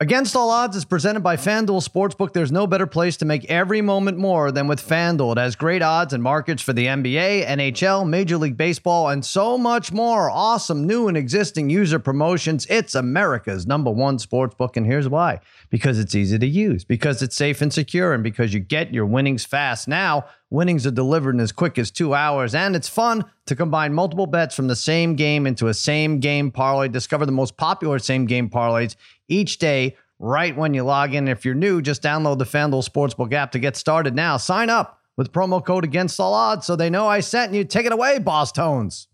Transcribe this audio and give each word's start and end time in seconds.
Against 0.00 0.36
All 0.36 0.50
Odds 0.50 0.76
is 0.76 0.84
presented 0.84 1.24
by 1.24 1.34
FanDuel 1.34 1.84
Sportsbook. 1.84 2.32
There's 2.32 2.52
no 2.52 2.68
better 2.68 2.86
place 2.86 3.16
to 3.16 3.24
make 3.24 3.44
every 3.46 3.82
moment 3.82 4.16
more 4.16 4.52
than 4.52 4.68
with 4.68 4.80
FanDuel. 4.80 5.32
It 5.32 5.40
has 5.40 5.56
great 5.56 5.82
odds 5.82 6.12
and 6.12 6.22
markets 6.22 6.62
for 6.62 6.72
the 6.72 6.86
NBA, 6.86 7.44
NHL, 7.44 8.08
Major 8.08 8.36
League 8.36 8.56
Baseball, 8.56 9.08
and 9.08 9.24
so 9.26 9.58
much 9.58 9.90
more. 9.90 10.30
Awesome 10.30 10.86
new 10.86 11.08
and 11.08 11.16
existing 11.16 11.68
user 11.68 11.98
promotions. 11.98 12.64
It's 12.66 12.94
America's 12.94 13.66
number 13.66 13.90
one 13.90 14.18
sportsbook, 14.18 14.76
and 14.76 14.86
here's 14.86 15.08
why 15.08 15.40
because 15.68 15.98
it's 15.98 16.14
easy 16.14 16.38
to 16.38 16.46
use, 16.46 16.84
because 16.84 17.20
it's 17.20 17.36
safe 17.36 17.60
and 17.60 17.72
secure, 17.72 18.12
and 18.12 18.22
because 18.22 18.54
you 18.54 18.60
get 18.60 18.94
your 18.94 19.04
winnings 19.04 19.44
fast. 19.44 19.88
Now, 19.88 20.26
winnings 20.48 20.86
are 20.86 20.92
delivered 20.92 21.34
in 21.34 21.40
as 21.40 21.50
quick 21.50 21.76
as 21.76 21.90
two 21.90 22.14
hours, 22.14 22.54
and 22.54 22.76
it's 22.76 22.88
fun 22.88 23.24
to 23.46 23.56
combine 23.56 23.92
multiple 23.92 24.26
bets 24.26 24.54
from 24.54 24.68
the 24.68 24.76
same 24.76 25.16
game 25.16 25.44
into 25.44 25.66
a 25.66 25.74
same 25.74 26.20
game 26.20 26.52
parlay. 26.52 26.86
Discover 26.86 27.26
the 27.26 27.32
most 27.32 27.56
popular 27.56 27.98
same 27.98 28.26
game 28.26 28.48
parlays 28.48 28.94
each 29.28 29.58
day 29.58 29.96
right 30.18 30.56
when 30.56 30.74
you 30.74 30.82
log 30.82 31.14
in. 31.14 31.28
If 31.28 31.44
you're 31.44 31.54
new, 31.54 31.80
just 31.80 32.02
download 32.02 32.38
the 32.38 32.44
FanDuel 32.44 32.88
Sportsbook 32.88 33.32
app 33.32 33.52
to 33.52 33.58
get 33.58 33.76
started 33.76 34.14
now. 34.14 34.36
Sign 34.36 34.70
up 34.70 35.00
with 35.16 35.32
promo 35.32 35.64
code 35.64 35.84
against 35.84 36.18
all 36.18 36.34
odds 36.34 36.66
so 36.66 36.76
they 36.76 36.90
know 36.90 37.06
I 37.06 37.20
sent 37.20 37.52
you. 37.52 37.64
Take 37.64 37.86
it 37.86 37.92
away, 37.92 38.18
Boss 38.18 38.52
Tones. 38.52 39.08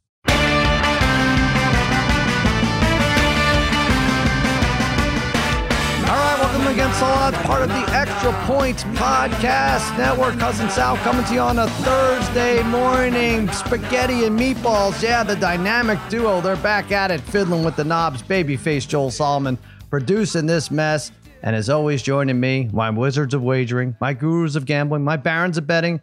Against 6.65 7.03
all 7.05 7.13
odds, 7.13 7.37
part 7.39 7.63
of 7.63 7.69
the 7.69 7.95
Extra 7.95 8.33
Points 8.47 8.83
Podcast 8.83 9.97
Network. 9.97 10.37
Cousin 10.41 10.69
Sal 10.69 10.97
coming 10.99 11.25
to 11.27 11.35
you 11.35 11.39
on 11.39 11.61
a 11.61 11.69
Thursday 11.69 12.65
morning. 12.65 13.49
Spaghetti 13.53 14.25
and 14.25 14.37
meatballs. 14.37 15.01
Yeah, 15.01 15.23
the 15.23 15.37
dynamic 15.37 16.01
duo. 16.09 16.41
They're 16.41 16.57
back 16.57 16.91
at 16.91 17.13
it, 17.13 17.21
fiddling 17.21 17.65
with 17.65 17.77
the 17.77 17.85
knobs. 17.85 18.25
Babyface 18.25 18.89
Joel 18.89 19.13
Solomon 19.13 19.57
producing 19.95 20.45
this 20.45 20.73
mess. 20.73 21.13
And 21.45 21.55
as 21.55 21.71
always, 21.71 22.03
joining 22.03 22.41
me, 22.41 22.69
my 22.73 22.91
wizards 22.91 23.33
of 23.33 23.45
wagering, 23.45 23.97
my 24.01 24.13
gurus 24.13 24.57
of 24.57 24.65
gambling, 24.65 25.05
my 25.05 25.17
barons 25.17 25.57
of 25.57 25.69
betting, 25.69 26.01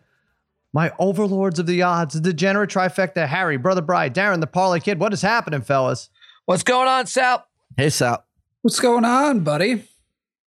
my 0.71 0.93
overlords 0.97 1.59
of 1.59 1.65
the 1.65 1.81
odds, 1.81 2.13
the 2.13 2.21
degenerate 2.21 2.69
trifecta, 2.69 3.27
Harry, 3.27 3.57
Brother 3.57 3.81
Bry, 3.81 4.09
Darren, 4.09 4.39
the 4.39 4.47
Parlay 4.47 4.79
Kid. 4.79 4.97
What 4.97 5.11
is 5.11 5.21
happening, 5.21 5.59
fellas? 5.59 6.09
What's 6.45 6.63
going 6.63 6.87
on, 6.87 7.05
Sal? 7.05 7.45
Hey, 7.75 7.89
Sal. 7.89 8.23
What's 8.61 8.79
going 8.79 9.03
on, 9.03 9.41
buddy? 9.41 9.83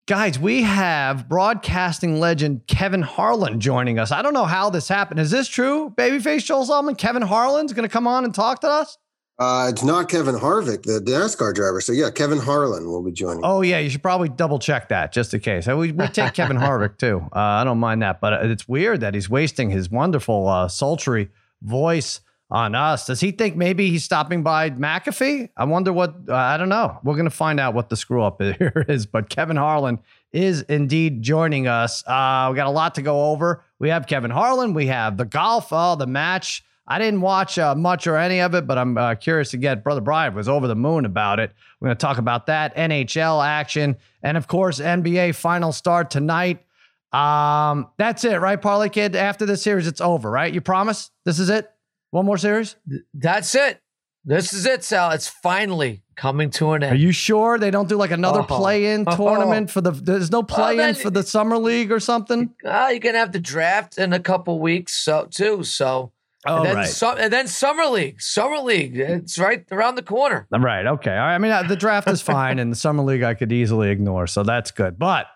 Guys, 0.08 0.40
we 0.40 0.64
have 0.64 1.30
broadcasting 1.30 2.20
legend 2.20 2.66
Kevin 2.66 3.04
Harlan 3.04 3.60
joining 3.60 4.00
us. 4.00 4.12
I 4.12 4.24
don't 4.24 4.34
know 4.34 4.46
how 4.46 4.72
this 4.72 4.88
happened. 4.88 5.20
Is 5.20 5.30
this 5.30 5.48
true, 5.48 5.94
Babyface 5.96 6.44
Joel 6.44 6.66
Solomon? 6.66 6.96
Kevin 6.96 7.22
Harlan's 7.22 7.74
going 7.74 7.88
to 7.88 7.94
come 7.94 8.08
on 8.08 8.26
and 8.26 8.34
talk 8.34 8.62
to 8.62 8.68
us? 8.68 8.98
Uh, 9.40 9.68
it's 9.70 9.84
not 9.84 10.10
Kevin 10.10 10.34
Harvick, 10.34 10.82
the 10.84 11.00
NASCAR 11.00 11.54
driver. 11.54 11.80
So 11.80 11.92
yeah, 11.92 12.10
Kevin 12.10 12.40
Harlan 12.40 12.88
will 12.88 13.04
be 13.04 13.12
joining. 13.12 13.42
Oh 13.44 13.62
yeah, 13.62 13.78
you 13.78 13.90
should 13.90 14.02
probably 14.02 14.30
double 14.30 14.58
check 14.58 14.90
that 14.90 15.12
just 15.12 15.32
in 15.34 15.42
case. 15.42 15.68
We, 15.68 15.92
we 15.92 16.08
take 16.08 16.34
Kevin 16.34 16.58
Harvick 16.58 16.98
too. 17.00 17.22
Uh, 17.32 17.40
I 17.40 17.64
don't 17.64 17.78
mind 17.78 18.02
that, 18.02 18.20
but 18.20 18.46
it's 18.46 18.68
weird 18.68 19.02
that 19.02 19.14
he's 19.14 19.30
wasting 19.30 19.70
his 19.70 19.92
wonderful 19.92 20.48
uh, 20.48 20.68
sultry 20.68 21.30
voice 21.62 22.22
on 22.50 22.74
us. 22.74 23.06
Does 23.06 23.20
he 23.20 23.32
think 23.32 23.56
maybe 23.56 23.90
he's 23.92 24.04
stopping 24.04 24.42
by 24.42 24.72
McAfee? 24.72 25.50
I 25.56 25.66
wonder 25.66 25.94
what. 25.94 26.16
Uh, 26.28 26.34
I 26.34 26.58
don't 26.58 26.70
know. 26.70 26.98
We're 27.04 27.18
gonna 27.18 27.30
find 27.30 27.60
out 27.60 27.76
what 27.76 27.90
the 27.90 27.96
screw 27.96 28.24
up 28.24 28.42
here 28.42 28.86
is. 28.90 29.06
But 29.06 29.30
Kevin 29.30 29.58
Harlan 29.58 30.00
is 30.32 30.64
indeed 30.64 31.22
joining 31.22 31.68
us. 31.68 32.04
Uh, 32.08 32.48
we 32.52 32.56
got 32.56 32.66
a 32.66 32.72
lot 32.72 32.96
to 32.96 33.04
go 33.04 33.32
over. 33.32 33.64
We 33.78 33.90
have 33.90 34.08
Kevin 34.08 34.32
Harlan. 34.32 34.74
We 34.74 34.88
have 34.88 35.18
the 35.18 35.26
golf. 35.26 35.68
Oh, 35.72 35.96
the 35.96 36.08
match 36.08 36.64
I 36.88 37.00
didn't 37.00 37.22
watch 37.22 37.60
uh, 37.60 37.76
much 37.76 38.08
or 38.08 38.16
any 38.16 38.40
of 38.40 38.56
it, 38.56 38.66
but 38.66 38.78
I'm 38.78 38.98
uh, 38.98 39.16
curious 39.16 39.52
to 39.52 39.58
get. 39.58 39.84
Brother 39.84 40.00
Brian 40.00 40.34
was 40.34 40.48
over 40.48 40.68
the 40.68 40.76
moon 40.76 41.04
about 41.06 41.40
it. 41.40 41.52
We're 41.80 41.88
going 41.88 41.98
to 41.98 42.02
talk 42.02 42.18
about 42.18 42.46
that 42.46 42.76
NHL 42.76 43.46
action, 43.46 43.98
and 44.24 44.38
of 44.38 44.48
course, 44.48 44.80
NBA 44.80 45.36
final 45.36 45.74
start 45.74 46.10
tonight. 46.10 46.64
Um, 47.12 47.90
that's 47.98 48.24
it, 48.24 48.40
right, 48.40 48.62
Parlay 48.62 48.90
Kid? 48.90 49.16
After 49.16 49.46
this 49.46 49.62
series, 49.62 49.88
it's 49.88 50.02
over, 50.02 50.32
right? 50.32 50.54
You 50.54 50.62
promise? 50.62 51.12
This 51.26 51.40
is 51.40 51.50
it? 51.50 51.70
One 52.12 52.26
more 52.26 52.38
series? 52.38 52.78
That's 53.14 53.54
it. 53.54 53.82
This 54.24 54.52
is 54.52 54.66
it, 54.66 54.84
Sal. 54.84 55.12
It's 55.12 55.28
finally 55.28 56.04
coming 56.18 56.50
to 56.52 56.74
an 56.74 56.84
end. 56.84 56.94
Are 56.94 56.98
you 56.98 57.14
sure 57.14 57.58
they 57.58 57.72
don't 57.72 57.88
do 57.88 57.96
like 57.96 58.12
another 58.12 58.42
oh. 58.42 58.44
play-in 58.44 59.06
oh. 59.08 59.16
tournament 59.16 59.72
for 59.72 59.80
the? 59.80 59.92
There's 59.92 60.32
no 60.32 60.44
play-in 60.44 60.78
well, 60.78 60.94
for 60.96 61.10
the 61.10 61.24
summer 61.24 61.58
league 61.58 61.92
or 61.92 62.02
something. 62.02 62.54
Uh, 62.66 62.90
you're 62.92 63.00
gonna 63.00 63.20
have 63.20 63.32
the 63.32 63.40
draft 63.40 63.98
in 63.98 64.12
a 64.12 64.20
couple 64.20 64.60
weeks, 64.60 64.94
so 64.94 65.28
too. 65.32 65.64
So 65.64 66.12
Oh, 66.46 66.58
and 66.58 66.66
then, 66.66 66.76
right. 66.76 66.88
Su- 66.88 67.06
and 67.08 67.34
then 67.34 67.48
summer 67.48 67.86
league, 67.88 68.22
summer 68.22 68.60
league, 68.60 68.98
it's 68.98 69.40
right 69.40 69.66
around 69.72 69.96
the 69.96 70.04
corner. 70.04 70.48
Right. 70.52 70.86
Okay. 70.86 71.12
All 71.12 71.18
right. 71.18 71.36
I 71.36 71.38
mean, 71.40 71.52
uh, 71.52 71.64
the 71.64 71.76
draft 71.76 72.08
is 72.10 72.22
fine, 72.22 72.60
and 72.60 72.72
the 72.72 72.76
summer 72.76 73.04
league 73.04 73.24
I 73.24 73.34
could 73.34 73.52
easily 73.52 73.90
ignore, 73.90 74.28
so 74.28 74.44
that's 74.44 74.72
good. 74.72 75.00
But 75.00 75.28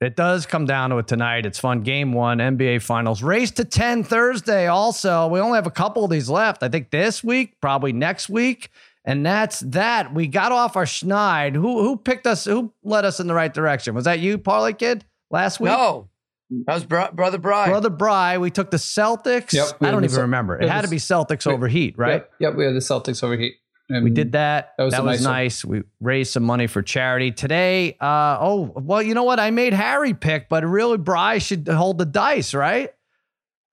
it 0.00 0.16
does 0.16 0.46
come 0.46 0.64
down 0.64 0.90
to 0.90 0.98
it 0.98 1.06
tonight. 1.06 1.46
It's 1.46 1.58
fun. 1.58 1.82
Game 1.82 2.12
one, 2.12 2.38
NBA 2.38 2.82
Finals, 2.82 3.22
race 3.22 3.50
to 3.52 3.64
ten 3.64 4.02
Thursday. 4.02 4.66
Also, 4.66 5.26
we 5.28 5.40
only 5.40 5.56
have 5.56 5.66
a 5.66 5.70
couple 5.70 6.04
of 6.04 6.10
these 6.10 6.28
left. 6.28 6.62
I 6.62 6.68
think 6.68 6.90
this 6.90 7.22
week, 7.22 7.60
probably 7.60 7.92
next 7.92 8.28
week, 8.28 8.70
and 9.04 9.24
that's 9.24 9.60
that. 9.60 10.14
We 10.14 10.26
got 10.26 10.52
off 10.52 10.76
our 10.76 10.84
schneid. 10.84 11.54
Who 11.54 11.82
who 11.82 11.96
picked 11.96 12.26
us? 12.26 12.44
Who 12.46 12.72
led 12.82 13.04
us 13.04 13.20
in 13.20 13.26
the 13.26 13.34
right 13.34 13.52
direction? 13.52 13.94
Was 13.94 14.04
that 14.04 14.20
you, 14.20 14.38
Parlay 14.38 14.72
Kid, 14.72 15.04
last 15.30 15.60
week? 15.60 15.70
No. 15.70 16.08
That 16.66 16.74
was 16.74 16.84
bro- 16.84 17.10
brother 17.12 17.38
Bry. 17.38 17.68
Brother 17.68 17.90
Bry. 17.90 18.38
We 18.38 18.50
took 18.50 18.70
the 18.70 18.76
Celtics. 18.76 19.52
Yep, 19.52 19.78
I 19.80 19.90
don't 19.90 20.04
even 20.04 20.20
remember. 20.20 20.60
It 20.60 20.68
had 20.68 20.82
to 20.82 20.90
be 20.90 20.98
Celtics 20.98 21.46
over 21.46 21.66
Heat, 21.68 21.98
right? 21.98 22.22
Yep, 22.22 22.30
yep, 22.38 22.54
we 22.54 22.64
had 22.64 22.74
the 22.74 22.80
Celtics 22.80 23.22
over 23.22 23.36
Heat. 23.36 23.54
And 23.88 24.02
we 24.02 24.10
did 24.10 24.32
that. 24.32 24.72
That 24.78 24.84
was, 24.84 24.92
that 24.94 25.04
was 25.04 25.22
nice. 25.22 25.64
We 25.64 25.82
raised 26.00 26.32
some 26.32 26.42
money 26.42 26.66
for 26.66 26.82
charity 26.82 27.30
today. 27.30 27.96
Uh, 28.00 28.36
oh, 28.40 28.72
well, 28.74 29.00
you 29.00 29.14
know 29.14 29.22
what? 29.22 29.38
I 29.38 29.50
made 29.52 29.72
Harry 29.72 30.12
pick, 30.12 30.48
but 30.48 30.64
really, 30.64 30.98
Bry 30.98 31.38
should 31.38 31.68
hold 31.68 31.98
the 31.98 32.04
dice, 32.04 32.52
right? 32.52 32.90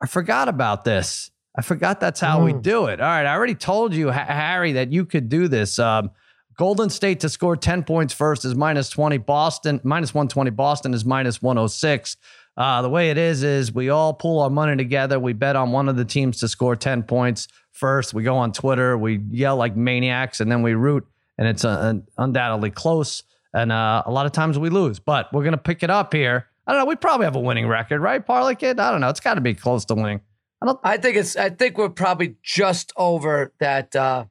I 0.01 0.07
forgot 0.07 0.50
about 0.50 0.84
this. 0.84 1.31
I 1.57 1.61
forgot 1.61 2.00
that's 2.00 2.19
how 2.19 2.40
mm. 2.40 2.45
we 2.45 2.53
do 2.53 2.85
it. 2.85 3.00
All 3.00 3.07
right, 3.07 3.25
I 3.25 3.34
already 3.34 3.55
told 3.55 3.94
you, 3.94 4.09
Harry, 4.09 4.73
that 4.73 4.91
you 4.91 5.05
could 5.05 5.29
do 5.29 5.47
this. 5.47 5.79
Um, 5.79 6.11
Golden 6.57 6.90
State 6.90 7.22
to 7.22 7.29
score 7.29 7.55
10 7.55 7.84
points 7.84 8.13
first 8.13 8.45
is 8.45 8.53
minus 8.53 8.90
20. 8.90 9.17
Boston, 9.17 9.81
minus 9.84 10.13
120. 10.13 10.51
Boston 10.51 10.94
is 10.94 11.05
minus 11.05 11.41
106. 11.41 12.17
Uh, 12.56 12.81
the 12.81 12.90
way 12.90 13.09
it 13.09 13.18
is 13.18 13.44
is 13.44 13.74
we 13.74 13.90
all 13.90 14.14
pull 14.14 14.41
our 14.41 14.50
money 14.50 14.75
together. 14.78 15.19
We 15.19 15.34
bet 15.34 15.56
on 15.56 15.72
one 15.72 15.90
of 15.90 15.96
the 15.96 16.06
teams 16.06 16.40
to 16.40 16.47
score 16.47 16.75
10 16.75 17.03
points 17.03 17.47
first. 17.72 18.14
We 18.14 18.24
go 18.24 18.36
on 18.36 18.52
Twitter, 18.52 18.97
we 18.97 19.19
yell 19.31 19.56
like 19.56 19.75
maniacs, 19.75 20.40
and 20.40 20.52
then 20.52 20.62
we 20.62 20.74
root, 20.74 21.06
and 21.38 21.47
it's 21.47 21.66
uh, 21.66 21.96
undoubtedly 22.18 22.69
close. 22.69 23.24
And 23.53 23.72
uh, 23.72 24.03
a 24.06 24.12
lot 24.12 24.25
of 24.25 24.31
times 24.31 24.58
we 24.59 24.69
lose, 24.69 25.00
but 25.00 25.31
we're 25.34 25.44
going 25.44 25.53
to 25.53 25.58
pick 25.58 25.84
it 25.84 25.90
up 25.90 26.14
here. 26.14 26.47
I 26.66 26.72
don't 26.72 26.81
know. 26.81 26.86
We 26.86 26.96
probably 26.96 27.25
have 27.25 27.36
a 27.36 27.40
winning 27.40 27.68
record, 27.68 28.02
right, 28.02 28.25
Parlay 28.25 28.56
Kid? 28.56 28.80
I 28.80 28.91
don't 28.91 29.02
know. 29.02 29.09
It's 29.09 29.20
got 29.20 29.35
to 29.35 29.41
be 29.41 29.53
close 29.53 29.85
to 29.85 29.96
winning. 29.96 30.22
I 30.62 30.68
don't. 30.68 30.80
I 30.84 30.97
think 30.97 31.18
it's. 31.18 31.35
I 31.35 31.50
think 31.50 31.78
we're 31.78 31.90
probably 31.90 32.35
just 32.41 32.94
over 32.96 33.52
that. 33.59 33.96
Uh, 33.96 34.25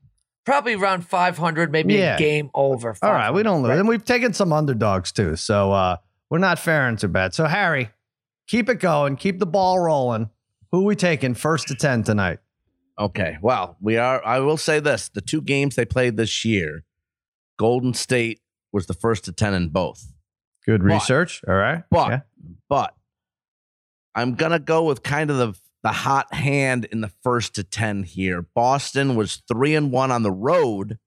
probably 0.45 0.75
around 0.75 1.07
500, 1.07 1.71
maybe 1.71 1.95
yeah. 1.95 2.17
a 2.17 2.19
game 2.19 2.51
over. 2.55 2.97
All 3.03 3.13
right, 3.13 3.31
we 3.31 3.43
don't 3.43 3.63
lose, 3.63 3.71
right? 3.71 3.79
and 3.79 3.89
we've 3.89 4.05
taken 4.05 4.33
some 4.33 4.53
underdogs 4.53 5.13
too, 5.13 5.37
so 5.37 5.73
uh, 5.73 5.97
we're 6.31 6.39
not 6.39 6.59
faring 6.59 6.97
too 6.97 7.09
bad. 7.09 7.35
So 7.35 7.45
Harry, 7.45 7.91
keep 8.53 8.69
it 8.69 8.81
going, 8.81 9.17
keep 9.17 9.39
the 9.39 9.47
ball 9.47 9.79
rolling. 9.79 10.29
Who 10.73 10.85
we 10.85 10.95
taking 10.95 11.33
first 11.33 11.69
to 11.69 11.75
10 11.75 12.03
tonight? 12.03 12.39
Okay. 12.99 13.39
Well, 13.41 13.79
we 13.81 13.97
are 13.97 14.25
I 14.25 14.41
will 14.41 14.59
say 14.59 14.79
this, 14.79 15.09
the 15.09 15.23
two 15.23 15.41
games 15.41 15.75
they 15.75 15.87
played 15.87 16.19
this 16.19 16.45
year, 16.45 16.85
Golden 17.59 17.95
State 17.95 18.41
was 18.71 18.87
the 18.87 18.95
first 18.95 19.25
to 19.25 19.33
10 19.33 19.55
in 19.55 19.69
both. 19.71 20.13
Good 20.67 20.83
but, 20.83 20.93
research. 20.93 21.41
All 21.49 21.55
right. 21.55 21.83
But 21.91 22.09
yeah. 22.11 22.21
but 22.69 22.95
I'm 24.15 24.35
going 24.35 24.53
to 24.53 24.59
go 24.59 24.85
with 24.85 25.03
kind 25.03 25.31
of 25.31 25.39
the 25.39 25.55
the 25.83 25.93
hot 25.93 26.33
hand 26.33 26.85
in 26.93 27.01
the 27.01 27.11
first 27.25 27.55
to 27.55 27.65
10 27.65 28.05
here. 28.05 28.43
Boston 28.55 29.17
was 29.17 29.43
3 29.49 29.75
and 29.75 29.91
1 29.91 30.13
on 30.13 30.23
the 30.23 30.31
road 30.31 30.99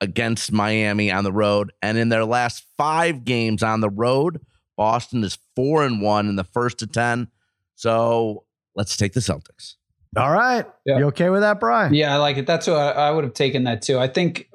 against 0.00 0.52
Miami 0.52 1.10
on 1.10 1.24
the 1.24 1.32
road 1.32 1.72
and 1.80 1.96
in 1.96 2.10
their 2.10 2.24
last 2.24 2.64
5 2.76 3.24
games 3.24 3.62
on 3.62 3.80
the 3.80 3.88
road, 3.88 4.40
Boston 4.76 5.24
is 5.24 5.38
four 5.54 5.84
and 5.84 6.00
one 6.00 6.28
in 6.28 6.36
the 6.36 6.44
first 6.44 6.78
to 6.78 6.86
ten. 6.86 7.28
So 7.74 8.44
let's 8.74 8.96
take 8.96 9.12
the 9.12 9.20
Celtics. 9.20 9.74
All 10.16 10.30
right. 10.30 10.64
Yep. 10.86 10.98
You 10.98 11.04
okay 11.06 11.30
with 11.30 11.40
that, 11.40 11.58
Brian? 11.58 11.92
Yeah, 11.92 12.14
I 12.14 12.18
like 12.18 12.36
it. 12.36 12.46
That's 12.46 12.66
what 12.66 12.76
I, 12.76 12.90
I 12.90 13.10
would 13.10 13.24
have 13.24 13.34
taken 13.34 13.64
that 13.64 13.82
too. 13.82 13.98
I 13.98 14.06
think 14.06 14.48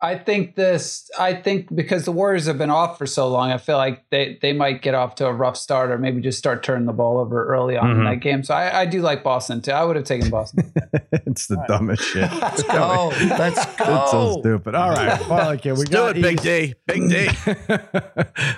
I 0.00 0.18
think 0.18 0.56
this. 0.56 1.10
I 1.18 1.32
think 1.32 1.74
because 1.74 2.04
the 2.04 2.12
Warriors 2.12 2.44
have 2.46 2.58
been 2.58 2.68
off 2.68 2.98
for 2.98 3.06
so 3.06 3.28
long, 3.28 3.50
I 3.50 3.56
feel 3.56 3.78
like 3.78 4.04
they 4.10 4.38
they 4.42 4.52
might 4.52 4.82
get 4.82 4.94
off 4.94 5.14
to 5.16 5.26
a 5.26 5.32
rough 5.32 5.56
start, 5.56 5.90
or 5.90 5.96
maybe 5.96 6.20
just 6.20 6.36
start 6.38 6.62
turning 6.62 6.84
the 6.84 6.92
ball 6.92 7.18
over 7.18 7.46
early 7.46 7.78
on 7.78 7.88
mm-hmm. 7.88 8.00
in 8.00 8.04
that 8.04 8.20
game. 8.20 8.42
So 8.44 8.54
I, 8.54 8.82
I, 8.82 8.86
do 8.86 9.00
like 9.00 9.24
Boston 9.24 9.62
too. 9.62 9.70
I 9.70 9.84
would 9.84 9.96
have 9.96 10.04
taken 10.04 10.28
Boston. 10.28 10.70
it's 11.12 11.46
the 11.46 11.64
dumbest 11.66 12.02
shit. 12.12 12.30
Let's 12.30 12.62
go. 12.62 13.10
Let's 13.38 13.64
go. 13.76 14.02
It's 14.02 14.10
so 14.10 14.40
stupid. 14.40 14.74
All 14.74 14.90
right, 14.90 15.28
well, 15.30 15.52
okay, 15.52 15.72
we 15.72 15.78
Let's 15.78 15.90
got 15.90 16.12
do 16.12 16.20
it, 16.20 16.22
Big 16.22 16.42
D. 16.42 16.74
Big 16.86 17.08
D. 17.08 17.30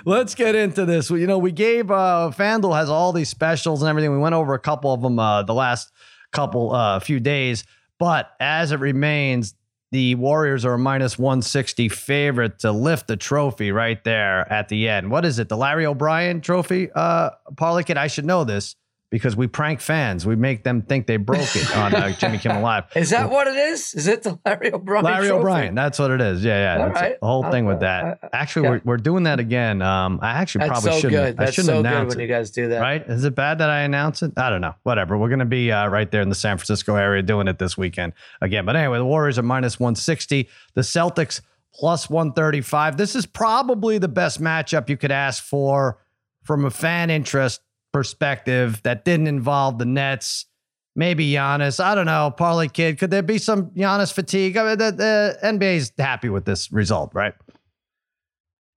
Let's 0.05 0.35
get 0.35 0.55
into 0.55 0.83
this. 0.83 1.09
You 1.09 1.25
know, 1.25 1.37
we 1.37 1.53
gave 1.53 1.89
uh, 1.89 2.31
FanDuel 2.35 2.75
has 2.75 2.89
all 2.89 3.13
these 3.13 3.29
specials 3.29 3.81
and 3.81 3.89
everything. 3.89 4.11
We 4.11 4.17
went 4.17 4.35
over 4.35 4.55
a 4.55 4.59
couple 4.59 4.93
of 4.93 5.01
them 5.01 5.17
uh, 5.17 5.43
the 5.43 5.53
last 5.53 5.89
couple 6.33 6.73
uh, 6.73 6.99
few 6.99 7.21
days, 7.21 7.63
but 7.97 8.29
as 8.41 8.73
it 8.73 8.81
remains 8.81 9.53
the 9.91 10.15
Warriors 10.15 10.65
are 10.65 10.73
a 10.73 10.79
minus 10.79 11.17
160 11.17 11.89
favorite 11.89 12.59
to 12.59 12.71
lift 12.71 13.07
the 13.07 13.17
trophy 13.17 13.71
right 13.71 14.03
there 14.03 14.51
at 14.51 14.69
the 14.69 14.87
end. 14.87 15.09
What 15.09 15.25
is 15.25 15.39
it? 15.39 15.49
The 15.49 15.57
Larry 15.57 15.85
O'Brien 15.85 16.41
trophy? 16.41 16.89
Uh, 16.93 17.31
Parlay 17.57 17.83
Kid, 17.83 17.97
I 17.97 18.07
should 18.07 18.25
know 18.25 18.43
this 18.43 18.75
because 19.09 19.35
we 19.35 19.47
prank 19.47 19.81
fans. 19.81 20.25
We 20.25 20.35
make 20.35 20.63
them 20.63 20.83
think 20.83 21.07
they 21.07 21.17
broke 21.17 21.55
it 21.55 21.75
on 21.75 21.95
uh, 21.95 22.11
Jimmy 22.11 22.37
Kimmel 22.37 22.61
Live. 22.63 22.85
Is 22.95 23.09
that 23.09 23.29
what 23.29 23.47
it 23.47 23.55
is? 23.55 23.93
Is 23.95 24.07
it 24.07 24.23
the 24.23 24.39
Larry 24.45 24.71
O'Brien? 24.71 25.03
Larry 25.03 25.27
trophy? 25.27 25.39
O'Brien. 25.39 25.75
That's 25.75 25.97
what 25.97 26.11
it 26.11 26.21
is. 26.21 26.43
Yeah, 26.43 26.57
yeah. 26.57 26.77
That's 26.77 27.01
right. 27.01 27.19
the 27.19 27.25
whole 27.25 27.49
thing 27.49 27.65
with 27.65 27.79
that. 27.79 28.19
Actually, 28.33 28.63
yeah. 28.63 28.69
we're, 28.69 28.81
we're 28.85 28.97
doing 28.97 29.23
that 29.23 29.39
again. 29.39 29.81
Um, 29.81 30.19
I 30.21 30.31
actually 30.31 30.67
that's 30.67 30.81
probably 30.81 30.91
so 30.91 30.97
shouldn't. 30.99 31.25
Good. 31.25 31.37
That's 31.37 31.49
I 31.49 31.51
shouldn't 31.51 31.73
so 31.73 31.79
announce 31.79 32.13
good 32.13 32.17
when 32.17 32.19
it, 32.19 32.29
you 32.29 32.35
guys 32.35 32.51
do 32.51 32.67
that. 32.69 32.81
Right? 32.81 33.01
Is 33.07 33.23
it 33.23 33.33
bad 33.33 33.57
that 33.59 33.69
I 33.69 33.81
announce 33.81 34.21
it? 34.21 34.33
I 34.37 34.49
don't 34.49 34.61
know. 34.61 34.75
Whatever. 34.83 35.17
We're 35.17 35.29
going 35.29 35.39
to 35.39 35.45
be 35.45 35.71
uh, 35.71 35.87
right 35.87 36.09
there 36.09 36.21
in 36.21 36.29
the 36.29 36.35
San 36.35 36.57
Francisco 36.57 36.95
area 36.95 37.23
doing 37.23 37.47
it 37.47 37.57
this 37.57 37.77
weekend 37.77 38.13
again. 38.41 38.65
But 38.65 38.75
anyway, 38.75 38.99
the 38.99 39.05
Warriors 39.05 39.39
are 39.39 39.43
minus 39.43 39.79
160. 39.79 40.47
The 40.75 40.81
Celtics 40.81 41.41
plus 41.73 42.09
135. 42.09 42.97
This 42.97 43.15
is 43.15 43.25
probably 43.25 43.97
the 43.97 44.07
best 44.07 44.41
matchup 44.41 44.89
you 44.89 44.97
could 44.97 45.11
ask 45.11 45.43
for 45.43 45.97
from 46.43 46.65
a 46.65 46.71
fan 46.71 47.09
interest 47.09 47.61
perspective 47.91 48.81
that 48.83 49.05
didn't 49.05 49.27
involve 49.27 49.77
the 49.77 49.85
Nets. 49.85 50.45
Maybe 50.95 51.31
Giannis. 51.31 51.83
I 51.83 51.95
don't 51.95 52.07
know. 52.07 52.31
Parlay 52.35 52.67
Kid. 52.67 52.99
Could 52.99 53.11
there 53.11 53.21
be 53.23 53.37
some 53.37 53.67
Giannis 53.71 54.11
fatigue? 54.11 54.57
I 54.57 54.63
mean, 54.63 54.77
the, 54.77 54.91
the 54.91 55.37
NBA's 55.43 55.93
happy 55.97 56.29
with 56.29 56.45
this 56.45 56.71
result, 56.71 57.11
right? 57.13 57.33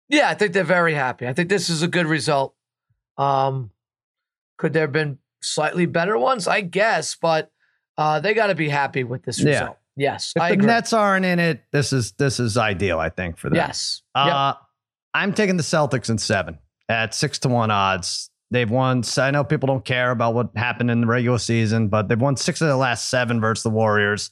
Yeah, 0.09 0.29
I 0.29 0.33
think 0.33 0.53
they're 0.53 0.63
very 0.63 0.93
happy. 0.93 1.27
I 1.27 1.33
think 1.33 1.49
this 1.49 1.69
is 1.69 1.81
a 1.83 1.87
good 1.87 2.05
result. 2.05 2.53
Um, 3.17 3.71
could 4.57 4.73
there 4.73 4.83
have 4.83 4.91
been 4.91 5.19
slightly 5.41 5.85
better 5.85 6.17
ones? 6.17 6.47
I 6.47 6.61
guess, 6.61 7.15
but 7.15 7.51
uh, 7.97 8.19
they 8.19 8.33
got 8.33 8.47
to 8.47 8.55
be 8.55 8.69
happy 8.69 9.03
with 9.03 9.23
this 9.23 9.41
result. 9.41 9.77
Yeah. 9.95 10.13
Yes, 10.13 10.33
if 10.35 10.41
I 10.41 10.49
the 10.49 10.53
agree. 10.55 10.67
Nets 10.67 10.93
aren't 10.93 11.25
in 11.25 11.39
it, 11.39 11.63
this 11.71 11.93
is 11.93 12.13
this 12.13 12.39
is 12.39 12.57
ideal. 12.57 12.99
I 12.99 13.09
think 13.09 13.37
for 13.37 13.49
them. 13.49 13.57
Yes. 13.57 14.01
Uh, 14.15 14.53
yep. 14.55 14.67
I'm 15.13 15.33
taking 15.33 15.57
the 15.57 15.63
Celtics 15.63 16.09
in 16.09 16.17
seven 16.17 16.57
at 16.89 17.13
six 17.13 17.39
to 17.39 17.49
one 17.49 17.71
odds. 17.71 18.30
They've 18.51 18.69
won. 18.69 19.03
I 19.17 19.31
know 19.31 19.45
people 19.45 19.67
don't 19.67 19.85
care 19.85 20.11
about 20.11 20.33
what 20.33 20.49
happened 20.55 20.91
in 20.91 21.01
the 21.01 21.07
regular 21.07 21.39
season, 21.39 21.87
but 21.87 22.09
they've 22.09 22.19
won 22.19 22.35
six 22.35 22.61
of 22.61 22.67
the 22.67 22.75
last 22.75 23.09
seven 23.09 23.39
versus 23.39 23.63
the 23.63 23.69
Warriors. 23.69 24.31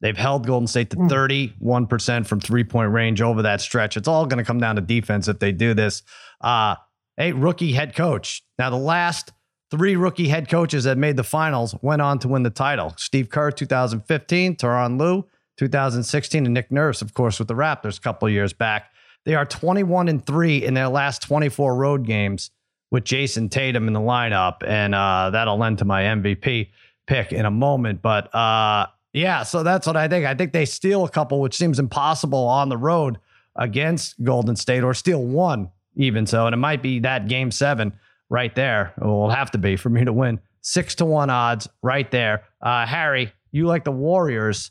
They've 0.00 0.16
held 0.16 0.46
Golden 0.46 0.66
State 0.66 0.90
to 0.90 0.96
31% 0.96 2.26
from 2.26 2.40
three 2.40 2.64
point 2.64 2.92
range 2.92 3.20
over 3.20 3.42
that 3.42 3.60
stretch. 3.60 3.96
It's 3.96 4.08
all 4.08 4.26
going 4.26 4.38
to 4.38 4.44
come 4.44 4.58
down 4.58 4.76
to 4.76 4.80
defense 4.80 5.28
if 5.28 5.38
they 5.38 5.52
do 5.52 5.74
this. 5.74 6.02
Uh, 6.40 6.76
a 7.18 7.32
rookie 7.32 7.72
head 7.72 7.94
coach. 7.94 8.42
Now, 8.58 8.70
the 8.70 8.76
last 8.76 9.32
three 9.70 9.96
rookie 9.96 10.28
head 10.28 10.48
coaches 10.48 10.84
that 10.84 10.96
made 10.96 11.16
the 11.16 11.24
finals 11.24 11.74
went 11.82 12.00
on 12.00 12.18
to 12.20 12.28
win 12.28 12.44
the 12.44 12.50
title 12.50 12.94
Steve 12.96 13.28
Kerr, 13.28 13.50
2015, 13.50 14.56
Tyronn 14.56 14.98
Lue, 14.98 15.26
2016, 15.58 16.46
and 16.46 16.54
Nick 16.54 16.72
Nurse, 16.72 17.02
of 17.02 17.12
course, 17.12 17.38
with 17.38 17.48
the 17.48 17.54
Raptors 17.54 17.98
a 17.98 18.00
couple 18.00 18.30
years 18.30 18.54
back. 18.54 18.92
They 19.24 19.34
are 19.34 19.44
21 19.44 20.08
and 20.08 20.24
3 20.24 20.64
in 20.64 20.72
their 20.72 20.88
last 20.88 21.20
24 21.22 21.74
road 21.74 22.06
games 22.06 22.50
with 22.90 23.04
Jayson 23.04 23.50
Tatum 23.50 23.86
in 23.86 23.92
the 23.92 24.00
lineup, 24.00 24.66
and 24.66 24.94
uh, 24.94 25.30
that'll 25.30 25.58
lend 25.58 25.78
to 25.78 25.84
my 25.84 26.02
MVP 26.02 26.70
pick 27.06 27.32
in 27.32 27.44
a 27.44 27.50
moment. 27.50 28.02
But 28.02 28.34
uh, 28.34 28.86
yeah, 29.12 29.42
so 29.42 29.62
that's 29.62 29.86
what 29.86 29.96
I 29.96 30.08
think. 30.08 30.26
I 30.26 30.34
think 30.34 30.52
they 30.52 30.64
steal 30.64 31.04
a 31.04 31.10
couple, 31.10 31.40
which 31.40 31.56
seems 31.56 31.78
impossible 31.78 32.46
on 32.46 32.68
the 32.68 32.76
road 32.76 33.18
against 33.56 34.22
Golden 34.22 34.56
State, 34.56 34.84
or 34.84 34.94
steal 34.94 35.22
one 35.22 35.70
even 35.96 36.26
so, 36.26 36.46
and 36.46 36.54
it 36.54 36.58
might 36.58 36.82
be 36.82 37.00
that 37.00 37.28
game 37.28 37.50
seven 37.50 37.92
right 38.30 38.54
there. 38.54 38.94
It 38.96 39.04
will 39.04 39.30
have 39.30 39.50
to 39.50 39.58
be 39.58 39.76
for 39.76 39.90
me 39.90 40.04
to 40.04 40.12
win. 40.12 40.40
Six 40.60 40.94
to 40.96 41.04
one 41.04 41.30
odds 41.30 41.68
right 41.82 42.10
there. 42.10 42.44
Uh, 42.62 42.86
Harry, 42.86 43.32
you 43.52 43.66
like 43.66 43.84
the 43.84 43.92
Warriors 43.92 44.70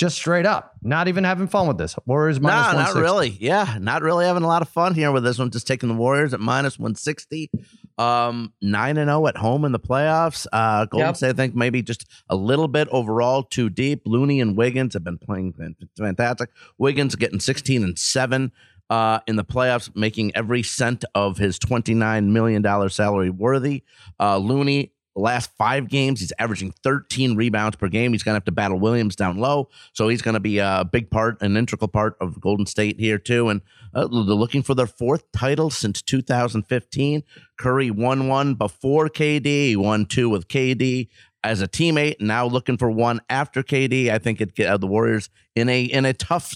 just 0.00 0.16
straight 0.16 0.46
up, 0.46 0.72
not 0.82 1.08
even 1.08 1.24
having 1.24 1.46
fun 1.46 1.68
with 1.68 1.76
this. 1.76 1.94
Warriors 2.06 2.40
minus 2.40 2.72
no, 2.72 2.78
not 2.78 2.94
really. 2.94 3.28
Yeah, 3.28 3.76
not 3.78 4.00
really 4.00 4.24
having 4.24 4.42
a 4.42 4.46
lot 4.46 4.62
of 4.62 4.68
fun 4.70 4.94
here 4.94 5.12
with 5.12 5.24
this 5.24 5.38
one. 5.38 5.50
Just 5.50 5.66
taking 5.66 5.90
the 5.90 5.94
Warriors 5.94 6.32
at 6.32 6.40
minus 6.40 6.78
one 6.78 6.94
sixty. 6.94 7.50
Um, 7.98 8.54
nine 8.62 8.96
and 8.96 9.10
zero 9.10 9.26
at 9.26 9.36
home 9.36 9.66
in 9.66 9.72
the 9.72 9.78
playoffs. 9.78 10.46
Uh, 10.50 10.86
Golden 10.86 11.08
yep. 11.08 11.16
State, 11.18 11.28
I 11.28 11.32
think 11.34 11.54
maybe 11.54 11.82
just 11.82 12.06
a 12.30 12.34
little 12.34 12.66
bit 12.66 12.88
overall 12.88 13.42
too 13.42 13.68
deep. 13.68 14.00
Looney 14.06 14.40
and 14.40 14.56
Wiggins 14.56 14.94
have 14.94 15.04
been 15.04 15.18
playing 15.18 15.52
fantastic. 15.98 16.48
Wiggins 16.78 17.14
getting 17.14 17.38
sixteen 17.38 17.84
and 17.84 17.98
seven. 17.98 18.52
Uh, 18.88 19.20
in 19.28 19.36
the 19.36 19.44
playoffs, 19.44 19.94
making 19.94 20.34
every 20.34 20.64
cent 20.64 21.04
of 21.14 21.38
his 21.38 21.60
$29 21.60 22.24
million 22.24 22.90
salary 22.90 23.30
worthy. 23.30 23.84
Uh, 24.18 24.36
Looney 24.36 24.90
the 25.14 25.22
last 25.22 25.50
five 25.58 25.88
games, 25.88 26.20
he's 26.20 26.32
averaging 26.38 26.72
13 26.82 27.36
rebounds 27.36 27.76
per 27.76 27.88
game. 27.88 28.12
He's 28.12 28.22
going 28.22 28.34
to 28.34 28.36
have 28.36 28.44
to 28.44 28.52
battle 28.52 28.78
Williams 28.78 29.16
down 29.16 29.38
low. 29.38 29.68
So 29.92 30.08
he's 30.08 30.22
going 30.22 30.34
to 30.34 30.40
be 30.40 30.58
a 30.58 30.88
big 30.90 31.10
part, 31.10 31.40
an 31.42 31.56
integral 31.56 31.88
part 31.88 32.16
of 32.20 32.40
Golden 32.40 32.66
State 32.66 33.00
here, 33.00 33.18
too. 33.18 33.48
And 33.48 33.60
uh, 33.92 34.06
they're 34.06 34.36
looking 34.36 34.62
for 34.62 34.74
their 34.74 34.86
fourth 34.86 35.24
title 35.32 35.70
since 35.70 36.00
2015. 36.02 37.24
Curry 37.58 37.90
won 37.90 38.28
one 38.28 38.54
before 38.54 39.08
KD, 39.08 39.44
he 39.44 39.76
won 39.76 40.06
two 40.06 40.28
with 40.28 40.48
KD 40.48 41.08
as 41.42 41.60
a 41.60 41.68
teammate. 41.68 42.20
Now 42.20 42.46
looking 42.46 42.76
for 42.76 42.90
one 42.90 43.20
after 43.28 43.62
KD. 43.62 44.10
I 44.10 44.18
think 44.18 44.40
it 44.40 44.58
uh, 44.60 44.76
the 44.76 44.86
Warriors 44.86 45.28
in 45.56 45.68
a 45.68 45.82
in 45.82 46.04
a 46.04 46.12
tough 46.12 46.54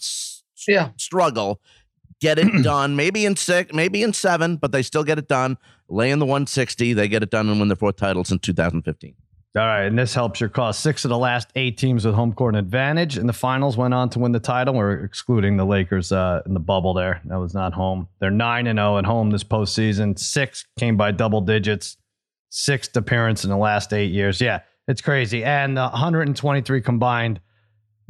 yeah. 0.69 0.91
struggle 0.97 1.61
get 2.21 2.39
it 2.39 2.51
done. 2.63 2.97
Maybe 2.97 3.25
in 3.25 3.37
six, 3.37 3.73
maybe 3.73 4.03
in 4.03 4.13
seven, 4.13 4.57
but 4.57 4.73
they 4.73 4.83
still 4.83 5.05
get 5.05 5.19
it 5.19 5.29
done. 5.29 5.59
Lay 5.89 6.11
in 6.11 6.19
the 6.19 6.27
160. 6.27 6.93
They 6.93 7.09
get 7.09 7.23
it 7.23 7.31
done 7.31 7.49
and 7.49 7.59
win 7.59 7.69
their 7.69 7.77
fourth 7.77 7.97
title 7.97 8.25
since 8.25 8.41
2015. 8.43 9.15
All 9.57 9.65
right, 9.65 9.85
and 9.85 9.97
this 9.97 10.13
helps 10.15 10.41
your 10.41 10.49
cause. 10.49 10.77
Six 10.77 11.05
of 11.05 11.11
the 11.11 11.19
last 11.19 11.49
eight 11.55 11.79
teams 11.79 12.05
with 12.05 12.17
home 12.17 12.33
court 12.33 12.57
advantage 12.57 13.17
in 13.17 13.29
the 13.29 13.33
finals 13.33 13.77
went 13.77 13.95
on 13.95 14.11
to 14.11 14.19
win 14.19 14.33
the 14.33 14.41
title. 14.41 14.75
We're 14.75 15.05
excluding 15.05 15.57
the 15.57 15.65
Lakers 15.65 16.11
uh, 16.11 16.43
in 16.45 16.55
the 16.55 16.61
bubble 16.61 16.93
there. 16.93 17.21
That 17.27 17.37
was 17.37 17.55
not 17.55 17.73
home. 17.73 18.09
They're 18.19 18.33
nine 18.33 18.67
and 18.67 18.79
zero 18.79 18.95
oh 18.95 18.99
at 18.99 19.05
home 19.05 19.31
this 19.31 19.45
postseason. 19.45 20.19
Six 20.19 20.67
came 20.77 20.97
by 20.97 21.13
double 21.13 21.41
digits. 21.41 21.97
Sixth 22.51 22.97
appearance 22.97 23.45
in 23.45 23.51
the 23.51 23.57
last 23.57 23.93
eight 23.93 24.11
years. 24.11 24.41
Yeah, 24.41 24.63
it's 24.89 25.01
crazy. 25.01 25.45
And 25.45 25.77
123 25.77 26.81
combined 26.81 27.41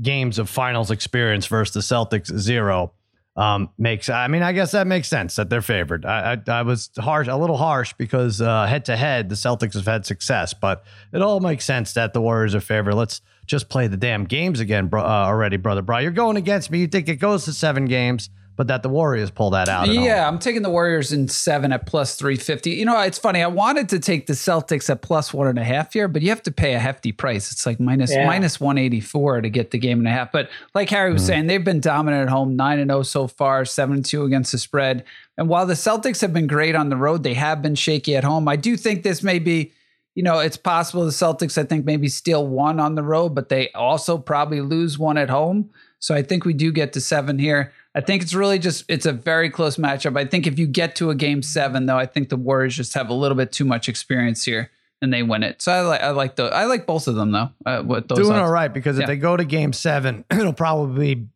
games 0.00 0.38
of 0.38 0.48
finals 0.48 0.90
experience 0.90 1.46
versus 1.46 1.74
the 1.74 1.94
Celtics 1.94 2.34
zero 2.38 2.94
um, 3.36 3.70
makes. 3.78 4.08
I 4.08 4.28
mean, 4.28 4.42
I 4.42 4.52
guess 4.52 4.72
that 4.72 4.86
makes 4.86 5.08
sense 5.08 5.36
that 5.36 5.50
they're 5.50 5.62
favored. 5.62 6.04
I, 6.04 6.38
I, 6.46 6.50
I 6.50 6.62
was 6.62 6.90
harsh, 6.98 7.28
a 7.28 7.36
little 7.36 7.56
harsh 7.56 7.92
because 7.98 8.38
head 8.38 8.84
to 8.86 8.96
head, 8.96 9.28
the 9.28 9.34
Celtics 9.34 9.74
have 9.74 9.86
had 9.86 10.06
success, 10.06 10.54
but 10.54 10.84
it 11.12 11.22
all 11.22 11.40
makes 11.40 11.64
sense 11.64 11.92
that 11.94 12.12
the 12.12 12.20
Warriors 12.20 12.54
are 12.54 12.60
favored. 12.60 12.94
Let's 12.94 13.20
just 13.46 13.68
play 13.68 13.88
the 13.88 13.96
damn 13.96 14.24
games 14.24 14.60
again, 14.60 14.86
bro, 14.86 15.02
uh, 15.02 15.06
already, 15.06 15.56
brother. 15.56 15.82
Bro, 15.82 15.98
you're 15.98 16.10
going 16.12 16.36
against 16.36 16.70
me. 16.70 16.78
You 16.78 16.86
think 16.86 17.08
it 17.08 17.16
goes 17.16 17.44
to 17.46 17.52
seven 17.52 17.84
games? 17.86 18.30
But 18.56 18.68
that 18.68 18.82
the 18.82 18.88
Warriors 18.88 19.30
pull 19.30 19.50
that 19.50 19.68
out. 19.68 19.88
Yeah, 19.88 20.28
I'm 20.28 20.38
taking 20.38 20.62
the 20.62 20.70
Warriors 20.70 21.12
in 21.12 21.28
seven 21.28 21.72
at 21.72 21.86
plus 21.86 22.16
350. 22.16 22.70
You 22.70 22.84
know, 22.84 23.00
it's 23.00 23.18
funny. 23.18 23.42
I 23.42 23.48
wanted 23.48 23.88
to 23.90 23.98
take 23.98 24.26
the 24.26 24.32
Celtics 24.34 24.88
at 24.88 25.02
plus 25.02 25.34
one 25.34 25.48
and 25.48 25.58
a 25.58 25.64
half 25.64 25.92
here, 25.92 26.06
but 26.06 26.22
you 26.22 26.28
have 26.28 26.42
to 26.44 26.52
pay 26.52 26.74
a 26.74 26.78
hefty 26.78 27.10
price. 27.10 27.50
It's 27.50 27.66
like 27.66 27.80
minus, 27.80 28.12
yeah. 28.12 28.26
minus 28.26 28.60
184 28.60 29.40
to 29.40 29.50
get 29.50 29.70
the 29.72 29.78
game 29.78 29.98
and 29.98 30.06
a 30.06 30.12
half. 30.12 30.30
But 30.30 30.50
like 30.74 30.90
Harry 30.90 31.12
was 31.12 31.22
mm 31.22 31.26
saying, 31.26 31.46
they've 31.46 31.64
been 31.64 31.80
dominant 31.80 32.24
at 32.24 32.28
home, 32.28 32.54
9 32.54 32.78
and 32.78 32.90
0 32.90 33.02
so 33.02 33.26
far, 33.26 33.64
7 33.64 33.96
and 33.96 34.04
2 34.04 34.24
against 34.24 34.52
the 34.52 34.58
spread. 34.58 35.04
And 35.38 35.48
while 35.48 35.64
the 35.64 35.74
Celtics 35.74 36.20
have 36.20 36.34
been 36.34 36.46
great 36.46 36.74
on 36.74 36.90
the 36.90 36.96
road, 36.96 37.22
they 37.22 37.34
have 37.34 37.62
been 37.62 37.74
shaky 37.74 38.14
at 38.14 38.24
home. 38.24 38.46
I 38.46 38.56
do 38.56 38.76
think 38.76 39.02
this 39.02 39.22
may 39.22 39.38
be 39.38 39.72
you 40.14 40.22
know, 40.22 40.38
it's 40.38 40.56
possible 40.56 41.04
the 41.04 41.10
Celtics, 41.10 41.58
I 41.58 41.64
think, 41.64 41.84
maybe 41.84 42.08
steal 42.08 42.46
one 42.46 42.78
on 42.78 42.94
the 42.94 43.02
road, 43.02 43.30
but 43.30 43.48
they 43.48 43.70
also 43.72 44.16
probably 44.16 44.60
lose 44.60 44.96
one 44.96 45.18
at 45.18 45.28
home. 45.28 45.70
So 45.98 46.14
I 46.14 46.22
think 46.22 46.44
we 46.44 46.52
do 46.52 46.70
get 46.70 46.92
to 46.92 47.00
seven 47.00 47.38
here. 47.38 47.72
I 47.94 48.00
think 48.00 48.22
it's 48.22 48.34
really 48.34 48.58
just 48.58 48.84
it's 48.88 49.06
a 49.06 49.12
very 49.12 49.50
close 49.50 49.76
matchup. 49.76 50.18
I 50.18 50.24
think 50.24 50.46
if 50.46 50.58
you 50.58 50.66
get 50.66 50.96
to 50.96 51.10
a 51.10 51.14
game 51.14 51.42
seven, 51.42 51.86
though, 51.86 51.98
I 51.98 52.06
think 52.06 52.28
the 52.28 52.36
Warriors 52.36 52.76
just 52.76 52.94
have 52.94 53.08
a 53.08 53.14
little 53.14 53.36
bit 53.36 53.52
too 53.52 53.64
much 53.64 53.88
experience 53.88 54.44
here 54.44 54.70
and 55.00 55.12
they 55.12 55.22
win 55.22 55.42
it. 55.42 55.62
So 55.62 55.72
I 55.72 55.80
like 55.82 56.00
I 56.00 56.10
like 56.10 56.36
the 56.36 56.44
I 56.44 56.64
like 56.64 56.86
both 56.86 57.06
of 57.06 57.14
them 57.14 57.30
though. 57.30 57.50
Uh, 57.64 57.82
what 57.82 58.08
those 58.08 58.18
doing 58.18 58.32
odds. 58.32 58.40
all 58.40 58.50
right 58.50 58.72
because 58.72 58.98
if 58.98 59.02
yeah. 59.02 59.06
they 59.06 59.16
go 59.16 59.36
to 59.36 59.44
game 59.44 59.72
seven, 59.72 60.24
it'll 60.30 60.52
probably 60.52 61.14
be 61.14 61.26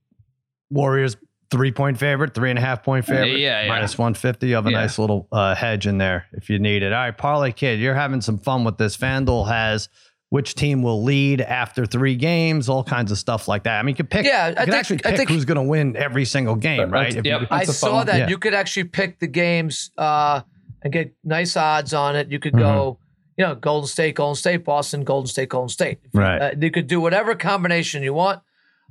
Warriors 0.71 1.17
three 1.51 1.71
point 1.71 1.99
favorite, 1.99 2.35
three 2.35 2.51
and 2.51 2.59
a 2.59 2.63
half 2.63 2.83
point 2.83 3.05
favorite, 3.05 3.39
yeah, 3.39 3.63
yeah. 3.63 3.69
minus 3.69 3.97
one 3.97 4.15
fifty. 4.15 4.49
You 4.49 4.57
have 4.57 4.67
a 4.67 4.71
yeah. 4.71 4.81
nice 4.81 4.99
little 4.99 5.29
uh, 5.31 5.55
hedge 5.55 5.87
in 5.87 5.99
there 5.99 6.27
if 6.33 6.51
you 6.51 6.59
need 6.59 6.83
it. 6.83 6.93
All 6.93 6.99
right, 6.99 7.17
parlay 7.17 7.53
kid, 7.53 7.79
you're 7.79 7.95
having 7.95 8.21
some 8.21 8.39
fun 8.39 8.65
with 8.65 8.79
this. 8.79 8.97
FanDuel 8.97 9.49
has 9.49 9.89
which 10.31 10.55
team 10.55 10.83
will 10.83 11.03
lead 11.03 11.41
after 11.41 11.87
three 11.87 12.15
games, 12.15 12.69
all 12.69 12.85
kinds 12.85 13.11
of 13.11 13.19
stuff 13.19 13.49
like 13.49 13.63
that. 13.65 13.79
I 13.79 13.83
mean, 13.83 13.95
you 13.95 13.97
can 13.97 14.07
pick. 14.07 14.27
Yeah, 14.27 14.45
I 14.45 14.49
you 14.49 14.55
can 14.55 14.65
think, 14.67 14.75
actually 14.77 14.99
pick 14.99 15.17
think, 15.17 15.31
who's 15.31 15.45
going 15.45 15.57
to 15.57 15.63
win 15.63 15.97
every 15.97 16.25
single 16.25 16.55
game, 16.55 16.91
right? 16.91 17.15
Yep. 17.15 17.25
You, 17.25 17.47
I 17.51 17.65
saw 17.65 18.05
that 18.05 18.19
yeah. 18.19 18.29
you 18.29 18.37
could 18.37 18.55
actually 18.55 18.85
pick 18.85 19.19
the 19.21 19.27
games 19.27 19.91
uh, 19.97 20.43
and 20.83 20.93
get 20.93 21.15
nice 21.25 21.57
odds 21.57 21.95
on 21.95 22.15
it. 22.15 22.31
You 22.31 22.39
could 22.39 22.53
mm-hmm. 22.53 22.63
go, 22.63 22.99
you 23.39 23.47
know, 23.47 23.55
Golden 23.55 23.89
State, 23.89 24.17
Golden 24.17 24.37
State, 24.37 24.65
Boston, 24.65 25.03
Golden 25.03 25.29
State, 25.29 25.49
Golden 25.49 25.71
State. 25.71 25.99
Right. 26.13 26.39
Uh, 26.39 26.55
you 26.61 26.71
could 26.71 26.89
do 26.89 27.01
whatever 27.01 27.35
combination 27.35 28.03
you 28.03 28.13
want. 28.13 28.41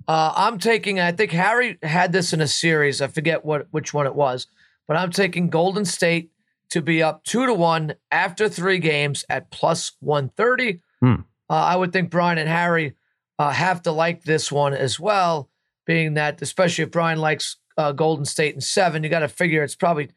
Uh, 0.08 0.34
I'm 0.36 0.58
taking. 0.58 1.00
I 1.00 1.12
think 1.12 1.32
Harry 1.32 1.78
had 1.84 2.12
this 2.14 2.34
in 2.34 2.42
a 2.42 2.48
series. 2.48 3.02
I 3.02 3.08
forget 3.08 3.46
what 3.46 3.68
which 3.72 3.94
one 3.94 4.08
it 4.08 4.16
was, 4.16 4.48
but 4.88 4.98
I'm 4.98 5.12
taking 5.12 5.50
Golden 5.50 5.86
State 5.86 6.32
to 6.70 6.82
be 6.82 7.04
up 7.04 7.24
two 7.24 7.46
to 7.46 7.54
one 7.54 7.94
after 8.10 8.50
three 8.50 8.80
games 8.80 9.24
at 9.30 9.52
plus 9.52 9.92
one 10.00 10.30
thirty. 10.30 10.82
Hmm. 11.02 11.22
Uh, 11.50 11.54
I 11.54 11.76
would 11.76 11.94
think 11.94 12.10
Brian 12.10 12.38
and 12.38 12.50
Harry 12.50 12.94
uh, 13.40 13.52
have 13.52 13.82
to 13.84 13.92
like 13.92 14.24
this 14.24 14.52
one 14.52 14.74
as 14.74 15.00
well 15.00 15.50
being 15.86 16.16
that, 16.16 16.42
especially 16.42 16.84
if 16.84 16.92
Brian 16.92 17.20
likes 17.20 17.58
uh, 17.78 17.92
Golden 17.94 18.26
State 18.26 18.56
in 18.56 18.62
seven, 18.62 19.04
you 19.04 19.10
got 19.10 19.20
to 19.20 19.28
figure 19.28 19.64
it's 19.64 19.76
probably 19.76 20.10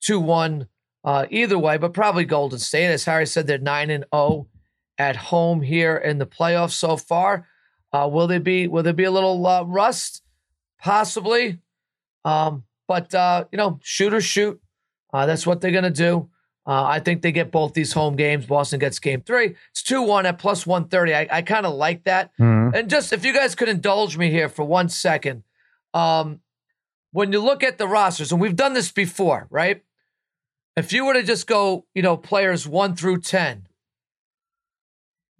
2 0.00 0.18
1 0.18 0.66
uh, 1.04 1.26
either 1.30 1.58
way, 1.58 1.76
but 1.76 1.92
probably 1.92 2.24
Golden 2.24 2.58
State. 2.58 2.86
As 2.86 3.04
Harry 3.04 3.26
said, 3.26 3.46
they're 3.46 3.58
9 3.58 3.90
and 3.90 4.04
0 4.14 4.46
at 4.98 5.16
home 5.16 5.62
here 5.62 5.96
in 5.96 6.18
the 6.18 6.26
playoffs 6.26 6.72
so 6.72 6.96
far. 6.96 7.46
Uh, 7.92 8.08
will 8.10 8.26
there 8.26 8.40
be 8.40 8.68
will 8.68 8.82
there 8.82 8.92
be 8.92 9.04
a 9.04 9.10
little 9.10 9.44
uh, 9.46 9.62
rust? 9.64 10.22
Possibly. 10.80 11.58
Um, 12.24 12.64
but 12.86 13.12
you 13.52 13.58
know, 13.58 13.78
shoot 13.82 14.14
or 14.14 14.20
shoot. 14.20 14.60
That's 15.12 15.46
what 15.46 15.60
they're 15.60 15.70
gonna 15.72 15.90
do. 15.90 16.30
Uh, 16.70 16.84
I 16.84 17.00
think 17.00 17.22
they 17.22 17.32
get 17.32 17.50
both 17.50 17.74
these 17.74 17.92
home 17.92 18.14
games. 18.14 18.46
Boston 18.46 18.78
gets 18.78 19.00
game 19.00 19.22
three. 19.22 19.56
It's 19.72 19.82
2 19.82 20.02
1 20.02 20.24
at 20.24 20.38
plus 20.38 20.64
130. 20.64 21.14
I, 21.16 21.26
I 21.28 21.42
kind 21.42 21.66
of 21.66 21.74
like 21.74 22.04
that. 22.04 22.30
Mm-hmm. 22.38 22.76
And 22.76 22.88
just 22.88 23.12
if 23.12 23.24
you 23.24 23.34
guys 23.34 23.56
could 23.56 23.68
indulge 23.68 24.16
me 24.16 24.30
here 24.30 24.48
for 24.48 24.64
one 24.64 24.88
second, 24.88 25.42
um, 25.94 26.38
when 27.10 27.32
you 27.32 27.40
look 27.40 27.64
at 27.64 27.78
the 27.78 27.88
rosters, 27.88 28.30
and 28.30 28.40
we've 28.40 28.54
done 28.54 28.74
this 28.74 28.92
before, 28.92 29.48
right? 29.50 29.82
If 30.76 30.92
you 30.92 31.04
were 31.04 31.14
to 31.14 31.24
just 31.24 31.48
go, 31.48 31.86
you 31.92 32.02
know, 32.02 32.16
players 32.16 32.68
one 32.68 32.94
through 32.94 33.22
10, 33.22 33.66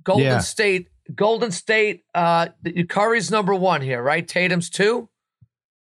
Golden 0.02 0.24
yeah. 0.24 0.38
State, 0.40 0.88
Golden 1.14 1.52
State, 1.52 2.02
uh, 2.12 2.48
Curry's 2.88 3.30
number 3.30 3.54
one 3.54 3.82
here, 3.82 4.02
right? 4.02 4.26
Tatum's 4.26 4.68
two. 4.68 5.08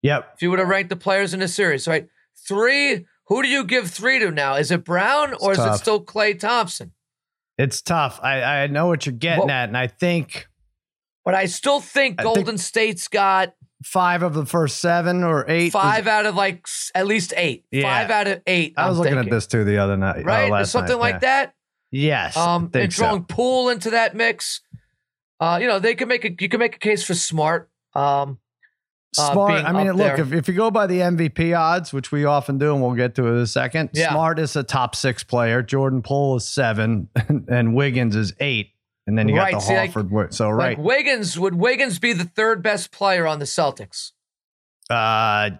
Yep. 0.04 0.34
If 0.36 0.44
you 0.44 0.52
were 0.52 0.58
to 0.58 0.66
rank 0.66 0.90
the 0.90 0.96
players 0.96 1.34
in 1.34 1.40
the 1.40 1.48
series, 1.48 1.88
right? 1.88 2.08
Three, 2.48 3.08
who 3.32 3.42
do 3.42 3.48
you 3.48 3.64
give 3.64 3.90
three 3.90 4.20
to 4.20 4.30
now? 4.30 4.56
Is 4.56 4.72
it 4.72 4.84
Brown 4.84 5.34
or 5.36 5.52
it's 5.52 5.60
is 5.60 5.66
tough. 5.66 5.76
it 5.76 5.80
still 5.80 6.04
Klay 6.04 6.38
Thompson? 6.38 6.92
It's 7.58 7.82
tough. 7.82 8.20
I, 8.22 8.64
I 8.64 8.68
know 8.68 8.88
what 8.88 9.06
you're 9.06 9.14
getting 9.14 9.46
well, 9.46 9.52
at, 9.52 9.70
and 9.70 9.78
I 9.78 9.88
think. 9.88 10.48
But 11.24 11.34
I 11.34 11.46
still 11.46 11.80
think 11.80 12.20
I 12.20 12.24
Golden 12.24 12.44
think 12.44 12.60
State's 12.60 13.08
got 13.08 13.54
five 13.86 14.22
of 14.22 14.34
the 14.34 14.46
first 14.46 14.80
seven 14.80 15.24
or 15.24 15.50
eight. 15.50 15.72
Five 15.72 16.08
out 16.08 16.26
of 16.26 16.36
like 16.36 16.68
at 16.94 17.08
least 17.08 17.34
eight. 17.38 17.64
Yeah. 17.72 17.84
Five 17.84 18.10
out 18.12 18.28
of 18.28 18.42
eight. 18.48 18.74
I 18.76 18.90
was 18.90 18.98
I'm 18.98 19.04
looking 19.04 19.14
thinking. 19.16 19.34
at 19.34 19.38
this 19.38 19.48
too 19.48 19.64
the 19.64 19.78
other 19.78 19.96
night. 19.96 20.24
Uh, 20.24 20.24
right? 20.24 20.52
Uh, 20.52 20.66
Something 20.66 20.98
night. 20.98 21.00
like 21.00 21.14
yeah. 21.14 21.20
that. 21.20 21.54
Yes. 21.90 22.36
Um, 22.36 22.70
and 22.74 22.94
throwing 22.94 23.22
so. 23.22 23.26
Poole 23.30 23.70
into 23.70 23.92
that 23.92 24.14
mix. 24.14 24.60
Uh, 25.40 25.58
you 25.62 25.68
know, 25.68 25.80
they 25.80 25.96
can 25.96 26.10
make 26.10 26.26
a 26.26 26.32
you 26.38 26.50
can 26.50 26.60
make 26.60 26.76
a 26.76 26.80
case 26.80 27.02
for 27.02 27.14
Smart. 27.14 27.70
Um, 27.96 28.40
uh, 29.18 29.34
Smart. 29.34 29.65
I 29.65 29.72
mean, 29.72 29.94
look, 29.94 30.20
if, 30.20 30.32
if 30.34 30.48
you 30.48 30.53
go 30.53 30.72
by 30.72 30.88
the 30.88 31.00
MVP 31.00 31.58
odds, 31.58 31.91
which 31.91 32.12
we 32.12 32.25
often 32.25 32.58
do, 32.58 32.74
and 32.74 32.82
we'll 32.82 32.94
get 32.94 33.15
to 33.15 33.27
it 33.27 33.32
in 33.32 33.38
a 33.38 33.48
second, 33.48 33.89
yeah. 33.94 34.12
Smart 34.12 34.39
is 34.39 34.56
a 34.56 34.63
top 34.63 34.96
six 34.96 35.24
player. 35.24 35.62
Jordan 35.62 36.01
Poole 36.01 36.38
is 36.38 36.48
seven, 36.48 37.10
and 37.50 37.75
Wiggins 37.75 38.15
is 38.15 38.34
eight. 38.39 38.72
And 39.08 39.18
then 39.18 39.27
you 39.27 39.36
got 39.36 39.44
right. 39.44 39.53
the 39.56 39.60
See, 39.60 39.74
Horford. 39.74 40.12
Like, 40.12 40.34
so 40.34 40.50
right, 40.50 40.77
like 40.77 40.86
Wiggins 40.86 41.38
would 41.38 41.56
Wiggins 41.56 42.00
be 42.00 42.13
the 42.13 42.24
third 42.24 42.62
best 42.62 42.91
player 42.91 43.27
on 43.27 43.39
the 43.39 43.46
Celtics? 43.46 44.12
Uh, 44.89 45.51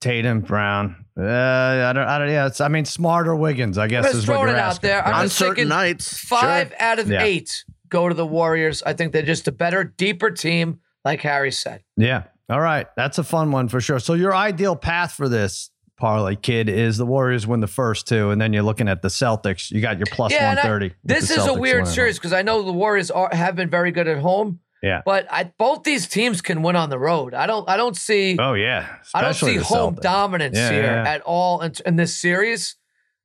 Tatum, 0.00 0.42
Brown. 0.42 1.04
Uh, 1.18 1.24
I 1.24 1.92
don't. 1.92 2.06
I 2.06 2.18
don't. 2.18 2.28
Yeah, 2.28 2.46
it's. 2.46 2.60
I 2.60 2.68
mean, 2.68 2.84
Smart 2.84 3.26
or 3.26 3.36
Wiggins. 3.36 3.78
I 3.78 3.88
guess 3.88 4.14
is 4.14 4.28
what 4.28 4.40
you're 4.40 4.48
it 4.48 4.56
asking. 4.56 4.90
out 4.90 4.92
there. 4.92 5.06
I'm 5.06 5.14
on 5.14 5.24
just 5.26 5.38
certain 5.38 5.68
nights, 5.68 6.18
five 6.18 6.68
sure. 6.68 6.76
out 6.78 6.98
of 6.98 7.10
yeah. 7.10 7.22
eight 7.22 7.64
go 7.88 8.08
to 8.08 8.14
the 8.14 8.26
Warriors. 8.26 8.82
I 8.82 8.92
think 8.92 9.12
they're 9.12 9.22
just 9.22 9.48
a 9.48 9.52
better, 9.52 9.84
deeper 9.84 10.30
team, 10.30 10.80
like 11.04 11.20
Harry 11.20 11.52
said. 11.52 11.82
Yeah. 11.96 12.24
All 12.54 12.60
right. 12.60 12.86
That's 12.94 13.18
a 13.18 13.24
fun 13.24 13.50
one 13.50 13.66
for 13.66 13.80
sure. 13.80 13.98
So 13.98 14.14
your 14.14 14.32
ideal 14.32 14.76
path 14.76 15.10
for 15.10 15.28
this 15.28 15.70
parlay 15.96 16.36
kid 16.36 16.68
is 16.68 16.96
the 16.96 17.04
Warriors 17.04 17.48
win 17.48 17.58
the 17.58 17.66
first 17.66 18.06
two, 18.06 18.30
and 18.30 18.40
then 18.40 18.52
you're 18.52 18.62
looking 18.62 18.86
at 18.86 19.02
the 19.02 19.08
Celtics. 19.08 19.72
You 19.72 19.80
got 19.80 19.98
your 19.98 20.06
plus 20.12 20.30
yeah, 20.30 20.54
one 20.54 20.62
thirty. 20.62 20.92
This 21.02 21.32
is 21.32 21.44
a 21.48 21.52
weird 21.52 21.88
series 21.88 22.16
because 22.16 22.32
I 22.32 22.42
know 22.42 22.62
the 22.62 22.72
Warriors 22.72 23.10
are, 23.10 23.28
have 23.32 23.56
been 23.56 23.70
very 23.70 23.90
good 23.90 24.06
at 24.06 24.18
home. 24.18 24.60
Yeah, 24.84 25.02
but 25.04 25.26
I, 25.32 25.52
both 25.58 25.82
these 25.82 26.06
teams 26.06 26.42
can 26.42 26.62
win 26.62 26.76
on 26.76 26.90
the 26.90 26.98
road. 26.98 27.34
I 27.34 27.48
don't. 27.48 27.68
I 27.68 27.76
don't 27.76 27.96
see. 27.96 28.36
Oh 28.38 28.54
yeah, 28.54 28.98
I 29.12 29.22
don't 29.22 29.34
see 29.34 29.56
home 29.56 29.96
Celtics. 29.96 30.02
dominance 30.02 30.56
yeah, 30.56 30.70
here 30.70 30.82
yeah. 30.84 31.08
at 31.08 31.22
all 31.22 31.60
in, 31.60 31.72
in 31.84 31.96
this 31.96 32.16
series. 32.16 32.76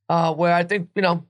Uh, 0.09 0.33
where 0.33 0.55
I 0.55 0.63
think 0.63 0.89
you 0.95 1.03
know, 1.03 1.25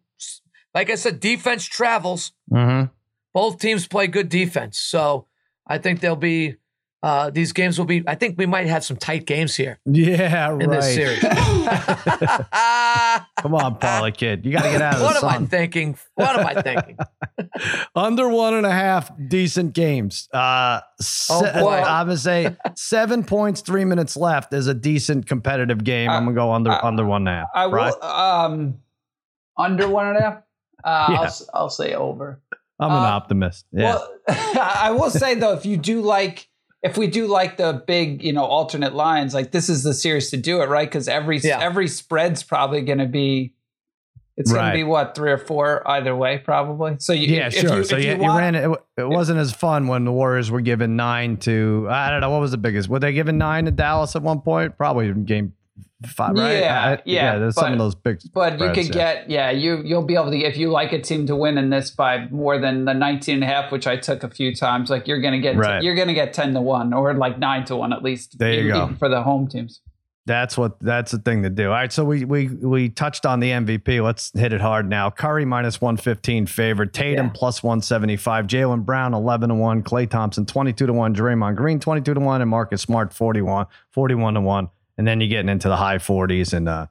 like 0.73 0.89
I 0.89 0.95
said, 0.95 1.19
defense 1.19 1.65
travels. 1.65 2.31
Mm-hmm. 2.49 2.93
Both 3.33 3.59
teams 3.59 3.89
play 3.89 4.07
good 4.07 4.29
defense, 4.29 4.79
so 4.79 5.27
I 5.67 5.79
think 5.79 5.99
they'll 5.99 6.15
be 6.15 6.55
uh, 7.01 7.29
these 7.29 7.53
games 7.53 7.79
will 7.79 7.85
be. 7.85 8.03
I 8.05 8.15
think 8.15 8.37
we 8.37 8.45
might 8.45 8.67
have 8.67 8.83
some 8.83 8.97
tight 8.97 9.25
games 9.25 9.55
here. 9.55 9.79
Yeah, 9.85 10.51
in 10.51 10.69
right. 10.69 10.69
this 10.69 10.93
series. 10.93 11.19
Come 13.41 13.55
on, 13.55 13.77
Parlay 13.77 14.11
kid, 14.17 14.45
you 14.45 14.51
got 14.51 14.63
to 14.63 14.69
get 14.69 14.81
out 14.81 14.95
of 14.95 14.99
this. 14.99 15.07
what 15.07 15.15
am 15.15 15.21
sun. 15.21 15.43
I 15.43 15.45
thinking? 15.45 15.97
What 16.15 16.39
am 16.39 16.45
I 16.45 16.61
thinking? 16.61 16.97
Under 17.95 18.27
one 18.27 18.53
and 18.53 18.65
a 18.65 18.71
half 18.71 19.11
decent 19.29 19.73
games. 19.73 20.27
Uh, 20.33 20.81
oh 21.29 21.41
boy, 21.41 21.75
I'm 21.75 22.07
gonna 22.07 22.17
say 22.17 22.57
seven 22.75 23.23
points, 23.23 23.61
three 23.61 23.85
minutes 23.85 24.17
left 24.17 24.53
is 24.53 24.67
a 24.67 24.73
decent 24.73 25.25
competitive 25.25 25.85
game. 25.85 26.09
I'm 26.09 26.25
gonna 26.25 26.35
go 26.35 26.51
under 26.51 26.71
I, 26.71 26.81
under 26.81 27.05
one 27.05 27.27
and 27.27 27.29
a 27.29 27.31
half. 27.31 27.47
I 27.55 27.65
right? 27.67 27.93
will 27.95 28.03
um 28.03 28.79
under 29.57 29.87
one 29.87 30.07
and 30.07 30.17
a 30.17 30.21
half. 30.21 30.43
Uh, 30.83 31.07
yeah. 31.11 31.21
I'll 31.21 31.33
I'll 31.53 31.69
say 31.69 31.93
over. 31.93 32.41
I'm 32.77 32.91
an 32.91 32.97
uh, 32.97 33.07
optimist. 33.07 33.65
Yeah. 33.71 33.95
Well, 33.95 34.15
I 34.27 34.91
will 34.91 35.09
say 35.09 35.35
though, 35.35 35.53
if 35.53 35.65
you 35.65 35.77
do 35.77 36.01
like 36.01 36.48
if 36.81 36.97
we 36.97 37.07
do 37.07 37.27
like 37.27 37.57
the 37.57 37.83
big, 37.85 38.23
you 38.23 38.31
know, 38.31 38.45
alternate 38.45 38.93
lines, 38.93 39.33
like 39.33 39.51
this 39.51 39.69
is 39.69 39.83
the 39.83 39.93
series 39.93 40.29
to 40.31 40.37
do 40.37 40.61
it, 40.61 40.69
right? 40.69 40.87
Because 40.87 41.07
every 41.07 41.39
yeah. 41.39 41.59
every 41.59 41.87
spread's 41.87 42.41
probably 42.43 42.81
going 42.81 42.99
to 42.99 43.05
be, 43.05 43.53
it's 44.37 44.51
right. 44.51 44.59
going 44.59 44.71
to 44.71 44.77
be 44.77 44.83
what 44.83 45.13
three 45.13 45.31
or 45.31 45.37
four 45.37 45.85
either 45.89 46.15
way, 46.15 46.37
probably. 46.37 46.95
So 46.99 47.11
you, 47.11 47.35
yeah, 47.35 47.49
sure. 47.49 47.77
You, 47.77 47.83
so 47.83 47.97
you, 47.97 48.11
you, 48.11 48.17
want, 48.17 48.33
you 48.33 48.39
ran 48.39 48.55
it. 48.55 48.79
It 48.97 49.09
wasn't 49.09 49.39
as 49.39 49.51
fun 49.51 49.87
when 49.87 50.05
the 50.05 50.13
Warriors 50.13 50.49
were 50.49 50.61
given 50.61 50.95
nine 50.95 51.35
to. 51.37 51.87
I 51.89 52.09
don't 52.09 52.21
know 52.21 52.29
what 52.29 52.41
was 52.41 52.51
the 52.51 52.57
biggest. 52.57 52.87
Were 52.87 52.99
they 52.99 53.11
given 53.11 53.37
nine 53.37 53.65
to 53.65 53.71
Dallas 53.71 54.15
at 54.15 54.21
one 54.21 54.39
point? 54.39 54.77
Probably 54.77 55.13
game 55.13 55.53
five, 56.07 56.35
right? 56.35 56.59
Yeah, 56.59 56.83
I, 56.83 56.91
yeah. 56.91 57.01
yeah 57.05 57.39
there's 57.39 57.55
but, 57.55 57.61
some 57.61 57.73
of 57.73 57.79
those 57.79 57.95
big. 57.95 58.19
But 58.33 58.53
spreads, 58.53 58.77
you 58.77 58.83
could 58.83 58.95
yeah. 58.95 59.13
get, 59.13 59.29
yeah, 59.29 59.51
you 59.51 59.81
you'll 59.83 60.05
be 60.05 60.15
able 60.15 60.31
to 60.31 60.37
if 60.37 60.57
you 60.57 60.69
like 60.69 60.93
a 60.93 61.01
team 61.01 61.25
to 61.27 61.35
win 61.35 61.57
in 61.57 61.69
this 61.69 61.91
by 61.91 62.27
more 62.27 62.57
than 62.57 62.85
the 62.85 62.93
19 62.93 63.35
and 63.35 63.43
a 63.43 63.47
half, 63.47 63.71
which 63.71 63.87
I 63.87 63.97
took 63.97 64.23
a 64.23 64.29
few 64.29 64.55
times. 64.55 64.89
Like 64.89 65.07
you're 65.07 65.21
gonna 65.21 65.39
get, 65.39 65.57
right. 65.57 65.83
you're 65.83 65.95
gonna 65.95 66.13
get 66.13 66.33
10 66.33 66.53
to 66.53 66.61
one 66.61 66.93
or 66.93 67.13
like 67.13 67.39
nine 67.39 67.65
to 67.65 67.75
one 67.75 67.93
at 67.93 68.03
least. 68.03 68.39
There 68.39 68.53
you 68.53 68.71
go 68.71 68.95
for 68.97 69.09
the 69.09 69.23
home 69.23 69.47
teams. 69.47 69.81
That's 70.29 70.55
what 70.55 70.79
that's 70.79 71.11
the 71.11 71.17
thing 71.17 71.41
to 71.41 71.49
do. 71.49 71.69
All 71.69 71.71
right, 71.71 71.91
so 71.91 72.05
we 72.05 72.23
we 72.23 72.49
we 72.49 72.89
touched 72.89 73.25
on 73.25 73.39
the 73.39 73.49
MVP. 73.49 74.03
Let's 74.03 74.31
hit 74.37 74.53
it 74.53 74.61
hard 74.61 74.87
now. 74.87 75.09
Curry 75.09 75.43
minus 75.43 75.81
115 75.81 76.45
favorite, 76.45 76.93
Tatum 76.93 77.25
Yeah. 77.25 77.31
plus 77.33 77.63
175, 77.63 78.45
Jaylen 78.45 78.85
Brown 78.85 79.15
11 79.15 79.49
to 79.49 79.55
1, 79.55 79.81
Klay 79.81 80.07
Thompson 80.07 80.45
22 80.45 80.85
to 80.85 80.93
1, 80.93 81.15
Draymond 81.15 81.55
Green 81.55 81.79
22 81.79 82.13
to 82.13 82.19
1 82.19 82.41
and 82.41 82.49
Marcus 82.49 82.83
Smart 82.83 83.11
41 83.11 83.65
41 83.89 84.35
to 84.35 84.41
1. 84.41 84.69
And 84.99 85.07
then 85.07 85.21
you're 85.21 85.29
getting 85.29 85.47
into 85.47 85.69
the 85.69 85.77
high 85.77 85.97
40s 85.97 86.53
and 86.53 86.67
uh 86.67 86.87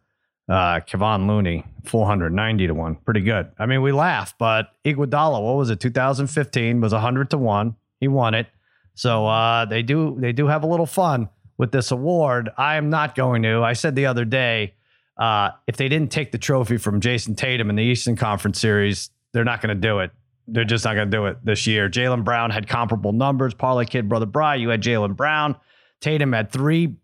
uh 0.48 0.80
Kevon 0.80 1.28
Looney 1.28 1.64
490 1.84 2.66
to 2.66 2.74
1. 2.74 2.94
Pretty 3.04 3.20
good. 3.20 3.52
I 3.58 3.66
mean, 3.66 3.82
we 3.82 3.92
laugh, 3.92 4.34
but 4.38 4.70
Iguodala, 4.82 5.44
what 5.44 5.56
was 5.56 5.68
it? 5.68 5.78
2015 5.78 6.80
was 6.80 6.92
100 6.92 7.30
to 7.30 7.38
1. 7.38 7.76
He 8.00 8.08
won 8.08 8.32
it. 8.32 8.46
So 8.94 9.26
uh 9.26 9.66
they 9.66 9.82
do 9.82 10.16
they 10.18 10.32
do 10.32 10.46
have 10.46 10.64
a 10.64 10.66
little 10.66 10.86
fun 10.86 11.28
with 11.58 11.70
this 11.70 11.90
award. 11.90 12.48
I 12.56 12.76
am 12.76 12.88
not 12.88 13.14
going 13.14 13.42
to. 13.42 13.62
I 13.62 13.74
said 13.74 13.94
the 13.94 14.06
other 14.06 14.24
day, 14.24 14.72
uh, 15.18 15.50
if 15.66 15.76
they 15.76 15.88
didn't 15.88 16.10
take 16.10 16.32
the 16.32 16.38
trophy 16.38 16.78
from 16.78 17.00
Jayson 17.00 17.34
Tatum 17.34 17.68
in 17.68 17.76
the 17.76 17.82
Eastern 17.82 18.16
Conference 18.16 18.58
Series, 18.58 19.10
they're 19.32 19.44
not 19.44 19.60
going 19.60 19.74
to 19.74 19.88
do 19.88 19.98
it. 19.98 20.12
They're 20.46 20.64
just 20.64 20.84
not 20.84 20.94
going 20.94 21.10
to 21.10 21.16
do 21.16 21.26
it 21.26 21.44
this 21.44 21.66
year. 21.66 21.90
Jaylen 21.90 22.24
Brown 22.24 22.50
had 22.50 22.68
comparable 22.68 23.12
numbers. 23.12 23.52
Parlay 23.52 23.84
Kid, 23.84 24.08
Brother 24.08 24.24
Bry, 24.24 24.54
you 24.54 24.70
had 24.70 24.80
Jaylen 24.80 25.14
Brown. 25.14 25.56
Tatum 26.00 26.32
had 26.32 26.50
three 26.50 26.96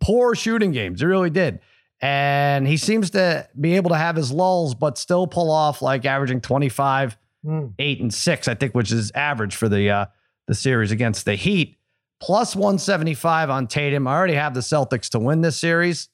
poor 0.00 0.34
shooting 0.34 0.72
games. 0.72 1.00
He 1.00 1.06
really 1.06 1.30
did. 1.30 1.60
And 2.00 2.66
he 2.68 2.76
seems 2.76 3.10
to 3.10 3.48
be 3.60 3.74
able 3.74 3.90
to 3.90 3.96
have 3.96 4.14
his 4.16 4.30
lulls, 4.30 4.74
but 4.74 4.96
still 4.98 5.26
pull 5.26 5.50
off 5.50 5.82
like 5.82 6.04
averaging 6.04 6.40
25, 6.40 7.16
Mm. 7.46 7.72
8, 7.78 8.00
and 8.00 8.12
6, 8.12 8.48
I 8.48 8.54
think, 8.54 8.74
which 8.74 8.90
is 8.90 9.12
average 9.14 9.54
for 9.54 9.68
the 9.68 9.88
uh, 9.90 10.06
the 10.48 10.54
series 10.54 10.90
against 10.90 11.24
the 11.24 11.34
Heat 11.36 11.76
plus 12.20 12.56
175 12.56 13.48
on 13.48 13.68
Tatum. 13.68 14.08
I 14.08 14.14
already 14.16 14.34
have 14.34 14.54
the 14.54 14.60
Celtics 14.60 15.08
to 15.10 15.20
win 15.20 15.40
this 15.40 15.56
series. 15.56 16.08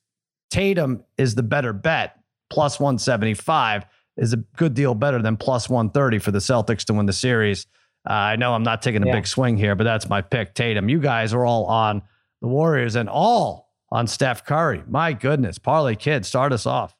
Tatum 0.51 1.03
is 1.17 1.35
the 1.35 1.43
better 1.43 1.73
bet. 1.73 2.17
Plus 2.51 2.79
175 2.79 3.87
is 4.19 4.35
a 4.35 4.37
good 4.37 4.75
deal 4.75 4.95
better 4.95 5.21
than 5.23 5.37
plus 5.39 5.69
130 5.71 6.19
for 6.19 6.31
the 6.31 6.39
Celtics 6.41 6.85
to 6.85 6.93
win 6.95 7.07
the 7.07 7.13
series. 7.13 7.67
Uh, 8.09 8.13
I 8.13 8.37
know 8.37 8.53
I'm 8.55 8.63
not 8.63 8.83
taking 8.83 9.03
a 9.03 9.07
Yeah. 9.07 9.15
big 9.15 9.27
swing 9.27 9.57
here, 9.57 9.75
but 9.75 9.85
that's 9.85 10.09
my 10.11 10.21
pick. 10.21 10.55
Tatum. 10.55 10.91
You 10.91 11.01
guys 11.01 11.33
are 11.33 11.45
all 11.47 11.65
on 11.65 12.03
the 12.43 12.49
Warriors 12.49 12.97
and 12.97 13.09
all 13.09 13.64
on 13.95 14.09
Steph 14.09 14.45
Curry. 14.45 14.83
My 14.89 15.13
goodness. 15.13 15.57
Parlay 15.59 15.95
Kid, 15.95 16.27
start 16.27 16.53
us 16.53 16.67
off. 16.67 16.97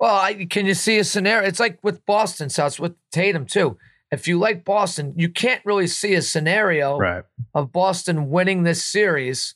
Well, 0.00 0.16
I, 0.16 0.46
can 0.46 0.66
you 0.66 0.74
see 0.74 0.98
a 0.98 1.04
scenario? 1.04 1.46
It's 1.48 1.60
like 1.60 1.78
with 1.84 2.04
Boston, 2.04 2.50
so 2.50 2.66
it's 2.66 2.80
with 2.80 2.94
Tatum 3.12 3.46
too. 3.46 3.78
If 4.10 4.26
you 4.26 4.38
like 4.40 4.64
Boston, 4.64 5.14
you 5.16 5.28
can't 5.28 5.64
really 5.64 5.86
see 5.86 6.14
a 6.14 6.22
scenario 6.22 6.98
Right. 6.98 7.22
of 7.54 7.72
Boston 7.72 8.30
winning 8.30 8.64
this 8.64 8.84
series 8.84 9.54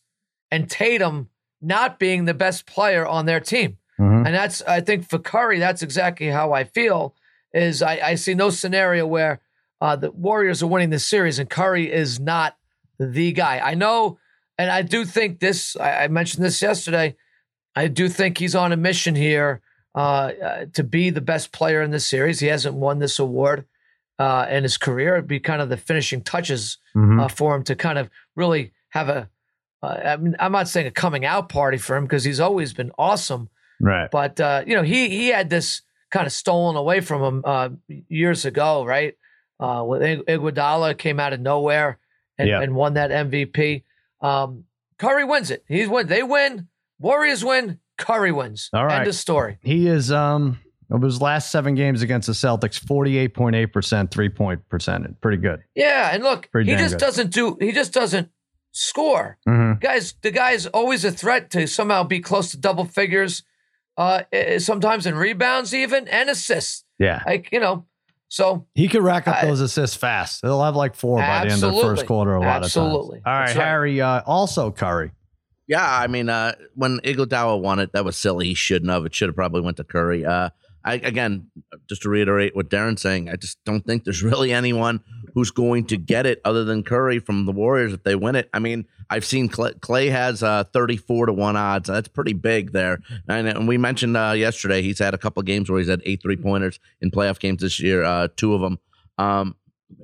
and 0.52 0.70
Tatum 0.70 1.28
not 1.60 1.98
being 1.98 2.24
the 2.26 2.34
best 2.34 2.64
player 2.64 3.04
on 3.04 3.26
their 3.26 3.40
team. 3.40 3.78
Mhm. 3.98 4.24
And 4.26 4.34
that's, 4.34 4.62
I 4.62 4.80
think, 4.80 5.08
for 5.10 5.18
Curry, 5.18 5.58
that's 5.58 5.82
exactly 5.82 6.28
how 6.28 6.52
I 6.52 6.62
feel. 6.62 7.16
Is 7.52 7.82
I, 7.82 7.98
I 8.02 8.14
see 8.14 8.34
no 8.34 8.50
scenario 8.50 9.04
where 9.04 9.40
uh, 9.80 9.96
the 9.96 10.12
Warriors 10.12 10.62
are 10.62 10.68
winning 10.68 10.90
this 10.90 11.04
series 11.06 11.40
and 11.40 11.50
Curry 11.50 11.90
is 11.90 12.20
not 12.20 12.56
the 13.00 13.32
guy. 13.32 13.58
I 13.58 13.74
know 13.74 14.18
and 14.58 14.70
I 14.70 14.82
do 14.82 15.04
think 15.04 15.38
this. 15.38 15.76
I, 15.76 16.04
I 16.04 16.08
mentioned 16.08 16.44
this 16.44 16.60
yesterday. 16.60 17.16
I 17.76 17.86
do 17.86 18.08
think 18.08 18.38
he's 18.38 18.56
on 18.56 18.72
a 18.72 18.76
mission 18.76 19.14
here 19.14 19.62
uh, 19.94 19.98
uh, 19.98 20.66
to 20.74 20.82
be 20.82 21.10
the 21.10 21.20
best 21.20 21.52
player 21.52 21.80
in 21.80 21.92
this 21.92 22.06
series. 22.06 22.40
He 22.40 22.48
hasn't 22.48 22.74
won 22.74 22.98
this 22.98 23.18
award 23.18 23.66
uh, 24.18 24.46
in 24.50 24.64
his 24.64 24.76
career. 24.76 25.14
It'd 25.14 25.28
be 25.28 25.40
kind 25.40 25.62
of 25.62 25.68
the 25.68 25.76
finishing 25.76 26.22
touches 26.22 26.78
mm-hmm. 26.96 27.20
uh, 27.20 27.28
for 27.28 27.54
him 27.54 27.62
to 27.64 27.76
kind 27.76 27.98
of 27.98 28.10
really 28.34 28.72
have 28.90 29.08
a. 29.08 29.30
Uh, 29.80 29.86
I 29.86 30.16
mean, 30.16 30.34
I'm 30.40 30.52
not 30.52 30.68
saying 30.68 30.88
a 30.88 30.90
coming 30.90 31.24
out 31.24 31.48
party 31.48 31.78
for 31.78 31.96
him 31.96 32.04
because 32.04 32.24
he's 32.24 32.40
always 32.40 32.72
been 32.72 32.90
awesome. 32.98 33.48
Right. 33.80 34.10
But 34.10 34.40
uh, 34.40 34.64
you 34.66 34.74
know, 34.74 34.82
he 34.82 35.08
he 35.08 35.28
had 35.28 35.50
this 35.50 35.82
kind 36.10 36.26
of 36.26 36.32
stolen 36.32 36.74
away 36.74 37.00
from 37.00 37.22
him 37.22 37.42
uh, 37.44 37.68
years 38.08 38.44
ago, 38.44 38.84
right? 38.84 39.14
Uh, 39.60 39.82
when 39.82 40.22
Iguodala 40.22 40.96
came 40.98 41.20
out 41.20 41.32
of 41.32 41.40
nowhere 41.40 41.98
and, 42.38 42.48
and 42.48 42.74
won 42.74 42.94
that 42.94 43.10
MVP. 43.10 43.82
Um, 44.20 44.64
Curry 44.98 45.24
wins 45.24 45.50
it. 45.50 45.64
He's 45.68 45.88
win. 45.88 46.06
They 46.06 46.22
win. 46.22 46.68
Warriors 46.98 47.44
win. 47.44 47.78
Curry 47.96 48.32
wins. 48.32 48.70
All 48.72 48.84
right. 48.84 49.00
End 49.00 49.08
of 49.08 49.14
story. 49.14 49.58
He 49.62 49.86
is 49.86 50.10
um 50.12 50.58
of 50.90 51.02
his 51.02 51.20
last 51.20 51.50
seven 51.50 51.74
games 51.74 52.02
against 52.02 52.26
the 52.26 52.32
Celtics, 52.32 52.78
forty 52.78 53.18
eight 53.18 53.34
point 53.34 53.54
eight 53.56 53.72
percent 53.72 54.10
three 54.10 54.28
point 54.28 54.68
percentage. 54.68 55.14
Pretty 55.20 55.36
good. 55.38 55.62
Yeah, 55.74 56.10
and 56.12 56.22
look, 56.22 56.50
Pretty 56.50 56.70
he 56.70 56.76
just 56.76 56.94
good. 56.94 57.00
doesn't 57.00 57.32
do. 57.32 57.56
He 57.60 57.72
just 57.72 57.92
doesn't 57.92 58.30
score. 58.72 59.38
Mm-hmm. 59.48 59.80
Guys, 59.80 60.14
the 60.22 60.30
guy's 60.30 60.66
always 60.66 61.04
a 61.04 61.12
threat 61.12 61.50
to 61.50 61.66
somehow 61.66 62.04
be 62.04 62.20
close 62.20 62.50
to 62.52 62.56
double 62.56 62.84
figures. 62.84 63.42
Uh, 63.96 64.22
sometimes 64.58 65.06
in 65.06 65.16
rebounds 65.16 65.74
even 65.74 66.06
and 66.08 66.30
assists. 66.30 66.84
Yeah, 66.98 67.22
like 67.26 67.50
you 67.52 67.60
know. 67.60 67.84
So 68.28 68.66
he 68.74 68.88
could 68.88 69.02
rack 69.02 69.26
up 69.26 69.40
those 69.42 69.60
assists 69.60 69.96
fast. 69.96 70.40
He'll 70.42 70.62
have 70.62 70.76
like 70.76 70.94
four 70.94 71.18
by 71.18 71.46
the 71.46 71.52
end 71.52 71.64
of 71.64 71.74
the 71.74 71.80
first 71.80 72.06
quarter. 72.06 72.34
A 72.34 72.40
lot 72.40 72.62
absolutely. 72.62 73.18
of 73.18 73.24
times. 73.24 73.26
All 73.26 73.32
right, 73.32 73.56
right. 73.56 73.66
Harry. 73.66 74.00
Uh, 74.00 74.22
also 74.26 74.70
Curry. 74.70 75.12
Yeah, 75.66 75.84
I 75.86 76.06
mean, 76.06 76.28
uh, 76.28 76.54
when 76.74 76.98
Iguodala 77.00 77.60
won 77.60 77.78
it, 77.78 77.92
that 77.92 78.04
was 78.04 78.16
silly. 78.16 78.46
He 78.46 78.54
shouldn't 78.54 78.90
have. 78.90 79.04
It 79.04 79.14
should 79.14 79.28
have 79.28 79.36
probably 79.36 79.60
went 79.60 79.76
to 79.78 79.84
Curry. 79.84 80.24
Uh, 80.24 80.50
I, 80.84 80.94
again, 80.94 81.50
just 81.88 82.02
to 82.02 82.08
reiterate 82.08 82.56
what 82.56 82.70
Darren's 82.70 83.02
saying, 83.02 83.28
I 83.28 83.36
just 83.36 83.58
don't 83.64 83.84
think 83.84 84.04
there's 84.04 84.22
really 84.22 84.52
anyone 84.52 85.00
who's 85.38 85.52
going 85.52 85.84
to 85.84 85.96
get 85.96 86.26
it 86.26 86.40
other 86.44 86.64
than 86.64 86.82
Curry 86.82 87.20
from 87.20 87.46
the 87.46 87.52
Warriors 87.52 87.92
if 87.92 88.02
they 88.02 88.16
win 88.16 88.34
it. 88.34 88.50
I 88.52 88.58
mean, 88.58 88.88
I've 89.08 89.24
seen 89.24 89.48
Klay, 89.48 89.78
Klay 89.78 90.10
has 90.10 90.42
uh, 90.42 90.64
34 90.64 91.26
to 91.26 91.32
1 91.32 91.56
odds. 91.56 91.88
That's 91.88 92.08
pretty 92.08 92.32
big 92.32 92.72
there. 92.72 92.98
And, 93.28 93.46
and 93.46 93.68
we 93.68 93.78
mentioned 93.78 94.16
uh, 94.16 94.32
yesterday 94.32 94.82
he's 94.82 94.98
had 94.98 95.14
a 95.14 95.18
couple 95.18 95.40
games 95.44 95.70
where 95.70 95.78
he's 95.78 95.88
had 95.88 96.02
eight 96.04 96.22
three 96.22 96.36
pointers 96.36 96.80
in 97.00 97.12
playoff 97.12 97.38
games 97.38 97.62
this 97.62 97.78
year, 97.78 98.02
uh, 98.02 98.26
two 98.34 98.52
of 98.52 98.60
them. 98.60 98.80
Um, 99.16 99.54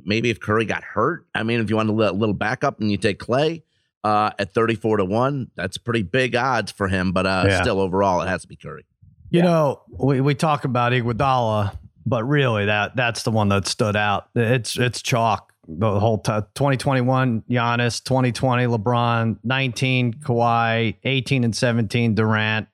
maybe 0.05 0.31
if 0.31 0.39
Curry 0.39 0.67
got 0.67 0.85
hurt, 0.85 1.27
I 1.35 1.43
mean, 1.43 1.59
if 1.59 1.69
you 1.69 1.75
want 1.75 1.89
a 1.89 1.93
little 1.93 2.33
backup 2.33 2.81
and 2.81 2.93
you 2.93 2.97
take 2.97 3.19
Klay, 3.19 3.63
uh, 4.05 4.31
at 4.39 4.55
34 4.55 4.99
to 4.99 5.05
1. 5.05 5.51
That's 5.57 5.79
pretty 5.79 6.03
big 6.03 6.37
odds 6.37 6.71
for 6.71 6.87
him, 6.87 7.13
but 7.13 7.27
uh, 7.27 7.47
yeah. 7.49 7.63
still 7.63 7.81
overall 7.81 8.21
it 8.21 8.29
has 8.29 8.43
to 8.43 8.49
be 8.49 8.55
Curry. 8.55 8.85
You 9.31 9.39
yeah. 9.39 9.45
know, 9.47 9.83
we, 9.89 10.21
we 10.21 10.35
talk 10.35 10.65
about 10.65 10.93
Iguodala, 10.93 11.77
but 12.07 12.25
really 12.25 12.67
that 12.67 12.97
that's 12.97 13.23
the 13.23 13.31
one 13.31 13.49
that 13.49 13.67
stood 13.67 13.97
out. 13.97 14.29
It's 14.35 14.79
it's 14.79 15.03
chalk 15.03 15.53
the 15.67 15.99
whole 15.99 16.19
t- 16.19 16.33
2021 16.55 17.45
Giannis, 17.49 18.05
2020 18.05 18.65
LeBron, 18.65 19.39
19 19.45 20.13
Kawhi, 20.15 20.97
18 21.03 21.45
and 21.45 21.57
17 21.57 22.15
Durant, 22.15 22.69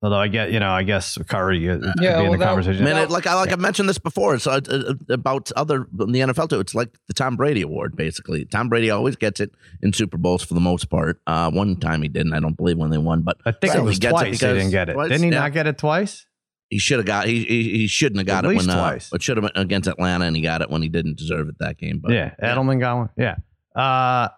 Although 0.00 0.18
I 0.18 0.28
get, 0.28 0.52
you 0.52 0.60
know, 0.60 0.70
I 0.70 0.84
guess 0.84 1.18
Curry 1.26 1.68
uh, 1.68 1.78
could 1.78 1.92
yeah, 2.00 2.18
be 2.18 2.24
in 2.24 2.30
well, 2.30 2.38
the 2.38 2.44
conversation. 2.44 2.84
Man, 2.84 2.96
it, 2.96 3.10
like 3.10 3.26
I 3.26 3.34
like 3.34 3.48
yeah. 3.48 3.54
I 3.54 3.58
mentioned 3.58 3.88
this 3.88 3.98
before. 3.98 4.36
It's 4.36 4.46
uh, 4.46 4.60
uh, 4.70 4.94
about 5.08 5.50
other 5.56 5.88
in 5.98 6.12
the 6.12 6.20
NFL 6.20 6.50
too. 6.50 6.60
It's 6.60 6.72
like 6.72 6.90
the 7.08 7.14
Tom 7.14 7.34
Brady 7.34 7.62
Award, 7.62 7.96
basically. 7.96 8.44
Tom 8.44 8.68
Brady 8.68 8.90
always 8.90 9.16
gets 9.16 9.40
it 9.40 9.50
in 9.82 9.92
Super 9.92 10.16
Bowls 10.16 10.44
for 10.44 10.54
the 10.54 10.60
most 10.60 10.88
part. 10.88 11.20
Uh, 11.26 11.50
one 11.50 11.74
time 11.74 12.02
he 12.02 12.08
didn't. 12.08 12.32
I 12.32 12.38
don't 12.38 12.56
believe 12.56 12.78
when 12.78 12.90
they 12.90 12.98
won, 12.98 13.22
but 13.22 13.38
I 13.44 13.50
think 13.50 13.74
it 13.74 13.82
was 13.82 13.96
he 13.96 14.08
twice. 14.08 14.40
It 14.40 14.46
he 14.46 14.54
didn't 14.54 14.70
get 14.70 14.88
it. 14.88 14.92
Twice? 14.92 15.08
Didn't 15.08 15.24
he 15.24 15.30
yeah. 15.30 15.40
not 15.40 15.52
get 15.52 15.66
it 15.66 15.78
twice? 15.78 16.27
He 16.70 16.78
should 16.78 16.98
have 16.98 17.06
got. 17.06 17.26
He, 17.26 17.44
he, 17.44 17.78
he 17.78 17.86
shouldn't 17.86 18.18
have 18.18 18.26
got 18.26 18.44
At 18.44 18.52
it 18.52 18.56
when. 18.56 18.70
Uh, 18.70 18.74
twice. 18.74 19.10
It 19.12 19.22
should 19.22 19.36
have 19.38 19.52
been 19.52 19.62
against 19.62 19.88
Atlanta, 19.88 20.26
and 20.26 20.36
he 20.36 20.42
got 20.42 20.60
it 20.60 20.70
when 20.70 20.82
he 20.82 20.88
didn't 20.88 21.16
deserve 21.16 21.48
it 21.48 21.58
that 21.60 21.78
game. 21.78 22.00
But 22.02 22.12
yeah, 22.12 22.34
Edelman 22.42 22.78
got 22.80 22.96
one. 22.96 23.10
Yeah. 23.16 23.36
Uh, 23.74 24.28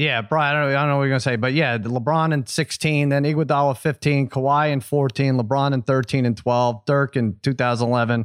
yeah, 0.00 0.22
Brian, 0.22 0.56
I 0.56 0.60
don't, 0.62 0.70
I 0.70 0.72
don't 0.80 0.88
know 0.88 0.96
what 0.96 1.02
you're 1.02 1.10
going 1.10 1.18
to 1.18 1.24
say, 1.24 1.36
but 1.36 1.52
yeah, 1.52 1.76
LeBron 1.76 2.32
in 2.32 2.46
16, 2.46 3.10
then 3.10 3.24
Iguodala 3.24 3.76
15, 3.76 4.30
Kawhi 4.30 4.72
in 4.72 4.80
14, 4.80 5.34
LeBron 5.36 5.74
in 5.74 5.82
13 5.82 6.24
and 6.24 6.36
12, 6.36 6.86
Dirk 6.86 7.16
in 7.16 7.36
2011, 7.42 8.24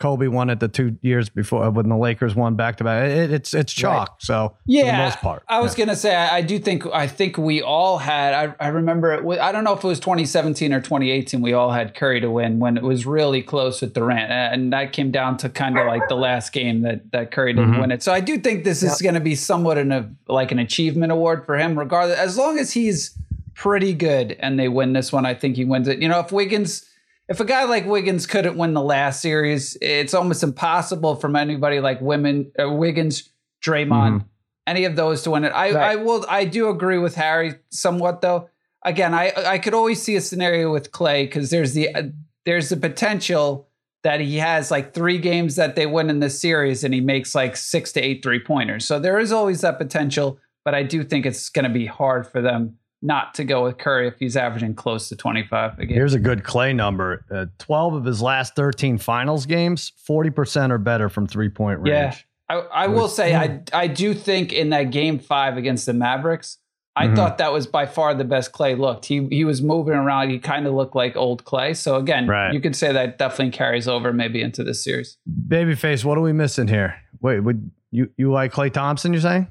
Kobe 0.00 0.26
won 0.26 0.50
it 0.50 0.58
the 0.58 0.66
two 0.66 0.98
years 1.02 1.28
before 1.28 1.70
when 1.70 1.88
the 1.88 1.96
Lakers 1.96 2.34
won 2.34 2.56
back 2.56 2.76
to 2.76 2.84
back. 2.84 3.08
it's 3.08 3.54
it's 3.54 3.72
chalk. 3.72 4.08
Right. 4.08 4.22
So 4.22 4.56
yeah, 4.66 4.82
for 4.82 4.86
the 4.86 4.98
most 5.04 5.18
part, 5.18 5.42
I 5.48 5.60
was 5.60 5.78
yeah. 5.78 5.84
gonna 5.84 5.96
say 5.96 6.14
I, 6.14 6.38
I, 6.38 6.42
do 6.42 6.58
think 6.58 6.84
I 6.92 7.06
think 7.06 7.38
we 7.38 7.62
all 7.62 7.98
had. 7.98 8.34
I, 8.34 8.54
I 8.58 8.68
remember 8.68 9.12
it. 9.12 9.38
I 9.38 9.52
don't 9.52 9.62
know 9.62 9.72
if 9.72 9.84
it 9.84 9.86
was 9.86 10.00
2017 10.00 10.72
or 10.72 10.80
2018. 10.80 11.40
We 11.40 11.52
all 11.52 11.70
had 11.70 11.94
Curry 11.94 12.20
to 12.20 12.30
win 12.30 12.58
when 12.58 12.76
it 12.76 12.82
was 12.82 13.06
really 13.06 13.40
close 13.40 13.80
with 13.80 13.94
Durant, 13.94 14.32
and 14.32 14.72
that 14.72 14.92
came 14.92 15.12
down 15.12 15.36
to 15.38 15.48
kind 15.48 15.78
of 15.78 15.86
like 15.86 16.08
the 16.08 16.16
last 16.16 16.52
game 16.52 16.82
that 16.82 17.12
that 17.12 17.30
Curry 17.30 17.52
didn't 17.52 17.70
mm-hmm. 17.70 17.80
win 17.80 17.90
it. 17.92 18.02
So 18.02 18.12
I 18.12 18.20
do 18.20 18.38
think 18.38 18.64
this 18.64 18.82
is 18.82 19.00
going 19.00 19.14
to 19.14 19.20
be 19.20 19.36
somewhat 19.36 19.78
an 19.78 19.92
a, 19.92 20.10
like 20.26 20.50
an 20.50 20.58
achievement 20.58 21.12
award 21.12 21.46
for 21.46 21.56
him, 21.56 21.78
regardless. 21.78 22.18
As 22.18 22.36
long 22.36 22.58
as 22.58 22.72
he's 22.72 23.16
pretty 23.54 23.94
good 23.94 24.32
and 24.40 24.58
they 24.58 24.68
win 24.68 24.92
this 24.92 25.12
one, 25.12 25.24
I 25.24 25.34
think 25.34 25.54
he 25.56 25.64
wins 25.64 25.86
it. 25.86 26.02
You 26.02 26.08
know, 26.08 26.18
if 26.18 26.32
Wiggins 26.32 26.84
if 27.28 27.40
a 27.40 27.44
guy 27.44 27.64
like 27.64 27.86
Wiggins 27.86 28.26
couldn't 28.26 28.56
win 28.56 28.74
the 28.74 28.82
last 28.82 29.20
series, 29.20 29.78
it's 29.80 30.14
almost 30.14 30.42
impossible 30.42 31.16
from 31.16 31.36
anybody 31.36 31.80
like 31.80 32.00
women, 32.00 32.52
uh, 32.60 32.70
Wiggins, 32.70 33.30
Draymond, 33.64 33.88
mm-hmm. 34.16 34.26
any 34.66 34.84
of 34.84 34.96
those 34.96 35.22
to 35.22 35.30
win 35.30 35.44
it. 35.44 35.50
I, 35.50 35.72
right. 35.72 35.90
I 35.92 35.96
will. 35.96 36.26
I 36.28 36.44
do 36.44 36.68
agree 36.68 36.98
with 36.98 37.14
Harry 37.14 37.54
somewhat, 37.70 38.20
though. 38.20 38.50
Again, 38.82 39.14
I 39.14 39.32
I 39.34 39.58
could 39.58 39.72
always 39.72 40.02
see 40.02 40.16
a 40.16 40.20
scenario 40.20 40.70
with 40.70 40.92
Klay 40.92 41.24
because 41.24 41.48
there's 41.50 41.72
the 41.72 41.94
uh, 41.94 42.02
there's 42.44 42.68
the 42.68 42.76
potential 42.76 43.68
that 44.02 44.20
he 44.20 44.36
has 44.36 44.70
like 44.70 44.92
three 44.92 45.16
games 45.16 45.56
that 45.56 45.76
they 45.76 45.86
win 45.86 46.10
in 46.10 46.20
this 46.20 46.38
series 46.38 46.84
and 46.84 46.92
he 46.92 47.00
makes 47.00 47.34
like 47.34 47.56
six 47.56 47.90
to 47.92 48.00
eight 48.02 48.22
three 48.22 48.38
pointers. 48.38 48.84
So 48.84 48.98
there 48.98 49.18
is 49.18 49.32
always 49.32 49.62
that 49.62 49.78
potential, 49.78 50.38
but 50.62 50.74
I 50.74 50.82
do 50.82 51.02
think 51.02 51.24
it's 51.24 51.48
going 51.48 51.64
to 51.64 51.70
be 51.70 51.86
hard 51.86 52.26
for 52.26 52.42
them 52.42 52.76
not 53.04 53.34
to 53.34 53.44
go 53.44 53.62
with 53.62 53.76
Curry 53.76 54.08
if 54.08 54.18
he's 54.18 54.36
averaging 54.36 54.74
close 54.74 55.10
to 55.10 55.16
25 55.16 55.78
a 55.78 55.86
game. 55.86 55.94
Here's 55.94 56.14
a 56.14 56.18
good 56.18 56.42
Klay 56.42 56.74
number. 56.74 57.24
Uh, 57.30 57.46
12 57.58 57.94
of 57.94 58.04
his 58.04 58.22
last 58.22 58.56
13 58.56 58.96
finals 58.96 59.44
games, 59.44 59.92
40% 60.08 60.70
or 60.70 60.78
better 60.78 61.10
from 61.10 61.26
three 61.26 61.50
point 61.50 61.80
range. 61.80 61.88
Yeah. 61.88 62.16
I, 62.48 62.54
I 62.54 62.86
will 62.88 63.08
say, 63.08 63.34
I, 63.34 63.62
I 63.72 63.86
do 63.88 64.14
think 64.14 64.52
in 64.52 64.70
that 64.70 64.84
game 64.84 65.18
five 65.18 65.56
against 65.56 65.86
the 65.86 65.92
Mavericks, 65.92 66.58
I 66.96 67.06
mm-hmm. 67.06 67.16
thought 67.16 67.38
that 67.38 67.52
was 67.52 67.66
by 67.66 67.86
far 67.86 68.14
the 68.14 68.24
best 68.24 68.52
Klay 68.52 68.78
looked. 68.78 69.06
He 69.06 69.26
he 69.28 69.44
was 69.44 69.60
moving 69.60 69.94
around. 69.94 70.30
He 70.30 70.38
kind 70.38 70.66
of 70.66 70.74
looked 70.74 70.94
like 70.94 71.16
old 71.16 71.44
Klay. 71.44 71.76
So 71.76 71.96
again, 71.96 72.28
right. 72.28 72.52
you 72.54 72.60
could 72.60 72.76
say 72.76 72.92
that 72.92 73.18
definitely 73.18 73.50
carries 73.50 73.88
over 73.88 74.12
maybe 74.12 74.40
into 74.40 74.62
this 74.62 74.84
series. 74.84 75.18
Babyface, 75.48 76.04
what 76.04 76.18
are 76.18 76.20
we 76.20 76.32
missing 76.32 76.68
here? 76.68 76.94
Wait, 77.20 77.40
would 77.40 77.70
you 77.90 78.10
you 78.16 78.30
like 78.30 78.52
Klay 78.52 78.72
Thompson? 78.72 79.12
You're 79.12 79.22
saying? 79.22 79.48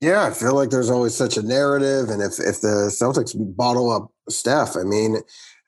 Yeah, 0.00 0.24
I 0.24 0.30
feel 0.30 0.54
like 0.54 0.70
there's 0.70 0.90
always 0.90 1.14
such 1.14 1.36
a 1.36 1.42
narrative, 1.42 2.08
and 2.08 2.22
if 2.22 2.38
if 2.38 2.62
the 2.62 2.90
Celtics 2.90 3.34
bottle 3.36 3.90
up 3.90 4.10
Steph, 4.30 4.76
I 4.76 4.82
mean, 4.82 5.18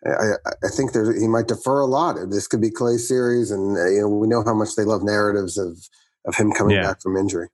I, 0.06 0.32
I 0.64 0.68
think 0.74 0.92
there 0.92 1.12
he 1.12 1.28
might 1.28 1.48
defer 1.48 1.80
a 1.80 1.86
lot. 1.86 2.16
This 2.30 2.46
could 2.46 2.60
be 2.60 2.70
Klay 2.70 2.98
series, 2.98 3.50
and 3.50 3.76
uh, 3.76 3.86
you 3.90 4.00
know 4.00 4.08
we 4.08 4.26
know 4.26 4.42
how 4.42 4.54
much 4.54 4.74
they 4.74 4.84
love 4.84 5.02
narratives 5.02 5.58
of 5.58 5.76
of 6.26 6.34
him 6.34 6.50
coming 6.52 6.76
yeah. 6.76 6.82
back 6.82 7.02
from 7.02 7.16
injury. 7.16 7.48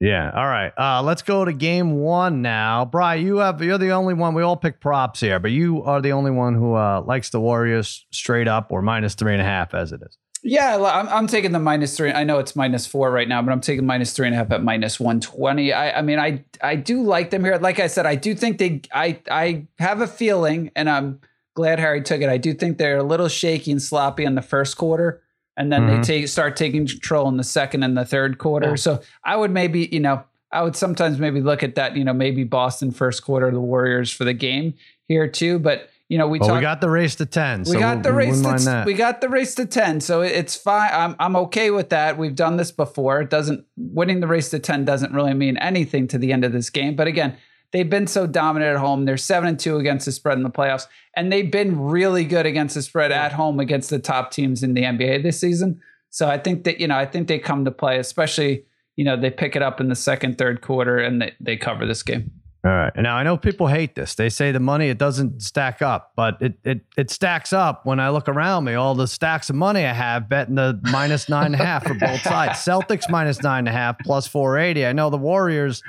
Yeah. 0.00 0.32
All 0.34 0.48
right. 0.48 0.72
Uh, 0.76 1.00
let's 1.00 1.22
go 1.22 1.44
to 1.44 1.52
game 1.52 1.92
one 2.00 2.42
now. 2.42 2.84
Bry, 2.84 3.14
you 3.14 3.36
have 3.36 3.62
you're 3.62 3.78
the 3.78 3.92
only 3.92 4.14
one. 4.14 4.34
We 4.34 4.42
all 4.42 4.56
pick 4.56 4.80
props 4.80 5.20
here, 5.20 5.38
but 5.38 5.52
you 5.52 5.82
are 5.84 6.00
the 6.00 6.12
only 6.12 6.32
one 6.32 6.54
who 6.54 6.74
uh, 6.74 7.02
likes 7.06 7.30
the 7.30 7.40
Warriors 7.40 8.04
straight 8.10 8.48
up 8.48 8.72
or 8.72 8.82
minus 8.82 9.14
three 9.14 9.32
and 9.32 9.40
a 9.40 9.44
half 9.44 9.74
as 9.74 9.92
it 9.92 10.02
is. 10.04 10.18
Yeah, 10.44 10.76
I'm, 10.76 11.08
I'm 11.08 11.26
taking 11.28 11.52
the 11.52 11.60
minus 11.60 11.96
three. 11.96 12.10
I 12.10 12.24
know 12.24 12.38
it's 12.38 12.56
minus 12.56 12.84
four 12.84 13.12
right 13.12 13.28
now, 13.28 13.40
but 13.42 13.52
I'm 13.52 13.60
taking 13.60 13.86
minus 13.86 14.12
three 14.12 14.26
and 14.26 14.34
a 14.34 14.38
half 14.38 14.50
at 14.50 14.62
minus 14.62 14.98
one 14.98 15.20
twenty. 15.20 15.72
I, 15.72 15.98
I 15.98 16.02
mean, 16.02 16.18
I 16.18 16.42
I 16.60 16.74
do 16.74 17.02
like 17.02 17.30
them 17.30 17.44
here. 17.44 17.58
Like 17.58 17.78
I 17.78 17.86
said, 17.86 18.06
I 18.06 18.16
do 18.16 18.34
think 18.34 18.58
they. 18.58 18.80
I 18.92 19.20
I 19.30 19.66
have 19.78 20.00
a 20.00 20.06
feeling, 20.08 20.72
and 20.74 20.90
I'm 20.90 21.20
glad 21.54 21.78
Harry 21.78 22.02
took 22.02 22.20
it. 22.22 22.28
I 22.28 22.38
do 22.38 22.54
think 22.54 22.78
they're 22.78 22.98
a 22.98 23.04
little 23.04 23.28
shaky 23.28 23.70
and 23.70 23.80
sloppy 23.80 24.24
in 24.24 24.34
the 24.34 24.42
first 24.42 24.76
quarter, 24.76 25.22
and 25.56 25.72
then 25.72 25.82
mm-hmm. 25.82 26.02
they 26.02 26.20
take 26.20 26.28
start 26.28 26.56
taking 26.56 26.88
control 26.88 27.28
in 27.28 27.36
the 27.36 27.44
second 27.44 27.84
and 27.84 27.96
the 27.96 28.04
third 28.04 28.38
quarter. 28.38 28.70
Yeah. 28.70 28.76
So 28.76 29.02
I 29.24 29.36
would 29.36 29.52
maybe, 29.52 29.88
you 29.92 30.00
know, 30.00 30.24
I 30.50 30.62
would 30.62 30.74
sometimes 30.74 31.20
maybe 31.20 31.40
look 31.40 31.62
at 31.62 31.76
that. 31.76 31.96
You 31.96 32.02
know, 32.02 32.14
maybe 32.14 32.42
Boston 32.42 32.90
first 32.90 33.22
quarter, 33.22 33.48
the 33.52 33.60
Warriors 33.60 34.10
for 34.10 34.24
the 34.24 34.34
game 34.34 34.74
here 35.06 35.28
too, 35.28 35.60
but 35.60 35.88
you 36.12 36.18
know, 36.18 36.28
we 36.28 36.40
well, 36.40 36.56
we 36.56 36.60
got 36.60 36.82
the 36.82 36.90
race 36.90 37.14
to 37.14 37.24
ten. 37.24 37.60
We 37.60 37.64
so 37.64 37.78
got 37.78 38.02
the 38.02 38.12
race 38.12 38.38
to 38.42 38.82
we 38.84 38.92
got 38.92 39.22
the 39.22 39.30
race 39.30 39.54
to 39.54 39.64
ten, 39.64 39.98
so 39.98 40.20
it's 40.20 40.54
fine. 40.54 40.90
I'm 40.92 41.16
I'm 41.18 41.36
okay 41.36 41.70
with 41.70 41.88
that. 41.88 42.18
We've 42.18 42.34
done 42.34 42.58
this 42.58 42.70
before. 42.70 43.22
It 43.22 43.30
doesn't 43.30 43.64
winning 43.78 44.20
the 44.20 44.26
race 44.26 44.50
to 44.50 44.58
ten 44.58 44.84
doesn't 44.84 45.14
really 45.14 45.32
mean 45.32 45.56
anything 45.56 46.06
to 46.08 46.18
the 46.18 46.30
end 46.30 46.44
of 46.44 46.52
this 46.52 46.68
game. 46.68 46.96
But 46.96 47.06
again, 47.06 47.38
they've 47.70 47.88
been 47.88 48.06
so 48.06 48.26
dominant 48.26 48.74
at 48.74 48.78
home. 48.78 49.06
They're 49.06 49.16
seven 49.16 49.48
and 49.48 49.58
two 49.58 49.78
against 49.78 50.04
the 50.04 50.12
spread 50.12 50.36
in 50.36 50.44
the 50.44 50.50
playoffs, 50.50 50.86
and 51.16 51.32
they've 51.32 51.50
been 51.50 51.80
really 51.80 52.26
good 52.26 52.44
against 52.44 52.74
the 52.74 52.82
spread 52.82 53.10
at 53.10 53.32
home 53.32 53.58
against 53.58 53.88
the 53.88 53.98
top 53.98 54.32
teams 54.32 54.62
in 54.62 54.74
the 54.74 54.82
NBA 54.82 55.22
this 55.22 55.40
season. 55.40 55.80
So 56.10 56.28
I 56.28 56.36
think 56.36 56.64
that 56.64 56.78
you 56.78 56.88
know 56.88 56.98
I 56.98 57.06
think 57.06 57.26
they 57.26 57.38
come 57.38 57.64
to 57.64 57.70
play, 57.70 57.98
especially 57.98 58.66
you 58.96 59.06
know 59.06 59.16
they 59.16 59.30
pick 59.30 59.56
it 59.56 59.62
up 59.62 59.80
in 59.80 59.88
the 59.88 59.96
second, 59.96 60.36
third 60.36 60.60
quarter, 60.60 60.98
and 60.98 61.22
they, 61.22 61.32
they 61.40 61.56
cover 61.56 61.86
this 61.86 62.02
game. 62.02 62.41
All 62.64 62.70
right. 62.70 62.92
Now 62.94 63.16
I 63.16 63.24
know 63.24 63.36
people 63.36 63.66
hate 63.66 63.96
this. 63.96 64.14
They 64.14 64.28
say 64.28 64.52
the 64.52 64.60
money 64.60 64.88
it 64.88 64.98
doesn't 64.98 65.42
stack 65.42 65.82
up, 65.82 66.12
but 66.14 66.40
it 66.40 66.54
it 66.62 66.80
it 66.96 67.10
stacks 67.10 67.52
up 67.52 67.84
when 67.84 67.98
I 67.98 68.10
look 68.10 68.28
around 68.28 68.64
me. 68.64 68.74
All 68.74 68.94
the 68.94 69.08
stacks 69.08 69.50
of 69.50 69.56
money 69.56 69.84
I 69.84 69.92
have 69.92 70.28
betting 70.28 70.54
the 70.54 70.78
minus 70.84 71.28
nine 71.28 71.46
and 71.46 71.54
a 71.56 71.58
half 71.58 71.84
for 71.84 71.94
both 71.94 72.22
sides. 72.22 72.58
Celtics 72.64 73.10
minus 73.10 73.42
nine 73.42 73.60
and 73.60 73.68
a 73.68 73.72
half 73.72 73.98
plus 73.98 74.28
four 74.28 74.58
eighty. 74.58 74.86
I 74.86 74.92
know 74.92 75.10
the 75.10 75.18
Warriors 75.18 75.82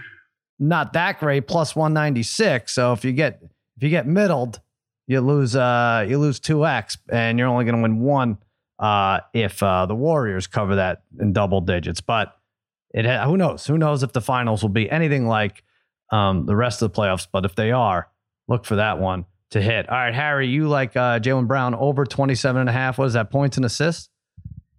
not 0.58 0.94
that 0.94 1.20
great 1.20 1.48
plus 1.48 1.76
one 1.76 1.94
ninety 1.94 2.24
six. 2.24 2.74
So 2.74 2.92
if 2.92 3.06
you 3.06 3.12
get 3.12 3.40
if 3.78 3.84
you 3.84 3.90
get 3.90 4.08
middled, 4.08 4.60
you 5.06 5.22
lose 5.22 5.56
uh 5.56 6.06
you 6.08 6.18
lose 6.18 6.40
two 6.40 6.66
X 6.66 6.98
and 7.08 7.38
you're 7.38 7.50
only 7.50 7.66
gonna 7.66 7.84
win 7.84 8.00
one 8.00 8.40
uh 8.80 9.20
if 9.36 9.62
uh 9.62 9.86
the 9.86 9.96
Warriors 9.96 10.48
cover 10.48 10.78
that 10.78 11.04
in 11.20 11.34
double 11.34 11.62
digits. 11.62 12.02
But 12.02 12.36
it 12.96 13.06
who 13.06 13.38
knows? 13.38 13.68
Who 13.68 13.78
knows 13.78 14.02
if 14.02 14.12
the 14.12 14.22
finals 14.22 14.64
will 14.64 14.70
be 14.70 14.90
anything 14.90 15.28
like 15.28 15.64
um, 16.13 16.45
the 16.45 16.56
rest 16.56 16.82
of 16.82 16.93
the 16.93 17.02
playoffs. 17.02 17.28
But 17.30 17.43
if 17.43 17.56
they 17.56 17.71
are, 17.71 18.08
look 18.47 18.65
for 18.65 18.76
that 18.76 18.99
one 18.99 19.26
to 19.49 19.62
hit. 19.62 19.89
All 19.89 19.97
right, 19.97 20.13
Harry, 20.13 20.47
you 20.47 20.67
like 20.67 20.95
uh, 20.95 21.19
Jaylen 21.19 21.47
Brown 21.47 21.73
over 21.73 22.06
27 22.06 22.60
and 22.60 22.69
a 22.69 22.73
half. 22.73 22.97
What 22.97 23.06
is 23.06 23.13
that, 23.13 23.32
points 23.32 23.58
and 23.58 23.65
assists? 23.65 24.10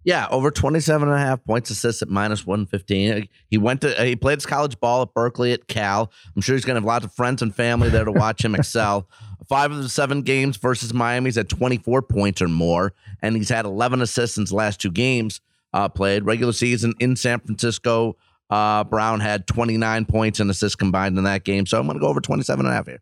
Yeah, 0.05 0.27
over 0.29 0.51
27 0.51 1.07
and 1.07 1.17
a 1.17 1.19
half 1.19 1.43
points 1.43 1.71
assists 1.71 2.01
at 2.03 2.09
minus 2.09 2.45
115. 2.45 3.27
He 3.49 3.57
went 3.57 3.81
to 3.81 4.05
he 4.05 4.15
played 4.15 4.37
his 4.37 4.45
college 4.45 4.79
ball 4.79 5.01
at 5.01 5.13
Berkeley 5.15 5.51
at 5.51 5.67
Cal. 5.67 6.11
I'm 6.35 6.41
sure 6.43 6.55
he's 6.55 6.63
going 6.63 6.75
to 6.75 6.81
have 6.81 6.85
lots 6.85 7.05
of 7.05 7.13
friends 7.13 7.41
and 7.41 7.53
family 7.53 7.89
there 7.89 8.05
to 8.05 8.11
watch 8.11 8.45
him 8.45 8.53
excel. 8.55 9.09
Five 9.49 9.71
of 9.71 9.81
the 9.81 9.89
seven 9.89 10.21
games 10.21 10.57
versus 10.57 10.93
Miami's 10.93 11.39
at 11.39 11.49
24 11.49 12.03
points 12.03 12.41
or 12.41 12.47
more, 12.47 12.93
and 13.21 13.35
he's 13.35 13.49
had 13.49 13.65
11 13.65 14.01
assists 14.01 14.37
in 14.37 14.43
his 14.43 14.53
last 14.53 14.79
two 14.79 14.91
games 14.91 15.41
uh, 15.73 15.89
played. 15.89 16.23
Regular 16.23 16.53
season 16.53 16.93
in 16.99 17.15
San 17.15 17.39
Francisco, 17.39 18.15
uh, 18.49 18.83
Brown 18.83 19.19
had 19.19 19.47
29 19.47 20.05
points 20.05 20.39
and 20.39 20.49
assists 20.49 20.75
combined 20.75 21.17
in 21.17 21.23
that 21.23 21.43
game. 21.43 21.65
So 21.65 21.79
I'm 21.79 21.85
going 21.85 21.97
to 21.97 22.01
go 22.01 22.07
over 22.07 22.21
27 22.21 22.65
and 22.65 22.71
a 22.71 22.75
half 22.75 22.85
here. 22.85 23.01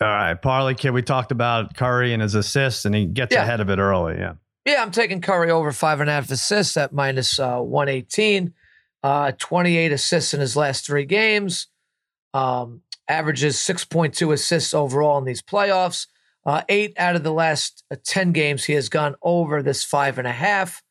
All 0.00 0.08
right. 0.08 0.40
Parlay 0.40 0.74
kid, 0.74 0.90
we 0.90 1.02
talked 1.02 1.32
about 1.32 1.74
Curry 1.74 2.12
and 2.12 2.22
his 2.22 2.34
assists, 2.34 2.84
and 2.84 2.94
he 2.94 3.06
gets 3.06 3.34
yeah. 3.34 3.42
ahead 3.42 3.60
of 3.60 3.70
it 3.70 3.78
early. 3.78 4.16
Yeah. 4.18 4.34
Yeah, 4.64 4.82
I'm 4.82 4.90
taking 4.90 5.20
Curry 5.20 5.50
over 5.50 5.70
five 5.70 6.00
and 6.00 6.10
a 6.10 6.12
half 6.12 6.30
assists 6.30 6.76
at 6.76 6.92
minus, 6.92 7.38
uh, 7.38 7.58
118. 7.58 8.52
Uh, 9.02 9.30
28 9.38 9.92
assists 9.92 10.34
in 10.34 10.40
his 10.40 10.56
last 10.56 10.84
three 10.84 11.04
games. 11.04 11.68
Um, 12.34 12.82
averages 13.08 13.56
6.2 13.56 14.32
assists 14.32 14.74
overall 14.74 15.18
in 15.18 15.24
these 15.24 15.40
playoffs. 15.40 16.08
Uh, 16.44 16.62
eight 16.68 16.94
out 16.98 17.16
of 17.16 17.22
the 17.22 17.32
last 17.32 17.84
uh, 17.90 17.96
10 18.04 18.32
games, 18.32 18.64
he 18.64 18.72
has 18.72 18.88
gone 18.88 19.14
over 19.22 19.62
this 19.62 19.84
five 19.84 20.18
and 20.18 20.26
a 20.26 20.32
half. 20.32 20.82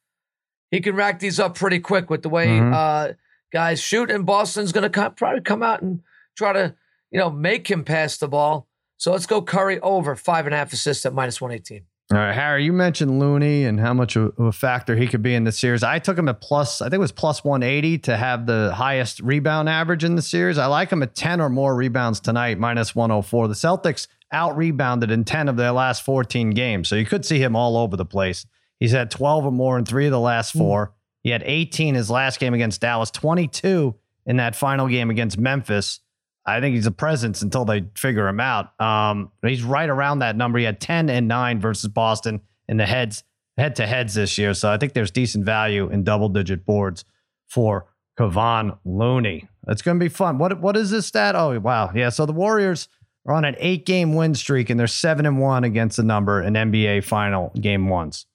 He 0.72 0.80
can 0.80 0.96
rack 0.96 1.20
these 1.20 1.40
up 1.40 1.56
pretty 1.56 1.80
quick 1.80 2.10
with 2.10 2.24
the 2.24 2.30
way 2.30 2.48
mm-hmm. 2.48 2.74
uh, 2.74 3.14
guys 3.56 3.80
shoot, 3.80 4.12
and 4.12 4.26
Boston's 4.26 4.74
going 4.74 4.92
to 4.92 5.10
probably 5.12 5.40
come 5.40 5.64
out 5.64 5.82
and 5.82 6.02
try 6.36 6.52
to, 6.52 6.76
you 7.10 7.18
know, 7.18 7.30
make 7.30 7.72
him 7.72 7.86
pass 7.86 8.18
the 8.18 8.28
ball. 8.28 8.68
So 8.98 9.14
let's 9.14 9.26
go 9.26 9.42
Curry 9.42 9.80
over 9.80 10.14
five 10.18 10.46
and 10.46 10.54
a 10.54 10.58
half 10.58 10.74
assists 10.74 11.06
at 11.06 11.14
minus 11.14 11.40
118. 11.40 11.86
All 12.12 12.18
right, 12.18 12.34
Harry, 12.34 12.66
you 12.66 12.74
mentioned 12.74 13.18
Looney 13.18 13.64
and 13.64 13.80
how 13.80 13.94
much 13.94 14.18
of 14.18 14.38
a 14.38 14.52
factor 14.52 14.98
he 14.98 15.08
could 15.08 15.24
be 15.24 15.34
in 15.34 15.46
the 15.46 15.54
series. 15.54 15.84
I 15.84 16.00
took 16.00 16.18
him 16.18 16.28
at 16.28 16.42
plus, 16.42 16.82
I 16.82 16.86
think 16.86 16.96
it 16.96 17.00
was 17.00 17.14
plus 17.14 17.46
180 17.46 17.98
to 18.00 18.18
have 18.18 18.46
the 18.46 18.74
highest 18.76 19.22
rebound 19.22 19.70
average 19.70 20.04
in 20.04 20.16
the 20.16 20.22
series. 20.22 20.58
I 20.58 20.66
like 20.66 20.92
him 20.92 21.02
at 21.02 21.16
10 21.16 21.40
or 21.40 21.50
more 21.50 21.74
rebounds 21.78 22.20
tonight, 22.20 22.60
minus 22.60 22.94
104. 22.94 23.48
The 23.48 23.54
Celtics 23.54 24.08
out 24.34 24.58
rebounded 24.58 25.12
in 25.12 25.24
10 25.24 25.48
of 25.48 25.56
their 25.56 25.72
last 25.72 26.04
14 26.04 26.50
games. 26.50 26.90
So 26.90 26.96
you 26.96 27.06
could 27.06 27.26
see 27.26 27.40
him 27.40 27.56
all 27.56 27.78
over 27.78 27.96
the 27.96 28.06
place. 28.06 28.46
He's 28.82 28.92
had 28.92 29.10
12 29.10 29.46
or 29.46 29.52
more 29.52 29.78
in 29.80 29.86
three 29.86 30.08
of 30.08 30.12
the 30.12 30.20
last 30.20 30.52
hmm. 30.52 30.60
four. 30.60 30.94
He 31.26 31.32
had 31.32 31.42
18 31.44 31.96
his 31.96 32.12
last 32.12 32.40
game 32.40 32.54
against 32.54 32.82
Dallas, 32.82 33.10
22 33.10 33.96
in 34.28 34.38
that 34.38 34.56
final 34.56 34.88
game 34.88 35.10
against 35.10 35.40
Memphis. 35.40 36.00
I 36.46 36.60
think 36.62 36.76
he's 36.76 36.86
a 36.86 36.92
presence 36.92 37.42
until 37.42 37.66
they 37.66 37.86
figure 37.98 38.28
him 38.28 38.40
out. 38.40 38.80
Um, 38.80 39.32
he's 39.42 39.64
right 39.64 39.90
around 39.90 40.20
that 40.20 40.36
number. 40.36 40.60
He 40.60 40.66
had 40.66 40.80
10 40.80 41.10
and 41.10 41.28
9 41.28 41.60
versus 41.60 41.90
Boston 41.90 42.42
in 42.70 42.78
the 42.78 42.86
heads 42.86 43.24
head 43.58 43.76
to 43.78 43.88
heads 43.88 44.14
this 44.14 44.38
year. 44.38 44.54
So 44.54 44.70
I 44.70 44.78
think 44.78 44.94
there's 44.94 45.10
decent 45.10 45.46
value 45.46 45.90
in 45.90 46.04
double 46.04 46.30
digit 46.30 46.64
boards 46.64 47.06
for 47.48 47.88
Kevon 48.20 48.78
Looney. 48.86 49.48
It's 49.68 49.82
going 49.82 49.98
to 50.00 50.04
be 50.04 50.10
fun. 50.10 50.38
What 50.38 50.62
what 50.62 50.78
is 50.78 50.92
this 50.92 51.08
stat? 51.08 51.36
Oh 51.36 51.60
wow, 51.60 51.90
yeah. 51.96 52.10
So 52.10 52.28
the 52.28 52.34
Warriors 52.34 52.88
are 53.26 53.34
on 53.34 53.46
an 53.46 53.56
eight 53.58 53.88
game 53.88 54.14
win 54.14 54.36
streak 54.36 54.70
and 54.70 54.80
they're 54.80 54.86
seven 54.86 55.26
and 55.26 55.40
one 55.40 55.64
against 55.64 55.98
the 55.98 56.04
number 56.04 56.44
in 56.44 56.54
NBA 56.54 57.04
final 57.04 57.52
game 57.60 57.90
ones. 57.90 58.28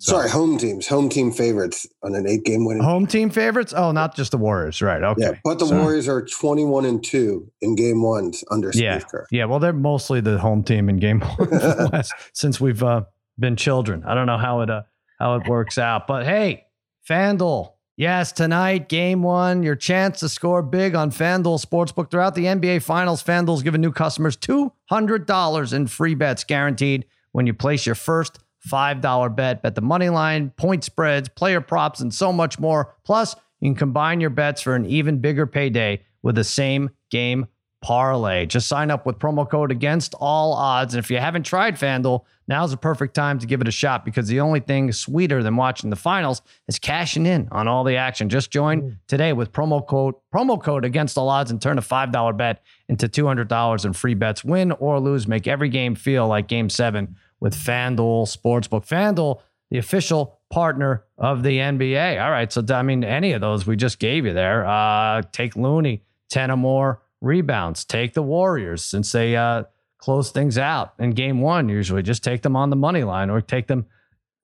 So. 0.00 0.12
Sorry, 0.12 0.30
home 0.30 0.56
teams, 0.56 0.86
home 0.86 1.10
team 1.10 1.30
favorites 1.30 1.86
on 2.02 2.14
an 2.14 2.26
eight 2.26 2.44
game 2.44 2.64
winning. 2.64 2.82
Home 2.82 3.06
team 3.06 3.28
favorites? 3.28 3.74
Oh, 3.76 3.92
not 3.92 4.16
just 4.16 4.30
the 4.30 4.38
Warriors, 4.38 4.80
right? 4.80 5.02
Okay. 5.02 5.22
Yeah, 5.22 5.32
but 5.44 5.58
the 5.58 5.66
so. 5.66 5.78
Warriors 5.78 6.08
are 6.08 6.24
21 6.24 6.86
and 6.86 7.04
2 7.04 7.52
in 7.60 7.74
game 7.74 8.00
ones 8.00 8.42
under 8.50 8.70
yeah. 8.72 9.00
Kerr. 9.00 9.26
Yeah, 9.30 9.44
well, 9.44 9.58
they're 9.58 9.74
mostly 9.74 10.22
the 10.22 10.38
home 10.38 10.62
team 10.62 10.88
in 10.88 10.96
game 10.96 11.20
one 11.36 12.02
since 12.32 12.58
we've 12.58 12.82
uh, 12.82 13.02
been 13.38 13.56
children. 13.56 14.02
I 14.06 14.14
don't 14.14 14.24
know 14.24 14.38
how 14.38 14.62
it 14.62 14.70
uh, 14.70 14.82
how 15.18 15.36
it 15.36 15.46
works 15.46 15.76
out. 15.76 16.06
But 16.06 16.24
hey, 16.24 16.64
FanDuel. 17.06 17.74
Yes, 17.98 18.32
tonight, 18.32 18.88
game 18.88 19.22
one, 19.22 19.62
your 19.62 19.76
chance 19.76 20.20
to 20.20 20.30
score 20.30 20.62
big 20.62 20.94
on 20.94 21.10
FanDuel 21.10 21.62
Sportsbook. 21.62 22.10
Throughout 22.10 22.34
the 22.34 22.46
NBA 22.46 22.82
Finals, 22.82 23.22
FanDuel's 23.22 23.62
giving 23.62 23.82
new 23.82 23.92
customers 23.92 24.38
$200 24.38 25.72
in 25.74 25.86
free 25.88 26.14
bets 26.14 26.44
guaranteed 26.44 27.04
when 27.32 27.46
you 27.46 27.52
place 27.52 27.84
your 27.84 27.94
first 27.94 28.38
$5 28.68 29.36
bet. 29.36 29.62
Bet 29.62 29.74
the 29.74 29.80
money 29.80 30.08
line, 30.08 30.50
point 30.50 30.84
spreads, 30.84 31.28
player 31.28 31.60
props, 31.60 32.00
and 32.00 32.12
so 32.12 32.32
much 32.32 32.58
more. 32.58 32.94
Plus, 33.04 33.34
you 33.60 33.68
can 33.68 33.74
combine 33.74 34.20
your 34.20 34.30
bets 34.30 34.60
for 34.62 34.74
an 34.74 34.86
even 34.86 35.18
bigger 35.18 35.46
payday 35.46 36.04
with 36.22 36.34
the 36.34 36.44
same 36.44 36.90
game 37.10 37.46
parlay. 37.82 38.44
Just 38.46 38.68
sign 38.68 38.90
up 38.90 39.06
with 39.06 39.18
promo 39.18 39.48
code 39.48 39.70
against 39.70 40.14
all 40.14 40.52
odds. 40.52 40.94
And 40.94 41.02
if 41.02 41.10
you 41.10 41.18
haven't 41.18 41.44
tried 41.44 41.76
FanDuel, 41.76 42.24
now's 42.46 42.72
the 42.72 42.76
perfect 42.76 43.14
time 43.14 43.38
to 43.38 43.46
give 43.46 43.60
it 43.60 43.68
a 43.68 43.72
shot 43.72 44.04
because 44.04 44.28
the 44.28 44.40
only 44.40 44.60
thing 44.60 44.92
sweeter 44.92 45.42
than 45.42 45.56
watching 45.56 45.88
the 45.88 45.96
finals 45.96 46.42
is 46.68 46.78
cashing 46.78 47.24
in 47.24 47.48
on 47.50 47.68
all 47.68 47.84
the 47.84 47.96
action. 47.96 48.28
Just 48.28 48.50
join 48.50 48.82
mm. 48.82 48.96
today 49.06 49.32
with 49.32 49.52
promo 49.52 49.86
code 49.86 50.14
promo 50.34 50.62
code 50.62 50.84
against 50.84 51.16
all 51.16 51.28
odds 51.28 51.50
and 51.50 51.60
turn 51.60 51.78
a 51.78 51.82
$5 51.82 52.36
bet 52.36 52.62
into 52.88 53.08
$200 53.08 53.84
in 53.84 53.92
free 53.94 54.14
bets. 54.14 54.44
Win 54.44 54.72
or 54.72 55.00
lose, 55.00 55.26
make 55.26 55.48
every 55.48 55.70
game 55.70 55.94
feel 55.94 56.28
like 56.28 56.48
game 56.48 56.68
7 56.68 57.16
with 57.40 57.54
FanDuel 57.54 58.26
Sportsbook. 58.28 58.86
FanDuel, 58.86 59.40
the 59.70 59.78
official 59.78 60.40
partner 60.50 61.04
of 61.18 61.42
the 61.42 61.58
NBA. 61.58 62.22
All 62.22 62.30
right. 62.30 62.52
So, 62.52 62.62
I 62.70 62.82
mean, 62.82 63.04
any 63.04 63.32
of 63.32 63.40
those 63.40 63.66
we 63.66 63.76
just 63.76 63.98
gave 63.98 64.26
you 64.26 64.32
there. 64.32 64.66
Uh, 64.66 65.22
take 65.32 65.56
Looney, 65.56 66.02
10 66.30 66.50
or 66.50 66.56
more 66.56 67.02
rebounds. 67.20 67.84
Take 67.84 68.14
the 68.14 68.22
Warriors 68.22 68.84
since 68.84 69.12
they 69.12 69.36
uh, 69.36 69.64
close 69.98 70.30
things 70.30 70.58
out 70.58 70.94
in 70.98 71.12
game 71.12 71.40
one, 71.40 71.68
usually. 71.68 72.02
Just 72.02 72.24
take 72.24 72.42
them 72.42 72.56
on 72.56 72.70
the 72.70 72.76
money 72.76 73.04
line 73.04 73.30
or 73.30 73.40
take 73.40 73.66
them 73.66 73.86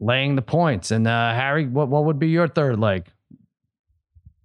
laying 0.01 0.37
the 0.37 0.43
points. 0.43 0.91
And 0.91 1.07
uh, 1.07 1.33
Harry, 1.33 1.67
what, 1.67 1.89
what 1.89 2.05
would 2.05 2.19
be 2.19 2.29
your 2.29 2.49
third 2.49 2.79
leg? 2.79 3.11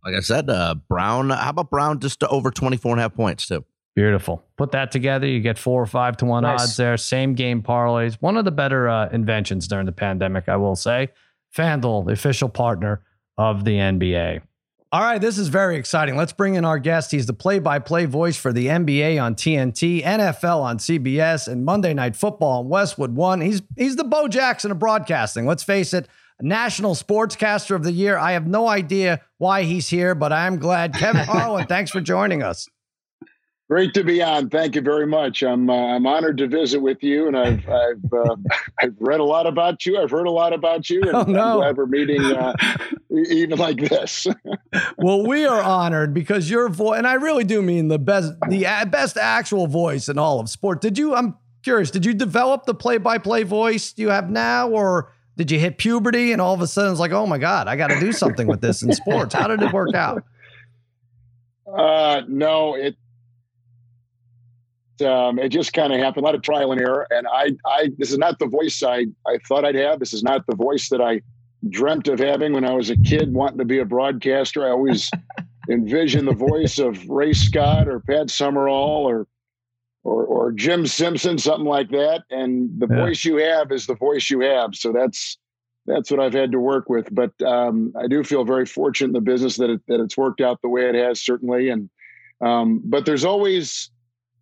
Like 0.04 0.16
I 0.16 0.22
said, 0.22 0.50
uh, 0.50 0.76
Brown, 0.90 1.30
how 1.30 1.52
about 1.52 1.70
Brown 1.70 2.00
just 2.00 2.22
to 2.22 2.28
over 2.30 2.50
24 2.50 2.94
and 2.94 3.00
a 3.00 3.04
half 3.04 3.14
points, 3.14 3.46
too? 3.48 3.64
Beautiful. 3.96 4.44
Put 4.58 4.72
that 4.72 4.92
together, 4.92 5.28
you 5.28 5.42
get 5.42 5.58
four 5.58 5.82
or 5.82 5.86
five 5.86 6.16
to 6.18 6.26
one 6.26 6.44
nice. 6.44 6.62
odds 6.62 6.78
there. 6.78 6.96
Same 6.96 7.34
game 7.34 7.62
parlays. 7.62 8.16
One 8.22 8.38
of 8.38 8.46
the 8.46 8.52
better 8.52 8.88
uh, 8.88 9.10
inventions 9.10 9.68
during 9.68 9.86
the 9.86 9.92
pandemic, 9.92 10.48
I 10.48 10.56
will 10.56 10.76
say. 10.76 11.10
FanDuel, 11.56 12.06
the 12.06 12.14
official 12.14 12.48
partner 12.48 13.04
of 13.38 13.66
the 13.66 13.78
NBA. 13.78 14.42
All 14.94 15.02
right, 15.02 15.22
this 15.22 15.38
is 15.38 15.48
very 15.48 15.78
exciting. 15.78 16.18
Let's 16.18 16.34
bring 16.34 16.56
in 16.56 16.66
our 16.66 16.78
guest. 16.78 17.12
He's 17.12 17.26
the 17.26 17.34
play 17.34 17.60
by 17.60 17.80
play 17.80 18.06
voice 18.06 18.36
for 18.36 18.52
the 18.52 18.68
NBA 18.68 19.22
on 19.22 19.36
TNT, 19.36 20.04
NFL 20.04 20.62
on 20.62 20.80
CBS, 20.80 21.48
and 21.48 21.64
Monday 21.64 21.94
Night 21.94 22.16
Football 22.16 22.60
on 22.60 22.70
Westwood 22.70 23.16
One. 23.16 23.40
He's, 23.40 23.62
he's 23.78 23.96
the 23.96 24.04
Bo 24.04 24.28
Jackson 24.28 24.70
of 24.70 24.80
broadcasting. 24.80 25.46
Let's 25.46 25.64
face 25.64 25.94
it, 25.94 26.10
National 26.42 26.94
Sportscaster 26.94 27.74
of 27.74 27.84
the 27.84 27.94
Year. 27.94 28.18
I 28.18 28.34
have 28.34 28.48
no 28.48 28.68
idea 28.68 29.22
why 29.38 29.64
he's 29.64 29.88
here, 29.88 30.14
but 30.14 30.34
I'm 30.34 30.58
glad. 30.58 30.94
Kevin 30.94 31.22
Harlan, 31.26 31.68
thanks 31.68 31.92
for 31.92 32.02
joining 32.02 32.44
us. 32.44 32.68
Great 33.72 33.94
to 33.94 34.04
be 34.04 34.22
on. 34.22 34.50
Thank 34.50 34.76
you 34.76 34.82
very 34.82 35.08
much. 35.08 35.42
I'm 35.42 35.70
uh, 35.70 35.96
I'm 35.96 36.06
honored 36.06 36.38
to 36.40 36.48
visit 36.50 36.82
with 36.82 37.02
you, 37.02 37.28
and 37.28 37.38
I've 37.38 37.66
I've 37.70 38.14
uh, 38.14 38.36
I've 38.82 38.96
read 39.00 39.22
a 39.22 39.24
lot 39.24 39.48
about 39.48 39.86
you. 39.86 39.98
I've 39.98 40.12
heard 40.12 40.28
a 40.28 40.32
lot 40.32 40.52
about 40.52 40.90
you, 40.90 41.02
and 41.04 41.16
oh, 41.16 41.24
no. 41.24 41.40
I'm 41.40 41.58
glad 41.58 41.78
we're 41.78 41.86
meeting 41.86 42.22
uh, 42.22 42.54
even 43.30 43.58
like 43.58 43.78
this. 43.78 44.28
well, 44.98 45.26
we 45.26 45.46
are 45.46 45.62
honored 45.62 46.14
because 46.14 46.50
your 46.50 46.68
voice, 46.68 46.98
and 46.98 47.08
I 47.08 47.14
really 47.14 47.46
do 47.46 47.62
mean 47.62 47.88
the 47.88 47.98
best 47.98 48.34
the 48.50 48.66
best 48.92 49.16
actual 49.16 49.68
voice 49.68 50.10
in 50.10 50.18
all 50.18 50.42
of 50.42 50.50
sport. 50.50 50.82
Did 50.82 50.98
you? 50.98 51.16
I'm 51.16 51.38
curious. 51.64 51.92
Did 51.92 52.06
you 52.06 52.14
develop 52.14 52.66
the 52.66 52.74
play 52.74 52.98
by 52.98 53.20
play 53.20 53.44
voice 53.44 53.94
you 53.96 54.10
have 54.10 54.30
now, 54.30 54.68
or 54.68 55.14
did 55.38 55.50
you 55.50 55.58
hit 55.58 55.78
puberty 55.78 56.34
and 56.34 56.42
all 56.42 56.54
of 56.54 56.60
a 56.60 56.68
sudden 56.68 56.92
it's 56.92 57.00
like, 57.00 57.14
oh 57.14 57.26
my 57.26 57.38
god, 57.38 57.70
I 57.70 57.78
got 57.78 57.88
to 57.88 58.02
do 58.02 58.12
something 58.12 58.48
with 58.48 58.60
this 58.60 58.84
in 58.84 58.92
sports? 58.92 59.34
How 59.34 59.48
did 59.48 59.62
it 59.62 59.72
work 59.72 59.96
out? 59.96 60.26
Uh, 61.74 62.24
no, 62.28 62.76
it 62.76 62.98
um, 65.02 65.40
it 65.40 65.50
just 65.50 65.74
kind 65.74 65.94
of 65.94 66.00
happened. 66.00 66.24
A 66.24 66.26
lot 66.26 66.36
of 66.36 66.42
trial 66.42 66.72
and 66.72 66.82
error. 66.82 67.08
And 67.10 67.28
I, 67.28 67.52
I, 67.66 67.92
this 67.98 68.12
is 68.12 68.18
not 68.18 68.40
the 68.40 68.48
voice 68.48 68.82
I, 68.84 69.06
I 69.28 69.38
thought 69.48 69.66
I'd 69.66 69.76
have. 69.76 70.00
This 70.00 70.14
is 70.14 70.24
not 70.24 70.46
the 70.48 70.56
voice 70.56 70.90
that 70.90 71.02
I 71.02 71.22
dreamt 71.70 72.08
of 72.08 72.20
having 72.20 72.54
when 72.54 72.66
I 72.66 72.74
was 72.74 72.90
a 72.90 72.98
kid, 72.98 73.34
wanting 73.34 73.60
to 73.60 73.66
be 73.66 73.80
a 73.80 73.86
broadcaster. 73.86 74.66
I 74.66 74.72
always 74.72 75.10
envisioned 75.70 76.28
the 76.28 76.34
voice 76.34 76.80
of 76.80 77.08
Ray 77.10 77.34
Scott 77.34 77.88
or 77.88 78.00
Pat 78.00 78.30
Summerall 78.30 79.08
or 79.08 79.28
or 80.04 80.26
or 80.26 80.52
Jim 80.52 80.88
Simpson, 80.88 81.38
something 81.38 81.68
like 81.68 81.90
that. 81.92 82.24
And 82.32 82.70
the 82.80 82.88
yeah. 82.90 83.06
voice 83.06 83.24
you 83.24 83.38
have 83.38 83.72
is 83.72 83.86
the 83.86 83.96
voice 83.96 84.30
you 84.30 84.40
have. 84.42 84.76
So 84.76 84.92
that's 84.92 85.38
that's 85.86 86.12
what 86.12 86.20
I've 86.20 86.34
had 86.34 86.52
to 86.52 86.60
work 86.60 86.90
with. 86.90 87.14
But 87.14 87.40
um, 87.44 87.94
I 88.00 88.08
do 88.08 88.24
feel 88.24 88.44
very 88.44 88.66
fortunate 88.66 89.10
in 89.10 89.14
the 89.14 89.22
business 89.22 89.58
that 89.58 89.70
it, 89.70 89.82
that 89.88 90.00
it's 90.00 90.18
worked 90.18 90.42
out 90.42 90.62
the 90.62 90.70
way 90.70 90.88
it 90.88 90.96
has, 90.96 91.22
certainly. 91.22 91.70
And 91.70 91.90
um, 92.42 92.82
but 92.84 93.06
there's 93.06 93.26
always 93.26 93.92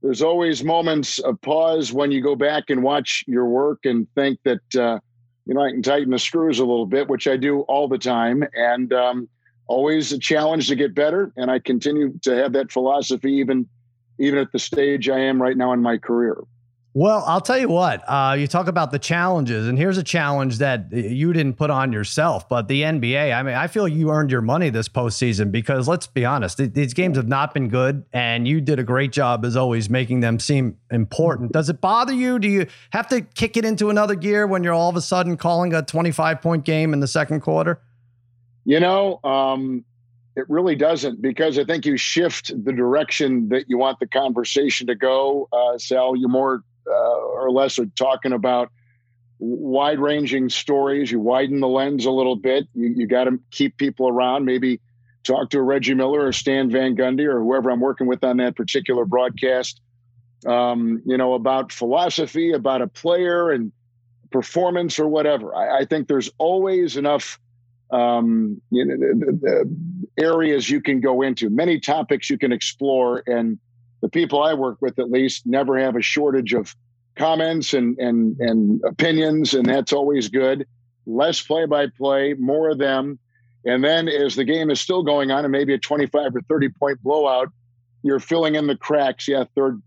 there's 0.02 0.22
always 0.22 0.64
moments 0.64 1.20
of 1.20 1.42
pause 1.42 1.92
when 1.92 2.12
you 2.12 2.22
go 2.22 2.36
back 2.36 2.70
and 2.70 2.84
watch 2.84 3.24
your 3.28 3.46
work 3.46 3.86
and 3.86 4.08
think 4.16 4.40
that 4.44 4.76
uh, 4.76 5.00
you 5.46 5.54
know 5.54 5.62
I 5.62 5.72
can 5.72 5.82
tighten 5.82 6.12
the 6.12 6.20
screws 6.20 6.60
a 6.60 6.66
little 6.66 6.86
bit, 6.86 7.08
which 7.10 7.28
I 7.28 7.38
do 7.38 7.62
all 7.62 7.88
the 7.88 7.98
time, 7.98 8.44
and 8.54 8.94
um, 8.94 9.30
always 9.68 10.12
a 10.12 10.20
challenge 10.20 10.68
to 10.70 10.76
get 10.76 10.96
better. 10.96 11.34
And 11.36 11.52
I 11.52 11.60
continue 11.60 12.18
to 12.24 12.36
have 12.36 12.54
that 12.54 12.72
philosophy 12.72 13.34
even 13.34 13.68
even 14.20 14.40
at 14.40 14.52
the 14.52 14.60
stage 14.60 15.10
I 15.10 15.20
am 15.20 15.42
right 15.42 15.56
now 15.56 15.74
in 15.74 15.82
my 15.82 15.98
career. 15.98 16.38
Well, 16.96 17.24
I'll 17.28 17.42
tell 17.42 17.60
you 17.60 17.70
what. 17.70 18.04
Uh, 18.08 18.36
you 18.40 18.48
talk 18.48 18.68
about 18.68 18.90
the 18.90 18.98
challenges, 18.98 19.68
and 19.68 19.78
here's 19.78 20.00
a 20.00 20.04
challenge 20.04 20.58
that 20.58 20.92
you 20.92 21.32
didn't 21.34 21.54
put 21.54 21.70
on 21.70 21.94
yourself, 21.94 22.50
but 22.50 22.68
the 22.68 22.82
NBA. 22.82 23.32
I 23.32 23.44
mean, 23.44 23.54
I 23.54 23.68
feel 23.68 23.88
you 23.88 24.10
earned 24.10 24.32
your 24.32 24.42
money 24.42 24.72
this 24.72 24.90
postseason 24.90 25.52
because 25.52 25.88
let's 25.88 26.08
be 26.08 26.26
honest, 26.26 26.58
th- 26.58 26.74
these 26.74 26.96
games 26.96 27.16
have 27.18 27.28
not 27.28 27.54
been 27.54 27.68
good, 27.68 28.06
and 28.12 28.48
you 28.48 28.60
did 28.60 28.80
a 28.80 28.84
great 28.84 29.12
job 29.12 29.46
as 29.46 29.56
always 29.56 29.88
making 29.88 30.22
them 30.22 30.40
seem 30.40 30.78
important. 30.90 31.52
Does 31.52 31.70
it 31.70 31.80
bother 31.80 32.14
you? 32.14 32.40
Do 32.40 32.48
you 32.48 32.66
have 32.90 33.08
to 33.10 33.22
kick 33.22 33.56
it 33.56 33.66
into 33.66 33.92
another 33.92 34.16
gear 34.16 34.48
when 34.48 34.64
you're 34.64 34.74
all 34.74 34.90
of 34.90 34.96
a 34.96 35.02
sudden 35.02 35.38
calling 35.38 35.76
a 35.76 35.84
25 35.84 36.42
point 36.42 36.66
game 36.66 36.94
in 36.94 37.02
the 37.02 37.08
second 37.08 37.42
quarter? 37.42 37.80
You 38.66 38.80
know, 38.80 39.20
um, 39.24 39.86
it 40.36 40.50
really 40.50 40.76
doesn't 40.76 41.22
because 41.22 41.60
I 41.60 41.66
think 41.66 41.86
you 41.86 41.98
shift 41.98 42.52
the 42.66 42.74
direction 42.74 43.50
that 43.50 43.66
you 43.68 43.78
want 43.78 44.00
the 44.00 44.08
conversation 44.08 44.88
to 44.88 44.96
go. 44.96 45.48
Uh, 45.54 45.78
Sal, 45.78 46.16
you're 46.16 46.30
more 46.30 46.64
uh, 46.90 47.18
or 47.18 47.52
less 47.52 47.80
are 47.80 47.86
talking 47.98 48.34
about 48.34 48.72
wide 49.40 50.00
ranging 50.00 50.50
stories. 50.50 51.12
You 51.12 51.20
widen 51.20 51.60
the 51.60 51.68
lens 51.68 52.06
a 52.06 52.12
little 52.12 52.36
bit. 52.36 52.68
You, 52.74 52.94
you 52.96 53.08
got 53.08 53.26
to 53.26 53.40
keep 53.52 53.78
people 53.78 54.10
around. 54.10 54.46
Maybe 54.46 54.82
talk 55.24 55.50
to 55.52 55.62
Reggie 55.62 55.94
Miller 55.94 56.26
or 56.26 56.34
Stan 56.34 56.70
Van 56.70 56.96
Gundy 56.96 57.26
or 57.26 57.40
whoever 57.40 57.72
I'm 57.72 57.80
working 57.80 58.08
with 58.08 58.24
on 58.24 58.38
that 58.38 58.56
particular 58.56 59.06
broadcast. 59.06 59.82
Um, 60.46 61.02
you 61.06 61.18
know, 61.18 61.34
about 61.34 61.72
philosophy, 61.72 62.54
about 62.54 62.82
a 62.82 62.88
player 62.88 63.52
and 63.52 63.74
performance 64.32 64.98
or 64.98 65.08
whatever. 65.08 65.54
I, 65.54 65.80
I 65.80 65.86
think 65.86 66.08
there's 66.08 66.30
always 66.38 66.96
enough 66.96 67.40
um, 67.92 68.62
you 68.70 68.86
know, 68.86 68.96
the, 68.96 69.40
the 69.42 70.24
areas 70.24 70.70
you 70.70 70.82
can 70.82 71.02
go 71.02 71.22
into, 71.22 71.50
many 71.50 71.80
topics 71.80 72.30
you 72.30 72.38
can 72.38 72.52
explore, 72.52 73.24
and 73.26 73.58
the 74.02 74.10
people 74.10 74.42
I 74.42 74.54
work 74.54 74.82
with 74.82 75.00
at 75.00 75.12
least 75.12 75.46
never 75.46 75.78
have 75.78 75.96
a 75.96 76.02
shortage 76.02 76.54
of 76.54 76.76
comments 77.16 77.74
and 77.74 77.98
and 78.00 78.40
and 78.40 78.82
opinions, 78.86 79.54
and 79.54 79.66
that's 79.66 79.94
always 79.94 80.30
good. 80.30 80.66
Less 81.06 81.42
play 81.42 81.66
by 81.66 81.88
play, 81.88 82.34
more 82.34 82.70
of 82.70 82.78
them. 82.78 83.20
And 83.66 83.84
then 83.84 84.08
as 84.08 84.36
the 84.36 84.46
game 84.46 84.72
is 84.72 84.80
still 84.80 85.04
going 85.04 85.32
on 85.32 85.44
and 85.44 85.52
maybe 85.52 85.74
a 85.74 85.78
25 85.78 86.36
or 86.36 86.42
30 86.42 86.70
point 86.70 87.04
blowout, 87.04 87.50
you're 88.04 88.20
filling 88.20 88.56
in 88.56 88.68
the 88.68 88.78
cracks. 88.78 89.28
Yeah, 89.28 89.44
third 89.56 89.82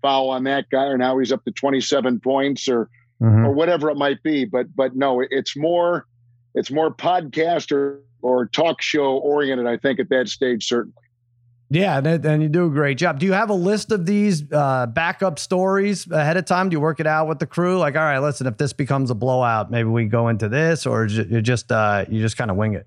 foul 0.00 0.30
on 0.30 0.44
that 0.44 0.70
guy, 0.70 0.84
or 0.84 0.96
now 0.96 1.18
he's 1.18 1.32
up 1.32 1.44
to 1.44 1.50
27 1.50 2.20
points 2.20 2.68
or 2.68 2.88
mm-hmm. 3.20 3.46
or 3.46 3.52
whatever 3.52 3.90
it 3.90 3.96
might 3.96 4.22
be. 4.22 4.44
But 4.44 4.74
but 4.74 4.94
no, 4.94 5.24
it's 5.30 5.56
more 5.56 6.06
it's 6.54 6.70
more 6.70 6.94
podcast 6.94 7.72
or 7.72 8.02
or 8.22 8.46
talk 8.46 8.82
show 8.82 9.16
oriented, 9.18 9.66
I 9.66 9.76
think, 9.76 10.00
at 10.00 10.08
that 10.10 10.28
stage, 10.28 10.66
certainly. 10.66 10.94
Yeah, 11.70 11.98
and, 11.98 12.24
and, 12.24 12.42
you 12.42 12.48
do 12.48 12.66
a 12.66 12.70
great 12.70 12.96
job. 12.96 13.18
Do 13.18 13.26
you 13.26 13.34
have 13.34 13.50
a 13.50 13.54
list 13.54 13.92
of 13.92 14.06
these 14.06 14.50
uh, 14.50 14.86
backup 14.86 15.38
stories 15.38 16.10
ahead 16.10 16.38
of 16.38 16.46
time? 16.46 16.70
Do 16.70 16.74
you 16.74 16.80
work 16.80 16.98
it 16.98 17.06
out 17.06 17.28
with 17.28 17.40
the 17.40 17.46
crew? 17.46 17.78
Like, 17.78 17.94
all 17.94 18.02
right, 18.02 18.18
listen, 18.20 18.46
if 18.46 18.56
this 18.56 18.72
becomes 18.72 19.10
a 19.10 19.14
blowout, 19.14 19.70
maybe 19.70 19.88
we 19.88 20.06
go 20.06 20.28
into 20.28 20.48
this, 20.48 20.86
or 20.86 21.04
you 21.06 21.42
just 21.42 21.70
uh, 21.70 22.06
you 22.08 22.22
just 22.22 22.38
kind 22.38 22.50
of 22.50 22.56
wing 22.56 22.72
it. 22.74 22.86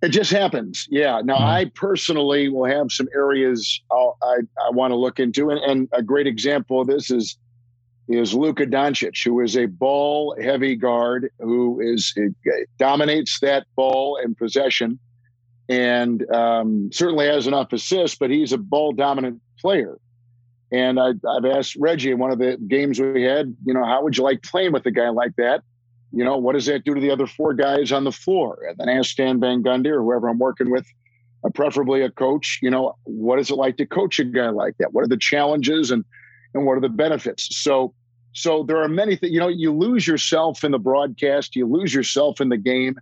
It 0.00 0.08
just 0.08 0.30
happens. 0.30 0.88
Yeah. 0.90 1.20
Now, 1.22 1.36
mm-hmm. 1.36 1.44
I 1.44 1.70
personally 1.74 2.48
will 2.48 2.64
have 2.64 2.90
some 2.90 3.06
areas 3.14 3.80
I'll, 3.92 4.16
i 4.22 4.38
I 4.66 4.70
want 4.70 4.92
to 4.92 4.96
look 4.96 5.20
into, 5.20 5.50
and, 5.50 5.60
and 5.60 5.88
a 5.92 6.02
great 6.02 6.26
example 6.26 6.80
of 6.80 6.86
this 6.86 7.10
is 7.10 7.36
is 8.08 8.34
Luka 8.34 8.66
Doncic, 8.66 9.24
who 9.24 9.40
is 9.40 9.56
a 9.56 9.66
ball 9.66 10.34
heavy 10.40 10.74
guard 10.74 11.30
who 11.38 11.80
is 11.80 12.14
dominates 12.78 13.38
that 13.40 13.66
ball 13.76 14.18
and 14.22 14.36
possession 14.36 14.98
and 15.68 16.28
um, 16.30 16.90
certainly 16.92 17.26
has 17.26 17.46
enough 17.46 17.72
assists, 17.72 18.16
but 18.18 18.30
he's 18.30 18.52
a 18.52 18.58
ball 18.58 18.92
dominant 18.92 19.40
player. 19.58 19.98
And 20.70 20.98
I, 20.98 21.08
have 21.34 21.44
asked 21.44 21.76
Reggie 21.76 22.10
in 22.10 22.18
one 22.18 22.30
of 22.30 22.38
the 22.38 22.56
games 22.66 22.98
we 22.98 23.22
had, 23.22 23.54
you 23.64 23.74
know, 23.74 23.84
how 23.84 24.02
would 24.02 24.16
you 24.16 24.24
like 24.24 24.42
playing 24.42 24.72
with 24.72 24.86
a 24.86 24.90
guy 24.90 25.10
like 25.10 25.36
that? 25.36 25.62
You 26.12 26.24
know, 26.24 26.36
what 26.36 26.54
does 26.54 26.66
that 26.66 26.84
do 26.84 26.94
to 26.94 27.00
the 27.00 27.10
other 27.10 27.26
four 27.26 27.54
guys 27.54 27.92
on 27.92 28.04
the 28.04 28.12
floor? 28.12 28.58
And 28.68 28.76
then 28.78 28.88
ask 28.88 29.10
Stan 29.10 29.38
Van 29.40 29.62
Gundy 29.62 29.88
or 29.88 30.02
whoever 30.02 30.28
I'm 30.28 30.38
working 30.38 30.70
with, 30.70 30.86
uh, 31.44 31.50
preferably 31.50 32.02
a 32.02 32.10
coach, 32.10 32.58
you 32.62 32.70
know, 32.70 32.96
what 33.04 33.38
is 33.38 33.50
it 33.50 33.56
like 33.56 33.76
to 33.78 33.86
coach 33.86 34.18
a 34.18 34.24
guy 34.24 34.48
like 34.48 34.76
that? 34.78 34.92
What 34.92 35.04
are 35.04 35.08
the 35.08 35.16
challenges 35.16 35.90
and 35.90 36.04
and 36.54 36.66
what 36.66 36.76
are 36.76 36.80
the 36.80 36.88
benefits? 36.88 37.56
So 37.56 37.94
so 38.32 38.62
there 38.62 38.78
are 38.78 38.88
many 38.88 39.16
things, 39.16 39.32
you 39.32 39.40
know, 39.40 39.48
you 39.48 39.72
lose 39.72 40.06
yourself 40.06 40.64
in 40.64 40.72
the 40.72 40.78
broadcast, 40.78 41.54
you 41.54 41.66
lose 41.66 41.92
yourself 41.92 42.40
in 42.40 42.48
the 42.48 42.56
game 42.56 42.96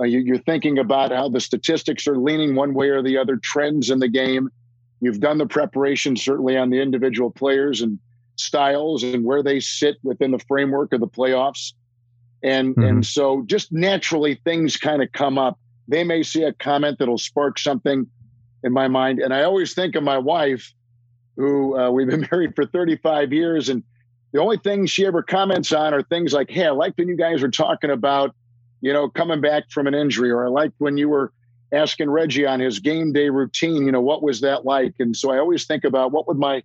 uh, 0.00 0.04
you, 0.04 0.34
are 0.34 0.38
thinking 0.38 0.78
about 0.78 1.12
how 1.12 1.28
the 1.28 1.40
statistics 1.40 2.06
are 2.06 2.18
leaning 2.18 2.54
one 2.54 2.74
way 2.74 2.88
or 2.88 3.02
the 3.02 3.16
other, 3.16 3.36
trends 3.36 3.90
in 3.90 4.00
the 4.00 4.08
game. 4.08 4.48
You've 5.00 5.20
done 5.20 5.38
the 5.38 5.46
preparation 5.46 6.16
certainly 6.16 6.56
on 6.56 6.70
the 6.70 6.80
individual 6.80 7.30
players 7.30 7.80
and 7.80 7.98
styles 8.36 9.02
and 9.04 9.24
where 9.24 9.42
they 9.42 9.60
sit 9.60 9.96
within 10.02 10.30
the 10.32 10.38
framework 10.38 10.92
of 10.92 11.00
the 11.00 11.06
playoffs. 11.06 11.72
And 12.42 12.74
mm-hmm. 12.74 12.84
and 12.84 13.06
so 13.06 13.42
just 13.46 13.72
naturally 13.72 14.40
things 14.44 14.76
kind 14.76 15.02
of 15.02 15.12
come 15.12 15.38
up. 15.38 15.58
They 15.88 16.04
may 16.04 16.22
see 16.22 16.42
a 16.42 16.52
comment 16.52 16.98
that'll 16.98 17.18
spark 17.18 17.58
something 17.58 18.06
in 18.62 18.72
my 18.72 18.88
mind. 18.88 19.20
And 19.20 19.32
I 19.32 19.44
always 19.44 19.74
think 19.74 19.94
of 19.94 20.02
my 20.02 20.18
wife, 20.18 20.72
who 21.36 21.78
uh, 21.78 21.90
we've 21.90 22.08
been 22.08 22.26
married 22.32 22.54
for 22.54 22.66
35 22.66 23.32
years, 23.32 23.68
and 23.68 23.82
the 24.32 24.40
only 24.40 24.56
thing 24.56 24.86
she 24.86 25.06
ever 25.06 25.22
comments 25.22 25.72
on 25.72 25.94
are 25.94 26.02
things 26.02 26.32
like, 26.32 26.50
"Hey, 26.50 26.66
I 26.66 26.70
like 26.70 26.94
when 26.96 27.08
you 27.08 27.16
guys 27.16 27.42
were 27.42 27.50
talking 27.50 27.90
about." 27.90 28.34
You 28.84 28.92
know, 28.92 29.08
coming 29.08 29.40
back 29.40 29.70
from 29.70 29.86
an 29.86 29.94
injury, 29.94 30.30
or 30.30 30.44
I 30.44 30.50
liked 30.50 30.74
when 30.76 30.98
you 30.98 31.08
were 31.08 31.32
asking 31.72 32.10
Reggie 32.10 32.44
on 32.44 32.60
his 32.60 32.80
game 32.80 33.14
day 33.14 33.30
routine, 33.30 33.86
you 33.86 33.90
know, 33.90 34.02
what 34.02 34.22
was 34.22 34.42
that 34.42 34.66
like? 34.66 34.92
And 34.98 35.16
so 35.16 35.32
I 35.32 35.38
always 35.38 35.64
think 35.64 35.84
about 35.84 36.12
what 36.12 36.28
would 36.28 36.36
my, 36.36 36.62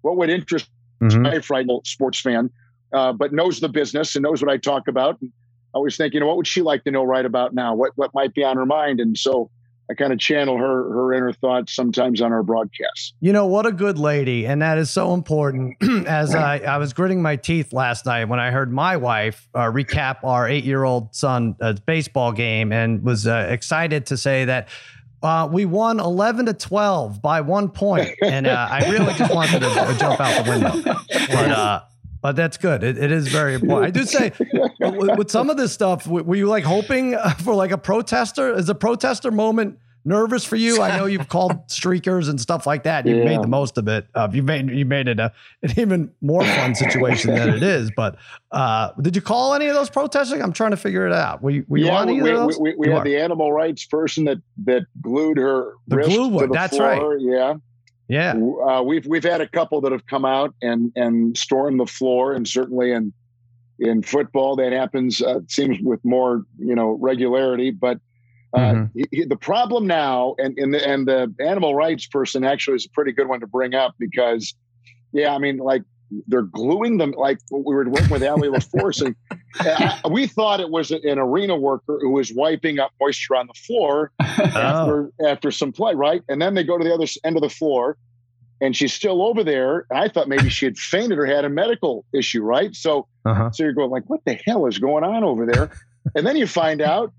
what 0.00 0.16
would 0.16 0.30
interest 0.30 0.70
mm-hmm. 1.02 1.20
my 1.20 1.40
friend, 1.40 1.70
sports 1.84 2.20
fan, 2.20 2.50
uh, 2.94 3.12
but 3.12 3.34
knows 3.34 3.60
the 3.60 3.68
business 3.68 4.16
and 4.16 4.22
knows 4.22 4.42
what 4.42 4.50
I 4.50 4.56
talk 4.56 4.88
about. 4.88 5.20
And 5.20 5.30
I 5.74 5.76
always 5.76 5.98
think, 5.98 6.14
you 6.14 6.20
know, 6.20 6.26
what 6.26 6.38
would 6.38 6.46
she 6.46 6.62
like 6.62 6.84
to 6.84 6.90
know 6.90 7.04
right 7.04 7.26
about 7.26 7.52
now? 7.52 7.74
What, 7.74 7.92
what 7.96 8.14
might 8.14 8.32
be 8.32 8.42
on 8.42 8.56
her 8.56 8.64
mind? 8.64 8.98
And 8.98 9.18
so 9.18 9.50
I 9.90 9.94
kind 9.94 10.12
of 10.12 10.18
channel 10.18 10.58
her 10.58 10.92
her 10.92 11.14
inner 11.14 11.32
thoughts 11.32 11.74
sometimes 11.74 12.20
on 12.20 12.32
our 12.32 12.42
broadcasts. 12.42 13.14
You 13.20 13.32
know 13.32 13.46
what 13.46 13.64
a 13.64 13.72
good 13.72 13.98
lady, 13.98 14.46
and 14.46 14.60
that 14.60 14.76
is 14.76 14.90
so 14.90 15.14
important. 15.14 15.76
As 16.06 16.34
I, 16.34 16.58
I 16.58 16.76
was 16.76 16.92
gritting 16.92 17.22
my 17.22 17.36
teeth 17.36 17.72
last 17.72 18.04
night 18.04 18.26
when 18.26 18.38
I 18.38 18.50
heard 18.50 18.70
my 18.70 18.96
wife 18.96 19.48
uh, 19.54 19.60
recap 19.60 20.18
our 20.24 20.46
eight 20.46 20.64
year 20.64 20.84
old 20.84 21.14
son 21.14 21.56
uh, 21.60 21.74
baseball 21.86 22.32
game, 22.32 22.72
and 22.72 23.02
was 23.02 23.26
uh, 23.26 23.46
excited 23.50 24.06
to 24.06 24.16
say 24.16 24.44
that. 24.46 24.68
Uh, 25.20 25.48
we 25.50 25.64
won 25.64 25.98
11 25.98 26.46
to 26.46 26.54
12 26.54 27.20
by 27.20 27.40
one 27.40 27.68
point, 27.68 28.08
and 28.22 28.46
uh, 28.46 28.68
I 28.70 28.88
really 28.88 29.12
just 29.14 29.34
wanted 29.34 29.58
to 29.62 29.96
jump 29.98 30.20
out 30.20 30.44
the 30.44 30.48
window. 30.48 30.94
But 31.08 31.50
uh, 31.50 31.80
but 32.20 32.36
that's 32.36 32.56
good. 32.56 32.82
It, 32.82 32.98
it 32.98 33.12
is 33.12 33.28
very 33.28 33.54
important. 33.54 33.86
I 33.86 33.90
do 33.90 34.04
say 34.04 34.32
with 35.16 35.30
some 35.30 35.50
of 35.50 35.56
this 35.56 35.72
stuff, 35.72 36.06
were 36.06 36.36
you 36.36 36.46
like 36.46 36.64
hoping 36.64 37.16
for 37.42 37.54
like 37.54 37.70
a 37.70 37.78
protester? 37.78 38.54
Is 38.54 38.68
a 38.68 38.74
protester 38.74 39.30
moment 39.30 39.78
nervous 40.04 40.44
for 40.44 40.56
you? 40.56 40.82
I 40.82 40.96
know 40.96 41.06
you've 41.06 41.28
called 41.28 41.68
streakers 41.68 42.28
and 42.28 42.40
stuff 42.40 42.66
like 42.66 42.84
that. 42.84 43.06
You've 43.06 43.18
yeah. 43.18 43.24
made 43.24 43.42
the 43.42 43.48
most 43.48 43.78
of 43.78 43.86
it. 43.88 44.06
Uh, 44.14 44.28
you 44.32 44.42
made 44.42 44.70
you 44.70 44.84
made 44.84 45.06
it 45.06 45.20
a, 45.20 45.32
an 45.62 45.78
even 45.78 46.10
more 46.20 46.44
fun 46.44 46.74
situation 46.74 47.34
than 47.34 47.50
it 47.50 47.62
is. 47.62 47.90
But 47.94 48.16
uh, 48.50 48.92
did 49.00 49.14
you 49.14 49.22
call 49.22 49.54
any 49.54 49.66
of 49.66 49.74
those 49.74 49.90
protesting? 49.90 50.42
I'm 50.42 50.52
trying 50.52 50.72
to 50.72 50.76
figure 50.76 51.06
it 51.06 51.12
out. 51.12 51.42
Were 51.42 51.50
you, 51.50 51.64
were 51.68 51.78
you 51.78 51.86
yeah, 51.86 51.98
on 51.98 52.08
any 52.08 52.20
we, 52.20 52.30
of 52.30 52.36
those? 52.38 52.58
We, 52.58 52.74
we, 52.76 52.88
we 52.88 52.94
had 52.94 53.04
the 53.04 53.16
animal 53.16 53.52
rights 53.52 53.84
person 53.84 54.24
that 54.24 54.38
that 54.64 54.86
glued 55.00 55.38
her 55.38 55.74
the 55.86 55.98
glue 55.98 56.28
one. 56.28 56.50
That's 56.50 56.76
floor. 56.76 57.14
right. 57.14 57.20
Yeah. 57.20 57.54
Yeah, 58.08 58.32
uh, 58.32 58.82
we've 58.82 59.06
we've 59.06 59.24
had 59.24 59.40
a 59.40 59.48
couple 59.48 59.82
that 59.82 59.92
have 59.92 60.06
come 60.06 60.24
out 60.24 60.54
and 60.62 60.90
and 60.96 61.36
stormed 61.36 61.78
the 61.78 61.86
floor, 61.86 62.32
and 62.32 62.48
certainly 62.48 62.92
in 62.92 63.12
in 63.78 64.02
football 64.02 64.56
that 64.56 64.72
happens 64.72 65.22
uh, 65.22 65.40
seems 65.48 65.78
with 65.82 66.00
more 66.04 66.44
you 66.58 66.74
know 66.74 66.96
regularity. 67.00 67.70
But 67.70 68.00
uh, 68.54 68.58
mm-hmm. 68.58 69.02
he, 69.12 69.24
the 69.24 69.36
problem 69.36 69.86
now, 69.86 70.34
and 70.38 70.58
and 70.58 70.72
the, 70.72 70.88
and 70.88 71.06
the 71.06 71.34
animal 71.38 71.74
rights 71.74 72.06
person 72.06 72.44
actually 72.44 72.76
is 72.76 72.86
a 72.86 72.90
pretty 72.90 73.12
good 73.12 73.28
one 73.28 73.40
to 73.40 73.46
bring 73.46 73.74
up 73.74 73.94
because, 73.98 74.54
yeah, 75.12 75.34
I 75.34 75.38
mean, 75.38 75.58
like 75.58 75.82
they're 76.26 76.42
gluing 76.42 76.98
them 76.98 77.12
like 77.12 77.38
we 77.50 77.74
were 77.74 77.88
working 77.88 78.10
with 78.10 78.22
Allie 78.22 78.48
LaForce, 78.48 79.04
and 79.04 79.14
I, 79.60 80.00
we 80.10 80.26
thought 80.26 80.60
it 80.60 80.70
was 80.70 80.90
an 80.90 81.18
arena 81.18 81.56
worker 81.56 81.98
who 82.00 82.10
was 82.10 82.32
wiping 82.32 82.78
up 82.78 82.92
moisture 83.00 83.36
on 83.36 83.46
the 83.46 83.54
floor 83.54 84.12
oh. 84.20 84.24
after 84.24 85.10
after 85.26 85.50
some 85.50 85.72
play, 85.72 85.94
right? 85.94 86.22
And 86.28 86.40
then 86.40 86.54
they 86.54 86.64
go 86.64 86.78
to 86.78 86.84
the 86.84 86.94
other 86.94 87.06
end 87.24 87.36
of 87.36 87.42
the 87.42 87.50
floor, 87.50 87.96
and 88.60 88.76
she's 88.76 88.92
still 88.92 89.22
over 89.22 89.44
there. 89.44 89.86
I 89.92 90.08
thought 90.08 90.28
maybe 90.28 90.48
she 90.48 90.64
had 90.64 90.76
fainted 90.78 91.18
or 91.18 91.26
had 91.26 91.44
a 91.44 91.50
medical 91.50 92.04
issue, 92.12 92.42
right? 92.42 92.74
So, 92.74 93.06
uh-huh. 93.24 93.50
so 93.52 93.62
you're 93.62 93.72
going 93.72 93.90
like, 93.90 94.08
what 94.08 94.24
the 94.24 94.34
hell 94.46 94.66
is 94.66 94.78
going 94.78 95.04
on 95.04 95.24
over 95.24 95.46
there? 95.46 95.70
and 96.14 96.26
then 96.26 96.36
you 96.36 96.46
find 96.46 96.80
out, 96.80 97.12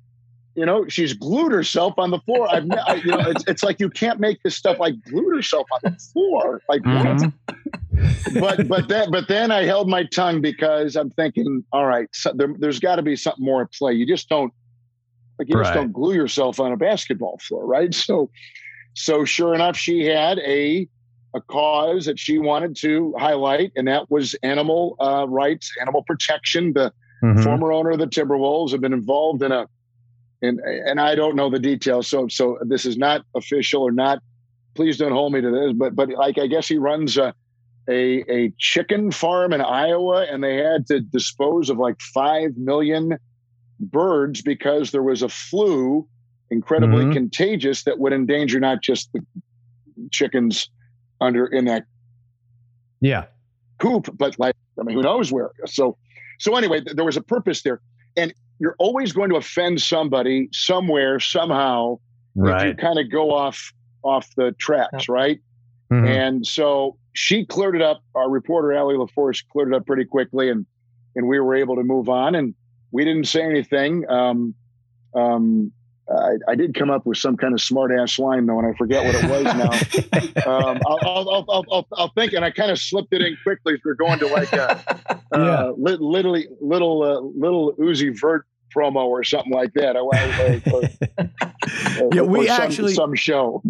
you 0.55 0.65
know, 0.65 0.87
she's 0.87 1.13
glued 1.13 1.51
herself 1.51 1.93
on 1.97 2.11
the 2.11 2.19
floor. 2.19 2.49
I've, 2.53 2.69
I, 2.87 2.95
you 2.95 3.11
know, 3.11 3.29
it's, 3.29 3.43
it's 3.47 3.63
like 3.63 3.79
you 3.79 3.89
can't 3.89 4.19
make 4.19 4.41
this 4.43 4.55
stuff 4.55 4.79
like 4.79 5.01
glued 5.03 5.35
herself 5.35 5.67
on 5.71 5.93
the 5.93 5.99
floor. 6.11 6.61
Like 6.67 6.81
mm-hmm. 6.81 7.29
But 8.39 8.67
but 8.67 8.87
then 8.87 9.11
but 9.11 9.27
then 9.27 9.51
I 9.51 9.63
held 9.63 9.89
my 9.89 10.03
tongue 10.03 10.41
because 10.41 10.95
I'm 10.95 11.09
thinking, 11.11 11.63
all 11.71 11.85
right, 11.85 12.07
so 12.13 12.31
there, 12.35 12.53
has 12.63 12.79
got 12.79 12.97
to 12.97 13.01
be 13.01 13.15
something 13.15 13.43
more 13.43 13.61
at 13.61 13.71
play. 13.71 13.93
You 13.93 14.05
just 14.05 14.29
don't 14.29 14.53
like 15.37 15.49
you 15.49 15.55
right. 15.55 15.65
just 15.65 15.75
don't 15.75 15.93
glue 15.93 16.13
yourself 16.13 16.59
on 16.59 16.71
a 16.71 16.77
basketball 16.77 17.39
floor, 17.39 17.65
right? 17.65 17.93
So 17.93 18.29
so 18.93 19.25
sure 19.25 19.53
enough, 19.53 19.77
she 19.77 20.05
had 20.05 20.39
a 20.39 20.87
a 21.35 21.41
cause 21.41 22.05
that 22.05 22.19
she 22.19 22.39
wanted 22.39 22.75
to 22.77 23.13
highlight, 23.17 23.71
and 23.75 23.87
that 23.87 24.09
was 24.09 24.35
animal 24.43 24.95
uh, 24.99 25.27
rights, 25.27 25.71
animal 25.79 26.03
protection. 26.03 26.73
The 26.73 26.91
mm-hmm. 27.23 27.43
former 27.43 27.71
owner 27.71 27.91
of 27.91 27.99
the 27.99 28.07
Timberwolves 28.07 28.71
have 28.71 28.81
been 28.81 28.93
involved 28.93 29.43
in 29.43 29.51
a, 29.51 29.67
in, 30.41 30.59
and 30.65 30.99
I 30.99 31.15
don't 31.15 31.35
know 31.35 31.49
the 31.49 31.59
details. 31.59 32.07
So, 32.07 32.27
so 32.27 32.57
this 32.61 32.85
is 32.85 32.97
not 32.97 33.23
official 33.35 33.83
or 33.83 33.91
not. 33.91 34.19
Please 34.73 34.97
don't 34.97 35.11
hold 35.11 35.33
me 35.33 35.41
to 35.41 35.51
this, 35.51 35.73
but 35.73 35.95
but 35.95 36.09
like 36.09 36.37
I 36.37 36.47
guess 36.47 36.67
he 36.67 36.77
runs 36.77 37.17
a 37.17 37.33
a, 37.89 38.23
a 38.31 38.53
chicken 38.59 39.11
farm 39.11 39.51
in 39.53 39.61
Iowa, 39.61 40.25
and 40.29 40.43
they 40.43 40.57
had 40.57 40.85
to 40.87 40.99
dispose 40.99 41.69
of 41.69 41.77
like 41.77 41.99
five 42.13 42.51
million 42.57 43.17
birds 43.79 44.41
because 44.41 44.91
there 44.91 45.03
was 45.03 45.21
a 45.21 45.29
flu 45.29 46.07
incredibly 46.51 47.03
mm-hmm. 47.03 47.13
contagious 47.13 47.83
that 47.83 47.99
would 47.99 48.11
endanger 48.11 48.59
not 48.59 48.81
just 48.81 49.11
the 49.13 49.21
chickens 50.11 50.69
under 51.21 51.45
in 51.45 51.65
that 51.65 51.85
yeah 53.01 53.25
coop, 53.79 54.09
but 54.17 54.37
like 54.39 54.55
I 54.79 54.83
mean, 54.83 54.95
who 54.95 55.03
knows 55.03 55.31
where? 55.31 55.51
So 55.65 55.97
so 56.39 56.55
anyway, 56.55 56.81
there 56.85 57.05
was 57.05 57.17
a 57.17 57.21
purpose 57.21 57.63
there, 57.63 57.81
and 58.15 58.33
you're 58.59 58.75
always 58.79 59.11
going 59.13 59.29
to 59.29 59.35
offend 59.35 59.81
somebody 59.81 60.49
somewhere 60.51 61.19
somehow. 61.19 61.99
Right. 62.35 62.67
you 62.67 62.75
kind 62.75 62.99
of 62.99 63.11
go 63.11 63.31
off 63.31 63.73
off 64.03 64.27
the 64.35 64.53
tracks, 64.59 65.07
yeah. 65.07 65.13
right? 65.13 65.39
Mm-hmm. 65.91 66.05
And 66.05 66.47
so 66.47 66.97
she 67.19 67.45
cleared 67.45 67.75
it 67.75 67.81
up. 67.81 68.01
Our 68.15 68.29
reporter 68.29 68.71
Allie 68.71 68.95
LaForce 68.95 69.43
cleared 69.51 69.73
it 69.73 69.75
up 69.75 69.85
pretty 69.85 70.05
quickly, 70.05 70.49
and 70.49 70.65
and 71.17 71.27
we 71.27 71.37
were 71.41 71.53
able 71.53 71.75
to 71.75 71.83
move 71.83 72.07
on. 72.07 72.33
And 72.33 72.55
we 72.91 73.03
didn't 73.03 73.25
say 73.25 73.43
anything. 73.43 74.09
Um, 74.09 74.55
um, 75.13 75.73
I, 76.09 76.35
I, 76.47 76.55
did 76.55 76.73
come 76.75 76.89
up 76.89 77.05
with 77.05 77.17
some 77.17 77.35
kind 77.35 77.53
of 77.53 77.61
smart 77.61 77.91
ass 77.91 78.19
line 78.19 78.45
though, 78.45 78.57
and 78.57 78.73
I 78.73 78.77
forget 78.77 79.03
what 79.03 79.15
it 79.15 79.29
was 79.29 79.43
now. 79.43 80.49
um, 80.49 80.79
I'll, 80.87 80.99
I'll, 81.01 81.29
I'll, 81.29 81.65
I'll, 81.71 81.87
I'll 81.93 82.11
think, 82.15 82.33
and 82.33 82.45
I 82.45 82.51
kind 82.51 82.71
of 82.71 82.79
slipped 82.79 83.13
it 83.13 83.21
in 83.21 83.37
quickly. 83.43 83.73
If 83.73 83.81
we're 83.83 83.95
going 83.95 84.19
to 84.19 84.27
like 84.27 84.53
a, 84.53 85.19
uh, 85.33 85.73
li- 85.77 85.97
literally 85.99 86.47
little 86.61 87.03
uh, 87.03 87.19
Lil 87.19 87.73
Uzi 87.73 88.17
Vert 88.17 88.45
promo 88.73 89.05
or 89.05 89.23
something 89.23 89.51
like 89.51 89.73
that. 89.73 89.97
I, 89.97 91.31
I, 91.41 91.48
yeah, 92.13 92.21
we 92.21 92.47
some, 92.47 92.61
actually 92.61 92.93
some 92.93 93.15
show. 93.15 93.61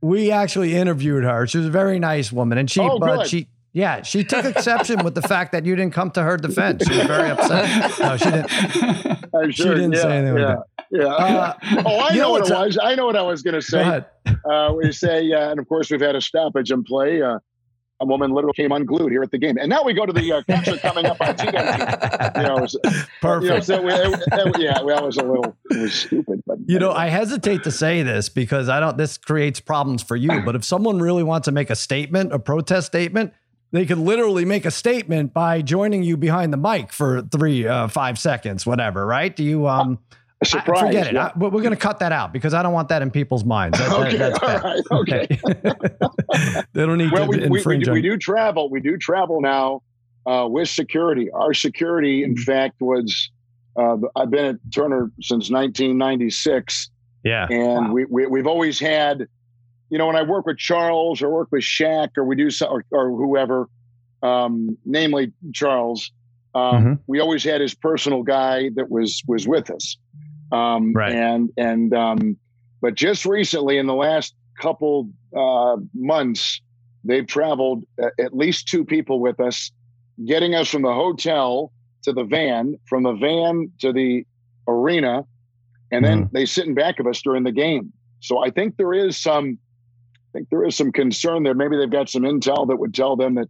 we 0.00 0.30
actually 0.30 0.76
interviewed 0.76 1.24
her. 1.24 1.46
She 1.46 1.58
was 1.58 1.66
a 1.66 1.70
very 1.70 1.98
nice 1.98 2.32
woman, 2.32 2.58
and 2.58 2.70
she, 2.70 2.80
oh, 2.80 2.98
but 2.98 3.26
she. 3.26 3.48
Yeah, 3.72 4.02
she 4.02 4.24
took 4.24 4.44
exception 4.44 5.04
with 5.04 5.14
the 5.14 5.22
fact 5.22 5.52
that 5.52 5.64
you 5.64 5.76
didn't 5.76 5.94
come 5.94 6.10
to 6.12 6.22
her 6.24 6.36
defense. 6.36 6.82
She 6.88 6.98
was 6.98 7.06
very 7.06 7.30
upset. 7.30 8.00
No, 8.00 8.16
she 8.16 8.24
didn't. 8.24 8.50
Sure, 8.50 9.52
she 9.52 9.64
didn't 9.64 9.92
yeah, 9.92 10.02
say 10.02 10.16
anything 10.16 10.38
yeah. 10.38 10.56
Yeah. 10.90 11.04
Uh, 11.04 11.54
oh, 11.86 12.00
I 12.00 12.14
know, 12.16 12.20
know 12.20 12.30
what 12.30 12.50
it 12.50 12.52
was. 12.52 12.78
I 12.82 12.96
know 12.96 13.06
what 13.06 13.14
I 13.14 13.22
was 13.22 13.42
going 13.42 13.54
to 13.54 13.62
say. 13.62 14.02
Uh, 14.44 14.72
we 14.76 14.90
say, 14.90 15.30
uh, 15.30 15.50
and 15.50 15.60
of 15.60 15.68
course, 15.68 15.88
we've 15.88 16.00
had 16.00 16.16
a 16.16 16.20
stoppage 16.20 16.72
in 16.72 16.82
play. 16.82 17.22
Uh, 18.00 18.04
a 18.04 18.06
woman 18.06 18.32
literally 18.32 18.54
came 18.54 18.72
unglued 18.72 19.10
here 19.10 19.22
at 19.22 19.30
the 19.30 19.38
game. 19.38 19.56
And 19.58 19.68
now 19.68 19.82
we 19.84 19.92
go 19.92 20.06
to 20.06 20.12
the 20.12 20.32
uh, 20.32 20.42
concert 20.48 20.80
coming 20.80 21.06
up 21.06 21.20
on 21.20 21.34
TNT. 21.34 22.36
You 22.36 22.42
know, 22.42 22.56
was, 22.56 22.76
Perfect. 23.20 23.44
You 23.44 23.50
know, 23.50 23.60
so 23.60 23.82
we, 23.82 23.92
it, 23.92 24.22
it, 24.32 24.58
yeah, 24.58 24.82
well, 24.82 24.96
that 24.96 25.04
was 25.04 25.16
a 25.16 25.22
little 25.22 25.56
it 25.70 25.78
was 25.78 25.94
stupid. 25.94 26.42
But 26.46 26.58
you 26.66 26.78
know, 26.78 26.92
I 26.92 27.08
hesitate 27.08 27.64
to 27.64 27.70
say 27.70 28.02
this 28.02 28.28
because 28.28 28.68
I 28.68 28.80
don't. 28.80 28.96
This 28.96 29.18
creates 29.18 29.60
problems 29.60 30.02
for 30.02 30.16
you. 30.16 30.42
But 30.42 30.56
if 30.56 30.64
someone 30.64 30.98
really 30.98 31.22
wants 31.22 31.46
to 31.46 31.52
make 31.52 31.70
a 31.70 31.76
statement, 31.76 32.32
a 32.32 32.38
protest 32.38 32.86
statement, 32.88 33.32
they 33.72 33.86
could 33.86 33.98
literally 33.98 34.44
make 34.44 34.64
a 34.64 34.70
statement 34.70 35.32
by 35.32 35.62
joining 35.62 36.02
you 36.02 36.16
behind 36.16 36.52
the 36.52 36.56
mic 36.56 36.92
for 36.92 37.22
three, 37.22 37.66
uh, 37.66 37.88
five 37.88 38.18
seconds, 38.18 38.66
whatever. 38.66 39.06
Right? 39.06 39.34
Do 39.34 39.44
you? 39.44 39.68
Um, 39.68 39.98
surprise. 40.44 40.82
I, 40.82 40.86
forget 40.86 41.06
it. 41.08 41.14
Yeah. 41.14 41.30
I, 41.34 41.38
we're 41.38 41.50
going 41.50 41.70
to 41.70 41.76
cut 41.76 41.98
that 41.98 42.12
out 42.12 42.32
because 42.32 42.54
I 42.54 42.62
don't 42.62 42.72
want 42.72 42.88
that 42.88 43.02
in 43.02 43.10
people's 43.10 43.44
minds. 43.44 43.78
That, 43.78 43.92
okay, 43.92 44.16
that, 44.16 44.42
all 44.42 44.58
right, 44.58 44.82
okay. 44.90 46.64
they 46.72 46.86
don't 46.86 46.98
need 46.98 47.12
well, 47.12 47.30
to 47.30 47.48
we, 47.48 47.58
infringe. 47.58 47.86
We, 47.86 47.92
we, 47.92 47.98
we, 48.00 48.02
do 48.02 48.16
travel. 48.16 48.70
We 48.70 48.80
do 48.80 48.96
travel 48.96 49.40
now 49.40 49.82
uh, 50.26 50.46
with 50.48 50.68
security. 50.68 51.30
Our 51.30 51.54
security, 51.54 52.22
in 52.22 52.34
mm-hmm. 52.34 52.42
fact, 52.42 52.80
was 52.80 53.30
uh, 53.76 53.96
I've 54.16 54.30
been 54.30 54.46
at 54.46 54.56
Turner 54.74 55.10
since 55.20 55.50
1996. 55.50 56.90
Yeah, 57.22 57.46
and 57.50 57.88
wow. 57.88 57.92
we, 57.92 58.04
we 58.06 58.26
we've 58.26 58.46
always 58.46 58.80
had, 58.80 59.26
you 59.90 59.98
know, 59.98 60.06
when 60.06 60.16
I 60.16 60.22
work 60.22 60.46
with 60.46 60.56
Charles 60.56 61.20
or 61.20 61.30
work 61.30 61.48
with 61.52 61.62
Shaq 61.62 62.16
or 62.16 62.24
we 62.24 62.34
do 62.34 62.50
so, 62.50 62.66
or, 62.66 62.84
or 62.90 63.10
whoever, 63.10 63.68
um, 64.22 64.78
namely 64.86 65.32
Charles. 65.52 66.12
Um, 66.52 66.62
mm-hmm. 66.62 66.92
We 67.06 67.20
always 67.20 67.44
had 67.44 67.60
his 67.60 67.74
personal 67.74 68.22
guy 68.22 68.70
that 68.74 68.90
was 68.90 69.22
was 69.28 69.46
with 69.46 69.70
us. 69.70 69.96
Um, 70.52 70.92
right. 70.92 71.12
And 71.12 71.50
and 71.56 71.94
um, 71.94 72.36
but 72.80 72.94
just 72.94 73.24
recently, 73.24 73.78
in 73.78 73.86
the 73.86 73.94
last 73.94 74.34
couple 74.60 75.08
uh, 75.36 75.76
months, 75.94 76.60
they've 77.04 77.26
traveled 77.26 77.84
at 78.18 78.36
least 78.36 78.68
two 78.68 78.84
people 78.84 79.20
with 79.20 79.40
us, 79.40 79.70
getting 80.26 80.54
us 80.54 80.68
from 80.68 80.82
the 80.82 80.92
hotel 80.92 81.72
to 82.02 82.12
the 82.12 82.24
van, 82.24 82.78
from 82.86 83.02
the 83.02 83.12
van 83.12 83.70
to 83.80 83.92
the 83.92 84.24
arena, 84.66 85.24
and 85.90 86.04
then 86.04 86.24
mm. 86.24 86.32
they 86.32 86.46
sit 86.46 86.66
in 86.66 86.74
back 86.74 86.98
of 87.00 87.06
us 87.06 87.20
during 87.22 87.44
the 87.44 87.52
game. 87.52 87.92
So 88.20 88.44
I 88.44 88.50
think 88.50 88.76
there 88.76 88.92
is 88.92 89.16
some, 89.16 89.58
I 90.14 90.38
think 90.38 90.48
there 90.50 90.64
is 90.64 90.76
some 90.76 90.92
concern 90.92 91.42
there. 91.42 91.54
Maybe 91.54 91.76
they've 91.76 91.90
got 91.90 92.08
some 92.08 92.22
intel 92.22 92.66
that 92.68 92.76
would 92.76 92.94
tell 92.94 93.16
them 93.16 93.34
that, 93.34 93.48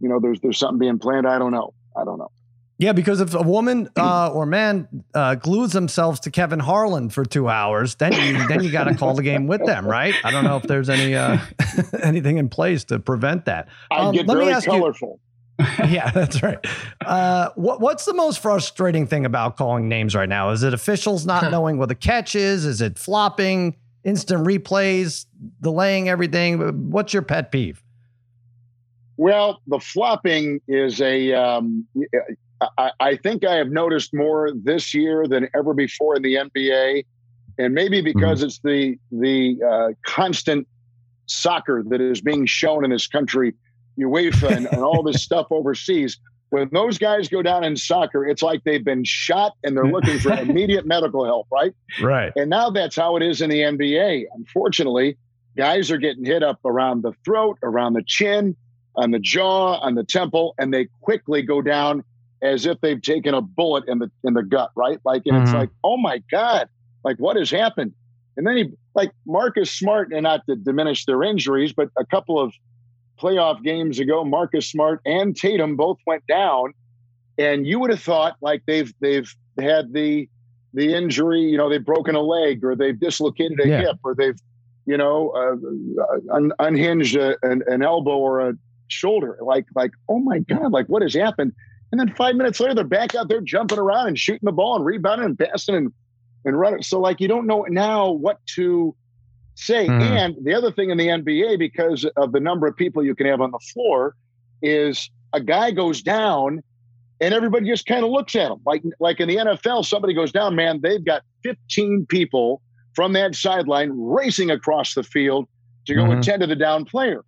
you 0.00 0.08
know, 0.08 0.20
there's 0.20 0.40
there's 0.40 0.58
something 0.58 0.78
being 0.78 0.98
planned. 0.98 1.26
I 1.26 1.38
don't 1.38 1.52
know. 1.52 1.74
I 1.96 2.04
don't 2.04 2.18
know. 2.18 2.30
Yeah, 2.78 2.92
because 2.92 3.22
if 3.22 3.34
a 3.34 3.42
woman 3.42 3.88
uh, 3.96 4.30
or 4.30 4.44
man 4.44 5.04
uh, 5.14 5.36
glues 5.36 5.72
themselves 5.72 6.20
to 6.20 6.30
Kevin 6.30 6.58
Harlan 6.58 7.08
for 7.08 7.24
two 7.24 7.48
hours, 7.48 7.94
then 7.94 8.12
you 8.12 8.46
then 8.48 8.62
you 8.62 8.70
got 8.70 8.84
to 8.84 8.94
call 8.94 9.14
the 9.14 9.22
game 9.22 9.46
with 9.46 9.64
them, 9.64 9.86
right? 9.86 10.14
I 10.22 10.30
don't 10.30 10.44
know 10.44 10.56
if 10.56 10.64
there's 10.64 10.90
any 10.90 11.14
uh, 11.14 11.38
anything 12.02 12.36
in 12.36 12.50
place 12.50 12.84
to 12.84 12.98
prevent 12.98 13.46
that. 13.46 13.68
Um, 13.90 14.12
get 14.12 14.26
let 14.26 14.34
very 14.34 14.46
me 14.46 14.52
ask 14.52 14.66
colorful. 14.66 15.20
You, 15.20 15.26
yeah, 15.88 16.10
that's 16.10 16.42
right. 16.42 16.58
Uh, 17.00 17.48
what, 17.54 17.80
what's 17.80 18.04
the 18.04 18.12
most 18.12 18.40
frustrating 18.40 19.06
thing 19.06 19.24
about 19.24 19.56
calling 19.56 19.88
names 19.88 20.14
right 20.14 20.28
now? 20.28 20.50
Is 20.50 20.62
it 20.62 20.74
officials 20.74 21.24
not 21.24 21.50
knowing 21.50 21.78
what 21.78 21.88
the 21.88 21.94
catch 21.94 22.34
is? 22.34 22.66
Is 22.66 22.82
it 22.82 22.98
flopping, 22.98 23.74
instant 24.04 24.46
replays, 24.46 25.24
delaying 25.62 26.10
everything? 26.10 26.90
What's 26.90 27.14
your 27.14 27.22
pet 27.22 27.50
peeve? 27.50 27.82
Well, 29.16 29.62
the 29.66 29.80
flopping 29.80 30.60
is 30.68 31.00
a 31.00 31.32
um, 31.32 31.86
I, 32.60 32.90
I, 33.00 33.16
think 33.16 33.44
I 33.44 33.56
have 33.56 33.68
noticed 33.68 34.14
more 34.14 34.50
this 34.54 34.94
year 34.94 35.26
than 35.26 35.48
ever 35.54 35.74
before 35.74 36.16
in 36.16 36.22
the 36.22 36.34
NBA, 36.34 37.04
and 37.58 37.74
maybe 37.74 37.98
mm-hmm. 37.98 38.18
because 38.18 38.38
mm-hmm. 38.38 38.46
it's 38.46 38.60
the 38.60 38.98
the 39.12 39.58
uh, 39.64 39.92
constant 40.04 40.66
soccer 41.26 41.82
that 41.88 42.00
is 42.00 42.20
being 42.20 42.46
shown 42.46 42.84
in 42.84 42.90
this 42.90 43.06
country, 43.06 43.54
UEFA 43.98 44.56
and, 44.56 44.66
and 44.66 44.82
all 44.82 45.02
this 45.02 45.22
stuff 45.24 45.46
overseas. 45.50 46.18
When 46.50 46.68
those 46.72 46.96
guys 46.96 47.28
go 47.28 47.42
down 47.42 47.64
in 47.64 47.76
soccer, 47.76 48.24
it's 48.24 48.42
like 48.42 48.62
they've 48.64 48.84
been 48.84 49.02
shot 49.04 49.54
and 49.64 49.76
they're 49.76 49.84
looking 49.84 50.18
for 50.20 50.32
immediate 50.38 50.86
medical 50.86 51.24
help, 51.24 51.48
right? 51.50 51.74
Right. 52.00 52.32
And 52.36 52.48
now 52.48 52.70
that's 52.70 52.94
how 52.94 53.16
it 53.16 53.22
is 53.22 53.42
in 53.42 53.50
the 53.50 53.60
NBA. 53.60 54.26
Unfortunately, 54.32 55.18
guys 55.56 55.90
are 55.90 55.98
getting 55.98 56.24
hit 56.24 56.44
up 56.44 56.60
around 56.64 57.02
the 57.02 57.12
throat, 57.24 57.58
around 57.64 57.94
the 57.94 58.04
chin, 58.06 58.54
on 58.94 59.10
the 59.10 59.18
jaw, 59.18 59.78
on 59.80 59.96
the 59.96 60.04
temple, 60.04 60.54
and 60.56 60.72
they 60.72 60.86
quickly 61.02 61.42
go 61.42 61.60
down 61.60 62.04
as 62.42 62.66
if 62.66 62.80
they've 62.80 63.00
taken 63.00 63.34
a 63.34 63.40
bullet 63.40 63.84
in 63.88 63.98
the 63.98 64.10
in 64.24 64.34
the 64.34 64.42
gut, 64.42 64.70
right? 64.76 65.00
Like, 65.04 65.22
and 65.26 65.34
mm-hmm. 65.34 65.44
it's 65.44 65.54
like, 65.54 65.70
oh 65.84 65.96
my 65.96 66.22
god, 66.30 66.68
like 67.04 67.16
what 67.18 67.36
has 67.36 67.50
happened? 67.50 67.92
And 68.36 68.46
then 68.46 68.56
he, 68.56 68.70
like 68.94 69.12
Marcus 69.26 69.70
Smart, 69.70 70.12
and 70.12 70.24
not 70.24 70.42
to 70.46 70.56
diminish 70.56 71.06
their 71.06 71.22
injuries, 71.22 71.72
but 71.72 71.88
a 71.96 72.04
couple 72.04 72.38
of 72.38 72.52
playoff 73.18 73.62
games 73.62 73.98
ago, 73.98 74.24
Marcus 74.24 74.70
Smart 74.70 75.00
and 75.06 75.34
Tatum 75.34 75.76
both 75.76 75.98
went 76.06 76.26
down, 76.26 76.74
and 77.38 77.66
you 77.66 77.80
would 77.80 77.90
have 77.90 78.02
thought 78.02 78.36
like 78.40 78.62
they've 78.66 78.92
they've 79.00 79.32
had 79.58 79.92
the 79.92 80.28
the 80.74 80.94
injury, 80.94 81.40
you 81.40 81.56
know, 81.56 81.70
they've 81.70 81.84
broken 81.84 82.14
a 82.14 82.20
leg 82.20 82.62
or 82.62 82.76
they've 82.76 82.98
dislocated 82.98 83.58
a 83.60 83.68
yeah. 83.68 83.80
hip 83.80 83.96
or 84.04 84.14
they've 84.14 84.38
you 84.84 84.96
know 84.96 85.30
uh, 85.30 86.34
un- 86.34 86.52
unhinged 86.58 87.16
a, 87.16 87.36
an, 87.42 87.62
an 87.66 87.82
elbow 87.82 88.16
or 88.16 88.50
a 88.50 88.54
shoulder. 88.88 89.38
Like 89.42 89.66
like 89.74 89.92
oh 90.08 90.18
my 90.18 90.40
god, 90.40 90.72
like 90.72 90.86
what 90.86 91.02
has 91.02 91.14
happened? 91.14 91.52
And 91.92 92.00
then 92.00 92.14
five 92.14 92.36
minutes 92.36 92.60
later, 92.60 92.74
they're 92.74 92.84
back 92.84 93.14
out 93.14 93.28
there 93.28 93.40
jumping 93.40 93.78
around 93.78 94.08
and 94.08 94.18
shooting 94.18 94.44
the 94.44 94.52
ball 94.52 94.76
and 94.76 94.84
rebounding 94.84 95.26
and 95.26 95.38
passing 95.38 95.74
and, 95.74 95.92
and 96.44 96.58
running. 96.58 96.82
So 96.82 97.00
like 97.00 97.20
you 97.20 97.28
don't 97.28 97.46
know 97.46 97.64
now 97.68 98.10
what 98.10 98.44
to 98.54 98.94
say. 99.54 99.86
Mm-hmm. 99.86 100.02
And 100.02 100.36
the 100.42 100.54
other 100.54 100.72
thing 100.72 100.90
in 100.90 100.98
the 100.98 101.08
NBA, 101.08 101.58
because 101.58 102.04
of 102.16 102.32
the 102.32 102.40
number 102.40 102.66
of 102.66 102.76
people 102.76 103.04
you 103.04 103.14
can 103.14 103.26
have 103.26 103.40
on 103.40 103.50
the 103.50 103.60
floor, 103.72 104.14
is 104.62 105.10
a 105.32 105.40
guy 105.40 105.70
goes 105.70 106.02
down 106.02 106.62
and 107.20 107.32
everybody 107.32 107.66
just 107.66 107.86
kind 107.86 108.04
of 108.04 108.10
looks 108.10 108.34
at 108.36 108.50
him. 108.50 108.60
Like, 108.64 108.82
like 109.00 109.20
in 109.20 109.28
the 109.28 109.36
NFL, 109.36 109.84
somebody 109.84 110.14
goes 110.14 110.32
down, 110.32 110.54
man, 110.54 110.80
they've 110.82 111.04
got 111.04 111.22
15 111.42 112.06
people 112.08 112.60
from 112.94 113.12
that 113.14 113.34
sideline 113.34 113.90
racing 113.94 114.50
across 114.50 114.94
the 114.94 115.02
field 115.02 115.48
to 115.86 115.94
go 115.94 116.02
mm-hmm. 116.02 116.18
attend 116.18 116.40
to 116.40 116.46
the 116.46 116.56
down 116.56 116.84
player. 116.84 117.24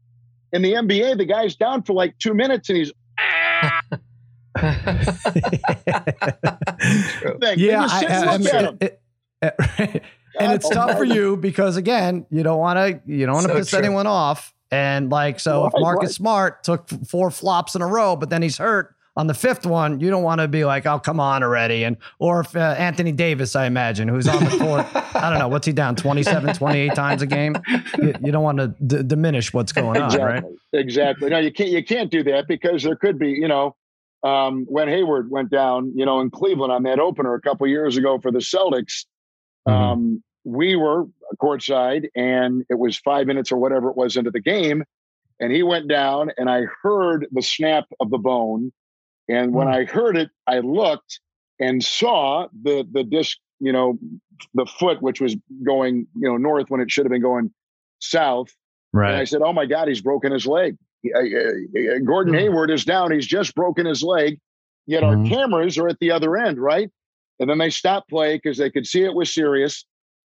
In 0.53 0.63
the 0.63 0.73
NBA, 0.73 1.19
the 1.19 1.25
guy's 1.25 1.57
down 1.57 1.83
for 1.83 1.93
like 1.93 2.19
two 2.19 2.35
minutes 2.35 2.69
and 2.69 2.79
he's! 2.79 2.93
yeah, 7.57 7.87
I, 7.89 8.07
I, 8.09 8.35
I 8.35 8.39
mean, 8.39 8.79
it, 8.81 9.01
it, 9.43 10.03
and 10.39 10.53
it's 10.53 10.69
tough 10.69 10.97
for 10.97 11.05
you 11.05 11.37
because 11.37 11.77
again, 11.77 12.27
you 12.31 12.43
don't 12.43 12.59
want 12.59 12.77
to 12.79 13.01
you 13.13 13.27
don't 13.27 13.35
want 13.35 13.47
to 13.47 13.53
so 13.53 13.59
piss 13.59 13.71
true. 13.71 13.79
anyone 13.79 14.07
off. 14.07 14.55
And 14.71 15.11
like 15.11 15.41
so, 15.41 15.67
if 15.67 15.73
Marcus 15.77 16.15
Smart 16.15 16.63
took 16.63 16.89
four 17.07 17.31
flops 17.31 17.75
in 17.75 17.81
a 17.81 17.87
row, 17.87 18.17
but 18.17 18.29
then 18.29 18.43
he's 18.43 18.59
hurt 18.59 18.95
on 19.19 19.27
the 19.27 19.35
fifth 19.35 19.67
one, 19.67 19.99
you 19.99 20.11
don't 20.11 20.23
want 20.23 20.41
to 20.41 20.47
be 20.47 20.65
like, 20.65 20.87
"Oh, 20.87 21.01
come 21.01 21.19
on 21.19 21.43
already." 21.43 21.85
And 21.85 21.97
or 22.21 22.41
if 22.41 22.55
uh, 22.55 22.77
Anthony 22.79 23.11
Davis, 23.11 23.57
I 23.57 23.67
imagine, 23.67 24.07
who's 24.07 24.29
on 24.29 24.45
the 24.45 24.51
court, 24.51 24.87
I 25.17 25.31
don't 25.31 25.41
know, 25.41 25.49
what's 25.49 25.67
he 25.67 25.73
down 25.73 25.97
27, 25.97 26.55
28 26.55 26.95
times 26.95 27.23
a 27.23 27.27
game? 27.27 27.57
You, 27.99 28.15
you 28.23 28.31
don't 28.31 28.45
want 28.45 28.59
to 28.59 28.69
d- 28.87 29.03
diminish 29.03 29.53
what's 29.53 29.73
going 29.73 29.97
exactly. 29.97 30.21
on, 30.21 30.27
right? 30.27 30.45
Exactly. 30.73 31.31
No, 31.31 31.39
you 31.39 31.53
can't. 31.53 31.71
You 31.71 31.85
can't 31.85 32.11
do 32.11 32.23
that 32.25 32.47
because 32.47 32.85
there 32.85 32.95
could 32.95 33.19
be, 33.19 33.31
you 33.31 33.49
know, 33.49 33.75
um, 34.23 34.67
when 34.69 34.89
Hayward 34.89 35.31
went 35.31 35.51
down, 35.51 35.93
you 35.95 36.05
know, 36.05 36.21
in 36.21 36.31
Cleveland 36.31 36.73
on 36.73 36.83
that 36.85 36.99
opener 36.99 37.35
a 37.35 37.41
couple 37.41 37.67
years 37.67 37.97
ago 37.97 38.19
for 38.21 38.31
the 38.31 38.39
Celtics. 38.39 39.05
Mm-hmm. 39.67 39.73
Um, 39.73 40.23
we 40.45 40.77
were 40.77 41.07
courtside 41.41 42.09
and 42.17 42.65
it 42.71 42.79
was 42.79 42.97
five 42.97 43.27
minutes 43.27 43.53
or 43.53 43.59
whatever 43.59 43.91
it 43.91 43.97
was 43.97 44.17
into 44.17 44.31
the 44.31 44.41
game. 44.41 44.83
And 45.41 45.53
he 45.53 45.63
went 45.63 45.89
down 45.89 46.31
and 46.37 46.51
I 46.51 46.63
heard 46.83 47.27
the 47.31 47.43
snap 47.43 47.85
of 48.01 48.11
the 48.11 48.19
bone. 48.19 48.73
And 49.29 49.53
when 49.53 49.69
mm. 49.69 49.75
I 49.75 49.85
heard 49.85 50.17
it, 50.17 50.31
I 50.47 50.61
looked 50.61 51.21
and 51.61 51.85
saw 51.85 52.49
the 52.63 52.87
the 52.91 53.05
disc, 53.05 53.37
you 53.61 53.73
know, 53.73 53.99
the 54.55 54.67
foot, 54.67 55.03
which 55.03 55.21
was 55.21 55.37
going, 55.65 56.07
you 56.15 56.29
know, 56.29 56.37
north 56.37 56.71
when 56.71 56.81
it 56.81 56.91
should 56.91 57.05
have 57.05 57.13
been 57.13 57.23
going 57.23 57.53
south. 58.01 58.49
Right. 58.93 59.11
And 59.11 59.21
I 59.21 59.25
said, 59.25 59.43
Oh 59.43 59.53
my 59.53 59.67
God, 59.67 59.89
he's 59.89 60.01
broken 60.01 60.33
his 60.33 60.47
leg. 60.47 60.77
Gordon 62.05 62.35
mm. 62.35 62.39
Hayward 62.39 62.71
is 62.71 62.85
down. 62.85 63.13
He's 63.13 63.27
just 63.27 63.55
broken 63.55 63.87
his 63.87 64.03
leg. 64.03 64.39
Yet 64.87 65.05
our 65.05 65.17
hmm. 65.17 65.27
cameras 65.27 65.77
are 65.77 65.87
at 65.87 65.99
the 66.01 66.11
other 66.11 66.39
end, 66.39 66.59
right? 66.59 66.91
And 67.39 67.51
then 67.51 67.59
they 67.59 67.69
stopped 67.69 68.09
play 68.09 68.37
because 68.37 68.57
they 68.57 68.71
could 68.71 68.87
see 68.87 69.03
it 69.03 69.13
was 69.13 69.33
serious 69.33 69.85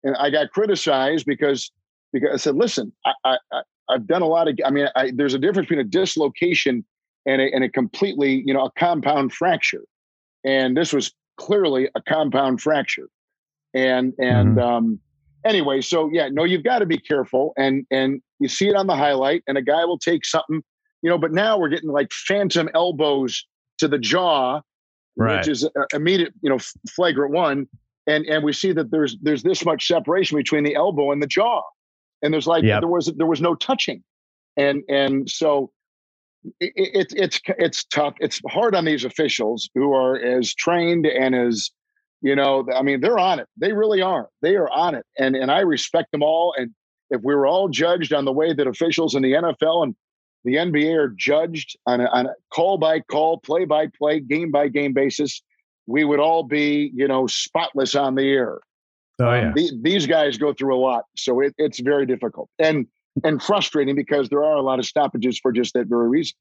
and 0.03 0.15
I 0.17 0.29
got 0.29 0.51
criticized 0.51 1.25
because 1.25 1.71
because 2.13 2.29
I 2.33 2.37
said, 2.37 2.55
listen, 2.55 2.91
I, 3.05 3.37
I 3.51 3.61
I've 3.89 4.07
done 4.07 4.21
a 4.21 4.27
lot 4.27 4.47
of. 4.47 4.57
I 4.65 4.69
mean, 4.69 4.87
I, 4.95 5.11
there's 5.13 5.33
a 5.33 5.39
difference 5.39 5.69
between 5.69 5.85
a 5.85 5.89
dislocation 5.89 6.85
and 7.25 7.41
a, 7.41 7.53
and 7.53 7.63
a 7.63 7.69
completely, 7.69 8.43
you 8.45 8.53
know, 8.53 8.65
a 8.65 8.71
compound 8.71 9.33
fracture, 9.33 9.83
and 10.43 10.75
this 10.75 10.93
was 10.93 11.13
clearly 11.37 11.89
a 11.95 12.01
compound 12.01 12.61
fracture, 12.61 13.09
and 13.73 14.13
and 14.19 14.57
mm-hmm. 14.57 14.59
um, 14.59 14.99
anyway, 15.45 15.81
so 15.81 16.09
yeah, 16.11 16.29
no, 16.31 16.43
you've 16.43 16.63
got 16.63 16.79
to 16.79 16.85
be 16.85 16.97
careful, 16.97 17.53
and 17.57 17.85
and 17.91 18.21
you 18.39 18.47
see 18.47 18.67
it 18.67 18.75
on 18.75 18.87
the 18.87 18.95
highlight, 18.95 19.43
and 19.47 19.57
a 19.57 19.61
guy 19.61 19.85
will 19.85 19.99
take 19.99 20.25
something, 20.25 20.61
you 21.01 21.09
know, 21.09 21.17
but 21.17 21.31
now 21.31 21.57
we're 21.57 21.69
getting 21.69 21.89
like 21.89 22.11
phantom 22.11 22.69
elbows 22.73 23.45
to 23.77 23.87
the 23.87 23.99
jaw, 23.99 24.61
right. 25.17 25.37
which 25.37 25.47
is 25.47 25.65
uh, 25.65 25.69
immediate, 25.93 26.33
you 26.41 26.49
know, 26.49 26.59
flagrant 26.89 27.33
one, 27.33 27.67
and 28.07 28.25
and 28.25 28.43
we 28.43 28.53
see 28.53 28.71
that 28.71 28.91
there's 28.91 29.17
there's 29.21 29.43
this 29.43 29.65
much 29.65 29.87
separation 29.87 30.37
between 30.37 30.63
the 30.63 30.75
elbow 30.75 31.11
and 31.11 31.21
the 31.21 31.27
jaw 31.27 31.61
and 32.21 32.33
there's 32.33 32.47
like 32.47 32.63
yep. 32.63 32.81
there 32.81 32.89
was 32.89 33.11
there 33.17 33.27
was 33.27 33.41
no 33.41 33.55
touching 33.55 34.03
and 34.57 34.83
and 34.89 35.29
so 35.29 35.71
it's 36.59 36.73
it, 36.75 37.09
it's 37.13 37.41
it's 37.57 37.83
tough 37.85 38.13
it's 38.19 38.41
hard 38.49 38.75
on 38.75 38.85
these 38.85 39.05
officials 39.05 39.69
who 39.75 39.93
are 39.93 40.17
as 40.17 40.53
trained 40.53 41.05
and 41.05 41.35
as 41.35 41.71
you 42.21 42.35
know 42.35 42.65
i 42.75 42.81
mean 42.81 43.01
they're 43.01 43.19
on 43.19 43.39
it 43.39 43.47
they 43.57 43.73
really 43.73 44.01
are 44.01 44.29
they 44.41 44.55
are 44.55 44.69
on 44.69 44.95
it 44.95 45.05
and 45.17 45.35
and 45.35 45.51
i 45.51 45.59
respect 45.59 46.11
them 46.11 46.23
all 46.23 46.53
and 46.57 46.71
if 47.09 47.21
we 47.23 47.35
were 47.35 47.47
all 47.47 47.67
judged 47.67 48.13
on 48.13 48.25
the 48.25 48.31
way 48.31 48.53
that 48.53 48.67
officials 48.67 49.15
in 49.15 49.21
the 49.21 49.33
nfl 49.33 49.83
and 49.83 49.95
the 50.43 50.55
nba 50.55 50.95
are 50.95 51.09
judged 51.09 51.77
on 51.85 52.01
a, 52.01 52.05
on 52.05 52.25
a 52.25 52.33
call 52.53 52.77
by 52.77 52.99
call 52.99 53.39
play 53.39 53.65
by 53.65 53.87
play 53.97 54.19
game 54.19 54.51
by 54.51 54.67
game 54.67 54.93
basis 54.93 55.41
we 55.87 56.03
would 56.03 56.19
all 56.19 56.43
be, 56.43 56.91
you 56.93 57.07
know, 57.07 57.27
spotless 57.27 57.95
on 57.95 58.15
the 58.15 58.23
air. 58.23 58.59
Oh, 59.19 59.27
um, 59.27 59.35
yeah. 59.35 59.47
Um, 59.47 59.53
the, 59.55 59.71
these 59.81 60.07
guys 60.07 60.37
go 60.37 60.53
through 60.53 60.75
a 60.75 60.79
lot, 60.79 61.05
so 61.15 61.39
it, 61.41 61.53
it's 61.57 61.79
very 61.79 62.05
difficult 62.05 62.49
and 62.59 62.87
and 63.25 63.43
frustrating 63.43 63.95
because 63.95 64.29
there 64.29 64.43
are 64.43 64.55
a 64.55 64.61
lot 64.61 64.79
of 64.79 64.85
stoppages 64.85 65.37
for 65.37 65.51
just 65.51 65.73
that 65.73 65.87
very 65.87 66.07
reason. 66.07 66.33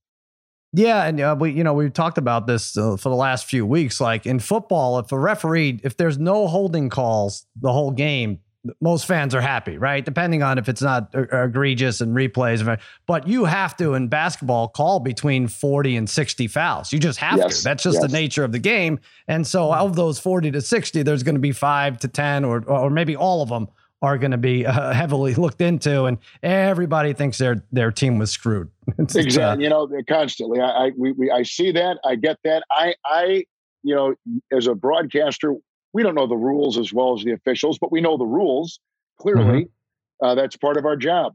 Yeah, 0.73 1.05
and 1.05 1.21
uh, 1.21 1.37
we 1.39 1.51
you 1.53 1.65
know 1.65 1.75
we've 1.75 1.93
talked 1.93 2.19
about 2.19 2.47
this 2.47 2.77
uh, 2.77 2.97
for 2.97 3.09
the 3.09 3.17
last 3.17 3.47
few 3.47 3.67
weeks. 3.67 4.01
Like 4.01 4.27
in 4.27 4.39
football, 4.39 4.99
if 4.99 5.11
a 5.11 5.19
referee, 5.19 5.81
if 5.83 5.97
there's 5.97 6.19
no 6.19 6.47
holding 6.47 6.89
calls 6.89 7.47
the 7.61 7.73
whole 7.73 7.91
game, 7.91 8.39
most 8.81 9.07
fans 9.07 9.35
are 9.35 9.41
happy, 9.41 9.79
right? 9.79 10.05
Depending 10.05 10.43
on 10.43 10.59
if 10.59 10.69
it's 10.69 10.83
not 10.83 11.13
egregious 11.15 12.01
and 12.01 12.15
replays. 12.15 12.79
But 13.07 13.27
you 13.27 13.47
have 13.47 13.77
to 13.79 13.95
in 13.95 14.09
basketball 14.09 14.69
call 14.69 15.01
between 15.01 15.49
40 15.49 15.97
and 15.97 16.09
60 16.09 16.47
fouls. 16.47 16.93
You 16.93 16.99
just 16.99 17.19
have 17.19 17.39
yes. 17.39 17.59
to. 17.59 17.65
That's 17.65 17.83
just 17.83 17.95
yes. 18.01 18.03
the 18.03 18.13
nature 18.13 18.45
of 18.45 18.53
the 18.53 18.59
game. 18.59 19.01
And 19.27 19.47
so 19.47 19.73
of 19.73 19.97
those 19.97 20.19
40 20.19 20.51
to 20.53 20.61
60, 20.61 21.03
there's 21.03 21.23
going 21.23 21.37
to 21.37 21.41
be 21.41 21.53
five 21.53 21.99
to 22.01 22.09
10 22.09 22.45
or, 22.45 22.63
or 22.67 22.91
maybe 22.91 23.17
all 23.17 23.43
of 23.43 23.49
them 23.49 23.69
are 24.03 24.19
going 24.19 24.31
to 24.31 24.39
be 24.39 24.67
uh, 24.67 24.93
heavily 24.95 25.35
looked 25.35 25.61
into, 25.61 26.05
and 26.05 26.19
everybody 26.43 27.13
thinks 27.13 27.39
their 27.39 27.65
their 27.73 27.91
team 27.91 28.19
was 28.19 28.31
screwed. 28.31 28.71
exactly, 28.99 29.43
uh, 29.43 29.57
you 29.57 29.69
know, 29.69 29.89
constantly. 30.09 30.61
I 30.61 30.87
I, 30.87 30.93
we, 30.97 31.13
we, 31.13 31.31
I 31.31 31.43
see 31.43 31.73
that. 31.73 31.99
I 32.05 32.17
get 32.17 32.39
that. 32.45 32.65
I 32.71 32.95
I 33.05 33.45
you 33.83 33.95
know, 33.95 34.15
as 34.53 34.67
a 34.67 34.75
broadcaster, 34.75 35.55
we 35.93 36.03
don't 36.03 36.15
know 36.15 36.27
the 36.27 36.37
rules 36.37 36.79
as 36.79 36.93
well 36.93 37.17
as 37.17 37.25
the 37.25 37.33
officials, 37.33 37.79
but 37.79 37.91
we 37.91 38.01
know 38.01 38.17
the 38.17 38.27
rules 38.27 38.79
clearly. 39.19 39.65
Mm-hmm. 39.65 40.27
Uh, 40.27 40.35
that's 40.35 40.57
part 40.57 40.77
of 40.77 40.85
our 40.85 40.97
job. 40.97 41.35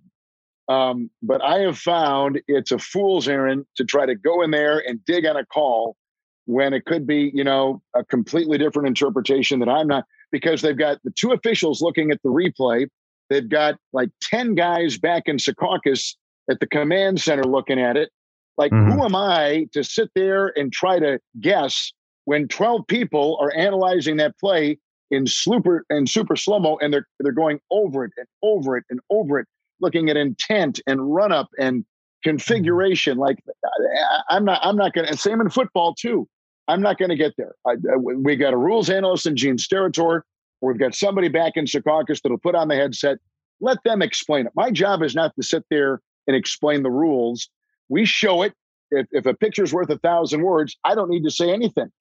Um, 0.68 1.10
but 1.22 1.44
I 1.44 1.60
have 1.60 1.78
found 1.78 2.42
it's 2.48 2.72
a 2.72 2.80
fool's 2.80 3.28
errand 3.28 3.66
to 3.78 3.86
try 3.86 4.06
to 4.06 4.16
go 4.16 4.42
in 4.42 4.52
there 4.52 4.82
and 4.86 5.04
dig 5.06 5.26
on 5.26 5.38
a 5.38 5.46
call 5.46 5.96
when 6.46 6.74
it 6.74 6.86
could 6.86 7.06
be, 7.06 7.32
you 7.34 7.44
know, 7.44 7.82
a 7.96 8.04
completely 8.04 8.58
different 8.58 8.88
interpretation 8.88 9.60
that 9.60 9.70
I'm 9.70 9.88
not, 9.88 10.06
because 10.32 10.62
they've 10.62 10.78
got 10.78 11.00
the 11.04 11.12
two 11.12 11.32
officials 11.32 11.82
looking 11.82 12.12
at 12.12 12.20
the 12.24 12.30
replay. 12.30 12.88
They've 13.30 13.48
got 13.48 13.76
like 13.94 14.10
10 14.22 14.56
guys 14.56 14.98
back 14.98 15.24
in 15.26 15.38
Secaucus 15.38 16.16
at 16.50 16.60
the 16.60 16.68
command 16.68 17.22
center 17.22 17.44
looking 17.44 17.80
at 17.80 17.98
it. 17.98 18.10
Like, 18.58 18.72
mm-hmm. 18.72 18.92
who 18.92 19.04
am 19.04 19.16
I 19.16 19.68
to 19.74 19.84
sit 19.84 20.10
there 20.16 20.54
and 20.58 20.72
try 20.72 21.00
to 21.00 21.20
guess 21.42 21.92
when 22.26 22.48
12 22.48 22.88
people 22.88 23.38
are 23.42 23.54
analyzing 23.56 24.18
that 24.18 24.38
play 24.40 24.78
in 25.12 25.28
super 25.28 25.86
and 25.90 26.10
super 26.10 26.36
slow 26.36 26.60
mo 26.60 26.78
and 26.82 26.94
they're 26.94 27.08
they're 27.20 27.32
going 27.32 27.60
over 27.72 28.04
it 28.04 28.12
and 28.18 28.28
over 28.42 28.78
it 28.78 28.84
and 28.90 29.00
over 29.10 29.40
it 29.40 29.48
looking 29.80 30.10
at 30.10 30.18
intent 30.18 30.80
and 30.88 31.14
run 31.14 31.32
up 31.32 31.48
and 31.60 31.86
configuration 32.24 33.18
like 33.18 33.38
i'm 34.30 34.44
not 34.44 34.60
i'm 34.64 34.76
not 34.76 34.94
going 34.94 35.08
to 35.08 35.16
same 35.16 35.42
in 35.42 35.50
football 35.50 35.94
too 35.94 36.28
i'm 36.68 36.82
not 36.82 36.98
going 36.98 37.10
to 37.10 37.16
get 37.16 37.34
there. 37.38 37.54
I, 37.66 37.72
I, 37.72 37.98
we 37.98 38.36
got 38.36 38.54
a 38.54 38.58
rules 38.58 38.90
analyst 38.90 39.26
in 39.26 39.36
gene 39.36 39.58
steratore 39.58 40.22
we've 40.62 40.80
got 40.80 40.96
somebody 40.96 41.28
back 41.28 41.54
in 41.56 41.66
secaucus 41.66 42.22
that'll 42.22 42.38
put 42.38 42.56
on 42.56 42.68
the 42.68 42.76
headset. 42.76 43.20
Let 43.62 43.78
them 43.84 44.02
explain 44.02 44.48
it. 44.48 44.54
My 44.56 44.72
job 44.72 45.04
is 45.04 45.16
not 45.16 45.36
to 45.36 45.44
sit 45.44 45.64
there 45.70 46.02
and 46.28 46.36
explain 46.36 46.84
the 46.84 46.92
rules. 46.92 47.50
We 47.88 48.06
show 48.06 48.42
it. 48.42 48.54
If, 48.92 49.08
if 49.12 49.26
a 49.26 49.34
picture's 49.34 49.74
worth 49.74 49.90
a 49.90 49.98
thousand 49.98 50.44
words 50.44 50.78
i 50.86 50.94
don't 50.94 51.10
need 51.10 51.24
to 51.24 51.32
say 51.32 51.52
anything. 51.52 51.92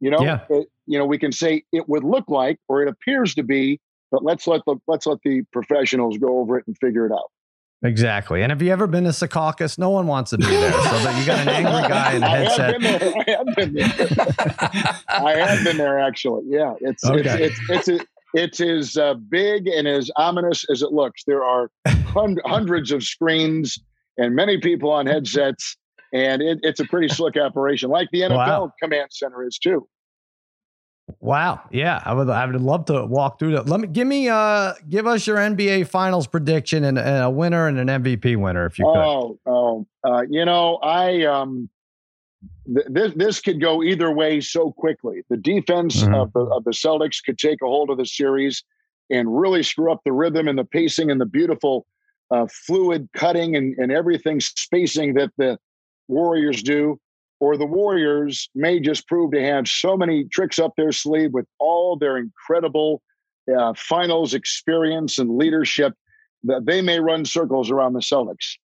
You 0.00 0.10
know, 0.10 0.20
yeah. 0.20 0.40
it, 0.50 0.68
you 0.86 0.98
know, 0.98 1.06
we 1.06 1.18
can 1.18 1.32
say 1.32 1.64
it 1.72 1.88
would 1.88 2.04
look 2.04 2.28
like 2.28 2.58
or 2.68 2.82
it 2.82 2.88
appears 2.88 3.34
to 3.36 3.42
be, 3.42 3.80
but 4.10 4.22
let's 4.22 4.46
let 4.46 4.60
the 4.66 4.76
let's 4.86 5.06
let 5.06 5.18
the 5.24 5.42
professionals 5.52 6.18
go 6.18 6.40
over 6.40 6.58
it 6.58 6.66
and 6.66 6.76
figure 6.78 7.06
it 7.06 7.12
out. 7.12 7.30
Exactly. 7.84 8.42
And 8.42 8.50
have 8.50 8.62
you 8.62 8.72
ever 8.72 8.86
been 8.86 9.04
to 9.04 9.10
Secaucus? 9.10 9.78
No 9.78 9.90
one 9.90 10.06
wants 10.06 10.30
to 10.30 10.38
be 10.38 10.46
there. 10.46 10.72
So 10.72 10.78
that 10.78 11.20
you 11.20 11.26
got 11.26 11.38
an 11.40 11.48
angry 11.48 11.88
guy 11.88 12.14
in 12.14 12.22
a 12.22 12.28
headset. 12.28 12.74
I 13.28 13.30
have 13.30 13.54
been 13.54 13.74
there. 13.74 13.86
I 13.88 14.04
have 14.06 14.16
been 14.26 14.56
there. 14.58 14.98
I 15.08 15.32
have 15.36 15.64
been 15.64 15.76
there 15.76 15.98
actually. 15.98 16.44
Yeah. 16.46 16.74
It's 16.80 17.04
okay. 17.04 17.44
it's 17.44 17.60
it's 17.68 17.88
it's, 17.88 18.04
it's 18.32 18.60
as 18.60 18.96
uh, 18.96 19.14
big 19.14 19.68
and 19.68 19.86
as 19.86 20.10
ominous 20.16 20.64
as 20.70 20.80
it 20.80 20.92
looks. 20.92 21.24
There 21.26 21.44
are 21.44 21.70
hund- 21.86 22.40
hundreds 22.46 22.90
of 22.90 23.04
screens 23.04 23.78
and 24.16 24.34
many 24.34 24.58
people 24.58 24.90
on 24.90 25.06
headsets, 25.06 25.76
and 26.12 26.40
it, 26.40 26.60
it's 26.62 26.80
a 26.80 26.84
pretty 26.86 27.08
slick 27.08 27.36
operation, 27.36 27.90
like 27.90 28.08
the 28.12 28.22
NFL 28.22 28.36
wow. 28.36 28.72
command 28.82 29.08
center 29.10 29.46
is 29.46 29.58
too. 29.58 29.86
Wow. 31.20 31.62
Yeah. 31.70 32.02
I 32.04 32.14
would 32.14 32.28
I 32.30 32.46
would 32.46 32.60
love 32.60 32.86
to 32.86 33.04
walk 33.04 33.38
through 33.38 33.52
that. 33.52 33.68
Let 33.68 33.80
me 33.80 33.88
give 33.88 34.06
me 34.06 34.28
uh 34.28 34.74
give 34.88 35.06
us 35.06 35.26
your 35.26 35.36
NBA 35.36 35.88
finals 35.88 36.26
prediction 36.26 36.84
and, 36.84 36.98
and 36.98 37.24
a 37.24 37.30
winner 37.30 37.66
and 37.68 37.78
an 37.78 38.02
MVP 38.02 38.36
winner 38.36 38.66
if 38.66 38.78
you 38.78 38.86
could. 38.86 38.96
Oh, 38.96 39.38
oh. 39.46 39.86
Uh, 40.02 40.22
you 40.28 40.44
know, 40.44 40.76
I 40.76 41.24
um 41.24 41.68
th- 42.66 42.86
this 42.88 43.12
this 43.16 43.40
could 43.40 43.60
go 43.60 43.82
either 43.82 44.10
way 44.10 44.40
so 44.40 44.72
quickly. 44.72 45.22
The 45.28 45.36
defense 45.36 46.02
mm-hmm. 46.02 46.14
of 46.14 46.32
the 46.32 46.40
of 46.40 46.64
the 46.64 46.72
Celtics 46.72 47.22
could 47.24 47.38
take 47.38 47.60
a 47.62 47.66
hold 47.66 47.90
of 47.90 47.98
the 47.98 48.06
series. 48.06 48.62
and 49.10 49.38
really 49.38 49.62
screw 49.62 49.92
up 49.92 50.00
the 50.04 50.12
rhythm 50.12 50.48
and 50.48 50.58
the 50.58 50.64
pacing 50.64 51.10
and 51.10 51.20
the 51.20 51.26
beautiful 51.26 51.86
uh, 52.30 52.46
fluid 52.50 53.08
cutting 53.14 53.54
and, 53.54 53.76
and 53.78 53.92
everything 53.92 54.40
spacing 54.40 55.14
that 55.14 55.30
the 55.36 55.58
Warriors 56.08 56.62
do, 56.62 56.98
or 57.44 57.58
the 57.58 57.66
Warriors 57.66 58.48
may 58.54 58.80
just 58.80 59.06
prove 59.06 59.32
to 59.32 59.42
have 59.42 59.68
so 59.68 59.98
many 59.98 60.24
tricks 60.24 60.58
up 60.58 60.72
their 60.78 60.92
sleeve 60.92 61.34
with 61.34 61.44
all 61.58 61.94
their 61.94 62.16
incredible 62.16 63.02
uh, 63.54 63.74
finals 63.76 64.32
experience 64.32 65.18
and 65.18 65.36
leadership 65.36 65.92
that 66.44 66.64
they 66.64 66.80
may 66.80 67.00
run 67.00 67.26
circles 67.26 67.70
around 67.70 67.92
the 67.92 68.00
Celtics. 68.00 68.54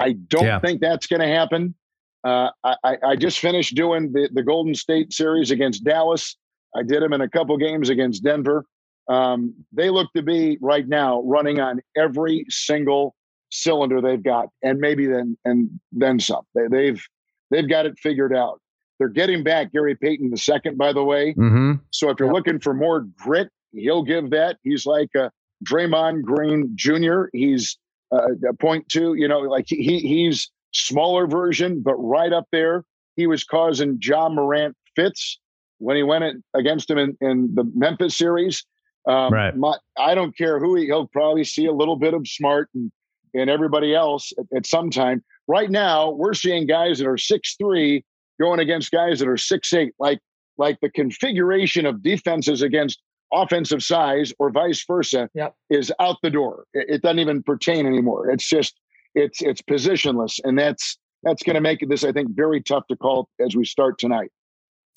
I 0.00 0.14
don't 0.26 0.44
yeah. 0.44 0.58
think 0.58 0.80
that's 0.80 1.06
going 1.06 1.20
to 1.20 1.28
happen. 1.28 1.76
Uh, 2.24 2.50
I, 2.64 2.96
I, 3.04 3.14
just 3.14 3.38
finished 3.38 3.76
doing 3.76 4.12
the, 4.12 4.28
the 4.32 4.42
Golden 4.42 4.74
State 4.74 5.12
series 5.12 5.52
against 5.52 5.84
Dallas. 5.84 6.36
I 6.74 6.82
did 6.82 7.02
them 7.02 7.12
in 7.12 7.20
a 7.20 7.28
couple 7.28 7.56
games 7.56 7.90
against 7.90 8.24
Denver. 8.24 8.64
Um, 9.08 9.54
they 9.72 9.88
look 9.88 10.12
to 10.16 10.22
be 10.22 10.58
right 10.60 10.88
now 10.88 11.22
running 11.22 11.60
on 11.60 11.80
every 11.96 12.44
single 12.48 13.14
cylinder 13.50 14.00
they've 14.00 14.20
got, 14.20 14.48
and 14.64 14.80
maybe 14.80 15.06
then 15.06 15.38
and 15.44 15.70
then 15.92 16.18
some. 16.18 16.42
They, 16.56 16.66
they've 16.68 17.06
they've 17.50 17.68
got 17.68 17.86
it 17.86 17.98
figured 17.98 18.34
out. 18.34 18.60
They're 18.98 19.08
getting 19.08 19.42
back 19.42 19.72
Gary 19.72 19.94
Payton 19.94 20.30
the 20.30 20.38
second, 20.38 20.78
by 20.78 20.92
the 20.92 21.04
way. 21.04 21.34
Mm-hmm. 21.34 21.72
So 21.90 22.08
if 22.10 22.18
you're 22.18 22.32
looking 22.32 22.58
for 22.58 22.72
more 22.72 23.06
grit, 23.18 23.50
he'll 23.72 24.02
give 24.02 24.30
that. 24.30 24.56
He's 24.62 24.86
like 24.86 25.10
a 25.14 25.30
Draymond 25.64 26.22
Green 26.22 26.72
Jr. 26.74 27.24
He's 27.32 27.76
uh, 28.12 28.34
a 28.48 28.54
point 28.54 28.88
two. 28.88 29.14
You 29.14 29.28
know, 29.28 29.40
like 29.40 29.66
he 29.68 29.98
he's 29.98 30.50
smaller 30.72 31.26
version, 31.26 31.82
but 31.82 31.94
right 31.96 32.32
up 32.32 32.46
there. 32.52 32.84
He 33.16 33.26
was 33.26 33.44
causing 33.44 33.98
Ja 34.02 34.28
Morant 34.28 34.76
fits 34.94 35.38
when 35.78 35.96
he 35.96 36.02
went 36.02 36.44
against 36.54 36.90
him 36.90 36.98
in, 36.98 37.16
in 37.20 37.54
the 37.54 37.64
Memphis 37.74 38.16
series. 38.16 38.64
Um, 39.08 39.32
right. 39.32 39.56
My, 39.56 39.76
I 39.98 40.14
don't 40.14 40.36
care 40.36 40.58
who 40.58 40.74
he, 40.74 40.86
he'll 40.86 41.06
probably 41.06 41.44
see 41.44 41.66
a 41.66 41.72
little 41.72 41.96
bit 41.96 42.12
of 42.12 42.26
smart 42.26 42.68
and 42.74 42.90
and 43.34 43.50
everybody 43.50 43.94
else 43.94 44.32
at, 44.38 44.56
at 44.56 44.66
some 44.66 44.90
time. 44.90 45.22
Right 45.48 45.70
now, 45.70 46.10
we're 46.10 46.34
seeing 46.34 46.66
guys 46.66 46.98
that 46.98 47.06
are 47.06 47.18
six 47.18 47.54
three 47.56 48.04
going 48.40 48.60
against 48.60 48.90
guys 48.90 49.20
that 49.20 49.28
are 49.28 49.36
six 49.36 49.72
eight. 49.72 49.92
Like 49.98 50.20
like 50.58 50.78
the 50.80 50.90
configuration 50.90 51.86
of 51.86 52.02
defenses 52.02 52.62
against 52.62 53.00
offensive 53.32 53.82
size 53.82 54.32
or 54.38 54.50
vice 54.50 54.84
versa 54.86 55.28
yep. 55.34 55.54
is 55.70 55.92
out 56.00 56.16
the 56.22 56.30
door. 56.30 56.64
It, 56.72 56.86
it, 56.88 57.02
doesn't 57.02 57.18
even 57.18 57.42
pertain 57.42 57.86
anymore. 57.86 58.30
It's 58.30 58.48
just 58.48 58.74
it's 59.14 59.42
it's 59.42 59.62
positionless, 59.62 60.38
and 60.44 60.58
that's 60.58 60.98
that's 61.22 61.42
going 61.42 61.54
to 61.54 61.60
make 61.60 61.86
this, 61.88 62.04
I 62.04 62.12
think, 62.12 62.30
very 62.34 62.62
tough 62.62 62.86
to 62.88 62.96
call 62.96 63.28
as 63.40 63.56
we 63.56 63.64
start 63.64 63.98
tonight. 63.98 64.30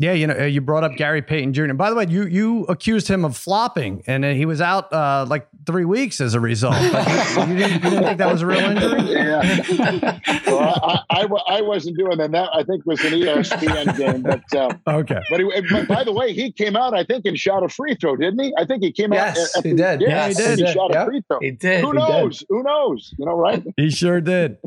Yeah, 0.02 0.14
you 0.14 0.28
know, 0.28 0.40
uh, 0.40 0.46
you 0.46 0.62
brought 0.62 0.86
up 0.86 0.96
Gary 0.96 1.22
Payton 1.22 1.54
Jr. 1.54 1.66
And 1.66 1.78
by 1.78 1.90
the 1.90 1.96
way, 1.96 2.06
you 2.08 2.24
you 2.26 2.64
accused 2.64 3.10
him 3.10 3.26
of 3.26 3.36
flopping, 3.36 4.02
and 4.08 4.24
then 4.24 4.38
he 4.38 4.46
was 4.46 4.62
out 4.62 4.92
uh, 4.94 5.26
like 5.28 5.46
three 5.66 5.84
weeks 5.84 6.22
as 6.22 6.36
a 6.36 6.40
result. 6.40 6.80
You, 6.80 6.88
you, 6.88 6.92
didn't, 6.92 7.50
you, 7.50 7.80
didn't, 7.80 8.04
think 8.04 8.18
that 8.18 8.32
was 8.32 8.42
a 8.42 8.48
real 8.48 8.60
injury? 8.60 9.00
Yeah. 9.20 10.20
well, 10.48 11.04
I, 11.10 11.22
I, 11.22 11.28
I, 11.48 11.62
wasn't 11.62 11.98
doing 11.98 12.18
that. 12.18 12.32
That 12.32 12.50
I 12.54 12.64
think 12.64 12.86
was 12.86 13.04
an 13.04 13.12
ESPN 13.12 13.98
game. 13.98 14.22
But 14.22 14.56
uh, 14.56 14.74
okay. 15.00 15.20
But, 15.30 15.40
he, 15.42 15.62
but, 15.70 15.88
by 15.88 16.04
the 16.04 16.14
way, 16.14 16.34
he 16.34 16.52
came 16.52 16.76
out. 16.76 16.94
I 16.94 17.04
think 17.04 17.26
and 17.26 17.38
shot 17.38 17.64
a 17.64 17.70
free 17.70 17.96
throw, 17.96 18.16
didn't 18.16 18.42
he? 18.42 18.54
I 18.58 18.66
think 18.66 18.84
he 18.84 18.92
came 18.92 19.12
yes, 19.12 19.38
out. 19.38 19.38
Yes, 19.38 19.64
he 19.64 19.74
did. 19.74 20.02
Yeah, 20.02 20.28
he 20.30 20.34
did. 20.34 20.60
He, 20.60 20.72
shot 20.72 20.92
yep. 20.92 21.04
a 21.04 21.06
free 21.06 21.24
throw. 21.28 21.40
He 21.40 21.52
did. 21.52 21.84
Who 21.84 21.94
knows? 21.94 22.40
Did. 22.40 22.48
Who 22.50 22.64
knows? 22.64 23.14
You 23.18 23.26
know, 23.26 23.36
right? 23.36 23.64
He 23.76 23.90
sure 23.90 24.22
did. 24.22 24.58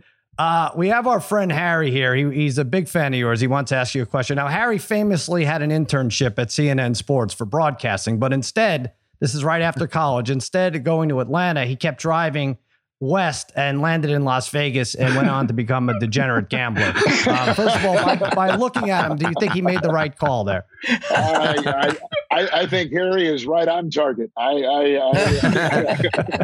Uh, 0.42 0.72
we 0.74 0.88
have 0.88 1.06
our 1.06 1.20
friend 1.20 1.52
Harry 1.52 1.92
here. 1.92 2.16
He, 2.16 2.28
he's 2.34 2.58
a 2.58 2.64
big 2.64 2.88
fan 2.88 3.14
of 3.14 3.20
yours. 3.20 3.40
He 3.40 3.46
wants 3.46 3.68
to 3.68 3.76
ask 3.76 3.94
you 3.94 4.02
a 4.02 4.06
question. 4.06 4.34
Now, 4.34 4.48
Harry 4.48 4.76
famously 4.76 5.44
had 5.44 5.62
an 5.62 5.70
internship 5.70 6.36
at 6.36 6.48
CNN 6.48 6.96
Sports 6.96 7.32
for 7.32 7.44
broadcasting, 7.44 8.18
but 8.18 8.32
instead, 8.32 8.92
this 9.20 9.36
is 9.36 9.44
right 9.44 9.62
after 9.62 9.86
college. 9.86 10.30
Instead 10.30 10.74
of 10.74 10.82
going 10.82 11.10
to 11.10 11.20
Atlanta, 11.20 11.64
he 11.64 11.76
kept 11.76 12.00
driving 12.00 12.58
west 12.98 13.52
and 13.54 13.80
landed 13.80 14.10
in 14.10 14.24
Las 14.24 14.48
Vegas 14.48 14.96
and 14.96 15.14
went 15.14 15.28
on 15.28 15.46
to 15.46 15.54
become 15.54 15.88
a 15.88 16.00
degenerate 16.00 16.48
gambler. 16.48 16.92
Uh, 17.24 17.54
first 17.54 17.76
of 17.76 17.84
all, 17.84 17.94
by, 17.94 18.16
by, 18.34 18.56
looking 18.56 18.90
at 18.90 19.08
him, 19.08 19.16
do 19.16 19.28
you 19.28 19.34
think 19.38 19.52
he 19.52 19.62
made 19.62 19.80
the 19.80 19.90
right 19.90 20.18
call 20.18 20.42
there? 20.42 20.64
I, 20.88 21.96
I, 22.32 22.60
I, 22.62 22.66
think 22.66 22.92
Harry 22.92 23.26
is 23.26 23.46
right 23.46 23.68
on 23.68 23.90
target. 23.90 24.30
I, 24.36 24.52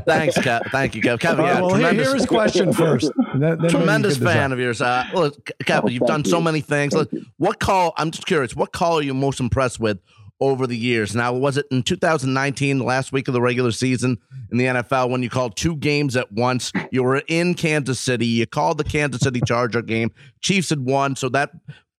Thanks, 0.07 0.37
Kev. 0.37 0.71
Thank 0.71 0.95
you, 0.95 1.03
Kev. 1.03 1.19
Kev, 1.19 1.39
yeah, 1.39 1.61
well, 1.61 1.71
tremendous, 1.71 2.09
here's 2.09 2.27
question 2.27 2.73
first. 2.73 3.11
Then, 3.39 3.59
then 3.61 3.71
tremendous 3.71 4.17
fan 4.17 4.53
of 4.53 4.59
yours. 4.59 4.81
Uh, 4.81 5.05
look, 5.15 5.51
Kev, 5.63 5.83
oh, 5.85 5.89
you've 5.89 6.07
done 6.07 6.25
so 6.25 6.41
many 6.41 6.61
things. 6.61 6.93
Look, 6.93 7.11
what 7.37 7.61
call? 7.61 7.93
I'm 7.97 8.11
just 8.11 8.27
curious. 8.27 8.57
What 8.57 8.73
call 8.73 8.99
are 8.99 9.03
you 9.03 9.15
most 9.15 9.39
impressed 9.39 9.79
with? 9.79 9.99
over 10.41 10.67
the 10.67 10.77
years. 10.77 11.17
Now, 11.17 11.33
was 11.33 11.57
it 11.57 11.67
in 11.71 11.83
2019, 11.83 12.79
the 12.79 12.85
last 12.85 13.13
week 13.13 13.27
of 13.29 13.35
the 13.35 13.41
regular 13.41 13.73
season 13.73 14.19
in 14.53 14.59
the 14.59 14.67
NFL, 14.67 15.11
when 15.11 15.23
you 15.23 15.29
called 15.29 15.57
two 15.57 15.77
games 15.77 16.17
at 16.17 16.31
once? 16.31 16.73
You 16.93 17.03
were 17.03 17.23
in 17.27 17.55
Kansas 17.55 17.99
City. 17.99 18.27
You 18.27 18.47
called 18.47 18.79
the 18.79 18.85
Kansas 18.85 19.23
City 19.23 19.41
Charger 19.45 19.83
game. 19.83 20.13
Chiefs 20.41 20.71
had 20.71 20.85
won, 20.85 21.17
so 21.17 21.29
that 21.31 21.51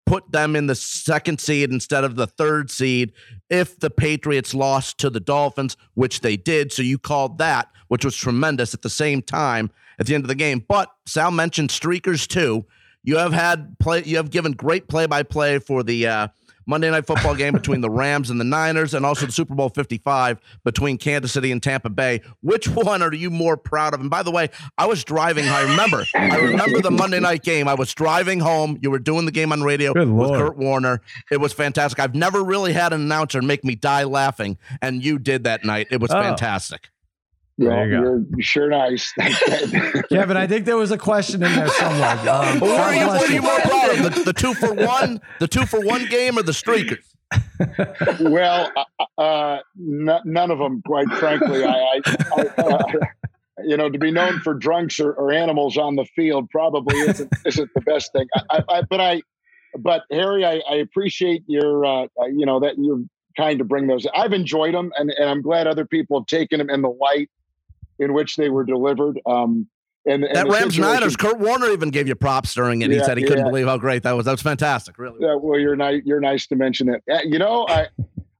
put 0.09 0.33
them 0.33 0.57
in 0.57 0.67
the 0.67 0.75
second 0.75 1.39
seed 1.39 1.71
instead 1.71 2.03
of 2.03 2.17
the 2.17 2.27
third 2.27 2.71
seed 2.71 3.13
if 3.51 3.79
the 3.79 3.91
Patriots 3.91 4.55
lost 4.55 4.97
to 4.99 5.11
the 5.11 5.21
Dolphins, 5.21 5.77
which 5.95 6.21
they 6.21 6.37
did. 6.37 6.73
So 6.73 6.81
you 6.81 6.99
called 6.99 7.37
that, 7.39 7.69
which 7.89 8.07
was 8.07 8.17
tremendous 8.17 8.73
at 8.73 8.81
the 8.81 8.89
same 8.89 9.21
time 9.21 9.71
at 9.99 10.07
the 10.07 10.15
end 10.15 10.25
of 10.25 10.29
the 10.29 10.35
game. 10.35 10.65
But 10.67 10.91
Sal 11.07 11.31
mentioned 11.31 11.69
streakers 11.69 12.27
too. 12.27 12.65
You 13.03 13.19
have 13.19 13.33
had 13.33 13.79
play. 13.79 14.03
You 14.05 14.17
have 14.17 14.31
given 14.31 14.53
great 14.53 14.89
play 14.89 15.07
by 15.07 15.23
play 15.23 15.59
for 15.59 15.83
the 15.83 16.07
uh, 16.07 16.29
Monday 16.69 16.91
night 16.91 17.07
football 17.07 17.35
game 17.35 17.55
between 17.55 17.81
the 17.81 17.89
Rams 17.89 18.29
and 18.29 18.39
the 18.39 18.45
Niners, 18.45 18.93
and 18.93 19.07
also 19.07 19.25
the 19.25 19.33
Super 19.33 19.55
Bowl 19.55 19.71
55 19.71 20.39
between 20.65 20.99
Kansas 20.99 21.33
City 21.33 21.51
and 21.51 21.63
Tampa 21.63 21.89
Bay. 21.89 22.21
Which 22.43 22.69
one 22.69 23.03
are 23.03 23.13
you 23.13 23.31
more 23.31 23.57
proud 23.57 23.95
of? 23.95 24.01
And 24.01 24.11
by 24.11 24.23
the 24.23 24.31
way, 24.31 24.51
I 24.77 24.85
was 24.85 25.03
driving. 25.03 25.49
I 25.49 25.63
remember. 25.63 26.05
I 26.15 26.37
remember 26.37 26.83
the 26.83 26.91
Monday 26.91 27.21
night 27.21 27.43
game. 27.43 27.67
I 27.67 27.75
was 27.75 27.95
driving 27.95 28.39
home. 28.39 28.79
You 28.83 28.91
were 28.91 28.99
doing 28.99 29.25
the 29.25 29.33
game 29.33 29.51
on 29.51 29.63
radio 29.63 29.95
Good 29.95 30.11
with 30.11 30.29
Lord. 30.29 30.39
Kurt 30.39 30.59
Warner. 30.59 31.01
It 31.31 31.39
was 31.39 31.55
fantastic. 31.55 31.99
I've 31.99 32.15
never 32.15 32.45
really 32.45 32.75
had 32.75 32.93
an 32.93 33.01
announcer 33.01 33.41
make 33.41 33.65
me 33.65 33.75
die 33.75 34.05
laughing, 34.05 34.59
and 34.83 35.03
you 35.03 35.19
did 35.19 35.45
that 35.45 35.65
night. 35.65 35.89
It 35.91 36.01
was 36.01 36.11
oh. 36.11 36.21
fantastic. 36.21 36.91
Well, 37.59 37.89
you 37.89 38.27
are 38.39 38.43
sure 38.43 38.71
nice. 38.71 39.13
Kevin, 40.13 40.37
I 40.37 40.47
think 40.47 40.65
there 40.65 40.77
was 40.77 40.93
a 40.93 40.99
question 40.99 41.43
in 41.43 41.53
there 41.55 41.69
somewhere. 41.69 42.09
Um, 42.29 42.61
what, 42.61 42.81
are 42.81 42.95
you, 42.95 43.07
what 43.07 43.29
are 43.29 43.33
you 43.33 43.43
more 43.43 43.61
proud 43.61 43.91
of? 43.91 44.15
The, 44.15 44.23
the, 44.27 44.33
two 44.33 44.55
for 44.55 44.73
one, 44.73 45.21
the 45.41 45.49
two 45.49 45.67
for 45.67 45.81
one 45.81 46.07
game, 46.07 46.39
or 46.39 46.43
the 46.43 46.53
streakers? 46.53 47.03
well, 48.21 48.71
uh, 48.77 49.21
uh, 49.21 49.61
n- 49.79 50.21
none 50.25 50.51
of 50.51 50.59
them, 50.59 50.83
quite 50.87 51.09
frankly. 51.13 51.65
I, 51.65 51.71
I, 51.71 52.01
I 52.37 52.63
uh, 52.63 52.93
you 53.65 53.77
know, 53.77 53.91
to 53.91 53.99
be 53.99 54.11
known 54.11 54.41
for 54.41 54.55
drunks 54.55 55.01
or, 55.01 55.13
or, 55.13 55.33
animals 55.33 55.77
on 55.77 55.97
the 55.97 56.05
field 56.05 56.49
probably 56.51 56.97
isn't 57.01 57.33
isn't 57.45 57.71
the 57.75 57.81
best 57.81 58.13
thing. 58.13 58.29
I, 58.51 58.83
but 58.83 59.01
I, 59.01 59.23
but 59.79 60.03
Harry, 60.11 60.45
I, 60.45 60.75
appreciate 60.77 61.43
your, 61.47 61.85
uh, 61.85 62.07
you 62.27 62.47
know, 62.47 62.61
that 62.61 62.75
you're 62.79 63.03
kind 63.37 63.59
to 63.59 63.65
bring 63.65 63.87
those. 63.87 64.07
I've 64.15 64.33
enjoyed 64.33 64.75
them, 64.75 64.93
and, 64.97 65.11
and 65.11 65.29
I'm 65.29 65.43
glad 65.43 65.67
other 65.67 65.87
people 65.87 66.21
have 66.21 66.27
taken 66.27 66.59
them 66.59 66.71
in 66.71 66.83
the 66.83 66.91
light 66.91 67.31
in 67.99 68.13
which 68.13 68.37
they 68.37 68.49
were 68.49 68.65
delivered. 68.65 69.21
Um, 69.27 69.69
and, 70.07 70.25
and 70.25 70.37
that 70.37 70.49
Rams 70.49 70.79
Niners, 70.79 71.17
Kurt 71.17 71.39
Warner 71.39 71.71
even 71.71 71.91
gave 71.91 72.09
you 72.09 72.15
props 72.15 72.55
during 72.55 72.83
it. 72.83 72.91
Yeah, 72.91 72.99
he 72.99 73.05
said 73.05 73.19
he 73.19 73.25
couldn't 73.25 73.45
believe 73.45 73.67
how 73.67 73.77
great 73.77 74.03
that 74.05 74.13
was. 74.13 74.25
That 74.25 74.33
was 74.33 74.43
fantastic, 74.43 74.99
really. 74.99 75.19
Yeah, 75.21 75.35
well, 75.35 75.59
you're 75.59 75.77
nice. 75.77 76.03
You're 76.05 76.21
nice 76.21 76.47
to 76.47 76.57
mention 76.57 76.87
that. 76.87 77.03
Uh, 77.11 77.21
you 77.25 77.39
know, 77.39 77.67
I, 77.69 77.89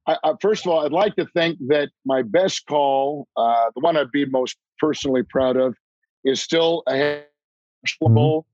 I, 0.07 0.17
I, 0.23 0.33
first 0.41 0.65
of 0.65 0.71
all, 0.71 0.85
I'd 0.85 0.91
like 0.91 1.15
to 1.17 1.25
think 1.27 1.59
that 1.67 1.89
my 2.05 2.23
best 2.23 2.65
call, 2.65 3.27
uh, 3.37 3.65
the 3.75 3.81
one 3.81 3.97
I'd 3.97 4.11
be 4.11 4.25
most 4.25 4.57
personally 4.79 5.21
proud 5.23 5.57
of, 5.57 5.75
is 6.23 6.41
still 6.41 6.81
a 6.87 6.93
mm-hmm. 6.93 8.13
Bowl. 8.13 8.45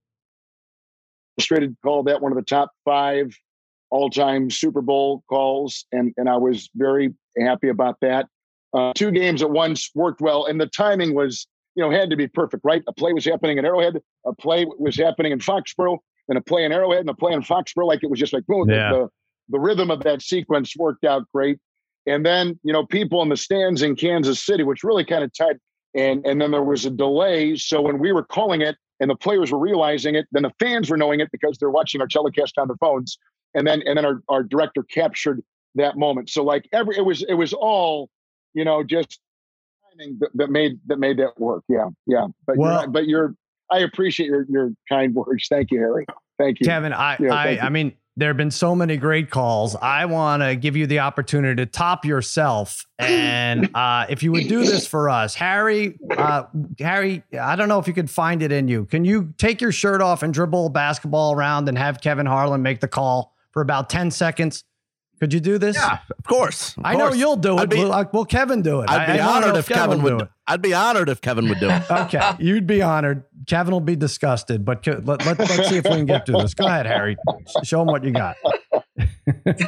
Illustrated 1.38 1.76
called 1.84 2.08
that 2.08 2.22
one 2.22 2.32
of 2.32 2.38
the 2.38 2.44
top 2.44 2.72
five 2.86 3.34
all-time 3.92 4.50
Super 4.50 4.82
Bowl 4.82 5.24
calls, 5.30 5.86
and 5.92 6.14
and 6.18 6.28
I 6.28 6.38
was 6.38 6.70
very 6.76 7.14
happy 7.38 7.70
about 7.70 7.98
that. 8.02 8.28
Uh, 8.76 8.92
two 8.94 9.12
games 9.12 9.42
at 9.42 9.50
once 9.50 9.90
worked 9.96 10.22
well, 10.22 10.46
and 10.46 10.60
the 10.60 10.68
timing 10.68 11.14
was, 11.14 11.48
you 11.76 11.84
know, 11.84 11.90
had 11.90 12.10
to 12.10 12.16
be 12.16 12.28
perfect, 12.28 12.64
right? 12.66 12.84
A 12.88 12.94
play 12.94 13.14
was 13.14 13.24
happening 13.24 13.58
in 13.58 13.66
Arrowhead, 13.66 14.02
a 14.26 14.34
play 14.34 14.66
was 14.78 14.98
happening 14.98 15.32
in 15.32 15.40
Foxborough, 15.40 15.98
and 16.28 16.38
a 16.38 16.42
play 16.42 16.66
in 16.66 16.72
Arrowhead, 16.72 17.00
and 17.02 17.10
a 17.10 17.14
play 17.14 17.34
in 17.34 17.42
Foxborough. 17.42 17.88
Like 17.88 18.04
it 18.04 18.10
was 18.10 18.20
just 18.20 18.34
like 18.34 18.46
boom. 18.48 18.70
Yeah. 18.70 18.90
The, 18.90 19.10
the 19.50 19.60
rhythm 19.60 19.92
of 19.92 20.02
that 20.04 20.22
sequence 20.22 20.76
worked 20.76 21.06
out 21.06 21.24
great. 21.34 21.60
And 22.08 22.26
then, 22.26 22.60
you 22.64 22.74
know, 22.74 22.86
people 22.86 23.22
in 23.22 23.30
the 23.30 23.38
stands 23.38 23.82
in 23.82 23.96
Kansas 23.96 24.44
City, 24.44 24.64
which 24.64 24.84
really 24.84 25.06
kind 25.06 25.24
of 25.24 25.32
tied, 25.34 25.58
and 25.96 26.26
and 26.26 26.42
then 26.42 26.52
there 26.52 26.64
was 26.64 26.86
a 26.86 26.92
delay. 26.92 27.56
So 27.56 27.82
when 27.82 28.00
we 28.00 28.12
were 28.12 28.24
calling 28.24 28.62
it 28.62 28.76
and 29.00 29.10
the 29.10 29.16
players 29.16 29.52
were 29.52 29.60
realizing 29.60 30.16
it, 30.16 30.26
then 30.32 30.44
the 30.44 30.54
fans 30.60 30.90
were 30.90 30.98
knowing 30.98 31.20
it 31.20 31.30
because 31.32 31.58
they're 31.58 31.72
watching 31.72 32.02
our 32.02 32.08
telecast 32.08 32.58
on 32.58 32.68
their 32.68 32.78
phones. 32.78 33.18
And 33.54 33.66
then 33.66 33.82
and 33.86 33.98
then 33.98 34.06
our, 34.06 34.22
our 34.30 34.44
director 34.44 34.84
captured 34.84 35.42
that 35.76 35.98
moment. 35.98 36.30
So 36.30 36.44
like 36.44 36.68
every 36.74 36.98
it 36.98 37.06
was 37.06 37.24
it 37.24 37.36
was 37.36 37.54
all 37.54 38.10
you 38.56 38.66
know, 38.66 38.84
just 38.84 39.20
that, 39.98 40.30
that 40.34 40.50
made 40.50 40.80
that 40.88 40.98
made 40.98 41.18
that 41.18 41.40
work. 41.40 41.64
Yeah, 41.70 41.90
yeah. 42.08 42.28
But 42.48 42.58
well, 42.58 42.82
you're, 42.82 42.90
but 42.90 43.08
you're 43.08 43.36
I 43.70 43.80
appreciate 43.80 44.28
your 44.28 44.46
your 44.50 44.72
kind 44.90 45.14
words. 45.14 45.48
Thank 45.48 45.70
you, 45.72 45.80
Harry. 45.80 46.06
Thank 46.40 46.60
you, 46.60 46.66
Kevin. 46.66 46.94
I 46.94 47.18
yeah, 47.20 47.34
I, 47.34 47.60
I 47.62 47.70
mean, 47.70 47.94
there 48.18 48.30
have 48.30 48.38
been 48.38 48.52
so 48.52 48.76
many 48.76 48.98
great 48.98 49.30
calls. 49.30 49.76
I 49.76 50.06
want 50.06 50.42
to 50.42 50.56
give 50.56 50.76
you 50.76 50.88
the 50.88 51.00
opportunity 51.00 51.56
to 51.58 51.66
top 51.66 52.06
yourself. 52.06 52.86
And 52.98 53.70
uh, 53.76 54.06
if 54.10 54.24
you 54.24 54.32
would 54.32 54.48
do 54.48 54.64
this 54.66 54.88
for 54.88 55.10
us, 55.10 55.36
Harry, 55.36 55.98
uh, 56.12 56.44
Harry, 56.80 57.24
I 57.40 57.56
don't 57.56 57.68
know 57.68 57.80
if 57.80 57.88
you 57.88 57.94
could 57.94 58.10
find 58.10 58.42
it 58.42 58.52
in 58.52 58.68
you. 58.68 58.86
Can 58.86 59.04
you 59.04 59.34
take 59.38 59.62
your 59.62 59.72
shirt 59.72 60.02
off 60.02 60.24
and 60.24 60.34
dribble 60.34 60.68
a 60.68 60.70
basketball 60.70 61.34
around 61.34 61.68
and 61.68 61.78
have 61.78 62.02
Kevin 62.02 62.26
Harlan 62.26 62.62
make 62.62 62.80
the 62.80 62.88
call 62.88 63.34
for 63.52 63.62
about 63.62 63.90
10 63.90 64.12
seconds? 64.12 64.64
Could 65.20 65.34
you 65.34 65.40
do 65.40 65.58
this? 65.58 65.76
Yeah, 65.76 66.00
of 66.18 66.24
course. 66.26 66.76
Of 66.78 66.86
I 66.86 66.96
course. 66.96 67.14
know 67.14 67.18
you'll 67.18 67.36
do 67.38 67.58
it. 67.60 67.70
Be, 67.70 67.78
will, 67.78 67.94
uh, 67.94 68.06
will, 68.12 68.26
Kevin 68.26 68.62
do 68.62 68.82
it? 68.82 68.90
I'd 68.90 69.14
be 69.14 69.20
I, 69.20 69.28
honored 69.28 69.56
if 69.56 69.68
Kevin, 69.68 70.00
Kevin 70.00 70.04
would. 70.04 70.20
Do 70.20 70.26
it. 70.26 70.30
I'd 70.48 70.62
be 70.62 70.74
honored 70.74 71.10
if 71.10 71.22
Kevin 71.22 71.48
would 71.48 71.60
do 71.60 71.70
it. 71.70 71.84
okay, 71.92 72.32
you'd 72.40 72.68
be 72.68 72.82
honored. 72.82 73.24
Kevin 73.48 73.72
will 73.72 73.80
be 73.80 73.96
disgusted, 73.96 74.66
but 74.66 74.86
let, 74.86 75.26
let, 75.26 75.40
let's 75.40 75.70
see 75.70 75.78
if 75.78 75.86
we 75.86 75.92
can 75.92 76.06
get 76.06 76.26
through 76.26 76.42
this. 76.42 76.54
Go 76.54 76.66
ahead, 76.66 76.86
Harry. 76.86 77.16
Show 77.64 77.82
him 77.82 77.88
what 77.88 78.04
you 78.04 78.12
got. 78.12 78.36
oh, 78.46 78.76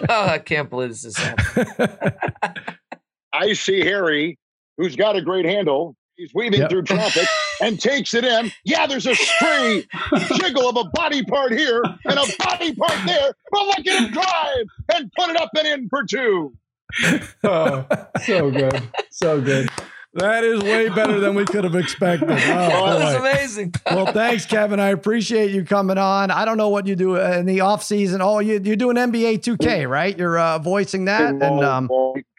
I 0.09 0.39
can't 0.39 0.69
believe 0.69 0.89
this 0.89 1.05
is 1.05 1.17
happening. 1.17 2.13
I 3.33 3.53
see 3.53 3.79
Harry, 3.81 4.37
who's 4.77 4.95
got 4.95 5.15
a 5.15 5.21
great 5.21 5.45
handle. 5.45 5.95
He's 6.17 6.33
weaving 6.33 6.61
yep. 6.61 6.71
through 6.71 6.81
traffic 6.83 7.27
and 7.61 7.79
takes 7.79 8.15
it 8.15 8.25
in. 8.25 8.51
Yeah, 8.65 8.87
there's 8.87 9.05
a 9.05 9.13
stray 9.13 9.85
jiggle 10.35 10.67
of 10.67 10.75
a 10.75 10.89
body 10.89 11.23
part 11.23 11.51
here 11.51 11.81
and 12.05 12.17
a 12.17 12.25
body 12.39 12.73
part 12.73 13.05
there. 13.05 13.33
But 13.51 13.67
look 13.67 13.79
at 13.79 14.03
him 14.03 14.11
drive 14.11 14.65
and 14.95 15.11
put 15.15 15.29
it 15.29 15.39
up 15.39 15.51
and 15.55 15.67
in 15.67 15.89
for 15.89 16.03
two. 16.03 16.53
Oh, 17.43 17.85
so 18.25 18.49
good. 18.49 18.81
So 19.11 19.41
good. 19.41 19.69
That 20.13 20.43
is 20.43 20.63
way 20.63 20.89
better 20.89 21.19
than 21.19 21.35
we 21.35 21.45
could 21.45 21.63
have 21.63 21.75
expected. 21.75 22.29
Oh, 22.29 22.35
that 22.35 22.99
was 22.99 23.15
amazing. 23.15 23.73
well, 23.85 24.07
thanks, 24.07 24.47
Kevin. 24.47 24.79
I 24.79 24.89
appreciate 24.89 25.51
you 25.51 25.63
coming 25.63 25.99
on. 25.99 26.31
I 26.31 26.45
don't 26.45 26.57
know 26.57 26.69
what 26.69 26.87
you 26.87 26.95
do 26.95 27.17
in 27.17 27.45
the 27.45 27.61
off 27.61 27.83
season. 27.83 28.21
Oh, 28.21 28.39
you, 28.39 28.59
you're 28.63 28.75
doing 28.75 28.95
NBA 28.95 29.41
2K, 29.41 29.87
right? 29.87 30.17
You're 30.17 30.39
uh, 30.39 30.57
voicing 30.57 31.05
that. 31.05 31.35
And 31.35 31.43
um, 31.63 31.89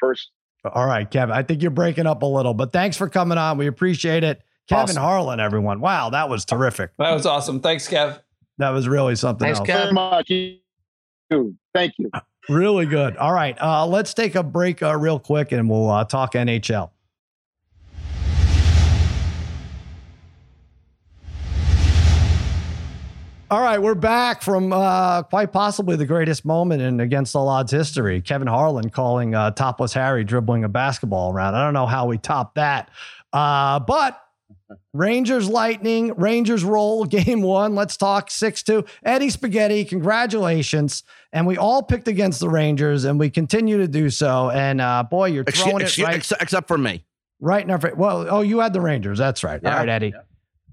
first. 0.01 0.31
All 0.65 0.87
right, 0.87 1.09
Kevin. 1.09 1.35
I 1.35 1.43
think 1.43 1.63
you're 1.63 1.71
breaking 1.71 2.07
up 2.07 2.23
a 2.23 2.27
little, 2.27 2.55
but 2.55 2.73
thanks 2.73 2.97
for 2.97 3.09
coming 3.09 3.39
on. 3.39 3.59
We 3.59 3.67
appreciate 3.67 4.25
it. 4.25 4.43
Kevin 4.69 4.83
awesome. 4.83 5.03
Harlan, 5.03 5.41
everyone. 5.41 5.81
Wow, 5.81 6.11
that 6.11 6.29
was 6.29 6.45
terrific. 6.45 6.91
That 6.99 7.13
was 7.13 7.25
awesome. 7.25 7.61
Thanks, 7.61 7.89
Kev. 7.89 8.21
That 8.59 8.71
was 8.71 8.89
really 8.89 9.17
something 9.17 9.47
Thanks, 9.47 9.61
else. 9.61 9.69
Kev. 9.69 9.93
Much. 9.93 10.29
Thank 11.75 11.93
you. 11.99 12.11
Really 12.49 12.87
good. 12.87 13.17
All 13.17 13.33
right, 13.33 13.57
uh, 13.61 13.87
let's 13.87 14.15
take 14.15 14.35
a 14.35 14.43
break 14.43 14.83
uh, 14.83 14.97
real 14.97 15.19
quick, 15.19 15.53
and 15.53 15.69
we'll 15.71 15.91
uh, 15.91 16.05
talk 16.05 16.33
NHL. 16.33 16.91
All 23.51 23.63
right, 23.63 23.81
we're 23.81 23.95
back 23.95 24.43
from 24.43 24.75
uh, 24.75 25.23
quite 25.23 25.53
possibly 25.53 25.97
the 25.97 26.05
greatest 26.05 26.45
moment 26.45 26.83
in 26.83 27.01
Against 27.01 27.35
All 27.35 27.49
Odds 27.49 27.73
history. 27.73 28.21
Kevin 28.21 28.47
Harlan 28.47 28.91
calling 28.91 29.35
uh, 29.35 29.53
topless 29.53 29.95
Harry 29.95 30.23
dribbling 30.23 30.65
a 30.65 30.69
basketball 30.69 31.33
around. 31.33 31.55
I 31.55 31.65
don't 31.65 31.73
know 31.73 31.87
how 31.87 32.07
we 32.07 32.19
top 32.19 32.57
that, 32.57 32.91
uh, 33.33 33.81
but 33.81 34.21
Rangers 34.93 35.49
Lightning, 35.49 36.13
Rangers 36.17 36.63
roll 36.63 37.05
game 37.07 37.41
one. 37.41 37.75
Let's 37.75 37.97
talk 37.97 38.31
6 38.31 38.63
2. 38.65 38.85
Eddie 39.03 39.31
Spaghetti, 39.31 39.87
congratulations. 39.87 41.03
And 41.33 41.47
we 41.47 41.57
all 41.57 41.83
picked 41.83 42.07
against 42.07 42.41
the 42.41 42.51
Rangers 42.51 43.05
and 43.05 43.19
we 43.19 43.31
continue 43.31 43.79
to 43.79 43.89
do 43.89 44.11
so. 44.11 44.51
And 44.51 44.79
uh, 44.79 45.05
boy, 45.05 45.29
you're 45.29 45.45
throwing 45.45 45.81
it 45.81 45.97
right. 45.97 46.17
Except, 46.17 46.43
except 46.43 46.69
for 46.69 46.77
me. 46.77 47.07
Right 47.41 47.67
now. 47.67 47.79
Well, 47.97 48.27
oh, 48.29 48.41
you 48.43 48.59
had 48.59 48.75
the 48.75 48.83
Rangers. 48.83 49.17
That's 49.17 49.43
right. 49.43 49.61
Yeah. 49.63 49.73
All 49.73 49.79
right, 49.79 49.89
Eddie. 49.89 50.13
Yeah. 50.15 50.23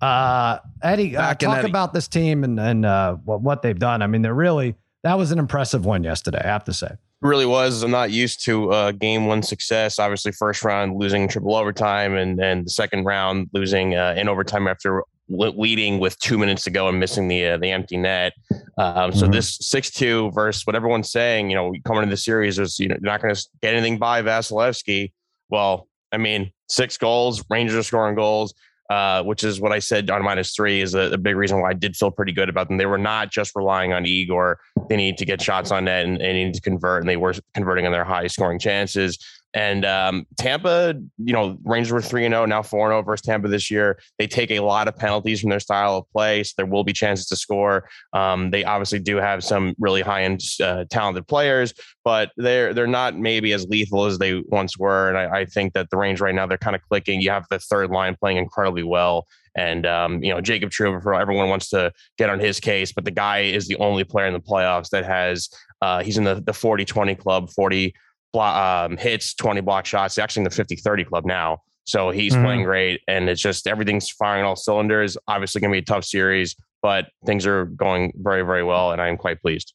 Uh, 0.01 0.59
Eddie, 0.81 1.15
uh, 1.15 1.33
talk 1.35 1.59
Eddie. 1.59 1.69
about 1.69 1.93
this 1.93 2.07
team 2.07 2.43
and 2.43 2.59
and 2.59 2.85
uh, 2.85 3.15
what 3.15 3.41
what 3.41 3.61
they've 3.61 3.79
done. 3.79 4.01
I 4.01 4.07
mean, 4.07 4.21
they're 4.21 4.33
really 4.33 4.75
that 5.03 5.17
was 5.17 5.31
an 5.31 5.39
impressive 5.39 5.85
one 5.85 6.03
yesterday. 6.03 6.41
I 6.43 6.47
have 6.47 6.63
to 6.65 6.73
say, 6.73 6.89
really 7.21 7.45
was. 7.45 7.81
I'm 7.83 7.91
not 7.91 8.11
used 8.11 8.43
to 8.45 8.71
uh, 8.71 8.91
game 8.91 9.25
one 9.25 9.41
success. 9.41 9.99
Obviously, 9.99 10.31
first 10.31 10.63
round 10.63 10.97
losing 10.97 11.27
triple 11.27 11.55
overtime, 11.55 12.15
and 12.15 12.39
and 12.39 12.65
the 12.65 12.69
second 12.69 13.05
round 13.05 13.49
losing 13.53 13.95
uh, 13.95 14.15
in 14.17 14.27
overtime 14.27 14.67
after 14.67 15.03
leading 15.27 15.99
with 15.99 16.19
two 16.19 16.37
minutes 16.37 16.63
to 16.63 16.69
go 16.69 16.87
and 16.87 16.99
missing 16.99 17.27
the 17.27 17.45
uh, 17.45 17.57
the 17.57 17.71
empty 17.71 17.97
net. 17.97 18.33
Um, 18.77 19.11
so 19.11 19.23
mm-hmm. 19.23 19.31
this 19.31 19.57
six 19.61 19.89
two 19.91 20.31
versus 20.31 20.65
what 20.67 20.75
everyone's 20.75 21.09
saying, 21.09 21.49
you 21.49 21.55
know, 21.55 21.73
coming 21.85 22.03
into 22.03 22.13
the 22.13 22.17
series 22.17 22.59
is 22.59 22.79
you 22.79 22.87
know 22.87 22.95
you're 22.95 23.11
not 23.11 23.21
going 23.21 23.33
to 23.33 23.47
get 23.61 23.73
anything 23.73 23.97
by 23.97 24.21
Vasilevskiy. 24.21 25.11
Well, 25.49 25.87
I 26.11 26.17
mean, 26.17 26.51
six 26.67 26.97
goals, 26.97 27.43
Rangers 27.49 27.75
are 27.75 27.83
scoring 27.83 28.15
goals 28.15 28.53
uh, 28.89 29.23
which 29.23 29.43
is 29.43 29.59
what 29.59 29.71
I 29.71 29.79
said 29.79 30.09
on 30.09 30.23
minus 30.23 30.53
three 30.53 30.81
is 30.81 30.93
a, 30.93 31.13
a, 31.13 31.17
big 31.17 31.35
reason 31.35 31.59
why 31.59 31.71
I 31.71 31.73
did 31.73 31.95
feel 31.95 32.11
pretty 32.11 32.31
good 32.31 32.49
about 32.49 32.67
them. 32.67 32.77
They 32.77 32.85
were 32.85 32.99
not 32.99 33.31
just 33.31 33.55
relying 33.55 33.93
on 33.93 34.05
Igor. 34.05 34.59
They 34.89 34.95
need 34.95 35.17
to 35.17 35.25
get 35.25 35.41
shots 35.41 35.71
on 35.71 35.85
net 35.85 36.05
and, 36.05 36.21
and 36.21 36.33
need 36.33 36.53
to 36.53 36.61
convert, 36.61 37.01
and 37.01 37.09
they 37.09 37.17
were 37.17 37.33
converting 37.55 37.87
on 37.87 37.91
their 37.91 38.03
high 38.03 38.27
scoring 38.27 38.59
chances. 38.59 39.17
And 39.55 39.85
um, 39.85 40.27
Tampa, 40.37 40.95
you 41.17 41.31
know, 41.31 41.57
Rangers 41.63 41.93
were 41.93 42.01
3 42.01 42.23
0, 42.23 42.45
now 42.45 42.61
4 42.61 42.89
0 42.89 43.01
versus 43.03 43.25
Tampa 43.25 43.47
this 43.47 43.71
year. 43.71 43.97
They 44.19 44.27
take 44.27 44.51
a 44.51 44.59
lot 44.59 44.89
of 44.89 44.97
penalties 44.97 45.39
from 45.39 45.49
their 45.49 45.61
style 45.61 45.97
of 45.97 46.09
play, 46.11 46.43
so 46.43 46.53
there 46.57 46.65
will 46.65 46.83
be 46.83 46.91
chances 46.91 47.25
to 47.27 47.37
score. 47.37 47.87
Um, 48.11 48.51
they 48.51 48.65
obviously 48.65 48.99
do 48.99 49.15
have 49.15 49.45
some 49.45 49.73
really 49.79 50.01
high 50.01 50.23
end 50.23 50.41
uh, 50.61 50.83
talented 50.89 51.25
players, 51.27 51.73
but 52.03 52.31
they're 52.35 52.73
they're 52.73 52.85
not 52.85 53.17
maybe 53.17 53.53
as 53.53 53.65
lethal 53.67 54.03
as 54.03 54.17
they 54.17 54.43
once 54.47 54.77
were. 54.77 55.07
And 55.07 55.17
I, 55.17 55.39
I 55.39 55.45
think 55.45 55.71
that 55.73 55.89
the 55.89 55.97
Rangers 55.97 56.19
right 56.19 56.35
now, 56.35 56.45
they're 56.45 56.57
kind 56.57 56.75
of 56.75 56.81
clicking. 56.81 57.21
You 57.21 57.29
have 57.29 57.45
the 57.49 57.59
third 57.59 57.91
line 57.91 58.17
playing 58.19 58.37
incredibly 58.37 58.83
well. 58.83 59.25
And 59.55 59.85
um, 59.85 60.21
you 60.21 60.33
know, 60.33 60.41
Jacob 60.41 60.71
Trouba, 60.71 61.17
everyone 61.17 61.47
wants 61.47 61.69
to 61.69 61.93
get 62.17 62.29
on 62.29 62.41
his 62.41 62.59
case, 62.59 62.91
but 62.91 63.05
the 63.05 63.11
guy 63.11 63.39
is 63.39 63.67
the 63.67 63.77
only 63.77 64.03
player 64.03 64.27
in 64.27 64.33
the 64.33 64.39
playoffs 64.41 64.89
that 64.89 65.05
has 65.05 65.47
uh, 65.81 66.03
he's 66.03 66.17
in 66.17 66.25
the 66.25 66.35
the 66.35 66.51
40-20 66.51 67.17
club, 67.17 67.49
40 67.51 67.93
um, 68.39 68.97
hits, 68.97 69.33
20 69.35 69.61
block 69.61 69.85
shots. 69.85 70.15
He's 70.15 70.23
actually 70.23 70.41
in 70.41 70.45
the 70.45 70.55
50 70.55 70.75
30 70.75 71.03
club 71.05 71.25
now. 71.25 71.59
So 71.85 72.09
he's 72.09 72.33
mm-hmm. 72.33 72.43
playing 72.43 72.63
great. 72.63 73.01
And 73.07 73.29
it's 73.29 73.41
just 73.41 73.67
everything's 73.67 74.09
firing 74.09 74.43
all 74.43 74.55
cylinders. 74.55 75.17
Obviously, 75.27 75.61
going 75.61 75.71
to 75.71 75.75
be 75.75 75.79
a 75.79 75.85
tough 75.85 76.03
series, 76.03 76.55
but 76.81 77.05
things 77.25 77.45
are 77.45 77.65
going 77.65 78.13
very, 78.15 78.43
very 78.43 78.63
well. 78.63 78.91
And 78.91 79.01
I 79.01 79.07
am 79.07 79.17
quite 79.17 79.41
pleased. 79.41 79.73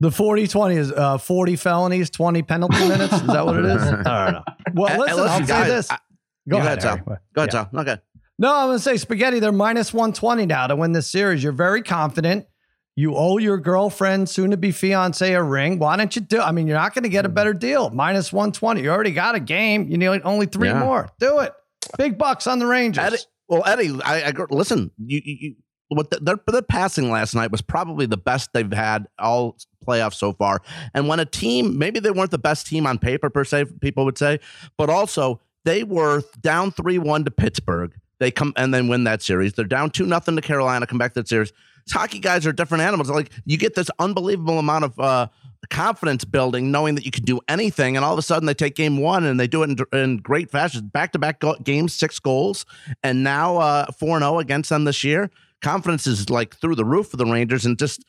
The 0.00 0.10
40 0.10 0.48
20 0.48 0.76
is 0.76 0.90
uh, 0.90 1.18
40 1.18 1.56
felonies, 1.56 2.10
20 2.10 2.42
penalty 2.42 2.78
minutes. 2.88 3.12
Is 3.12 3.26
that 3.26 3.46
what 3.46 3.56
it 3.56 3.64
is? 3.66 3.82
I 3.82 3.90
don't 3.90 4.04
know. 4.04 4.42
Well, 4.74 4.98
listen, 4.98 5.20
I'll 5.20 5.38
say 5.38 5.46
guys, 5.46 5.68
this. 5.68 5.98
Go 6.48 6.58
ahead, 6.58 6.80
Tom. 6.80 7.02
Go 7.04 7.16
ahead, 7.36 7.50
Tom. 7.50 7.68
Okay. 7.72 7.98
No, 8.38 8.52
I'm 8.52 8.66
going 8.66 8.78
to 8.78 8.82
say 8.82 8.96
Spaghetti, 8.96 9.38
they're 9.38 9.52
minus 9.52 9.94
120 9.94 10.46
now 10.46 10.66
to 10.66 10.74
win 10.74 10.90
this 10.90 11.06
series. 11.06 11.44
You're 11.44 11.52
very 11.52 11.82
confident. 11.82 12.46
You 12.94 13.16
owe 13.16 13.38
your 13.38 13.56
girlfriend, 13.58 14.28
soon 14.28 14.50
to 14.50 14.56
be 14.58 14.70
fiance, 14.70 15.32
a 15.32 15.42
ring. 15.42 15.78
Why 15.78 15.96
don't 15.96 16.14
you 16.14 16.20
do? 16.20 16.40
I 16.40 16.52
mean, 16.52 16.66
you're 16.66 16.76
not 16.76 16.94
going 16.94 17.04
to 17.04 17.08
get 17.08 17.24
a 17.24 17.28
hmm. 17.28 17.34
better 17.34 17.54
deal. 17.54 17.90
Minus 17.90 18.32
120. 18.32 18.82
You 18.82 18.90
already 18.90 19.12
got 19.12 19.34
a 19.34 19.40
game. 19.40 19.88
You 19.88 19.96
need 19.96 20.08
only 20.24 20.46
three 20.46 20.68
yeah. 20.68 20.80
more. 20.80 21.08
Do 21.18 21.38
it. 21.40 21.54
Big 21.96 22.18
bucks 22.18 22.46
on 22.46 22.58
the 22.58 22.66
Rangers. 22.66 23.04
Eddie, 23.04 23.18
well, 23.48 23.62
Eddie, 23.66 23.98
I, 24.04 24.28
I 24.28 24.32
listen. 24.50 24.90
You, 24.98 25.20
you, 25.24 25.54
what 25.88 26.10
the, 26.10 26.18
their, 26.20 26.36
their 26.46 26.62
passing 26.62 27.10
last 27.10 27.34
night 27.34 27.50
was 27.50 27.60
probably 27.60 28.06
the 28.06 28.16
best 28.16 28.50
they've 28.52 28.72
had 28.72 29.06
all 29.18 29.56
playoffs 29.86 30.14
so 30.14 30.32
far. 30.32 30.60
And 30.94 31.08
when 31.08 31.18
a 31.18 31.24
team, 31.24 31.78
maybe 31.78 31.98
they 31.98 32.10
weren't 32.10 32.30
the 32.30 32.38
best 32.38 32.66
team 32.66 32.86
on 32.86 32.98
paper 32.98 33.30
per 33.30 33.44
se, 33.44 33.66
people 33.80 34.04
would 34.04 34.18
say, 34.18 34.38
but 34.76 34.90
also 34.90 35.40
they 35.64 35.82
were 35.82 36.22
down 36.40 36.70
three 36.70 36.98
one 36.98 37.24
to 37.24 37.30
Pittsburgh. 37.30 37.94
They 38.20 38.30
come 38.30 38.52
and 38.56 38.72
then 38.72 38.88
win 38.88 39.04
that 39.04 39.22
series. 39.22 39.54
They're 39.54 39.64
down 39.64 39.90
two 39.90 40.06
nothing 40.06 40.36
to 40.36 40.42
Carolina. 40.42 40.86
Come 40.86 40.98
back 40.98 41.14
to 41.14 41.20
that 41.20 41.28
series 41.28 41.52
hockey 41.90 42.18
guys 42.18 42.46
are 42.46 42.52
different 42.52 42.82
animals. 42.82 43.10
Like 43.10 43.30
you 43.44 43.56
get 43.56 43.74
this 43.74 43.90
unbelievable 43.98 44.58
amount 44.58 44.84
of 44.84 45.00
uh, 45.00 45.28
confidence 45.70 46.24
building, 46.24 46.70
knowing 46.70 46.94
that 46.96 47.04
you 47.04 47.10
can 47.10 47.24
do 47.24 47.40
anything, 47.48 47.96
and 47.96 48.04
all 48.04 48.12
of 48.12 48.18
a 48.18 48.22
sudden 48.22 48.46
they 48.46 48.54
take 48.54 48.74
game 48.74 48.98
one 48.98 49.24
and 49.24 49.38
they 49.38 49.46
do 49.46 49.62
it 49.62 49.70
in, 49.70 49.98
in 49.98 50.16
great 50.18 50.50
fashion, 50.50 50.88
back 50.88 51.12
to 51.12 51.18
back 51.18 51.42
games, 51.64 51.94
six 51.94 52.18
goals, 52.18 52.66
and 53.02 53.24
now 53.24 53.56
uh, 53.56 53.86
four 53.92 54.18
zero 54.18 54.34
oh 54.34 54.38
against 54.38 54.70
them 54.70 54.84
this 54.84 55.02
year. 55.02 55.30
Confidence 55.60 56.06
is 56.06 56.28
like 56.28 56.56
through 56.56 56.74
the 56.74 56.84
roof 56.84 57.08
for 57.08 57.16
the 57.16 57.26
Rangers, 57.26 57.64
and 57.64 57.78
just 57.78 58.04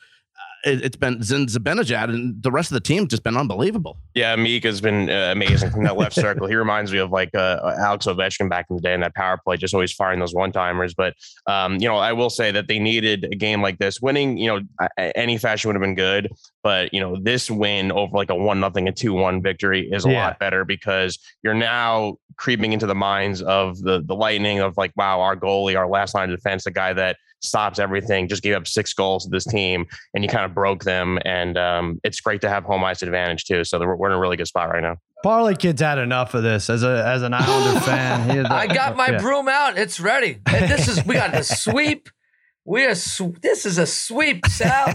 it, 0.64 0.82
has 0.82 0.96
been 0.96 1.22
Zin 1.22 1.46
Zibanejad 1.46 2.04
and 2.04 2.42
the 2.42 2.50
rest 2.50 2.70
of 2.70 2.74
the 2.74 2.80
team 2.80 3.06
just 3.08 3.22
been 3.22 3.36
unbelievable. 3.36 3.98
Yeah, 4.14 4.34
Meek 4.36 4.64
has 4.64 4.80
been 4.80 5.10
uh, 5.10 5.30
amazing 5.32 5.70
from 5.70 5.84
that 5.84 5.96
left 5.96 6.14
circle. 6.14 6.46
He 6.46 6.54
reminds 6.54 6.92
me 6.92 6.98
of 6.98 7.10
like 7.10 7.34
uh, 7.34 7.74
Alex 7.78 8.06
Ovechkin 8.06 8.48
back 8.48 8.66
in 8.70 8.76
the 8.76 8.82
day 8.82 8.94
in 8.94 9.00
that 9.00 9.14
power 9.14 9.38
play, 9.42 9.56
just 9.56 9.74
always 9.74 9.92
firing 9.92 10.20
those 10.20 10.34
one 10.34 10.52
timers. 10.52 10.94
But 10.94 11.14
um, 11.46 11.74
you 11.74 11.88
know, 11.88 11.96
I 11.96 12.12
will 12.12 12.30
say 12.30 12.50
that 12.50 12.68
they 12.68 12.78
needed 12.78 13.24
a 13.24 13.36
game 13.36 13.62
like 13.62 13.78
this. 13.78 14.00
Winning, 14.00 14.38
you 14.38 14.46
know, 14.46 14.60
any 14.98 15.38
fashion 15.38 15.68
would 15.68 15.76
have 15.76 15.82
been 15.82 15.94
good, 15.94 16.32
but 16.62 16.92
you 16.92 17.00
know, 17.00 17.16
this 17.20 17.50
win 17.50 17.92
over 17.92 18.16
like 18.16 18.30
a 18.30 18.34
one 18.34 18.60
nothing, 18.60 18.88
a 18.88 18.92
two 18.92 19.12
one 19.12 19.42
victory 19.42 19.88
is 19.92 20.06
a 20.06 20.10
yeah. 20.10 20.26
lot 20.26 20.38
better 20.38 20.64
because 20.64 21.18
you're 21.42 21.54
now 21.54 22.16
creeping 22.36 22.72
into 22.72 22.86
the 22.86 22.94
minds 22.94 23.42
of 23.42 23.78
the 23.80 24.02
the 24.04 24.14
Lightning 24.14 24.60
of 24.60 24.76
like, 24.76 24.92
wow, 24.96 25.20
our 25.20 25.36
goalie, 25.36 25.76
our 25.76 25.88
last 25.88 26.14
line 26.14 26.30
of 26.30 26.36
defense, 26.36 26.64
the 26.64 26.70
guy 26.70 26.92
that 26.92 27.16
stops 27.44 27.78
everything, 27.78 28.28
just 28.28 28.42
gave 28.42 28.54
up 28.54 28.66
six 28.66 28.92
goals 28.92 29.24
to 29.24 29.30
this 29.30 29.44
team, 29.44 29.86
and 30.14 30.24
you 30.24 30.28
kind 30.28 30.44
of 30.44 30.54
broke 30.54 30.84
them. 30.84 31.18
And 31.24 31.56
um, 31.56 32.00
it's 32.02 32.20
great 32.20 32.40
to 32.42 32.48
have 32.48 32.64
home 32.64 32.84
ice 32.84 33.02
advantage 33.02 33.44
too. 33.44 33.64
So 33.64 33.78
we're 33.78 34.08
in 34.08 34.16
a 34.16 34.20
really 34.20 34.36
good 34.36 34.48
spot 34.48 34.70
right 34.70 34.82
now. 34.82 34.96
Parlay 35.24 35.54
Kid's 35.54 35.80
had 35.80 35.96
enough 35.96 36.34
of 36.34 36.42
this 36.42 36.68
as 36.68 36.82
a 36.82 37.02
as 37.06 37.22
an 37.22 37.32
Islander 37.32 37.80
fan. 37.86 38.46
I 38.46 38.66
got 38.66 38.94
my 38.94 39.08
yeah. 39.08 39.20
broom 39.20 39.48
out. 39.48 39.78
It's 39.78 39.98
ready. 39.98 40.40
And 40.46 40.70
this 40.70 40.86
is 40.86 41.04
we 41.06 41.14
got 41.14 41.32
the 41.32 41.42
sweep. 41.42 42.10
We 42.66 42.84
are. 42.84 42.94
Sw- 42.94 43.40
this 43.40 43.64
is 43.64 43.78
a 43.78 43.86
sweep, 43.86 44.46
Sal. 44.46 44.94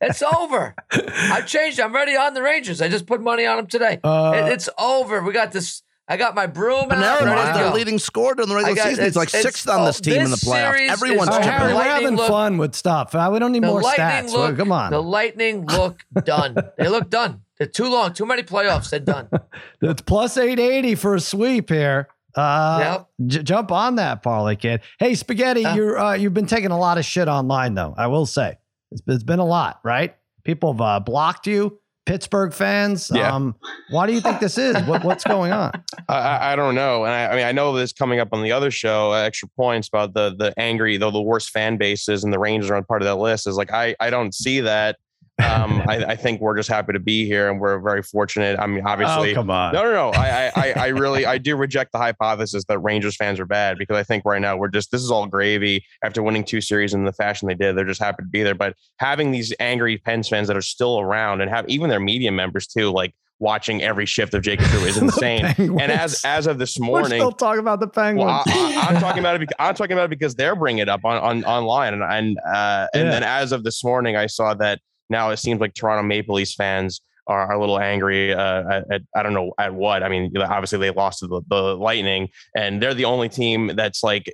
it's 0.00 0.22
over. 0.22 0.74
I've 0.90 1.46
changed. 1.46 1.78
I'm 1.78 1.94
ready 1.94 2.16
on 2.16 2.32
the 2.32 2.42
Rangers. 2.42 2.80
I 2.80 2.88
just 2.88 3.06
put 3.06 3.20
money 3.20 3.44
on 3.44 3.56
them 3.58 3.66
today. 3.66 4.00
Uh, 4.02 4.32
it, 4.34 4.52
it's 4.52 4.68
over. 4.78 5.22
We 5.22 5.34
got 5.34 5.52
this. 5.52 5.82
I 6.08 6.16
got 6.16 6.34
my 6.34 6.46
broom 6.46 6.90
out. 6.90 7.20
Panarin 7.20 7.54
their 7.54 7.70
leading 7.72 7.98
scorer 7.98 8.40
in 8.40 8.48
the 8.48 8.54
regular 8.54 8.76
got, 8.76 8.88
season. 8.88 9.04
He's 9.04 9.16
like 9.16 9.28
sixth 9.28 9.68
on 9.68 9.84
this 9.84 10.00
team 10.00 10.14
this 10.14 10.24
in 10.24 10.30
the 10.30 10.36
playoffs. 10.36 10.88
Everyone's 10.88 11.30
is, 11.30 11.36
Harry, 11.38 11.74
we're 11.74 11.82
having 11.82 12.16
look, 12.16 12.28
fun 12.28 12.58
with 12.58 12.74
stuff. 12.74 13.14
Uh, 13.14 13.28
we 13.32 13.40
don't 13.40 13.52
need 13.52 13.62
more 13.62 13.82
stats. 13.82 14.30
Look, 14.30 14.56
Come 14.56 14.70
on. 14.70 14.92
The 14.92 15.02
Lightning 15.02 15.66
look 15.66 16.04
done. 16.24 16.56
they 16.78 16.88
look 16.88 17.10
done. 17.10 17.42
They're 17.58 17.66
too 17.66 17.88
long. 17.88 18.12
Too 18.12 18.26
many 18.26 18.42
playoffs. 18.42 18.90
They're 18.90 19.00
done. 19.00 19.28
it's 19.80 20.02
plus 20.02 20.36
880 20.36 20.94
for 20.94 21.14
a 21.16 21.20
sweep 21.20 21.70
here. 21.70 22.08
Uh, 22.36 22.78
yep. 22.80 23.08
J- 23.26 23.42
jump 23.42 23.72
on 23.72 23.96
that, 23.96 24.22
Parlay 24.22 24.56
kid. 24.56 24.82
Hey, 24.98 25.14
spaghetti, 25.14 25.64
uh, 25.64 25.74
you're 25.74 25.98
uh, 25.98 26.14
you've 26.14 26.34
been 26.34 26.46
taking 26.46 26.70
a 26.70 26.78
lot 26.78 26.98
of 26.98 27.04
shit 27.04 27.28
online, 27.28 27.74
though. 27.74 27.94
I 27.96 28.08
will 28.08 28.26
say 28.26 28.58
it's, 28.92 29.02
it's 29.06 29.24
been 29.24 29.38
a 29.38 29.44
lot, 29.44 29.80
right? 29.82 30.14
People 30.44 30.74
have 30.74 30.80
uh, 30.80 31.00
blocked 31.00 31.46
you. 31.46 31.80
Pittsburgh 32.06 32.54
fans. 32.54 33.10
Yeah. 33.12 33.34
Um, 33.34 33.56
why 33.90 34.06
do 34.06 34.12
you 34.12 34.20
think 34.20 34.40
this 34.40 34.56
is? 34.56 34.80
What, 34.84 35.04
what's 35.04 35.24
going 35.24 35.52
on? 35.52 35.72
I, 36.08 36.52
I 36.52 36.56
don't 36.56 36.74
know. 36.74 37.04
And 37.04 37.12
I, 37.12 37.26
I, 37.26 37.36
mean, 37.36 37.44
I 37.44 37.52
know 37.52 37.74
this 37.74 37.92
coming 37.92 38.20
up 38.20 38.28
on 38.32 38.42
the 38.42 38.52
other 38.52 38.70
show, 38.70 39.12
uh, 39.12 39.16
extra 39.16 39.48
points 39.56 39.88
about 39.88 40.14
the 40.14 40.34
the 40.36 40.54
angry, 40.58 40.96
though 40.96 41.10
the 41.10 41.20
worst 41.20 41.50
fan 41.50 41.76
bases 41.76 42.24
and 42.24 42.32
the 42.32 42.38
Rangers 42.38 42.70
are 42.70 42.76
on 42.76 42.84
part 42.84 43.02
of 43.02 43.06
that 43.06 43.16
list. 43.16 43.46
Is 43.46 43.56
like 43.56 43.72
I 43.72 43.94
I 44.00 44.08
don't 44.08 44.34
see 44.34 44.60
that 44.60 44.96
um, 45.42 45.82
I, 45.88 46.04
I, 46.04 46.16
think 46.16 46.40
we're 46.40 46.56
just 46.56 46.68
happy 46.68 46.92
to 46.92 46.98
be 46.98 47.26
here, 47.26 47.50
and 47.50 47.60
we're 47.60 47.78
very 47.78 48.02
fortunate. 48.02 48.58
I 48.58 48.66
mean, 48.66 48.86
obviously, 48.86 49.32
oh, 49.32 49.34
come 49.34 49.50
on, 49.50 49.74
no, 49.74 49.84
no, 49.84 49.92
no. 49.92 50.10
I, 50.10 50.50
I, 50.54 50.72
I 50.76 50.86
really, 50.88 51.26
I 51.26 51.38
do 51.38 51.56
reject 51.56 51.92
the 51.92 51.98
hypothesis 51.98 52.64
that 52.68 52.78
Rangers 52.78 53.16
fans 53.16 53.38
are 53.38 53.46
bad 53.46 53.78
because 53.78 53.96
I 53.96 54.02
think 54.02 54.24
right 54.24 54.40
now 54.40 54.56
we're 54.56 54.68
just 54.68 54.90
this 54.90 55.02
is 55.02 55.10
all 55.10 55.26
gravy 55.26 55.84
after 56.02 56.22
winning 56.22 56.44
two 56.44 56.60
series 56.60 56.94
in 56.94 57.04
the 57.04 57.12
fashion 57.12 57.48
they 57.48 57.54
did. 57.54 57.76
They're 57.76 57.84
just 57.84 58.00
happy 58.00 58.22
to 58.22 58.28
be 58.28 58.42
there. 58.42 58.54
But 58.54 58.74
having 58.98 59.30
these 59.30 59.52
angry 59.60 59.98
Pens 59.98 60.28
fans 60.28 60.48
that 60.48 60.56
are 60.56 60.62
still 60.62 61.00
around 61.00 61.40
and 61.40 61.50
have 61.50 61.68
even 61.68 61.90
their 61.90 62.00
media 62.00 62.32
members 62.32 62.66
too, 62.66 62.90
like 62.90 63.14
watching 63.38 63.82
every 63.82 64.06
shift 64.06 64.32
of 64.32 64.42
Jacob 64.42 64.66
Trouba 64.66 64.86
is 64.86 64.96
insane. 65.02 65.44
and 65.44 65.92
as 65.92 66.24
as 66.24 66.46
of 66.46 66.58
this 66.58 66.78
morning, 66.78 67.10
we're 67.10 67.16
still 67.18 67.32
talking 67.32 67.60
about 67.60 67.80
the 67.80 67.88
Penguins. 67.88 68.26
Well, 68.26 68.42
I, 68.46 68.94
am 68.94 69.00
talking 69.00 69.20
about 69.20 69.36
it. 69.36 69.40
Because, 69.40 69.56
I'm 69.58 69.74
talking 69.74 69.92
about 69.92 70.04
it 70.04 70.10
because 70.10 70.34
they're 70.34 70.56
bringing 70.56 70.80
it 70.80 70.88
up 70.88 71.04
on, 71.04 71.18
on 71.18 71.44
online, 71.44 71.94
and 71.94 72.02
and 72.02 72.38
uh, 72.38 72.86
and 72.94 73.04
yeah. 73.04 73.10
then 73.10 73.22
as 73.22 73.52
of 73.52 73.64
this 73.64 73.84
morning, 73.84 74.16
I 74.16 74.26
saw 74.26 74.54
that 74.54 74.80
now 75.10 75.30
it 75.30 75.38
seems 75.38 75.60
like 75.60 75.74
Toronto 75.74 76.02
Maple 76.06 76.34
Leafs 76.34 76.54
fans 76.54 77.00
are, 77.26 77.52
a 77.52 77.58
little 77.58 77.80
angry 77.80 78.32
uh, 78.32 78.62
at, 78.70 78.84
at, 78.90 79.02
I 79.14 79.22
don't 79.22 79.34
know 79.34 79.52
at 79.58 79.74
what. 79.74 80.02
I 80.02 80.08
mean, 80.08 80.32
obviously 80.36 80.78
they 80.78 80.90
lost 80.90 81.20
to 81.20 81.26
the, 81.26 81.42
the 81.48 81.76
Lightning, 81.76 82.28
and 82.56 82.80
they're 82.80 82.94
the 82.94 83.04
only 83.04 83.28
team 83.28 83.72
that's 83.74 84.02
like 84.02 84.32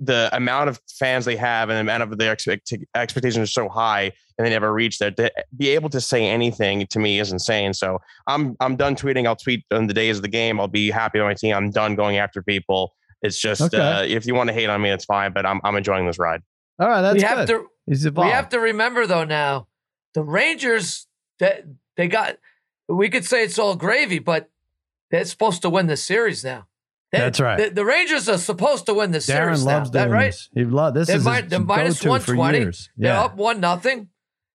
the 0.00 0.28
amount 0.32 0.68
of 0.68 0.80
fans 0.98 1.24
they 1.24 1.36
have 1.36 1.68
and 1.70 1.76
the 1.76 1.80
amount 1.80 2.02
of 2.02 2.18
their 2.18 2.32
expect- 2.32 2.74
expectations 2.94 3.48
are 3.48 3.52
so 3.52 3.68
high, 3.68 4.12
and 4.36 4.46
they 4.46 4.50
never 4.50 4.72
reach 4.72 4.98
that. 4.98 5.16
To 5.16 5.32
be 5.56 5.70
able 5.70 5.88
to 5.90 6.00
say 6.00 6.26
anything 6.26 6.86
to 6.90 6.98
me 6.98 7.20
is 7.20 7.32
insane. 7.32 7.72
So 7.72 7.98
I'm 8.26 8.56
I'm 8.60 8.76
done 8.76 8.96
tweeting. 8.96 9.26
I'll 9.26 9.36
tweet 9.36 9.64
on 9.70 9.86
the 9.86 9.94
days 9.94 10.16
of 10.16 10.22
the 10.22 10.28
game. 10.28 10.60
I'll 10.60 10.68
be 10.68 10.90
happy 10.90 11.20
with 11.20 11.26
my 11.26 11.34
team. 11.34 11.54
I'm 11.54 11.70
done 11.70 11.94
going 11.94 12.16
after 12.16 12.42
people. 12.42 12.94
It's 13.22 13.38
just 13.38 13.60
okay. 13.62 13.78
uh, 13.78 14.02
if 14.02 14.26
you 14.26 14.34
want 14.34 14.48
to 14.48 14.54
hate 14.54 14.68
on 14.68 14.82
me, 14.82 14.90
it's 14.90 15.04
fine. 15.04 15.32
But 15.32 15.46
I'm 15.46 15.60
I'm 15.62 15.76
enjoying 15.76 16.06
this 16.06 16.18
ride. 16.18 16.42
All 16.80 16.88
right, 16.88 17.02
that's 17.02 17.14
we 17.14 17.20
good. 17.20 17.28
Have 17.28 17.46
to, 17.46 17.66
He's 17.86 18.06
evolved. 18.06 18.28
We 18.28 18.32
have 18.32 18.48
to 18.50 18.60
remember 18.60 19.06
though 19.06 19.24
now, 19.24 19.68
the 20.14 20.22
Rangers 20.22 21.06
that 21.38 21.64
they 21.96 22.08
got. 22.08 22.38
We 22.88 23.08
could 23.08 23.24
say 23.24 23.44
it's 23.44 23.58
all 23.58 23.76
gravy, 23.76 24.18
but 24.18 24.50
they're 25.10 25.24
supposed 25.24 25.62
to 25.62 25.70
win 25.70 25.86
the 25.86 25.96
series 25.96 26.44
now. 26.44 26.66
They, 27.12 27.18
That's 27.18 27.40
right. 27.40 27.58
The, 27.58 27.70
the, 27.70 27.84
Rangers 27.84 28.28
are 28.28 28.38
supposed 28.38 28.86
to 28.86 28.94
win 28.94 29.10
the 29.10 29.18
Darren 29.18 29.22
series 29.22 29.64
loves 29.64 29.92
now. 29.92 30.04
That 30.04 30.10
right? 30.10 30.26
This. 30.26 30.48
He 30.54 30.64
loves 30.64 30.94
this. 30.94 31.08
They're 31.08 31.16
is 31.18 31.26
mi- 31.26 31.40
they're 31.42 31.60
minus 31.60 32.02
one 32.02 32.20
twenty. 32.20 32.60
Yeah. 32.60 32.70
They're 32.96 33.18
up 33.18 33.36
one 33.36 33.60
nothing. 33.60 34.08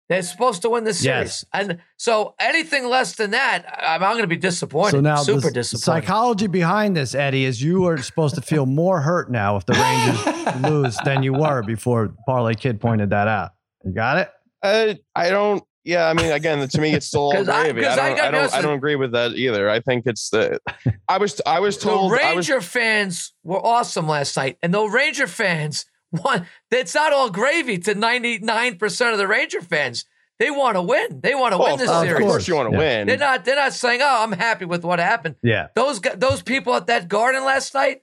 They're 0.09 0.23
supposed 0.23 0.61
to 0.61 0.69
win 0.69 0.85
the 0.85 0.93
series, 0.93 1.05
yes. 1.05 1.45
and 1.51 1.79
so 1.97 2.33
anything 2.39 2.87
less 2.87 3.15
than 3.15 3.31
that, 3.31 3.65
I'm, 3.77 4.01
I'm 4.01 4.13
going 4.13 4.21
to 4.21 4.27
be 4.27 4.37
disappointed. 4.37 4.91
So 4.91 5.01
now, 5.01 5.17
super 5.17 5.51
disappointed. 5.51 5.83
Psychology 5.83 6.47
behind 6.47 6.95
this, 6.95 7.13
Eddie, 7.13 7.43
is 7.43 7.61
you 7.61 7.85
are 7.87 7.97
supposed 7.97 8.35
to 8.35 8.41
feel 8.41 8.65
more 8.65 9.01
hurt 9.01 9.29
now 9.29 9.57
if 9.57 9.65
the 9.65 9.73
Rangers 9.73 10.23
lose 10.61 10.97
than 11.03 11.23
you 11.23 11.33
were 11.33 11.61
before 11.63 12.13
Parlay 12.25 12.55
Kid 12.55 12.79
pointed 12.79 13.09
that 13.11 13.27
out. 13.27 13.51
You 13.83 13.93
got 13.93 14.17
it? 14.17 14.31
Uh, 14.61 14.95
I 15.15 15.29
don't. 15.29 15.63
Yeah, 15.83 16.09
I 16.09 16.13
mean, 16.13 16.33
again, 16.33 16.67
to 16.67 16.81
me, 16.81 16.93
it's 16.93 17.05
still 17.05 17.31
gravy. 17.45 17.85
I, 17.85 17.93
I, 17.93 17.95
don't. 17.95 18.19
I, 18.19 18.27
I 18.27 18.31
don't. 18.31 18.53
I 18.55 18.61
don't 18.61 18.73
agree 18.73 18.95
with 18.95 19.13
that 19.13 19.31
either. 19.31 19.69
I 19.69 19.79
think 19.79 20.05
it's 20.05 20.29
the. 20.29 20.59
I 21.07 21.17
was. 21.17 21.39
I 21.45 21.59
was 21.59 21.77
told. 21.77 22.11
The 22.11 22.17
Ranger 22.17 22.57
was, 22.57 22.65
fans 22.65 23.33
were 23.43 23.65
awesome 23.65 24.07
last 24.07 24.35
night, 24.35 24.57
and 24.61 24.73
the 24.73 24.83
Ranger 24.83 25.27
fans 25.27 25.85
want. 26.11 26.43
It's 26.71 26.93
not 26.93 27.13
all 27.13 27.29
gravy 27.29 27.77
to 27.79 27.95
ninety 27.95 28.39
nine 28.39 28.77
percent 28.77 29.13
of 29.13 29.17
the 29.17 29.27
Ranger 29.27 29.61
fans. 29.61 30.05
They 30.39 30.51
want 30.51 30.75
to 30.75 30.81
win. 30.83 31.21
They 31.21 31.33
want 31.33 31.53
to 31.53 31.57
well, 31.57 31.69
win 31.69 31.79
this 31.79 31.89
series. 31.89 32.11
Of 32.11 32.19
course, 32.19 32.47
you 32.47 32.55
want 32.55 32.69
to 32.69 32.73
yeah. 32.73 32.97
win. 32.97 33.07
They're 33.07 33.17
not. 33.17 33.45
They're 33.45 33.55
not 33.55 33.73
saying, 33.73 34.01
"Oh, 34.03 34.23
I'm 34.23 34.33
happy 34.33 34.65
with 34.65 34.83
what 34.83 34.99
happened." 34.99 35.35
Yeah. 35.41 35.67
Those 35.73 36.01
those 36.01 36.41
people 36.41 36.75
at 36.75 36.87
that 36.87 37.07
garden 37.07 37.45
last 37.45 37.73
night, 37.73 38.01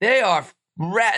they 0.00 0.20
are. 0.20 0.46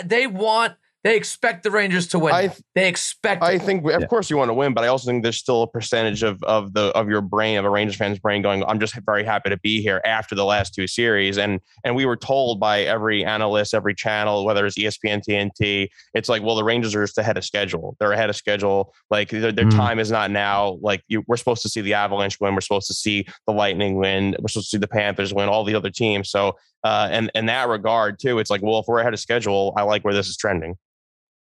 They 0.05 0.27
want 0.27 0.73
they 1.03 1.15
expect 1.15 1.63
the 1.63 1.71
Rangers 1.71 2.07
to 2.09 2.19
win. 2.19 2.33
I, 2.33 2.53
they 2.75 2.87
expect. 2.87 3.41
I 3.41 3.57
think, 3.57 3.83
of 3.85 4.01
yeah. 4.01 4.07
course, 4.07 4.29
you 4.29 4.37
want 4.37 4.49
to 4.49 4.53
win, 4.53 4.75
but 4.75 4.83
I 4.83 4.87
also 4.87 5.09
think 5.09 5.23
there's 5.23 5.37
still 5.37 5.63
a 5.63 5.67
percentage 5.67 6.21
of 6.21 6.43
of 6.43 6.73
the 6.73 6.95
of 6.95 7.09
your 7.09 7.21
brain 7.21 7.57
of 7.57 7.65
a 7.65 7.69
Rangers 7.71 7.95
fan's 7.95 8.19
brain 8.19 8.43
going. 8.43 8.63
I'm 8.65 8.79
just 8.79 8.93
very 9.03 9.23
happy 9.23 9.49
to 9.49 9.57
be 9.57 9.81
here 9.81 10.01
after 10.05 10.35
the 10.35 10.45
last 10.45 10.75
two 10.75 10.85
series, 10.85 11.39
and 11.39 11.59
and 11.83 11.95
we 11.95 12.05
were 12.05 12.17
told 12.17 12.59
by 12.59 12.81
every 12.81 13.25
analyst, 13.25 13.73
every 13.73 13.95
channel, 13.95 14.45
whether 14.45 14.63
it's 14.63 14.77
ESPN, 14.77 15.23
TNT, 15.27 15.89
it's 16.13 16.29
like, 16.29 16.43
well, 16.43 16.55
the 16.55 16.63
Rangers 16.63 16.93
are 16.93 17.03
just 17.03 17.17
ahead 17.17 17.37
of 17.37 17.43
schedule. 17.43 17.95
They're 17.99 18.11
ahead 18.11 18.29
of 18.29 18.35
schedule. 18.35 18.93
Like 19.09 19.29
their, 19.29 19.51
their 19.51 19.65
mm. 19.65 19.75
time 19.75 19.97
is 19.97 20.11
not 20.11 20.29
now. 20.29 20.77
Like 20.81 21.03
you, 21.07 21.23
we're 21.27 21.37
supposed 21.37 21.63
to 21.63 21.69
see 21.69 21.81
the 21.81 21.95
Avalanche 21.95 22.39
win. 22.39 22.53
We're 22.53 22.61
supposed 22.61 22.87
to 22.87 22.93
see 22.93 23.25
the 23.47 23.53
Lightning 23.53 23.95
win. 23.95 24.35
We're 24.39 24.49
supposed 24.49 24.69
to 24.69 24.77
see 24.77 24.79
the 24.79 24.87
Panthers 24.87 25.33
win. 25.33 25.49
All 25.49 25.63
the 25.63 25.73
other 25.73 25.89
teams. 25.89 26.29
So, 26.29 26.55
uh, 26.83 27.07
and 27.11 27.31
in 27.35 27.45
that 27.47 27.67
regard 27.67 28.19
too, 28.19 28.39
it's 28.39 28.49
like, 28.49 28.61
well, 28.61 28.79
if 28.79 28.87
we're 28.87 28.99
ahead 28.99 29.13
of 29.13 29.19
schedule, 29.19 29.73
I 29.77 29.83
like 29.83 30.03
where 30.03 30.13
this 30.13 30.27
is 30.27 30.37
trending. 30.37 30.77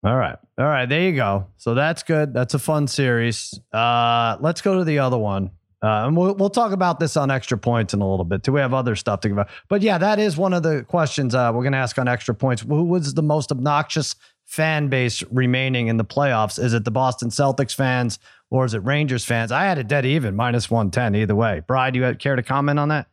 All 0.04 0.16
right. 0.16 0.36
All 0.56 0.64
right. 0.64 0.86
There 0.86 1.02
you 1.02 1.16
go. 1.16 1.46
So 1.56 1.74
that's 1.74 2.02
good. 2.02 2.32
That's 2.32 2.54
a 2.54 2.58
fun 2.58 2.86
series. 2.86 3.58
Uh, 3.72 4.36
let's 4.40 4.60
go 4.60 4.78
to 4.78 4.84
the 4.84 5.00
other 5.00 5.18
one. 5.18 5.50
Uh, 5.82 6.06
and 6.06 6.16
we'll, 6.16 6.34
we'll 6.34 6.50
talk 6.50 6.72
about 6.72 6.98
this 6.98 7.16
on 7.16 7.30
extra 7.30 7.56
points 7.56 7.94
in 7.94 8.00
a 8.00 8.08
little 8.08 8.24
bit 8.24 8.42
too. 8.42 8.52
We 8.52 8.60
have 8.60 8.74
other 8.74 8.96
stuff 8.96 9.20
to 9.20 9.28
give 9.28 9.36
about. 9.36 9.50
But 9.68 9.82
yeah, 9.82 9.98
that 9.98 10.18
is 10.18 10.36
one 10.36 10.52
of 10.52 10.62
the 10.62 10.84
questions 10.84 11.34
uh, 11.34 11.52
we're 11.54 11.62
going 11.62 11.72
to 11.72 11.78
ask 11.78 11.98
on 11.98 12.08
extra 12.08 12.34
points. 12.34 12.62
Who 12.62 12.84
was 12.84 13.14
the 13.14 13.22
most 13.22 13.52
obnoxious 13.52 14.16
fan 14.44 14.88
base 14.88 15.22
remaining 15.30 15.88
in 15.88 15.96
the 15.96 16.04
playoffs? 16.04 16.62
Is 16.62 16.74
it 16.74 16.84
the 16.84 16.90
Boston 16.90 17.28
Celtics 17.28 17.74
fans 17.74 18.18
or 18.50 18.64
is 18.64 18.74
it 18.74 18.78
Rangers 18.78 19.24
fans? 19.24 19.52
I 19.52 19.64
had 19.64 19.78
it 19.78 19.86
dead 19.86 20.04
even, 20.06 20.34
minus 20.34 20.70
110 20.70 21.14
either 21.20 21.36
way. 21.36 21.60
Bride, 21.66 21.94
you 21.94 22.14
care 22.14 22.34
to 22.34 22.42
comment 22.42 22.78
on 22.78 22.88
that? 22.88 23.06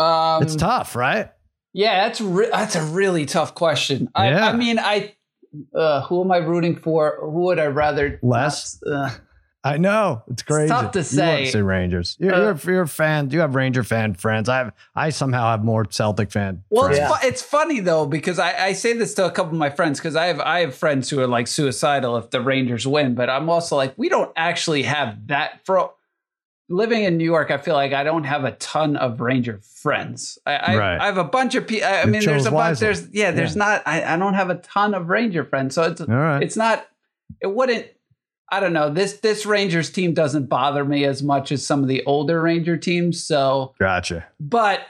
Um, 0.00 0.42
it's 0.42 0.56
tough, 0.56 0.96
right? 0.96 1.30
Yeah, 1.72 2.06
that's 2.06 2.20
re- 2.20 2.50
that's 2.50 2.76
a 2.76 2.84
really 2.84 3.26
tough 3.26 3.54
question. 3.54 4.08
I, 4.14 4.30
yeah. 4.30 4.48
I 4.48 4.56
mean, 4.56 4.78
I 4.78 5.14
uh, 5.74 6.02
who 6.02 6.22
am 6.22 6.32
I 6.32 6.38
rooting 6.38 6.76
for? 6.76 7.18
Who 7.20 7.42
would 7.44 7.58
I 7.58 7.66
rather 7.66 8.18
less? 8.22 8.82
Uh, 8.82 9.10
I 9.62 9.76
know 9.76 10.22
it's 10.30 10.42
crazy. 10.42 10.72
It's 10.72 10.80
tough 10.80 10.92
to 10.92 11.04
say. 11.04 11.44
You 11.44 11.50
say 11.50 11.60
Rangers. 11.60 12.16
You're, 12.18 12.34
uh, 12.34 12.38
you're, 12.38 12.74
you're, 12.74 12.82
a 12.82 12.88
fan. 12.88 13.30
You 13.30 13.40
have 13.40 13.54
Ranger 13.54 13.84
fan 13.84 14.14
friends. 14.14 14.48
I 14.48 14.58
have. 14.58 14.72
I 14.94 15.10
somehow 15.10 15.50
have 15.50 15.62
more 15.62 15.84
Celtic 15.84 16.30
fan. 16.30 16.62
Well, 16.70 16.86
it's, 16.86 16.98
fu- 16.98 17.26
it's 17.26 17.42
funny 17.42 17.80
though 17.80 18.06
because 18.06 18.38
I, 18.38 18.66
I 18.66 18.72
say 18.72 18.94
this 18.94 19.12
to 19.14 19.26
a 19.26 19.30
couple 19.30 19.52
of 19.52 19.58
my 19.58 19.70
friends 19.70 19.98
because 19.98 20.16
I 20.16 20.26
have 20.26 20.40
I 20.40 20.60
have 20.60 20.74
friends 20.74 21.10
who 21.10 21.20
are 21.20 21.26
like 21.26 21.46
suicidal 21.46 22.16
if 22.16 22.30
the 22.30 22.40
Rangers 22.40 22.86
win, 22.86 23.14
but 23.14 23.28
I'm 23.28 23.50
also 23.50 23.76
like 23.76 23.92
we 23.98 24.08
don't 24.08 24.32
actually 24.34 24.84
have 24.84 25.26
that 25.26 25.64
for 25.66 25.92
living 26.70 27.02
in 27.04 27.18
New 27.18 27.24
York, 27.24 27.50
I 27.50 27.58
feel 27.58 27.74
like 27.74 27.92
I 27.92 28.04
don't 28.04 28.24
have 28.24 28.44
a 28.44 28.52
ton 28.52 28.96
of 28.96 29.20
Ranger 29.20 29.60
friends. 29.62 30.38
I, 30.46 30.54
I, 30.54 30.76
right. 30.76 31.00
I 31.00 31.06
have 31.06 31.18
a 31.18 31.24
bunch 31.24 31.54
of 31.56 31.66
people. 31.66 31.88
I, 31.88 32.04
mean, 32.06 32.24
there's 32.24 32.46
a 32.46 32.50
bunch. 32.50 32.78
There's 32.78 33.08
yeah, 33.12 33.32
there's 33.32 33.56
yeah. 33.56 33.64
not. 33.64 33.82
I, 33.84 34.14
I 34.14 34.16
don't 34.16 34.34
have 34.34 34.48
a 34.48 34.56
ton 34.56 34.94
of 34.94 35.08
Ranger 35.08 35.44
friends, 35.44 35.74
so 35.74 35.82
it's 35.82 36.00
right. 36.00 36.42
it's 36.42 36.56
not. 36.56 36.86
It 37.40 37.48
wouldn't. 37.48 37.86
I 38.50 38.60
don't 38.60 38.72
know. 38.72 38.88
This 38.90 39.14
this 39.14 39.44
Rangers 39.44 39.90
team 39.90 40.14
doesn't 40.14 40.46
bother 40.46 40.84
me 40.84 41.04
as 41.04 41.22
much 41.22 41.52
as 41.52 41.66
some 41.66 41.82
of 41.82 41.88
the 41.88 42.04
older 42.04 42.40
Ranger 42.40 42.76
teams. 42.76 43.22
So 43.22 43.74
gotcha. 43.78 44.26
But 44.38 44.82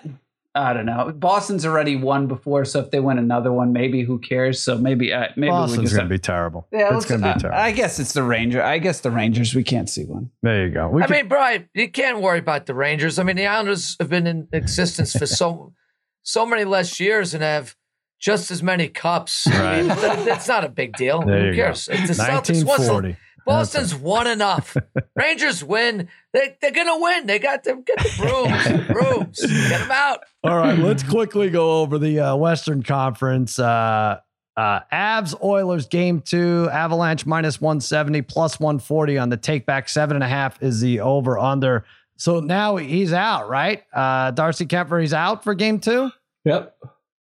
I 0.55 0.73
don't 0.73 0.87
know. 0.87 1.13
Boston's 1.15 1.65
already 1.65 1.95
won 1.95 2.27
before, 2.27 2.65
so 2.65 2.81
if 2.81 2.91
they 2.91 2.99
win 2.99 3.19
another 3.19 3.53
one, 3.53 3.73
maybe 3.73 4.03
who 4.03 4.19
cares? 4.19 4.61
So 4.61 4.77
maybe 4.77 5.13
uh, 5.13 5.29
maybe 5.37 5.51
Boston's 5.51 5.93
going 5.93 6.09
to 6.09 6.13
be 6.13 6.19
terrible. 6.19 6.67
Yeah, 6.73 6.97
it's 6.97 7.07
going 7.07 7.21
to 7.21 7.35
be 7.35 7.41
terrible. 7.41 7.57
I, 7.61 7.67
I 7.67 7.71
guess 7.71 8.01
it's 8.01 8.13
the 8.15 8.25
Ranger. 8.25 8.61
I 8.61 8.79
guess 8.79 9.01
the 9.01 9.13
Rangers. 9.13 9.55
We 9.55 9.63
can't 9.63 9.89
see 9.89 10.05
one. 10.05 10.31
There 10.43 10.67
you 10.67 10.73
go. 10.75 10.89
We 10.89 11.03
I 11.03 11.07
can- 11.07 11.17
mean, 11.17 11.29
Brian, 11.29 11.69
you 11.73 11.89
can't 11.89 12.21
worry 12.21 12.41
about 12.41 12.67
the 12.67 12.75
Rangers. 12.75 13.19
I 13.21 13.23
mean, 13.23 13.37
the 13.37 13.47
Islanders 13.47 13.97
have 14.01 14.09
been 14.11 14.27
in 14.27 14.49
existence 14.53 15.13
for 15.13 15.27
so 15.27 15.73
so 16.23 16.45
many 16.45 16.65
less 16.65 16.99
years 16.99 17.33
and 17.33 17.45
have 17.45 17.77
just 18.19 18.51
as 18.51 18.61
many 18.63 18.89
cups. 18.89 19.47
Right. 19.49 19.79
I 19.79 20.17
mean, 20.17 20.29
it's 20.29 20.49
not 20.49 20.65
a 20.65 20.69
big 20.69 20.95
deal. 20.97 21.23
There 21.25 21.51
who 21.51 21.55
cares? 21.55 21.87
Go. 21.87 21.95
It's 21.95 22.17
the 22.17 22.23
1940. 22.25 23.17
Boston's 23.47 23.95
won 23.95 24.27
enough. 24.27 24.77
Rangers 25.17 25.63
win. 25.65 26.09
They, 26.33 26.57
they're 26.61 26.71
going 26.71 26.87
to 26.87 26.99
win. 27.03 27.27
They 27.27 27.39
got 27.39 27.65
to 27.65 27.83
get 27.85 27.99
the 27.99 28.15
brooms. 28.19 28.65
the 28.65 28.93
brooms. 28.93 29.41
Get 29.41 29.81
them 29.81 29.91
out. 29.91 30.21
All 30.45 30.57
right. 30.57 30.79
Let's 30.79 31.03
quickly 31.03 31.51
go 31.51 31.81
over 31.81 31.99
the 31.99 32.21
uh, 32.21 32.37
Western 32.37 32.83
Conference. 32.83 33.59
Uh, 33.59 34.21
Uh, 34.57 34.81
Avs 34.93 35.35
Oilers 35.43 35.87
game 35.87 36.21
two, 36.21 36.69
Avalanche 36.71 37.25
minus 37.25 37.61
170, 37.61 38.21
plus 38.23 38.61
140 38.61 39.17
on 39.17 39.29
the 39.31 39.37
take 39.39 39.65
back. 39.65 39.89
Seven 39.89 40.17
and 40.17 40.25
a 40.25 40.29
half 40.29 40.63
is 40.63 40.81
the 40.81 41.01
over 41.01 41.39
under. 41.39 41.85
So 42.17 42.41
now 42.41 42.77
he's 42.77 43.13
out, 43.15 43.49
right? 43.49 43.83
Uh, 43.95 44.33
Darcy 44.33 44.67
Kuemper, 44.67 45.01
he's 45.01 45.15
out 45.15 45.45
for 45.45 45.55
game 45.55 45.79
two. 45.79 46.11
Yep. 46.45 46.77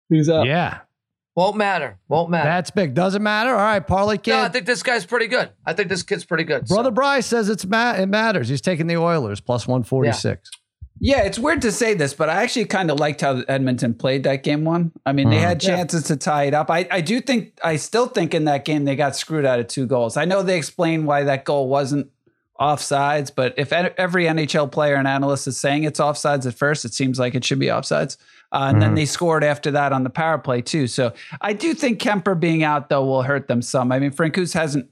He's 0.09 0.27
out. 0.29 0.47
Yeah. 0.47 0.79
Won't 1.39 1.55
matter. 1.55 1.97
Won't 2.09 2.29
matter. 2.29 2.49
That's 2.49 2.69
big. 2.69 2.93
Doesn't 2.93 3.23
matter. 3.23 3.51
All 3.51 3.55
right, 3.55 3.79
Parlay 3.79 4.17
Kid. 4.17 4.31
No, 4.31 4.41
I 4.41 4.49
think 4.49 4.65
this 4.65 4.83
guy's 4.83 5.05
pretty 5.05 5.27
good. 5.27 5.49
I 5.65 5.71
think 5.71 5.87
this 5.87 6.03
kid's 6.03 6.25
pretty 6.25 6.43
good. 6.43 6.65
Brother 6.65 6.89
so. 6.89 6.91
Bryce 6.91 7.27
says 7.27 7.47
it's 7.47 7.65
ma- 7.65 7.93
it 7.93 8.07
matters. 8.07 8.49
He's 8.49 8.59
taking 8.59 8.87
the 8.87 8.97
Oilers 8.97 9.39
plus 9.39 9.65
146. 9.65 10.51
Yeah. 10.99 11.15
yeah 11.15 11.23
it's 11.23 11.39
weird 11.39 11.61
to 11.61 11.71
say 11.71 11.93
this, 11.93 12.13
but 12.13 12.27
I 12.27 12.43
actually 12.43 12.65
kind 12.65 12.91
of 12.91 12.99
liked 12.99 13.21
how 13.21 13.41
Edmonton 13.47 13.93
played 13.93 14.23
that 14.23 14.43
game 14.43 14.65
one. 14.65 14.91
I 15.05 15.13
mean, 15.13 15.29
they 15.29 15.37
mm-hmm. 15.37 15.45
had 15.45 15.61
chances 15.61 16.09
yeah. 16.09 16.15
to 16.15 16.19
tie 16.19 16.43
it 16.43 16.53
up. 16.53 16.69
I, 16.69 16.85
I 16.91 16.99
do 16.99 17.21
think, 17.21 17.57
I 17.63 17.77
still 17.77 18.07
think 18.07 18.33
in 18.33 18.43
that 18.43 18.65
game 18.65 18.83
they 18.83 18.97
got 18.97 19.15
screwed 19.15 19.45
out 19.45 19.61
of 19.61 19.67
two 19.67 19.87
goals. 19.87 20.17
I 20.17 20.25
know 20.25 20.43
they 20.43 20.57
explained 20.57 21.07
why 21.07 21.23
that 21.23 21.45
goal 21.45 21.69
wasn't 21.69 22.11
offsides, 22.59 23.31
but 23.33 23.53
if 23.55 23.71
every 23.71 24.25
NHL 24.25 24.69
player 24.69 24.95
and 24.95 25.07
analyst 25.07 25.47
is 25.47 25.57
saying 25.57 25.83
it's 25.83 26.01
offsides 26.01 26.45
at 26.45 26.55
first, 26.55 26.83
it 26.83 26.93
seems 26.93 27.17
like 27.17 27.33
it 27.33 27.45
should 27.45 27.59
be 27.59 27.67
offsides. 27.67 28.17
Uh, 28.51 28.57
and 28.57 28.75
mm-hmm. 28.75 28.79
then 28.79 28.95
they 28.95 29.05
scored 29.05 29.43
after 29.43 29.71
that 29.71 29.91
on 29.91 30.03
the 30.03 30.09
power 30.09 30.37
play 30.37 30.61
too. 30.61 30.87
So 30.87 31.13
I 31.41 31.53
do 31.53 31.73
think 31.73 32.01
Kuemper 32.01 32.39
being 32.39 32.63
out 32.63 32.89
though 32.89 33.05
will 33.05 33.21
hurt 33.21 33.47
them 33.47 33.61
some. 33.61 33.91
I 33.91 33.99
mean, 33.99 34.11
Francouz 34.11 34.53
hasn't 34.53 34.89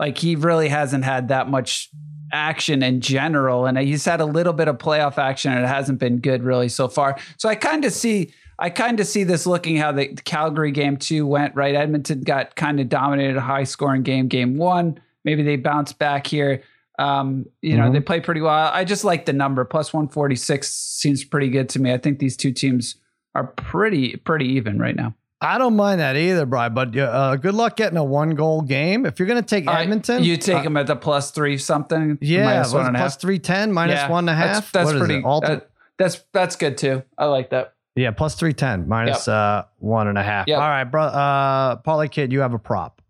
like 0.00 0.18
he 0.18 0.36
really 0.36 0.68
hasn't 0.68 1.04
had 1.04 1.28
that 1.28 1.48
much 1.48 1.90
action 2.32 2.82
in 2.82 3.00
general, 3.00 3.66
and 3.66 3.78
he's 3.78 4.04
had 4.04 4.20
a 4.20 4.24
little 4.24 4.52
bit 4.52 4.68
of 4.68 4.78
playoff 4.78 5.18
action, 5.18 5.52
and 5.52 5.64
it 5.64 5.68
hasn't 5.68 5.98
been 5.98 6.18
good 6.18 6.42
really 6.42 6.68
so 6.68 6.88
far. 6.88 7.16
So 7.36 7.48
I 7.48 7.54
kind 7.54 7.84
of 7.84 7.92
see. 7.92 8.32
I 8.58 8.70
kind 8.70 8.98
of 9.00 9.06
see 9.06 9.22
this 9.22 9.44
looking 9.44 9.76
how 9.76 9.92
the 9.92 10.08
Calgary 10.24 10.72
game 10.72 10.96
two 10.96 11.26
went, 11.26 11.54
right? 11.54 11.74
Edmonton 11.74 12.22
got 12.22 12.56
kind 12.56 12.80
of 12.80 12.88
dominated 12.88 13.36
a 13.36 13.40
high 13.42 13.64
scoring 13.64 14.02
game, 14.02 14.28
game 14.28 14.56
one. 14.56 14.98
Maybe 15.26 15.42
they 15.42 15.56
bounce 15.56 15.92
back 15.92 16.26
here. 16.26 16.62
Um, 16.98 17.46
you 17.60 17.76
know, 17.76 17.84
mm-hmm. 17.84 17.92
they 17.92 18.00
play 18.00 18.20
pretty 18.20 18.40
well. 18.40 18.70
I 18.72 18.84
just 18.84 19.04
like 19.04 19.26
the 19.26 19.32
number 19.32 19.64
plus 19.64 19.92
146 19.92 20.70
seems 20.70 21.24
pretty 21.24 21.48
good 21.48 21.68
to 21.70 21.80
me. 21.80 21.92
I 21.92 21.98
think 21.98 22.18
these 22.18 22.36
two 22.36 22.52
teams 22.52 22.96
are 23.34 23.48
pretty 23.48 24.16
pretty 24.16 24.46
even 24.46 24.78
right 24.78 24.96
now. 24.96 25.14
I 25.40 25.58
don't 25.58 25.76
mind 25.76 26.00
that 26.00 26.16
either, 26.16 26.46
Brian. 26.46 26.72
But 26.72 26.96
uh, 26.96 27.36
good 27.36 27.54
luck 27.54 27.76
getting 27.76 27.98
a 27.98 28.04
one 28.04 28.30
goal 28.30 28.62
game. 28.62 29.04
If 29.04 29.18
you're 29.18 29.28
going 29.28 29.42
to 29.42 29.46
take 29.46 29.68
Edmonton, 29.68 30.24
you 30.24 30.38
take 30.38 30.56
uh, 30.56 30.62
them 30.62 30.76
at 30.78 30.86
the 30.86 30.96
plus 30.96 31.30
three 31.30 31.58
something. 31.58 32.16
Yeah, 32.22 32.64
plus 32.64 33.16
three 33.16 33.38
ten, 33.38 33.72
minus 33.72 33.96
yeah, 33.96 34.10
one 34.10 34.28
and 34.28 34.30
a 34.30 34.34
half. 34.34 34.72
That's, 34.72 34.90
that's 34.90 34.98
pretty. 34.98 35.20
That, 35.20 35.68
that's 35.98 36.24
that's 36.32 36.56
good 36.56 36.78
too. 36.78 37.02
I 37.18 37.26
like 37.26 37.50
that. 37.50 37.74
Yeah, 37.94 38.10
plus 38.12 38.34
three 38.34 38.54
ten, 38.54 38.88
minus, 38.88 39.26
yep. 39.26 39.34
uh, 39.34 39.62
one 39.78 40.08
and 40.08 40.16
a 40.16 40.22
half. 40.22 40.48
Yep. 40.48 40.58
All 40.58 40.68
right, 40.68 40.84
bro. 40.84 41.02
Uh, 41.04 41.76
Parlay 41.76 42.08
Kid, 42.08 42.32
you 42.32 42.40
have 42.40 42.54
a 42.54 42.58
prop. 42.58 43.02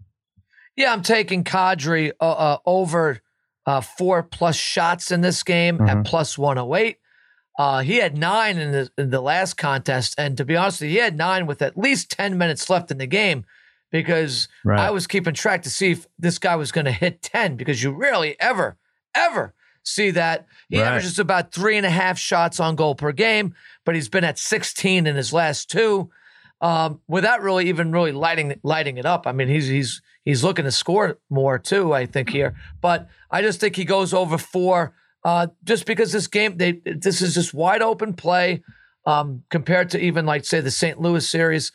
Yeah, 0.76 0.92
I'm 0.92 1.02
taking 1.02 1.42
Kadri 1.42 2.12
uh, 2.20 2.30
uh, 2.30 2.58
over 2.66 3.20
uh, 3.66 3.80
four 3.80 4.22
plus 4.22 4.56
shots 4.56 5.10
in 5.10 5.20
this 5.20 5.42
game 5.42 5.78
mm-hmm. 5.78 5.88
at 5.88 6.06
plus 6.06 6.38
108. 6.38 6.98
Uh, 7.58 7.80
he 7.80 7.96
had 7.96 8.16
nine 8.16 8.58
in 8.58 8.72
the, 8.72 8.90
in 8.98 9.10
the 9.10 9.20
last 9.20 9.54
contest. 9.54 10.14
And 10.18 10.36
to 10.36 10.44
be 10.44 10.56
honest 10.56 10.80
with 10.80 10.90
you, 10.90 10.96
he 10.96 11.02
had 11.02 11.16
nine 11.16 11.46
with 11.46 11.62
at 11.62 11.76
least 11.76 12.10
10 12.10 12.36
minutes 12.36 12.68
left 12.68 12.90
in 12.90 12.98
the 12.98 13.06
game 13.06 13.44
because 13.90 14.48
right. 14.64 14.78
I 14.78 14.90
was 14.90 15.06
keeping 15.06 15.34
track 15.34 15.62
to 15.62 15.70
see 15.70 15.92
if 15.92 16.06
this 16.18 16.38
guy 16.38 16.56
was 16.56 16.70
going 16.70 16.84
to 16.84 16.92
hit 16.92 17.22
10 17.22 17.56
because 17.56 17.82
you 17.82 17.92
rarely 17.92 18.38
ever, 18.38 18.76
ever 19.14 19.54
see 19.82 20.10
that. 20.10 20.46
He 20.68 20.78
right. 20.78 20.88
averages 20.88 21.18
about 21.18 21.52
three 21.52 21.76
and 21.76 21.86
a 21.86 21.90
half 21.90 22.18
shots 22.18 22.60
on 22.60 22.76
goal 22.76 22.94
per 22.94 23.12
game, 23.12 23.54
but 23.84 23.94
he's 23.94 24.08
been 24.08 24.24
at 24.24 24.38
16 24.38 25.06
in 25.06 25.16
his 25.16 25.32
last 25.32 25.70
two 25.70 26.10
um, 26.60 27.00
without 27.08 27.42
really 27.42 27.68
even 27.68 27.92
really 27.92 28.12
lighting 28.12 28.58
lighting 28.62 28.98
it 28.98 29.06
up. 29.06 29.26
I 29.26 29.32
mean, 29.32 29.48
he's 29.48 29.68
he's 29.68 30.02
he's 30.26 30.44
looking 30.44 30.66
to 30.66 30.70
score 30.70 31.18
more 31.30 31.58
too. 31.58 31.94
I 31.94 32.04
think 32.04 32.28
here, 32.28 32.54
but 32.82 33.08
I 33.30 33.40
just 33.40 33.60
think 33.60 33.76
he 33.76 33.86
goes 33.86 34.12
over 34.12 34.36
four. 34.36 34.94
Uh, 35.24 35.46
just 35.64 35.86
because 35.86 36.12
this 36.12 36.26
game, 36.26 36.58
they 36.58 36.82
this 36.84 37.22
is 37.22 37.32
just 37.32 37.54
wide 37.54 37.80
open 37.80 38.12
play 38.12 38.62
um, 39.06 39.42
compared 39.48 39.88
to 39.90 39.98
even 39.98 40.26
like 40.26 40.44
say 40.44 40.60
the 40.60 40.70
St. 40.70 41.00
Louis 41.00 41.26
series. 41.26 41.72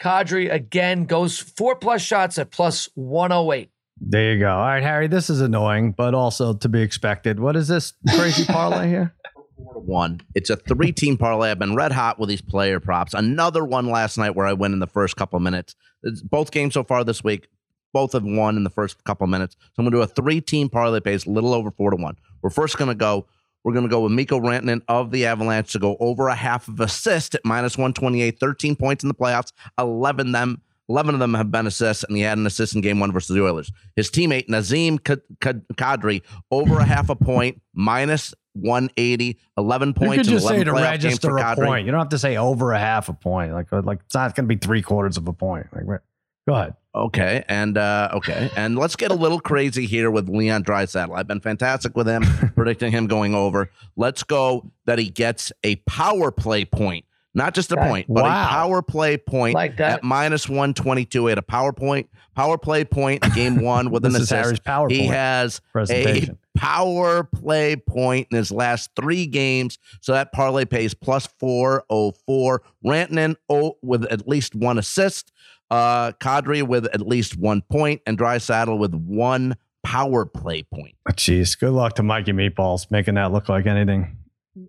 Kadri 0.00 0.52
again 0.52 1.04
goes 1.04 1.38
four 1.38 1.76
plus 1.76 2.02
shots 2.02 2.36
at 2.38 2.50
plus 2.50 2.88
one 2.94 3.30
hundred 3.30 3.42
oh 3.42 3.52
eight. 3.52 3.70
There 4.00 4.32
you 4.32 4.40
go. 4.40 4.50
All 4.50 4.64
right, 4.64 4.82
Harry. 4.82 5.06
This 5.06 5.30
is 5.30 5.40
annoying, 5.40 5.92
but 5.96 6.12
also 6.12 6.54
to 6.54 6.68
be 6.68 6.82
expected. 6.82 7.38
What 7.38 7.54
is 7.54 7.68
this 7.68 7.92
crazy 8.16 8.44
parlay 8.44 8.88
here? 8.88 9.14
one. 9.56 10.20
It's 10.34 10.50
a 10.50 10.56
three 10.56 10.92
team 10.92 11.16
parlay. 11.16 11.50
I've 11.50 11.58
been 11.58 11.74
red 11.74 11.92
hot 11.92 12.18
with 12.18 12.28
these 12.28 12.42
player 12.42 12.80
props. 12.80 13.14
Another 13.14 13.64
one 13.64 13.86
last 13.86 14.18
night 14.18 14.34
where 14.34 14.46
I 14.46 14.52
win 14.52 14.72
in 14.72 14.78
the 14.78 14.86
first 14.86 15.16
couple 15.16 15.38
minutes. 15.40 15.74
It's 16.02 16.22
both 16.22 16.50
games 16.50 16.74
so 16.74 16.84
far 16.84 17.04
this 17.04 17.22
week, 17.22 17.48
both 17.92 18.12
have 18.12 18.24
won 18.24 18.56
in 18.56 18.64
the 18.64 18.70
first 18.70 19.02
couple 19.04 19.26
minutes. 19.26 19.56
So 19.60 19.68
I'm 19.78 19.84
going 19.84 19.92
to 19.92 19.98
do 19.98 20.02
a 20.02 20.06
three 20.06 20.40
team 20.40 20.68
parlay 20.68 21.00
pays 21.00 21.26
a 21.26 21.30
little 21.30 21.54
over 21.54 21.70
four 21.70 21.90
to 21.90 21.96
one. 21.96 22.16
We're 22.42 22.50
first 22.50 22.78
going 22.78 22.88
to 22.88 22.94
go. 22.94 23.26
We're 23.64 23.72
going 23.72 23.84
to 23.84 23.90
go 23.90 24.00
with 24.00 24.10
Mikko 24.10 24.40
Rantanen 24.40 24.82
of 24.88 25.12
the 25.12 25.24
Avalanche 25.26 25.70
to 25.72 25.78
go 25.78 25.96
over 26.00 26.26
a 26.26 26.34
half 26.34 26.66
of 26.66 26.80
assist 26.80 27.36
at 27.36 27.44
minus 27.44 27.78
128, 27.78 28.40
13 28.40 28.74
points 28.74 29.04
in 29.04 29.08
the 29.08 29.14
playoffs, 29.14 29.52
11 29.78 30.32
them 30.32 30.60
11 30.88 31.14
of 31.14 31.20
them 31.20 31.34
have 31.34 31.50
been 31.50 31.66
assists, 31.66 32.04
and 32.04 32.16
he 32.16 32.22
had 32.22 32.38
an 32.38 32.46
assist 32.46 32.74
in 32.74 32.80
game 32.80 33.00
one 33.00 33.12
versus 33.12 33.34
the 33.34 33.42
Oilers. 33.42 33.72
His 33.96 34.10
teammate, 34.10 34.48
Nazim 34.48 34.98
Kadri, 34.98 36.22
over 36.50 36.80
a 36.80 36.84
half 36.84 37.08
a 37.08 37.16
point, 37.16 37.62
minus 37.72 38.34
180, 38.54 39.38
11 39.56 39.94
points. 39.94 40.16
You 40.16 40.22
could 40.22 40.30
just 40.30 40.46
say 40.46 40.64
to 40.64 40.72
register 40.72 41.36
a 41.38 41.56
point. 41.56 41.86
You 41.86 41.92
don't 41.92 42.00
have 42.00 42.10
to 42.10 42.18
say 42.18 42.36
over 42.36 42.72
a 42.72 42.78
half 42.78 43.08
a 43.08 43.14
point. 43.14 43.52
Like, 43.52 43.72
like 43.72 44.00
it's 44.04 44.14
not 44.14 44.34
going 44.34 44.48
to 44.48 44.54
be 44.54 44.58
three 44.58 44.82
quarters 44.82 45.16
of 45.16 45.26
a 45.28 45.32
point. 45.32 45.66
Like, 45.72 46.00
go 46.46 46.54
ahead. 46.54 46.74
Okay, 46.94 47.42
and 47.48 47.78
uh, 47.78 48.10
okay, 48.12 48.50
and 48.54 48.78
let's 48.78 48.96
get 48.96 49.10
a 49.10 49.14
little 49.14 49.40
crazy 49.40 49.86
here 49.86 50.10
with 50.10 50.28
Leon 50.28 50.62
Draisaitl. 50.64 51.16
I've 51.16 51.26
been 51.26 51.40
fantastic 51.40 51.96
with 51.96 52.06
him, 52.06 52.22
predicting 52.54 52.92
him 52.92 53.06
going 53.06 53.34
over. 53.34 53.70
Let's 53.96 54.22
go 54.22 54.70
that 54.84 54.98
he 54.98 55.08
gets 55.08 55.52
a 55.64 55.76
power 55.86 56.30
play 56.30 56.66
point, 56.66 57.06
not 57.32 57.54
just 57.54 57.72
a 57.72 57.76
point, 57.76 58.08
but 58.08 58.24
wow. 58.24 58.44
a 58.44 58.48
power 58.48 58.82
play 58.82 59.16
point 59.16 59.54
like 59.54 59.80
at 59.80 60.04
minus 60.04 60.50
one 60.50 60.74
twenty 60.74 61.06
two. 61.06 61.30
At 61.30 61.38
a 61.38 61.42
power 61.42 61.72
point, 61.72 62.10
power 62.36 62.58
play 62.58 62.84
point, 62.84 63.22
game 63.34 63.60
one 63.62 63.90
with 63.90 64.04
an 64.04 64.14
assist. 64.14 64.62
Power 64.62 64.90
he 64.90 65.06
has 65.06 65.62
a 65.88 66.28
power 66.54 67.24
play 67.24 67.76
point 67.76 68.28
in 68.30 68.36
his 68.36 68.50
last 68.50 68.90
three 68.96 69.26
games. 69.26 69.78
So 70.00 70.12
that 70.12 70.32
parlay 70.32 70.64
pays 70.64 70.94
plus 70.94 71.26
404. 71.38 72.62
Rantanen 72.84 73.36
oh, 73.48 73.78
with 73.82 74.04
at 74.06 74.28
least 74.28 74.54
one 74.54 74.78
assist. 74.78 75.32
Uh, 75.72 76.12
Kadri 76.20 76.62
with 76.62 76.84
at 76.84 77.00
least 77.00 77.38
one 77.38 77.62
point, 77.62 78.02
and 78.06 78.18
Draisaitl 78.18 78.78
with 78.78 78.94
one 78.94 79.56
power 79.82 80.26
play 80.26 80.64
point. 80.64 80.94
Jeez, 81.12 81.58
good 81.58 81.72
luck 81.72 81.94
to 81.94 82.02
Mikey 82.02 82.32
Meatballs 82.32 82.90
making 82.90 83.14
that 83.14 83.32
look 83.32 83.48
like 83.48 83.64
anything. 83.64 84.18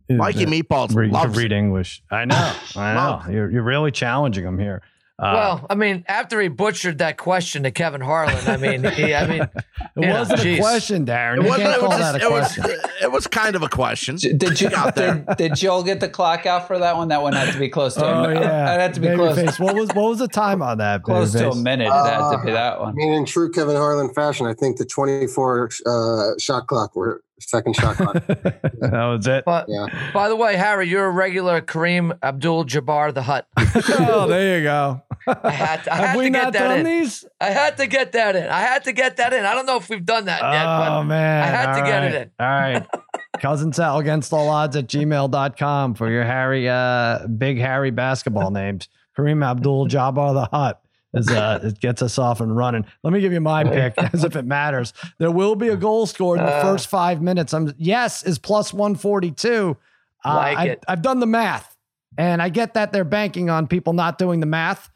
Mikey 0.10 0.45
Meatballs 0.45 0.95
read, 0.95 1.12
loves 1.12 1.38
read 1.38 1.51
English. 1.51 2.01
I 2.10 2.24
know, 2.24 2.54
I 2.78 2.93
know. 2.93 3.22
You're, 3.30 3.51
you're 3.51 3.64
really 3.64 3.91
challenging 3.91 4.45
him 4.45 4.58
here. 4.58 4.82
Uh, 5.20 5.32
well, 5.36 5.68
I 5.70 5.76
mean, 5.76 6.03
after 6.07 6.41
he 6.41 6.47
butchered 6.47 6.97
that 6.97 7.18
question 7.18 7.64
to 7.64 7.72
Kevin 7.72 8.01
Harlan, 8.01 8.36
I 8.47 8.57
mean, 8.57 8.84
he, 8.84 9.14
I 9.14 9.28
mean, 9.28 9.41
it 9.95 10.09
wasn't 10.09 10.43
know, 10.43 10.51
a 10.51 10.57
question, 10.57 11.05
Darren. 11.05 11.43
You 11.43 11.53
can't 11.53 11.80
call 11.80 11.91
that 11.91 12.16
a 12.16 12.28
question. 12.28 12.64
Was, 12.64 12.89
it 13.03 13.11
was 13.11 13.28
kind 13.28 13.55
of 13.55 13.61
a 13.61 13.70
question. 13.70 14.16
Did 14.16 14.59
you 14.59 14.72
did, 14.95 15.26
did 15.38 15.55
Joel 15.55 15.84
get 15.84 15.99
the 15.99 16.09
clock 16.09 16.47
out 16.47 16.68
for 16.68 16.80
that 16.80 16.97
one? 16.97 17.09
That 17.09 17.22
one 17.22 17.34
had 17.34 17.53
to 17.53 17.59
be 17.59 17.70
close 17.70 17.93
to. 17.93 18.05
Oh 18.05 18.24
a, 18.24 18.34
yeah, 18.34 18.74
it 18.74 18.80
had 18.80 18.93
to 18.95 18.99
be 19.01 19.14
close. 19.14 19.36
Face. 19.36 19.59
What 19.59 19.76
was 19.76 19.89
what 19.89 20.09
was 20.09 20.18
the 20.18 20.28
time 20.28 20.64
on 20.64 20.80
that? 20.80 21.03
Close 21.03 21.32
to 21.34 21.51
a 21.51 21.55
minute. 21.55 21.89
Uh, 21.89 22.05
it 22.05 22.09
had 22.09 22.32
to 22.32 22.45
be 22.45 22.51
that 22.51 22.80
one. 22.80 22.89
I 22.89 22.93
mean, 22.93 23.14
in 23.14 23.26
true 23.26 23.51
Kevin 23.51 23.76
Harlan 23.76 24.11
fashion, 24.16 24.47
I 24.47 24.55
think 24.55 24.78
the 24.78 24.86
twenty-four 24.86 25.70
uh, 25.86 26.39
shot 26.39 26.66
clock 26.66 26.95
were 26.95 27.22
second 27.40 27.76
shot 27.76 27.96
clock. 27.98 28.14
that 28.28 28.70
was 28.82 29.28
it. 29.28 29.44
But, 29.46 29.66
yeah. 29.68 30.12
By 30.14 30.30
the 30.30 30.36
way, 30.36 30.56
Harry, 30.56 30.88
you're 30.88 31.06
a 31.06 31.12
regular 31.12 31.62
Kareem 31.62 32.18
Abdul-Jabbar 32.22 33.14
the 33.14 33.24
Hut. 33.24 33.48
oh, 33.58 34.28
there 34.28 34.58
you 34.58 34.64
go. 34.64 35.02
I 35.28 35.52
had 35.52 35.84
to, 35.84 35.94
I 35.94 35.96
had 35.98 36.18
to 36.18 36.30
get 36.30 36.54
that 36.54 36.80
in. 36.80 36.86
These? 36.86 37.26
I 37.40 37.50
had 37.52 37.78
to 37.78 37.88
get 37.88 38.12
that 38.14 38.36
in. 38.36 38.48
I 38.48 38.62
had 38.62 38.84
to 38.86 38.92
get 38.92 39.18
that 39.18 39.34
in. 39.34 39.46
I 39.46 39.54
don't 39.54 39.66
know 39.66 39.78
if 39.78 39.90
we've 39.90 40.06
done 40.06 40.26
that 40.26 40.42
oh, 40.44 40.52
yet. 40.52 40.66
Oh 40.66 41.04
man. 41.04 41.44
I 41.44 41.46
had 41.48 41.70
all 41.70 41.76
to 41.76 41.82
right. 41.82 41.90
get 41.90 42.04
it 42.04 42.22
in. 42.22 42.32
All 42.40 42.48
right. 42.48 42.88
Cousin 43.40 43.74
Sal 43.74 44.00
against 44.00 44.32
all 44.32 44.50
odds 44.50 44.76
at 44.76 44.88
gmail.com 44.88 45.96
for 45.96 46.10
your 46.10 46.24
Harry, 46.24 46.70
uh, 46.70 47.28
big 47.28 47.58
Harry 47.58 47.92
basketball 47.92 48.52
names. 48.52 48.88
Kareem 49.18 49.46
Abdul 49.46 49.88
Jabbar 49.88 50.34
the 50.34 50.46
Hut. 50.56 50.83
As, 51.16 51.30
uh, 51.30 51.59
it 51.64 51.80
gets 51.80 52.01
us 52.01 52.18
off 52.18 52.41
and 52.41 52.55
running. 52.55 52.86
Let 53.03 53.14
me 53.14 53.22
give 53.22 53.34
you 53.34 53.41
my 53.41 53.64
pick 53.64 53.97
as 53.97 54.24
if 54.24 54.36
it 54.36 54.45
matters. 54.45 54.93
There 55.20 55.32
will 55.32 55.55
be 55.55 55.70
a 55.70 55.78
goal 55.78 56.05
scored 56.07 56.39
in 56.39 56.45
the 56.45 56.51
uh, 56.51 56.61
first 56.61 56.88
five 56.88 57.22
minutes. 57.22 57.53
I'm 57.53 57.74
yes 57.78 58.24
is 58.24 58.39
plus 58.39 58.74
142. 58.74 59.78
Uh, 60.26 60.36
like 60.36 60.57
I, 60.57 60.78
I've 60.88 61.01
done 61.01 61.20
the 61.20 61.28
math 61.28 61.76
and 62.18 62.41
I 62.41 62.49
get 62.49 62.74
that 62.74 62.91
they're 62.91 63.03
banking 63.03 63.49
on 63.49 63.68
people 63.68 63.93
not 63.93 64.18
doing 64.18 64.39
the 64.39 64.45
math 64.45 64.89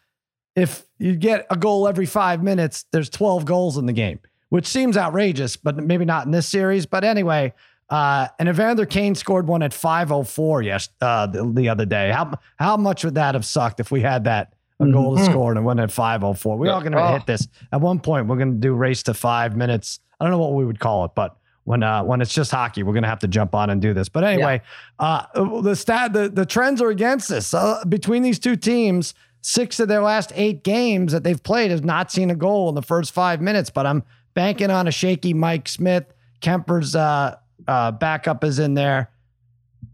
if 0.57 0.88
you 0.97 1.15
get 1.15 1.45
a 1.51 1.55
goal 1.55 1.88
every 1.88 2.07
five 2.07 2.41
minutes, 2.41 2.86
there's 2.91 3.09
12 3.11 3.45
goals 3.45 3.78
in 3.78 3.86
the 3.86 3.93
game, 3.93 4.20
which 4.49 4.65
seems 4.65 4.97
outrageous, 4.97 5.55
but 5.55 5.78
maybe 5.78 6.03
not 6.03 6.26
in 6.26 6.32
this 6.32 6.47
series. 6.47 6.88
But 6.88 7.03
anyway, 7.03 7.53
uh, 7.91 8.30
and 8.39 8.49
Evander 8.49 8.88
Kane 8.88 9.13
scored 9.13 9.47
one 9.47 9.61
at 9.61 9.72
504 9.72 10.63
yes 10.63 10.89
uh, 10.99 11.28
the, 11.28 11.45
the, 11.53 11.70
other 11.70 11.86
day. 11.86 12.11
How 12.11 12.39
how 12.57 12.76
much 12.76 13.05
would 13.05 13.13
that 13.15 13.36
have 13.36 13.45
sucked 13.45 13.80
if 13.80 13.91
we 13.91 14.01
had 14.01 14.24
that 14.24 14.55
a 14.80 14.84
mm-hmm. 14.84 14.93
goal 14.93 15.17
to 15.17 15.25
score 15.25 15.51
and 15.51 15.59
it 15.59 15.63
went 15.63 15.80
at 15.80 15.91
504. 15.91 16.57
We're 16.57 16.71
all 16.71 16.82
going 16.82 16.91
to 16.91 17.03
oh. 17.03 17.13
hit 17.13 17.25
this. 17.25 17.47
At 17.71 17.82
one 17.82 17.99
point, 17.99 18.28
we're 18.28 18.38
going 18.38 18.53
to 18.53 18.59
do 18.59 18.73
race 18.73 19.03
to 19.03 19.13
five 19.13 19.55
minutes. 19.55 19.99
I 20.19 20.25
don't 20.25 20.32
know 20.32 20.39
what 20.39 20.53
we 20.53 20.65
would 20.65 20.80
call 20.80 21.05
it, 21.05 21.11
but 21.15 21.38
when 21.63 21.84
uh, 21.84 22.01
when 22.03 22.21
it's 22.21 22.34
just 22.34 22.49
hockey, 22.51 22.84
we're 22.84 22.93
going 22.93 23.03
to 23.03 23.09
have 23.09 23.19
to 23.19 23.28
jump 23.28 23.53
on 23.53 23.69
and 23.69 23.82
do 23.82 23.93
this. 23.93 24.07
But 24.07 24.23
anyway, 24.23 24.61
yeah. 24.99 25.25
uh, 25.36 25.61
the 25.61 25.75
stat 25.75 26.13
the, 26.13 26.30
the 26.30 26.45
trends 26.45 26.82
are 26.82 26.89
against 26.89 27.28
this. 27.28 27.53
Uh, 27.53 27.84
between 27.89 28.23
these 28.23 28.39
two 28.39 28.55
teams, 28.55 29.13
six 29.41 29.80
of 29.82 29.89
their 29.89 30.01
last 30.01 30.32
eight 30.36 30.63
games 30.63 31.11
that 31.11 31.23
they've 31.23 31.41
played 31.41 31.71
have 31.71 31.84
not 31.84 32.09
seen 32.09 32.32
a 32.32 32.36
goal 32.36 32.69
in 32.69 32.75
the 32.75 32.82
first 32.82 33.11
five 33.11 33.41
minutes. 33.41 33.69
But 33.69 33.86
I'm 33.86 34.03
banking 34.34 34.71
on 34.71 34.88
a 34.88 34.91
shaky 34.91 35.34
Mike 35.34 35.67
Smith. 35.67 36.05
Kuemper's 36.41 36.95
uh, 36.95 37.36
uh, 37.67 37.91
backup 37.91 38.45
is 38.45 38.59
in 38.59 38.73
there. 38.73 39.11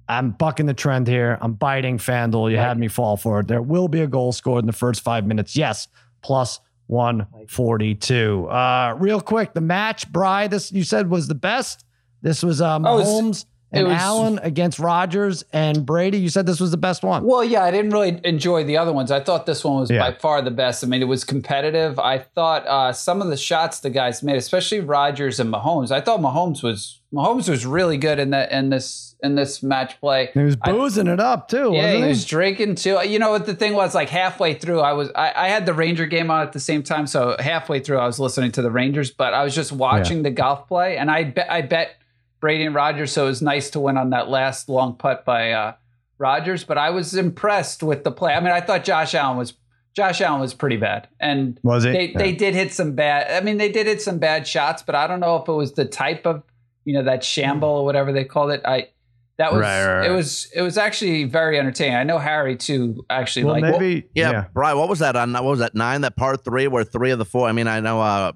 I'm 0.08 0.32
bucking 0.32 0.66
the 0.66 0.74
trend 0.74 1.08
here. 1.08 1.38
I'm 1.42 1.54
biting 1.54 1.98
FanDuel. 1.98 2.52
You 2.52 2.58
right. 2.58 2.68
had 2.68 2.78
me 2.78 2.88
fall 2.88 3.18
for 3.18 3.40
it. 3.40 3.48
There 3.48 3.62
will 3.62 3.88
be 3.88 4.02
a 4.02 4.08
goal 4.08 4.32
scored 4.32 4.64
in 4.64 4.68
the 4.68 4.74
first 4.74 5.02
five 5.02 5.26
minutes. 5.26 5.56
Yes, 5.56 5.88
plus 6.22 6.60
142. 6.88 8.48
Uh, 8.50 8.96
real 9.00 9.22
quick, 9.22 9.54
the 9.54 9.62
match, 9.62 10.12
Bry, 10.12 10.48
this 10.48 10.72
you 10.72 10.84
said 10.84 11.10
was 11.10 11.28
the 11.28 11.36
best. 11.36 11.86
This 12.22 12.44
was 12.44 12.62
um, 12.62 12.86
oh, 12.86 13.04
Holmes 13.04 13.46
and 13.74 13.88
was, 13.88 13.98
Allen 13.98 14.40
against 14.44 14.80
Rodgers 14.80 15.44
and 15.52 15.86
Brady. 15.86 16.20
You 16.20 16.30
said 16.30 16.46
this 16.46 16.60
was 16.60 16.72
the 16.72 16.78
best 16.78 17.04
one. 17.04 17.26
Well, 17.26 17.44
yeah, 17.44 17.64
I 17.64 17.72
didn't 17.72 17.92
really 17.92 18.22
enjoy 18.24 18.64
the 18.64 18.78
other 18.78 18.94
ones. 18.94 19.12
I 19.12 19.20
thought 19.20 19.46
this 19.46 19.64
one 19.64 19.82
was 19.82 19.90
yeah. 19.90 20.12
by 20.12 20.18
far 20.18 20.42
the 20.42 20.52
best. 20.52 20.84
I 20.84 20.88
mean, 20.88 21.02
it 21.02 21.08
was 21.08 21.24
competitive. 21.24 22.00
I 22.00 22.20
thought 22.20 22.66
uh, 22.68 22.94
some 22.94 23.22
of 23.22 23.30
the 23.30 23.38
shots 23.38 23.80
the 23.80 23.90
guys 23.90 24.22
made, 24.22 24.38
especially 24.38 24.80
Rodgers 24.80 25.40
and 25.40 25.52
Mahomes. 25.52 25.92
I 25.92 26.02
thought 26.02 26.20
Mahomes 26.20 26.62
was 26.62 27.02
Mahomes 27.12 27.50
was 27.50 27.66
really 27.66 27.98
good 27.98 28.20
in 28.20 28.30
that 28.30 28.52
in 28.52 28.70
this 28.70 29.13
in 29.24 29.36
this 29.36 29.64
match 29.64 30.00
play. 30.02 30.30
He 30.34 30.44
was 30.44 30.58
boozing 30.58 31.08
I, 31.08 31.14
it 31.14 31.20
up 31.20 31.48
too. 31.48 31.72
Yeah, 31.74 31.94
he, 31.94 32.02
he, 32.02 32.08
was 32.08 32.26
drinking 32.26 32.76
too. 32.76 33.00
You 33.08 33.18
know 33.18 33.32
what 33.32 33.46
the 33.46 33.56
thing 33.56 33.74
was? 33.74 33.96
Like 33.96 34.10
halfway 34.10 34.54
through, 34.54 34.82
I 34.82 34.94
was 34.94 35.10
I, 35.16 35.32
I, 35.36 35.48
had 35.48 35.66
the 35.66 35.74
Ranger 35.74 36.06
game 36.06 36.30
on 36.30 36.42
at 36.42 36.52
the 36.52 36.60
same 36.60 36.84
time, 36.84 37.08
so 37.08 37.38
halfway 37.40 37.80
through, 37.80 37.98
I 38.00 38.06
was 38.06 38.20
listening 38.20 38.52
to 38.52 38.62
the 38.62 38.70
Rangers, 38.70 39.12
but 39.12 39.34
I 39.34 39.44
was 39.44 39.56
just 39.56 39.72
watching 39.72 40.18
yeah. 40.18 40.24
the 40.24 40.32
golf 40.32 40.68
play, 40.68 40.98
and 40.98 41.10
I 41.10 41.24
bet 41.24 41.50
I 41.50 41.62
bet 41.62 41.96
Brady 42.42 42.66
and 42.66 42.76
Rodgers, 42.76 43.14
So 43.14 43.24
it 43.24 43.30
was 43.30 43.42
nice 43.42 43.70
to 43.70 43.80
win 43.80 43.98
on 43.98 44.10
that 44.10 44.28
last 44.28 44.68
long 44.68 44.98
putt 44.98 45.24
by 45.24 45.54
uh, 45.54 45.74
Rodgers. 46.18 46.66
But 46.66 46.78
I 46.78 46.90
was 46.90 47.16
impressed 47.16 47.82
with 47.82 48.04
the 48.04 48.12
play. 48.12 48.34
I 48.34 48.42
mean, 48.42 48.52
I 48.52 48.60
thought 48.60 48.84
Josh 48.84 49.16
Allen 49.16 49.38
was 49.38 49.54
Josh 49.96 50.20
Allen 50.20 50.42
was 50.42 50.54
pretty 50.54 50.76
bad, 50.76 51.08
and 51.22 51.58
was 51.64 51.84
They 51.84 52.10
yeah. 52.10 52.18
they 52.18 52.34
did 52.34 52.56
hit 52.56 52.74
some 52.74 52.92
bad. 52.92 53.32
I 53.32 53.46
mean, 53.46 53.58
they 53.58 53.72
did 53.72 53.88
hit 53.88 54.02
some 54.02 54.20
bad 54.20 54.46
shots, 54.46 54.84
but 54.84 54.96
I 54.96 55.08
don't 55.08 55.22
know 55.22 55.38
if 55.38 55.48
it 55.48 55.54
was 55.54 55.74
the 55.74 55.86
type 55.86 56.26
of 56.26 56.44
you 56.84 56.94
know 56.94 57.04
that 57.04 57.24
shamble 57.24 57.70
or 57.70 57.86
whatever 57.86 58.12
they 58.12 58.26
called 58.26 58.52
it. 58.52 58.62
I 58.66 58.90
that 59.38 59.52
was 59.52 59.62
right, 59.62 59.86
right, 59.86 59.98
right. 60.00 60.12
it 60.12 60.14
was 60.14 60.50
it 60.56 60.62
was 60.62 60.78
actually 60.78 61.24
very 61.24 61.58
entertaining. 61.58 61.96
I 61.96 62.04
know 62.04 62.20
Harry 62.20 62.56
too 62.56 63.06
actually 63.10 63.46
well, 63.46 63.60
like 63.60 63.64
maybe 63.64 64.08
yeah, 64.14 64.32
yeah. 64.32 64.46
Brian, 64.54 64.78
what 64.78 64.90
was 64.90 65.00
that 65.00 65.16
on 65.16 65.34
what 65.34 65.44
was 65.44 65.60
that 65.60 65.74
nine 65.74 66.02
that 66.02 66.16
part 66.16 66.44
three 66.44 66.68
where 66.68 66.84
three 66.84 67.12
of 67.12 67.20
the 67.20 67.26
four 67.26 67.48
I 67.48 67.52
mean 67.52 67.68
I 67.68 67.80
know 67.80 68.02
uh 68.02 68.34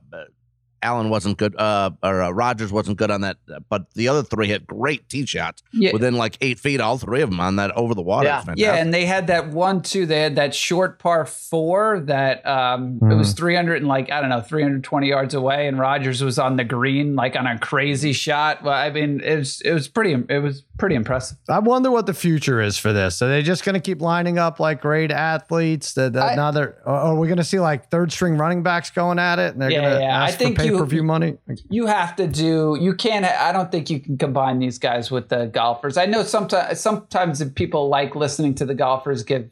Allen 0.81 1.09
wasn't 1.09 1.37
good, 1.37 1.55
uh, 1.59 1.91
or 2.03 2.21
uh, 2.21 2.29
Rodgers 2.29 2.71
wasn't 2.71 2.97
good 2.97 3.09
on 3.09 3.21
that, 3.21 3.37
but 3.69 3.91
the 3.93 4.07
other 4.07 4.23
three 4.23 4.47
hit 4.47 4.67
great 4.67 5.09
tee 5.09 5.25
shots 5.25 5.63
yeah. 5.73 5.91
within 5.91 6.15
like 6.15 6.37
eight 6.41 6.59
feet, 6.59 6.79
all 6.79 6.97
three 6.97 7.21
of 7.21 7.29
them 7.29 7.39
on 7.39 7.55
that 7.55 7.71
over 7.71 7.95
the 7.95 8.01
water. 8.01 8.27
Yeah, 8.27 8.43
yeah, 8.55 8.75
and 8.75 8.93
they 8.93 9.05
had 9.05 9.27
that 9.27 9.49
one 9.49 9.81
too. 9.81 10.05
They 10.05 10.21
had 10.21 10.35
that 10.35 10.53
short 10.53 10.99
par 10.99 11.25
four 11.25 11.99
that 12.01 12.45
um, 12.45 12.99
mm. 12.99 13.11
it 13.11 13.15
was 13.15 13.33
mm. 13.33 13.37
300 13.37 13.77
and 13.77 13.87
like 13.87 14.11
I 14.11 14.21
don't 14.21 14.29
know 14.29 14.41
320 14.41 15.07
yards 15.07 15.33
away, 15.33 15.67
and 15.67 15.79
Rodgers 15.79 16.23
was 16.23 16.37
on 16.37 16.57
the 16.57 16.63
green 16.63 17.15
like 17.15 17.35
on 17.35 17.47
a 17.47 17.57
crazy 17.57 18.13
shot. 18.13 18.63
Well, 18.63 18.73
I 18.73 18.89
mean 18.89 19.21
it 19.21 19.37
was 19.37 19.61
it 19.61 19.73
was 19.73 19.87
pretty 19.87 20.13
it 20.29 20.39
was 20.39 20.63
pretty 20.77 20.95
impressive. 20.95 21.37
I 21.49 21.59
wonder 21.59 21.91
what 21.91 22.05
the 22.05 22.13
future 22.13 22.61
is 22.61 22.77
for 22.77 22.93
this. 22.93 23.21
Are 23.21 23.27
they 23.27 23.41
just 23.41 23.65
going 23.65 23.73
to 23.73 23.79
keep 23.79 24.01
lining 24.01 24.37
up 24.37 24.59
like 24.59 24.81
great 24.81 25.11
athletes? 25.11 25.93
That, 25.93 26.13
that 26.13 26.35
now 26.35 26.51
they're, 26.51 26.77
or 26.85 26.93
are 26.93 27.15
we 27.15 27.27
going 27.27 27.37
to 27.37 27.43
see 27.43 27.59
like 27.59 27.89
third 27.89 28.11
string 28.11 28.37
running 28.37 28.63
backs 28.63 28.89
going 28.89 29.19
at 29.19 29.39
it? 29.39 29.53
And 29.53 29.61
they're 29.61 29.71
yeah, 29.71 29.81
going 29.81 29.93
to 29.95 30.01
yeah. 30.01 30.23
ask 30.23 30.33
I 30.33 30.37
think 30.37 30.57
for 30.57 30.63
pay 30.63 30.71
per 30.71 30.85
view 30.85 31.03
money. 31.03 31.37
You 31.69 31.87
have 31.87 32.15
to 32.17 32.27
do. 32.27 32.77
You 32.79 32.93
can't. 32.93 33.25
I 33.25 33.51
don't 33.51 33.71
think 33.71 33.89
you 33.89 33.99
can 33.99 34.17
combine 34.17 34.59
these 34.59 34.77
guys 34.77 35.11
with 35.11 35.29
the 35.29 35.47
golfers. 35.47 35.97
I 35.97 36.05
know 36.05 36.23
sometimes 36.23 36.79
sometimes 36.79 37.43
people 37.51 37.89
like 37.89 38.15
listening 38.15 38.55
to 38.55 38.65
the 38.65 38.75
golfers 38.75 39.23
give 39.23 39.49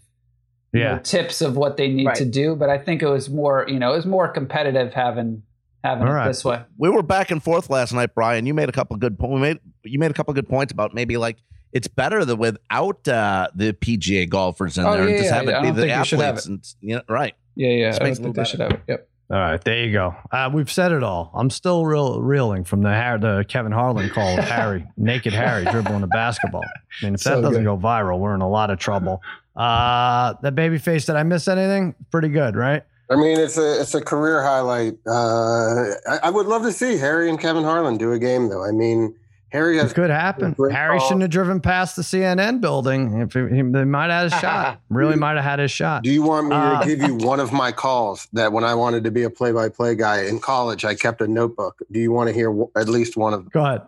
yeah. 0.74 0.96
Know, 0.96 1.00
tips 1.00 1.42
of 1.42 1.56
what 1.56 1.78
they 1.78 1.88
need 1.88 2.08
right. 2.08 2.16
to 2.18 2.26
do, 2.26 2.54
but 2.54 2.70
I 2.70 2.78
think 2.78 3.02
it 3.02 3.08
was 3.08 3.30
more. 3.30 3.66
You 3.68 3.80
know, 3.80 3.94
it 3.94 3.96
was 3.96 4.06
more 4.06 4.28
competitive 4.28 4.94
having 4.94 5.44
having 5.86 6.08
All 6.08 6.16
it 6.16 6.28
this 6.28 6.44
way. 6.44 6.64
We 6.78 6.90
were 6.90 7.04
back 7.04 7.32
and 7.32 7.42
forth 7.42 7.70
last 7.70 7.94
night, 7.94 8.16
Brian. 8.16 8.46
You 8.46 8.54
made 8.54 8.70
a 8.70 8.72
couple 8.72 8.96
good 8.98 9.18
points. 9.18 9.42
made 9.42 9.60
you 9.84 10.00
made 10.00 10.12
a 10.12 10.14
couple 10.14 10.34
good 10.34 10.50
points 10.50 10.74
about 10.74 10.94
maybe 10.94 11.18
like 11.18 11.38
it's 11.72 11.88
better 11.88 12.24
that 12.26 12.38
without 12.38 13.08
uh, 13.08 13.50
the 13.54 13.74
PGA 13.74 14.30
golfers 14.30 14.78
in 14.78 14.86
oh, 14.86 14.94
there, 14.94 15.10
yeah, 15.10 15.18
just 15.18 15.26
yeah, 15.26 15.36
have 15.36 15.46
yeah. 15.46 15.60
it 15.60 15.76
be 15.76 15.82
the 15.82 15.92
athletes. 15.92 16.46
And, 16.46 16.66
you 16.82 16.96
know, 16.96 17.02
right? 17.10 17.36
Yeah, 17.56 17.70
yeah. 17.70 17.98
I 18.02 18.14
think 18.14 18.36
they 18.36 18.46
should 18.46 18.62
have 18.62 18.72
it. 18.72 18.82
Yep. 18.88 19.10
All 19.32 19.40
right, 19.40 19.64
there 19.64 19.84
you 19.84 19.92
go. 19.92 20.16
Uh, 20.32 20.52
we've 20.54 20.72
said 20.72 20.92
it 20.92 21.02
all. 21.02 21.32
I'm 21.34 21.50
still 21.50 21.84
real 21.84 22.22
reeling 22.22 22.64
from 22.64 22.84
the 22.84 23.18
the 23.20 23.44
Kevin 23.48 23.72
Harlan 23.72 24.10
call 24.12 24.38
of 24.38 24.46
Harry, 24.46 24.86
naked 24.98 25.34
Harry 25.34 25.66
dribbling 25.66 26.04
a 26.04 26.08
basketball. 26.08 26.62
I 26.64 27.06
mean, 27.06 27.16
if 27.16 27.24
that 27.24 27.42
doesn't 27.42 27.64
good. 27.64 27.66
go 27.66 27.78
viral, 27.78 28.20
we're 28.20 28.36
in 28.36 28.42
a 28.42 28.50
lot 28.50 28.70
of 28.70 28.78
trouble. 28.78 29.24
Uh, 29.56 30.36
that 30.44 30.54
baby 30.54 30.78
face, 30.78 31.06
did 31.06 31.16
I 31.16 31.24
miss 31.24 31.48
anything? 31.48 31.96
Pretty 32.12 32.28
good, 32.28 32.56
right? 32.56 32.84
I 33.10 33.16
mean, 33.16 33.40
it's 33.40 33.58
a 33.58 33.82
it's 33.82 33.94
a 33.94 34.02
career 34.02 34.42
highlight. 34.42 34.96
Uh, 35.06 35.94
I, 36.08 36.20
I, 36.24 36.30
would 36.32 36.48
love 36.48 36.64
to 36.64 36.72
see 36.72 36.98
Harry 36.98 37.30
and 37.30 37.40
Kevin 37.40 37.64
Harlan 37.64 37.98
do 37.98 38.12
a 38.12 38.20
game, 38.20 38.50
though. 38.50 38.64
I 38.64 38.72
mean, 38.72 39.16
Harry 39.50 39.78
has 39.78 39.92
it 39.92 39.96
could 39.96 40.10
happen. 40.10 40.56
Harry 40.72 41.00
shouldn't 41.00 41.22
have 41.22 41.30
driven 41.30 41.62
past 41.62 41.96
the 41.96 42.02
CNN 42.02 42.62
building. 42.62 43.22
If 43.22 43.34
he, 43.34 43.56
he 43.56 43.62
might 43.64 44.10
have 44.10 44.32
had 44.32 44.40
a 44.40 44.42
shot, 44.42 44.82
really 44.90 45.16
might 45.16 45.36
have 45.36 45.46
had 45.46 45.60
his 45.60 45.72
shot. 45.72 46.04
Do 46.04 46.10
you 46.10 46.24
want 46.24 46.48
me 46.48 46.56
uh, 46.56 46.82
to 46.82 46.88
give 46.88 47.08
you 47.08 47.16
one 47.28 47.40
of 47.40 47.54
my 47.54 47.72
calls 47.72 48.28
that 48.34 48.52
when 48.52 48.64
I 48.64 48.74
wanted 48.74 49.04
to 49.04 49.12
be 49.12 49.24
a 49.24 49.30
play-by-play 49.30 49.96
guy 49.96 50.24
in 50.24 50.40
college, 50.40 50.84
I 50.84 50.96
kept 50.96 51.22
a 51.22 51.28
notebook. 51.28 51.80
Do 51.92 52.00
you 52.00 52.12
want 52.12 52.30
to 52.30 52.34
hear 52.34 52.54
at 52.76 52.90
least 52.90 53.18
one 53.18 53.34
of 53.34 53.42
them? 53.42 53.50
Go 53.54 53.64
ahead. 53.64 53.84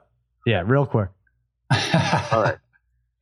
Yeah, 0.46 0.64
real 0.66 0.86
quick. 0.86 1.10
All 1.72 2.44
right. 2.44 2.58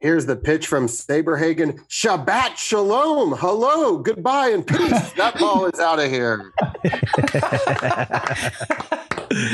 Here's 0.06 0.28
the 0.28 0.36
pitch 0.36 0.68
from 0.68 0.86
Saberhagen. 0.86 1.80
Shabbat 1.88 2.58
shalom. 2.58 3.32
Hello, 3.40 3.98
goodbye, 3.98 4.50
and 4.50 4.68
peace. 4.68 5.12
that 5.18 5.36
ball 5.40 5.66
is 5.66 5.80
out 5.80 5.98
of 5.98 6.12
here. 6.12 6.54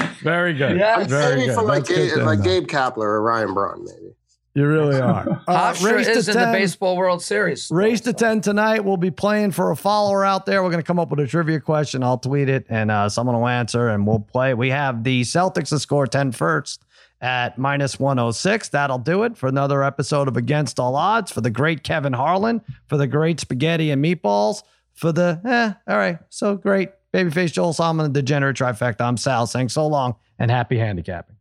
Very 0.21 0.53
good. 0.53 0.77
Yes. 0.77 1.07
Very 1.07 1.45
good. 1.45 1.55
For 1.55 1.61
like, 1.61 1.85
Gabe, 1.85 2.17
like 2.17 2.43
Gabe 2.43 2.67
Kapler 2.67 2.97
or 2.97 3.21
Ryan 3.21 3.53
Braun, 3.53 3.85
maybe. 3.85 4.13
You 4.53 4.67
really 4.67 4.99
are. 5.01 5.41
Uh, 5.47 5.73
race 5.81 6.09
is 6.09 6.25
to 6.25 6.33
10, 6.33 6.43
in 6.43 6.51
the 6.51 6.57
Baseball 6.57 6.97
World 6.97 7.23
Series. 7.23 7.71
Race 7.71 8.01
to 8.01 8.11
10 8.11 8.41
tonight. 8.41 8.83
We'll 8.83 8.97
be 8.97 9.09
playing 9.09 9.51
for 9.51 9.71
a 9.71 9.77
follower 9.77 10.25
out 10.25 10.45
there. 10.45 10.61
We're 10.63 10.71
going 10.71 10.83
to 10.83 10.85
come 10.85 10.99
up 10.99 11.11
with 11.11 11.21
a 11.21 11.27
trivia 11.27 11.61
question. 11.61 12.03
I'll 12.03 12.17
tweet 12.17 12.49
it 12.49 12.65
and 12.67 12.91
uh, 12.91 13.07
someone 13.07 13.37
will 13.37 13.47
answer 13.47 13.87
and 13.87 14.05
we'll 14.05 14.19
play. 14.19 14.53
We 14.53 14.71
have 14.71 15.05
the 15.05 15.21
Celtics 15.21 15.69
to 15.69 15.79
score 15.79 16.07
10 16.07 16.33
first 16.33 16.83
at 17.21 17.57
minus 17.57 17.99
106. 17.99 18.69
That'll 18.69 18.97
do 18.97 19.23
it 19.23 19.37
for 19.37 19.47
another 19.47 19.83
episode 19.83 20.27
of 20.27 20.35
Against 20.37 20.79
All 20.79 20.95
Odds 20.95 21.31
for 21.31 21.41
the 21.41 21.49
great 21.49 21.83
Kevin 21.83 22.13
Harlan, 22.13 22.61
for 22.87 22.97
the 22.97 23.07
great 23.07 23.39
spaghetti 23.39 23.91
and 23.91 24.03
meatballs, 24.03 24.63
for 24.93 25.11
the, 25.11 25.39
eh, 25.45 25.73
all 25.91 25.97
right, 25.97 26.17
so 26.29 26.55
great. 26.55 26.89
Babyface 27.13 27.51
Joel 27.51 27.73
Solomon, 27.73 28.11
the 28.11 28.21
degenerate 28.21 28.57
trifecta. 28.57 29.01
I'm 29.01 29.17
Sal 29.17 29.45
saying 29.45 29.69
so 29.69 29.85
long 29.87 30.15
and 30.39 30.49
happy 30.49 30.77
handicapping. 30.77 31.35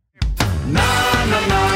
Na, 0.67 1.25
na, 1.25 1.47
na, 1.47 1.71